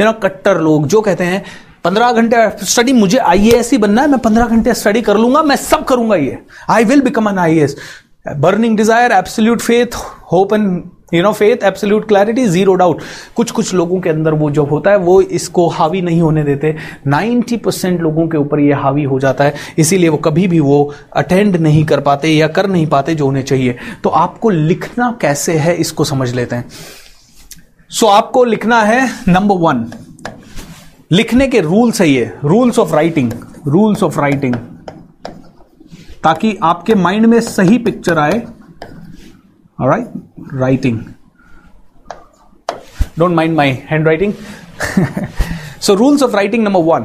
यू 0.01 0.05
नो 0.05 0.13
कट्टर 0.15 0.61
लोग, 0.61 0.87
जो 0.87 1.01
कहते 1.01 1.25
हैं, 1.25 1.45
पंद्रह 1.85 2.13
घंटे 2.13 2.67
स्टडी 2.67 2.93
मुझे 2.93 3.19
आईएएस 3.19 3.71
ही 3.73 3.79
बनना 3.79 4.03
है, 4.03 4.09
मैं 4.09 4.19
पंद्रह 4.21 4.47
घंटे 4.47 4.75
स्टडी 4.75 5.03
कर 5.03 5.17
लूँगा, 5.17 5.43
मैं 5.43 5.57
सब 5.57 5.85
करूँगा 5.85 6.17
ये। 6.17 6.39
I 6.71 6.85
will 6.85 7.03
become 7.03 7.29
an 7.29 7.39
IAS 7.39 7.77
burning 8.29 8.77
desire 8.77 9.13
absolute 9.13 9.61
faith 9.61 9.95
hope 10.33 10.53
and 10.55 10.83
you 11.15 11.23
know 11.23 11.33
faith 11.33 11.57
absolute 11.63 12.09
clarity 12.09 12.47
zero 12.47 12.75
doubt 12.75 13.03
कुछ 13.35 13.51
कुछ 13.51 13.75
लोगों 13.75 14.01
के 14.01 14.11
अंदर 14.11 14.33
वो 14.33 14.51
जो 14.51 14.65
होता 14.65 14.91
है 14.91 14.97
वो 14.97 15.21
इसको 15.21 15.69
हावी 15.69 16.01
नहीं 16.01 16.21
होने 16.21 16.43
देते। 16.45 16.77
90 17.09 17.57
परसेंट 17.57 18.01
लोगों 18.01 18.29
के 18.29 18.39
ऊपर 18.39 18.61
ये 18.61 18.73
हावी 18.73 19.03
हो 19.03 19.21
जाता 19.21 19.45
है। 19.45 19.55
इसीलिए 19.79 20.09
वो 20.09 20.17
कभी 20.17 20.47
भी 20.49 20.61
वो 20.61 20.95
अटेंड 21.17 21.57
नहीं 21.57 21.85
कर 21.85 22.01
पाते 22.01 22.29
या 22.29 22.49
कर 22.49 22.67
नहीं 22.67 22.87
पाते 22.87 23.15
जो 23.15 23.27
उन्हें 23.27 23.43
चाहिए। 23.43 23.77
तो 24.05 24.11
आपको 24.11 24.51
लिखना 24.51 25.19
कैसे 25.21 25.59
है 25.59 25.75
इसको 25.75 26.05
समझ 26.05 26.35
लेते 26.35 26.57
हैं। 26.57 26.69
सो 27.91 28.07
so, 28.07 28.13
आपको 28.13 28.45
लिखना 28.45 28.83
है 28.83 29.09
नंबर 29.29 29.57
वन 29.57 29.87
लिखने 31.13 31.49
के 31.49 31.61
रूल्स 31.61 32.01
है 32.01 32.09
ये। 32.09 32.31
Rules 32.45 32.79
of 32.79 32.95
writing 32.95 33.33
rules 33.67 34.03
of 34.03 34.21
writing 34.21 34.55
ताकि 36.25 36.59
आपके 36.63 36.95
माइंड 36.95 37.27
में 37.27 37.41
सही 37.41 37.79
पिक्चर 37.79 38.19
आए 38.19 38.43
all 39.79 39.89
right, 39.89 40.09
writing. 40.53 41.15
Don't 43.19 43.35
mind 43.35 43.55
my 43.57 43.69
handwriting. 43.91 44.35
So, 45.79 45.95
rules 45.95 46.23
of 46.23 46.33
writing 46.33 46.65
number 46.65 46.81
one. 46.81 47.05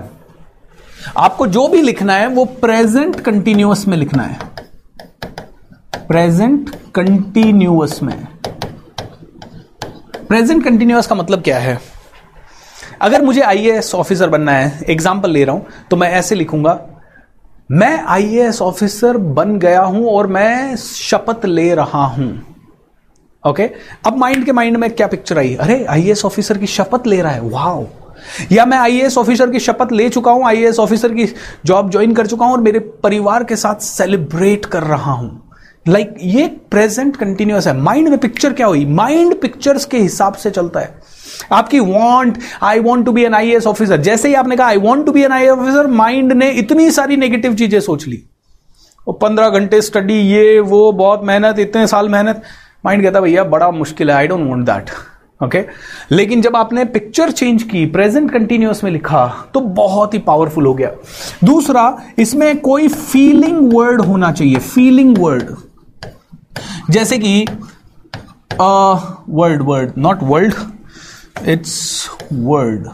आपको 1.17 1.47
जो 1.47 1.67
भी 1.67 1.81
लिखना 1.81 2.13
है, 2.13 2.27
वो 2.27 2.45
प्रेजेंट 2.45 3.19
कंटिन्यूअस 3.19 3.87
में 3.87 3.97
लिखना 3.97 4.23
है. 4.23 4.39
प्रेजेंट 6.07 6.69
कंटिन्यूअस 6.95 8.01
में. 8.03 8.27
प्रेजेंट 10.27 10.63
कंटिन्यूअस 10.63 11.07
का 11.07 11.15
मतलब 11.15 11.43
क्या 11.43 11.59
है? 11.59 11.79
अगर 13.01 13.21
मुझे 13.21 13.41
आईएएस 13.41 13.93
ऑफिसर 13.95 14.29
बनना 14.29 14.51
है 14.51 14.85
एग्ज़ाम्पल 14.89 15.31
ले 15.31 15.43
रहा 15.43 15.55
हूँ 15.55 15.65
तो 15.91 15.97
मैं 15.97 16.09
ऐसे 16.11 16.35
लिखूँगा, 16.35 16.79
मैं 17.71 18.03
आईएएस 18.03 18.61
ऑफिसर 18.61 19.17
बन 19.17 19.57
गया 19.59 19.81
हूँ 19.81 20.07
और 20.09 20.27
मैं 20.27 20.75
शपथ 20.75 21.45
ले 21.45 21.73
रहा 21.75 22.05
हूँ. 22.05 22.50
ओके 23.43 23.63
अब 24.05 24.17
माइंड 24.17 24.45
के 24.45 24.51
माइंड 24.51 24.77
में 24.77 24.89
क्या 24.89 25.07
पिक्चर 25.07 25.37
आई? 25.37 25.55
अरे 25.55 25.83
आईएएस 25.85 26.23
ऑफिसर 26.25 26.57
की 26.57 26.67
शपथ 26.67 27.07
ले 27.07 27.21
रहा 27.21 27.31
है। 27.31 27.41
वाओ 27.41 27.85
या 28.51 28.65
मैं 28.65 28.77
आईएएस 28.77 29.17
ऑफिसर 29.17 29.49
की 29.51 29.59
शपथ 29.59 29.91
ले 29.91 30.07
चुका 30.09 30.31
हूँ 30.31 30.45
आईएएस 30.47 30.79
ऑफिसर 30.79 31.13
की 31.13 31.25
जॉब 31.65 31.89
ज्वाइन 31.91 32.13
कर 32.15 32.27
चुका 32.27 32.45
हूँ 32.45 32.53
और 32.53 32.61
मेरे 32.61 32.79
परिवार 33.03 33.43
के 33.43 33.55
साथ 33.55 33.79
सेलिब्रेट 33.81 34.65
कर 34.65 34.83
रहा 34.83 35.11
हूँ। 35.11 35.41
लाइक 35.85 36.09
like, 36.09 36.23
ये 36.25 36.47
प्रेजेंट 36.71 37.15
कंटिन्यूस 37.17 37.67
है। 37.67 37.75
माइंड 37.77 38.07
में 38.09 38.17
पिक्चर 38.19 38.53
क्या 38.53 38.67
हुई? 38.67 38.85
माइंड 38.85 39.39
पिक्चर्स 39.41 39.85
के 39.85 39.97
हिसाब 39.97 40.33
से 40.33 40.51
चलता 40.51 40.79
है। 40.79 40.99
आपकी 41.51 41.79
want 41.79 42.37
I 42.63 42.79
want 42.79 43.05
to 43.05 43.11
be 43.11 43.23
an 43.23 43.33
IAS 43.33 43.67
officer 43.67 44.01
जैसे 44.01 44.27
ही 44.27 44.33
आपने 44.35 44.55
कहा 44.55 44.67
I 44.67 44.77
want 44.79 45.05
to 45.05 45.11
be 45.11 45.23
an 45.23 45.31
IAS 45.31 45.51
officer 45.51 45.87
mind 45.89 46.33
ने 46.33 46.49
इतनी 46.51 46.89
सारी 46.91 47.17
नेगेटिव 47.17 47.55
चीज़ें 47.55 47.79
सोच 47.79 48.07
ली। 48.07 48.23
पंद्रह 49.07 49.49
घंटे 49.49 49.81
स्टडी 49.81 50.13
ये 50.13 50.59
वो 50.61 50.91
बहुत 50.91 51.23
मेहनत 51.23 51.59
इतने 51.59 51.87
साल 51.87 52.09
मेहनत। 52.09 52.43
माइंड 52.83 53.03
कहता 53.03 53.21
भैया, 53.21 53.43
बड़ा 53.45 53.71
मुश्किल 53.71 54.09
है 54.09 54.15
I 54.15 54.27
don't 54.27 54.47
want 54.49 54.65
that 54.65 54.89
okay 55.39 55.63
लेकिन 56.11 56.41
जब 56.41 56.55
आपने 56.55 56.83
पिक्चर 56.85 57.31
चेंज 57.31 57.63
की 57.63 57.85
प्रेजेंट 57.91 58.31
कंटिन्यूस 58.31 58.83
में 58.83 58.89
लिखा 58.91 59.27
तो 59.53 59.59
बहुत 59.59 60.13
ही 60.13 60.19
पावरफुल 60.19 60.65
हो 60.65 60.73
गया। 60.73 60.91
दूसरा, 61.43 61.97
इसमें 62.19 62.59
कोई 62.59 62.87
फीलिंग 62.87 63.73
वर्ड 63.73 64.01
होना 64.01 64.31
चाहिए 64.31 64.55
फीलिंग 64.55 65.17
वर्ड 65.17 65.55
जैसे 66.89 67.17
कि 67.17 67.45
word 68.61 69.61
word 69.61 69.91
not 69.97 70.23
world 70.23 70.53
it's 71.49 72.09
word 72.33 72.87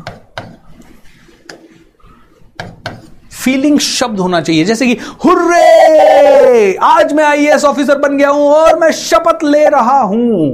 feeling 3.47 3.79
शब्द 3.79 4.19
होना 4.19 4.39
चाहिए। 4.41 4.63
जैसे 4.65 4.85
कि, 4.87 4.93
हुर्रे, 5.25 6.73
आज 6.83 7.13
मैं 7.13 7.23
आईएएस 7.23 7.63
ऑफिसर 7.65 7.97
बन 7.97 8.17
गया 8.17 8.29
हूँ 8.29 8.47
और 8.47 8.79
मैं 8.79 8.91
शपथ 8.91 9.43
ले 9.43 9.65
रहा 9.65 9.99
हूँ। 10.01 10.47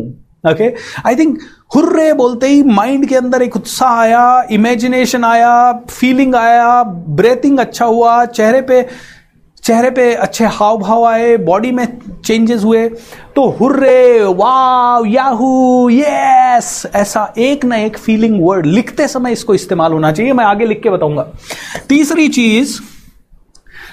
ओके 0.52 0.68
आई 1.08 1.16
थिंक 1.16 1.40
हुर्रे 1.76 2.14
बोलते 2.14 2.48
ही 2.48 2.62
माइंड 2.64 3.08
के 3.10 3.16
अंदर 3.16 3.42
एक 3.42 3.56
उत्साह 3.56 3.94
आया 3.94 4.44
इमेजिनेशन 4.52 5.24
आया 5.24 5.72
फीलिंग 5.90 6.36
आया 6.36 6.84
ब्रेथिंग 6.84 7.60
अच्छा 7.60 7.86
हुआ, 7.86 8.26
चेहरे 8.26 8.62
पे 8.62 8.82
चेहरे 9.64 9.90
पे 9.90 10.14
अच्छे 10.16 10.46
हाव 10.46 10.78
भाव 10.78 11.04
आए 11.06 11.36
बॉडी 11.40 11.72
में 11.72 11.86
चेंजेस 12.26 12.64
हुए 12.64 12.88
तो 13.36 13.48
हुर्रे 13.50 14.24
वाव 14.24 15.06
याहू 15.06 15.90
यस 15.90 16.86
ऐसा 16.96 17.34
एक 17.38 17.64
ना 17.66 17.78
एक 17.78 17.98
फीलिंग 17.98 18.36
वर्ड 18.42 18.66
लिखते 18.66 19.08
समय 19.08 19.32
इसको 19.32 19.54
इस्तेमाल 19.54 19.94
होना 19.94 20.12
चाहिए, 20.12 20.34
मैं 20.34 20.46
आगे 20.46 20.66
लिख 20.66 20.82
के 20.84 20.90
बताऊँगा। 20.90 21.28
तीसरी 21.90 22.28
चीज़ 22.30 22.80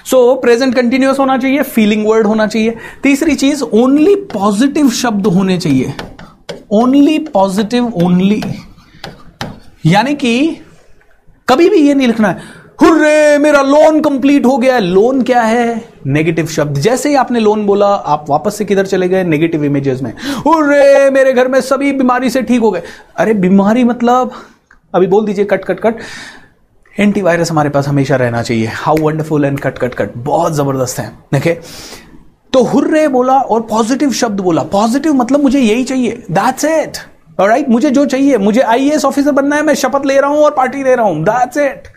सो 0.05 0.35
प्रेजेंट 0.35 0.75
कंटिन्यूस 0.75 1.19
होना 1.19 1.37
चाहिए 1.37 1.61
फीलिंग 1.63 2.05
वर्ड 2.07 2.27
होना 2.27 2.47
चाहिए। 2.47 2.75
तीसरी 3.03 3.35
चीज़ 3.35 3.63
ओनली 3.63 4.15
पॉजिटिव 4.33 4.89
शब्द 4.91 5.27
होने 5.27 5.57
चाहिए। 5.57 5.93
ओनली 6.71 7.17
पॉजिटिव 7.33 7.91
ओनली 8.03 8.43
यानी 9.85 10.13
कि 10.15 10.57
कभी 11.47 11.69
भी 11.69 11.77
ये 11.77 11.93
नहीं 11.93 12.07
लिखना 12.07 12.27
है। 12.27 12.59
हुर्रे, 12.79 13.37
मेरा 13.37 13.61
लोन 13.61 13.99
कंप्लीट 14.01 14.45
हो 14.45 14.57
गया 14.57 14.79
लोन 14.79 15.21
क्या 15.21 15.41
है? 15.41 15.83
नेगेटिव 16.05 16.47
शब्द। 16.47 16.77
जैसे 16.77 17.09
ही 17.09 17.15
आपने 17.15 17.39
लोन 17.39 17.65
बोला, 17.65 17.87
आप 17.87 18.25
वापस 18.29 18.55
से 18.55 18.65
किधर 18.65 18.85
चले 18.85 19.07
गए? 19.07 19.23
नेगेटिव 19.23 19.63
इमेजेस 19.63 20.01
में। 20.01 20.13
हुर्रे, 20.45 21.09
मेरे 21.09 21.33
घर 21.33 21.47
में 21.47 21.61
सभी 21.61 21.91
बीमारी 21.91 22.29
से 22.29 22.41
ठीक 22.41 22.61
हो 22.61 22.71
गए। 22.71 22.81
अरे, 23.15 23.33
बीमारी 23.33 23.83
मतलब? 23.83 24.31
अभी 24.93 25.07
बोल 25.07 25.25
दीजिए, 25.25 25.45
कट 25.45 25.65
कट 25.65 25.79
कट। 25.79 25.99
एंटीवायरस 26.99 27.51
हमारे 27.51 27.69
पास 27.69 27.87
हमेशा 27.87 28.15
रहना 28.15 28.41
चाहिए। 28.41 28.67
How 28.67 28.97
wonderful 28.97 29.45
and 29.45 29.59
cut 29.59 29.77
cut 29.77 29.93
cut 29.95 30.09
बहुत 30.17 30.53
ज़बरदस्त 30.53 30.99
है। 30.99 31.07
देखे 31.33 31.57
तो 32.53 32.63
हुर्रे 32.63 33.07
बोला 33.07 33.33
और 33.33 33.61
पॉजिटिव 33.61 34.11
शब्द 34.11 34.39
बोला। 34.39 34.63
पॉजिटिव 34.63 35.13
मतलब 35.13 35.43
मुझे 35.43 35.59
यही 35.59 35.83
चाहिए। 35.83 36.23
दैट्स 36.31 36.65
इट 36.65 36.97
राइट 37.39 37.69
मुझे 37.69 37.89
जो 37.89 38.05
चाहिए, 38.05 38.37
मुझे 38.37 38.61
आईएएस 38.61 39.05
ऑफिसर 39.05 39.31
बनना 39.31 39.55
है, 39.55 39.63
मैं 39.63 39.73
शपथ 39.73 40.05
ले 40.05 40.19
रहा 40.19 40.29
हूँ 40.29 40.39
और 40.39 40.51
पार्टी 40.51 40.83
ले 40.83 40.95
रहा 40.95 41.05
हूँ। 41.05 41.23
दैट्स 41.23 41.57
इट 41.57 41.87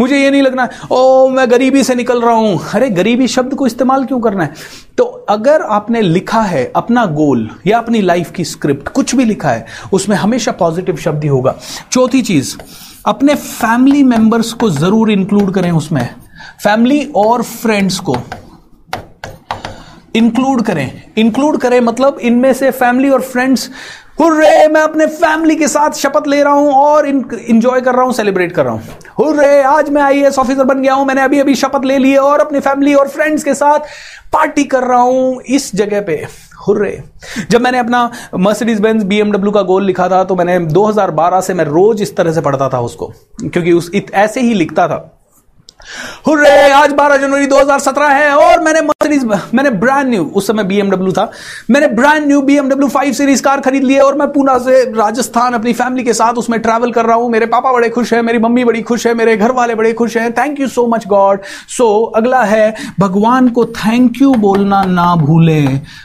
मुझे 0.00 0.18
ये 0.18 0.30
नहीं 0.30 0.42
लगना, 0.42 0.68
ओ, 0.90 1.28
मैं 1.28 1.50
गरीबी 1.50 1.84
से 1.84 1.94
निकल 1.94 2.20
रहा 2.22 2.34
हूँ। 2.34 2.60
अरे, 2.74 2.90
गरीबी 2.90 3.28
शब्द 3.28 3.54
को 3.54 3.66
इस्तेमाल 3.66 4.04
क्यों 4.04 4.20
करना 4.20 4.44
है? 4.44 4.54
तो 4.98 5.04
अगर 5.04 5.62
आपने 5.62 6.02
लिखा 6.02 6.42
है 6.42 6.72
अपना 6.76 7.06
गोल 7.06 7.50
या 7.66 7.78
अपनी 7.78 8.00
लाइफ 8.00 8.30
की 8.30 8.44
स्क्रिप्ट, 8.44 8.88
कुछ 8.88 9.14
भी 9.14 9.24
लिखा 9.24 9.50
है, 9.50 9.66
उसमें 9.92 10.16
हमेशा 10.16 10.52
पॉजिटिव 10.52 10.96
शब्द 10.96 11.22
ही 11.22 11.28
होगा। 11.28 11.54
चौथी 11.92 12.22
चीज़, 12.22 12.56
अपने 13.06 13.34
फैमिली 13.34 14.02
मेंबर्स 14.02 14.52
को 14.52 14.70
ज़रूर 14.70 15.10
इंक्लूड 15.10 15.54
करें 15.54 15.70
उसमें। 15.70 16.08
फैमिली 16.64 17.12
और 17.16 17.42
फ्रेंड्स 17.42 17.98
को 17.98 18.16
इंक्लूड 20.14 20.62
करें। 20.62 21.02
इंक्लूड 21.16 21.58
करें 21.58 21.80
मतलब 21.80 22.18
इनमें 22.18 22.52
से 22.52 22.70
फैमिली 22.70 23.08
और 23.08 23.20
फ्रेंड्स 23.20 23.70
हुर्रे, 24.20 24.66
मैं 24.68 24.80
अपने 24.82 25.04
फैमिली 25.08 25.54
के 25.56 25.66
साथ 25.68 25.90
शपथ 25.96 26.26
ले 26.28 26.42
रहा 26.42 26.52
हूँ 26.54 26.72
और 26.72 27.06
इंजॉय 27.06 27.80
कर 27.80 27.94
रहा 27.94 28.04
हूँ 28.04 28.12
सेलिब्रेट 28.12 28.52
कर 28.52 28.64
रहा 28.64 28.72
हूँ। 28.72 28.96
हुर्रे, 29.18 29.62
आज 29.62 29.88
मैं 29.90 30.02
आईएएस 30.02 30.38
ऑफिसर 30.38 30.64
बन 30.64 30.82
गया 30.82 30.94
हूँ, 30.94 31.06
मैंने 31.06 31.22
अभी 31.22 31.38
अभी 31.40 31.54
शपथ 31.54 31.84
ले 31.84 31.96
ली 31.98 32.10
है 32.10 32.18
और 32.20 32.40
अपनी 32.40 32.60
फैमिली 32.60 32.94
और 32.94 33.08
फ्रेंड्स 33.08 33.44
के 33.44 33.54
साथ 33.54 33.86
पार्टी 34.32 34.64
कर 34.64 34.82
रहा 34.82 35.00
हूँ 35.00 35.40
इस 35.42 35.74
जगह 35.76 36.00
पे। 36.00 36.16
हुर्रे, 36.66 37.02
जब 37.50 37.60
मैंने 37.60 37.78
अपना 37.78 38.10
मर्सिडीज 38.36 38.80
बेंज 38.80 39.02
बीएमडब्ल्यू 39.04 39.52
का 39.52 39.62
गोल 39.62 39.84
लिखा 39.84 40.08
था 40.08 40.22
तो 40.24 40.36
मैंने 40.36 40.58
2012 40.68 41.40
से 41.40 41.54
मैं 41.54 41.64
रोज 41.66 42.02
इस 42.02 42.14
तरह 42.16 42.32
से 42.32 42.40
पढ़ता 42.40 42.68
था 42.68 42.80
उसको, 42.80 43.12
क्योंकि 43.42 43.72
उस 43.72 43.90
ऐसे 43.94 44.40
ही 44.40 44.54
लिखता 44.54 44.88
था। 44.88 45.16
हुर्रे, 46.26 46.70
आज 46.72 46.92
12 46.92 47.16
जनवरी 47.16 47.46
2017 47.46 48.08
है 48.10 48.32
और 48.32 48.60
मैंने 48.62 48.80
मर्सिडीज 49.00 49.52
मैंने 49.54 49.70
ब्रांड 49.80 50.08
न्यू 50.08 50.24
उस 50.36 50.46
समय 50.46 50.64
बीएमडब्ल्यू 50.64 51.12
था। 51.12 51.30
मैंने 51.70 51.86
brand 51.88 52.26
new 52.26 52.40
BMW 52.42 52.88
5 52.88 53.14
series 53.14 53.42
car 53.42 53.60
खरीद 53.60 53.84
ली 53.84 53.94
है 53.94 54.00
और 54.00 54.16
मैं 54.18 54.26
पूना 54.32 54.56
से 54.58 54.82
राजस्थान 54.92 55.52
अपनी 55.54 55.72
फैमिली 55.72 56.02
के 56.04 56.12
साथ 56.12 56.34
उसमें 56.34 56.58
ट्रैवल 56.62 56.90
कर 56.92 57.06
रहा 57.06 57.16
हूँ। 57.16 57.30
मेरे 57.30 57.46
पापा 57.46 57.72
बड़े 57.72 57.88
खुश 57.88 58.12
हैं, 58.14 58.20
मेरी 58.22 58.38
मम्मी 58.38 58.64
बड़ी 58.64 58.82
खुश 58.82 59.06
है, 59.06 59.14
मेरे 59.14 59.36
घर 59.36 59.52
वाले 59.52 59.74
बड़े 59.74 59.92
खुश 59.92 60.16
हैं। 60.16 60.32
Thank 60.32 60.60
you 60.60 60.68
so 60.68 60.86
much 60.86 61.06
God 61.06 61.44
so 61.68 61.88
अगला 62.16 62.42
है, 62.42 62.74
भगवान 63.00 63.48
को 63.48 63.64
थैंक 63.66 64.20
यू 64.22 64.34
बोलना 64.34 64.82
ना 64.82 65.14
भूले। 65.16 65.60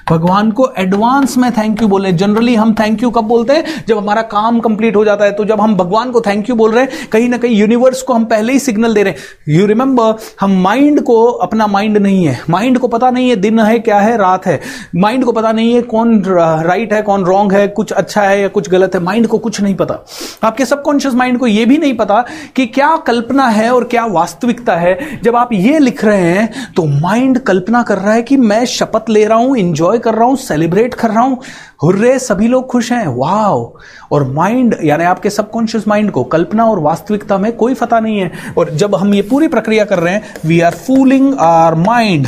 भगवान 0.10 0.52
को 0.52 0.70
एडवांस 0.78 1.38
में 1.38 1.52
थैंक 1.52 1.82
यू 1.82 1.88
बोले। 1.88 2.12
जनरली 2.14 2.56
हम 2.56 2.74
थैंक 2.74 3.04
यू 3.04 3.10
कब 3.10 3.24
बोलते 3.26 3.54
हैं? 3.54 3.84
जब 3.88 3.98
हमारा 3.98 4.22
काम 4.32 4.60
कंप्लीट 4.60 4.96
हो 4.96 5.06
जाता 5.06 5.26
है 5.26 5.32
तो 5.32 5.46
जब 5.46 5.62
हम 5.62 5.76
भगवान 5.76 6.12
को 6.12 6.22
थैंक 6.22 6.50
यू 6.50 6.56
बोल 6.56 6.72
रहे 6.72 6.84
हैं, 6.84 7.08
कहीं 7.12 7.30
ना 7.30 7.38
कहीं 7.38 7.56
यूनिवर्स 7.56 8.02
को 8.02 8.14
हम 8.14 8.26
पहले 8.26 8.54
ही 8.54 8.60
सिग्नल 8.62 8.94
दे 8.94 9.04
रहे 9.04 9.14
हैं। 9.14 9.54
यू 9.58 9.66
रिमेंबर 9.66 10.16
हम 10.42 10.58
माइंड 10.62 11.02
को, 11.02 11.24
अपना 11.26 11.68
माइंड 11.68 11.98
नहीं 11.98 12.26
है। 12.26 12.40
माइंड 12.50 12.84
को 12.86 12.88
पता 12.90 13.10
नहीं 13.10 13.30
है 13.30 13.36
दिन 13.38 13.60
है, 13.60 13.80
क्या 13.80 14.00
है, 14.00 14.16
रात 14.18 14.46
है। 14.46 14.60
माइंड 14.96 15.26
को 15.26 15.32
पता 15.32 15.52
नहीं 15.52 15.74
है 15.74 15.82
कौन 15.84 16.22
राइट 16.26 16.94
है, 16.94 17.02
कौन 17.02 17.26
रॉन्ग 17.26 17.54
है, 17.54 17.68
कुछ 17.70 17.92
अच्छा 17.94 18.22
है 18.22 18.42
या 18.42 18.48
कुछ 18.50 18.70
गलत 18.70 18.96
है। 18.96 19.02
माइंड 19.02 19.28
को 19.28 19.38
कुछ 19.40 19.62
नहीं 19.62 19.76
पता। 19.76 20.00
आपके 20.44 20.66
सबकॉन्शियस 20.66 21.14
माइंड 21.14 21.40
को 21.40 21.48
यह 21.48 21.66
भी 21.66 21.78
नहीं 21.78 21.94
पता 21.98 22.24
कि 22.56 22.66
क्या 22.68 22.96
कल्पना 23.08 23.48
है 23.50 23.70
और 23.72 23.84
क्या 23.86 24.06
वास्तविकता 24.08 24.76
है। 24.76 24.98
जब 25.24 25.36
आप 25.36 25.54
ये 25.54 25.80
लिख 25.80 26.04
रहे 26.06 26.30
हैं 26.30 26.74
तो 26.76 26.86
माइंड 27.02 27.40
कल्पना 27.42 27.84
कर 27.84 27.98
रहा 27.98 28.14
है 28.14 28.22
कि 28.24 28.38
मैं 28.38 28.64
शपथ 28.68 29.10
ले 29.10 29.26
रहा 29.26 29.38
हूँ 29.38 29.58
इंजॉय 29.58 30.00
कर 30.00 30.16
रहा 30.16 30.26
हूँ 30.26 30.36
सेलिब्रेट 30.38 30.94
कर 30.94 31.10
रहा 31.10 31.24
हूँ। 31.24 31.40
हुर्रे, 31.84 32.18
सभी 32.20 32.48
लोग 32.48 32.68
खुश 32.68 32.92
हैं। 32.92 33.08
वाव 33.10 33.74
और 34.12 34.24
माइंड 34.34 34.76
यानी 34.84 35.04
आपके 35.04 35.30
सबकॉन्शियस 35.30 35.88
माइंड 35.88 36.12
को 36.12 36.24
कल्पना 36.26 36.66
और 36.66 36.80
वास्तविकता 36.80 37.38
में 37.38 37.52
कोई 37.56 37.74
पता 37.74 38.00
नहीं 38.00 38.20
है। 38.20 38.32
और 38.58 38.70
जब 38.72 38.96
हम 38.96 39.14
ये 39.14 39.22
पूरी 39.24 39.48
प्रक्रिया 39.48 39.86
कर 39.86 40.00
रहे 40.00 40.14
हैं 40.14 40.36
we 40.46 40.60
are 40.62 40.76
fooling 40.78 41.34
our 41.40 41.76
mind 41.78 42.28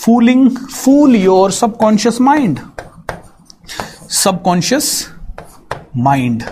fooling 0.00 0.50
fool 0.50 1.16
your 1.16 1.50
subconscious 1.50 2.20
mind 2.20 2.58
subconscious 4.10 5.08
mind 5.96 6.42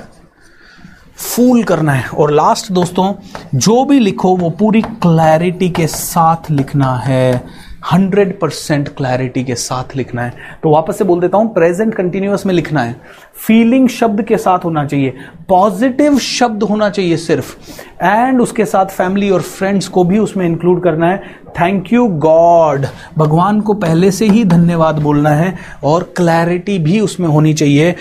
fool 1.17 1.63
करना 1.63 1.93
है। 1.93 2.09
और 2.09 2.31
लास्ट 2.31 2.73
दोस्तों, 2.73 3.15
जो 3.55 3.85
भी 3.85 3.99
लिखो, 3.99 4.37
वो 4.37 4.51
पूरी 4.51 4.83
क्लैरिटी 4.83 5.71
के 5.71 5.87
साथ 5.87 6.51
लिखना 6.51 6.97
है। 6.97 7.45
हंड्रेड 7.93 8.41
परसेंट 8.41 8.89
क्लैरिटी 8.89 9.45
के 9.45 9.55
साथ 9.55 9.97
लिखना 9.97 10.23
है। 10.23 10.35
तो 10.63 10.71
वापस 10.71 10.99
से 10.99 11.05
बोल 11.05 11.21
देता 11.21 11.39
हूँ 11.39 11.55
प्रेजेंट 11.55 11.95
कंटिन्यूस 11.95 12.47
में 12.47 12.55
लिखना 12.55 12.83
है। 12.83 13.01
फीलिंग 13.35 13.89
शब्द 13.89 14.23
के 14.23 14.37
साथ 14.37 14.59
होना 14.59 14.85
चाहिए। 14.85 15.15
पॉजिटिव 15.49 16.19
शब्द 16.19 16.63
होना 16.63 16.91
चाहिए 16.91 17.17
सिर्फ़। 17.17 17.57
एंड 18.03 18.41
उसके 18.41 18.65
साथ 18.65 18.87
फैमिली 18.87 19.31
और 19.31 19.43
फ्रेंड्स 19.43 19.89
को 19.89 20.05
भी 20.05 20.19
उसमें 20.19 20.47
इंक्लूड 20.47 20.83
करना 20.83 21.07
है। 21.07 21.23
थैंक 21.61 21.93
यू 21.93 22.07
गॉड 22.21 22.87
भगवान 23.19 23.61
को 23.61 23.75
पहले 23.77 24.11
से 24.11 24.27
ही 24.27 24.45
धन्यवाद 24.45 24.99
बोलना 24.99 25.31
है 25.31 25.55
और 25.85 26.13
क्लैरिटी 26.17 26.79
भी 26.79 27.01
उसमें 27.01 27.29
होनी 27.29 27.55
चाहिए। 27.55 27.95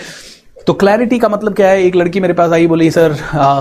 तो 0.67 0.73
क्लैरिटी 0.73 1.17
का 1.19 1.29
मतलब 1.29 1.53
क्या 1.55 1.67
है? 1.67 1.81
एक 1.83 1.95
लड़की 1.95 2.19
मेरे 2.19 2.33
पास 2.33 2.51
आई, 2.51 2.67
बोली, 2.67 2.89
सर 2.91 3.15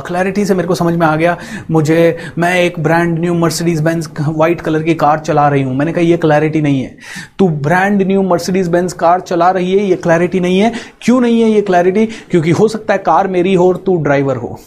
क्लैरिटी 0.07 0.45
से 0.45 0.55
मेरे 0.55 0.69
को 0.69 0.75
समझ 0.75 0.95
में 0.95 1.07
आ 1.07 1.15
गया। 1.17 1.37
मुझे, 1.71 2.17
मैं 2.39 2.55
एक 2.61 2.79
brand 2.81 3.19
new 3.19 3.35
Mercedes 3.35 3.81
Benz 3.81 4.09
white 4.21 4.61
colour 4.61 4.83
की 4.83 4.95
कार 4.95 5.19
चला 5.19 5.49
रही 5.49 5.63
हूँ। 5.63 5.75
मैंने 5.77 5.93
कहा, 5.93 6.03
ये 6.03 6.17
क्लैरिटी 6.17 6.61
नहीं 6.61 6.83
है। 6.83 6.97
तू 7.39 7.49
brand 7.49 8.03
new 8.03 8.23
Mercedes 8.23 8.69
Benz 8.69 8.93
car 8.93 9.21
चला 9.21 9.51
रही 9.51 9.73
है, 9.73 9.85
ये 9.85 9.97
क्लैरिटी 9.97 10.41
नहीं 10.41 10.59
है। 10.61 10.73
क्यों 11.03 11.21
नहीं 11.21 11.41
है 11.43 11.51
ये 11.51 11.61
क्लैरिटी 11.63 12.07
क्योंकि 12.07 12.51
हो 12.51 12.69
सकता 12.69 12.93
है 12.93 12.99
कार 13.01 13.29
मेरी 13.29 13.55
हो 13.55 13.69
और 13.69 13.77
तू 13.77 13.97
ड्राइवर 14.03 14.37
हो। 14.37 14.59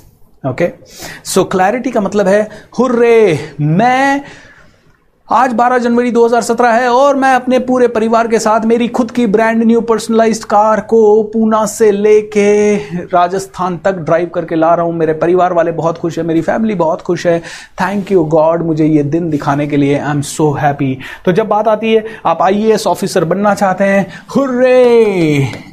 ओके 0.44 0.70
सो 1.26 1.44
क्लैरिटी 1.46 1.92
का 1.92 2.02
मतलब 2.02 2.28
है, 2.28 2.48
हुर्रे, 2.80 3.40
मैं 3.62 4.22
आज 5.34 5.54
12 5.54 5.78
जनवरी 5.78 6.12
2017 6.12 6.72
है 6.72 6.90
और 6.90 7.16
मैं 7.16 7.34
अपने 7.36 7.60
पूरे 7.60 7.88
परिवार 7.88 8.28
के 8.28 8.40
साथ 8.40 8.66
मेरी 8.66 8.88
खुद 8.88 9.12
की 9.12 9.26
ब्रांड 9.28 9.64
न्यू 9.64 9.82
पर्सनलाइज्ड 9.82 10.44
कार 10.44 10.82
को 10.82 11.02
पूना 11.24 11.66
से 11.66 11.92
लेके 11.92 12.76
राजस्थान 13.14 13.78
तक 13.78 13.96
ड्राइव 13.96 14.30
करके 14.36 14.56
ला 14.56 14.74
रहा 14.76 14.86
हूँ। 14.86 14.94
मेरे 14.94 15.14
परिवार 15.14 15.54
वाले 15.54 15.72
बहुत 15.72 15.98
खुश 15.98 16.18
है, 16.18 16.24
मेरी 16.24 16.42
फैमिली 16.42 16.76
बहुत 16.76 17.02
खुश 17.02 17.28
है। 17.28 17.40
थैंक 17.82 18.12
यू 18.12 18.24
गॉड 18.26 18.66
मुझे 18.66 18.86
ये 18.86 19.04
दिन 19.04 19.30
दिखाने 19.30 19.68
के 19.68 19.78
लिए 19.78 20.00
आई 20.00 20.12
एम 20.12 20.22
सो 20.22 20.52
हैप्पी 20.54 20.98
तो 21.26 21.32
जब 21.32 21.48
बात 21.48 21.68
आती 21.68 21.94
है, 21.94 22.06
आप 22.26 22.42
आईएएस 22.42 22.88
ऑफिसर 22.88 23.26
बनना 23.26 23.56
चाहते 23.56 23.84
हैं। 23.84 24.08
हुर्रे! 24.36 25.73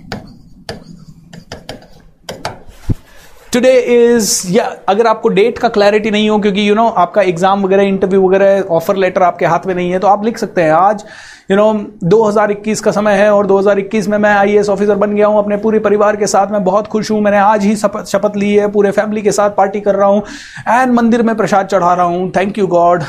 टुडे 3.52 3.70
इज़ 3.72 4.32
या 4.52 4.64
अगर 4.88 5.06
आपको 5.06 5.28
डेट 5.28 5.58
का 5.58 5.68
क्लैरिटी 5.68 6.10
नहीं 6.10 6.28
हो 6.30 6.38
क्योंकि 6.38 6.60
यू 6.60 6.66
you 6.66 6.76
नो 6.76 6.82
know, 6.82 6.98
आपका 6.98 7.22
एग्ज़ाम 7.22 7.64
वगैरह 7.64 7.82
इंटरव्यू 7.82 8.26
वगैरह 8.26 8.68
ऑफ़र 8.74 8.96
लेटर 8.96 9.22
आपके 9.22 9.46
हाथ 9.46 9.66
में 9.66 9.74
नहीं 9.74 9.90
है 9.90 9.98
तो 9.98 10.06
आप 10.06 10.24
लिख 10.24 10.38
सकते 10.38 10.62
हैं। 10.62 10.72
आज 10.72 11.04
यू 11.50 11.56
you 11.56 11.62
नो 11.62 11.72
know, 11.72 12.10
2021 12.10 12.80
का 12.80 12.90
समय 12.90 13.14
है 13.14 13.30
और 13.34 13.46
2021 13.46 14.08
में 14.08 14.16
मैं 14.18 14.30
आईएएस 14.30 14.68
ऑफिसर 14.68 14.94
बन 14.96 15.14
गया 15.14 15.26
हूँ 15.26 15.38
अपने 15.38 15.56
पूरे 15.56 15.78
परिवार 15.78 16.16
के 16.16 16.26
साथ 16.26 16.52
मैं 16.52 16.62
बहुत 16.64 16.86
खुश 16.86 17.10
हूँ। 17.10 17.20
मैंने 17.20 17.38
आज 17.38 17.64
ही 17.64 17.74
शपथ 17.76 18.36
ली 18.36 18.54
है 18.54 18.68
पूरे 18.72 18.90
फैमिली 18.90 19.22
के 19.22 19.32
साथ 19.32 19.50
पार्टी 19.56 19.80
कर 19.80 19.94
रहा 19.94 20.08
हूँ 20.08 20.22
एंड 20.68 20.92
मंदिर 20.94 21.22
में 21.22 21.34
प्रसाद 21.36 21.66
चढ़ा 21.66 21.94
रहा 21.94 22.06
हूँ। 22.06 22.30
Thank 22.36 22.58
you 22.58 22.66
God 22.66 23.02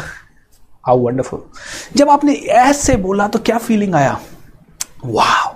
how 0.86 1.00
wonderful 1.00 1.44
जब 1.98 2.10
आपने 2.10 2.34
ऐसे 2.62 2.96
बोला 2.98 3.28
तो 3.28 3.40
क्या 3.40 3.58
फीलिंग 3.60 3.96
आया? 3.96 4.20
वाह 5.06 5.48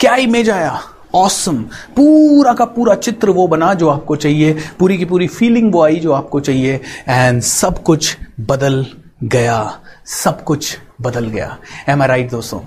क्या 0.00 0.14
इमेज 0.16 0.50
आया? 0.50 0.78
ऑसम 1.14 1.62
पूरा 1.96 2.54
का 2.54 2.64
पूरा 2.64 2.94
चित्र 2.94 3.30
वो 3.30 3.48
बना 3.48 3.74
जो 3.74 3.88
आपको 3.88 4.16
चाहिए। 4.16 4.56
पूरी 4.78 4.98
की 4.98 5.04
पूरी 5.04 5.26
फीलिंग 5.26 5.72
वो 5.72 5.82
आई 5.82 5.96
जो 5.96 6.12
आपको 6.12 6.40
चाहिए। 6.40 6.80
एंड 7.08 7.42
सब 7.42 7.82
कुछ 7.82 8.16
बदल 8.40 8.86
गया। 9.24 9.80
सब 10.06 10.44
कुछ 10.44 10.78
बदल 11.00 11.26
गया। 11.26 11.56
एम 11.88 12.02
आई 12.02 12.08
राइट 12.08 12.30
दोस्तों? 12.30 12.60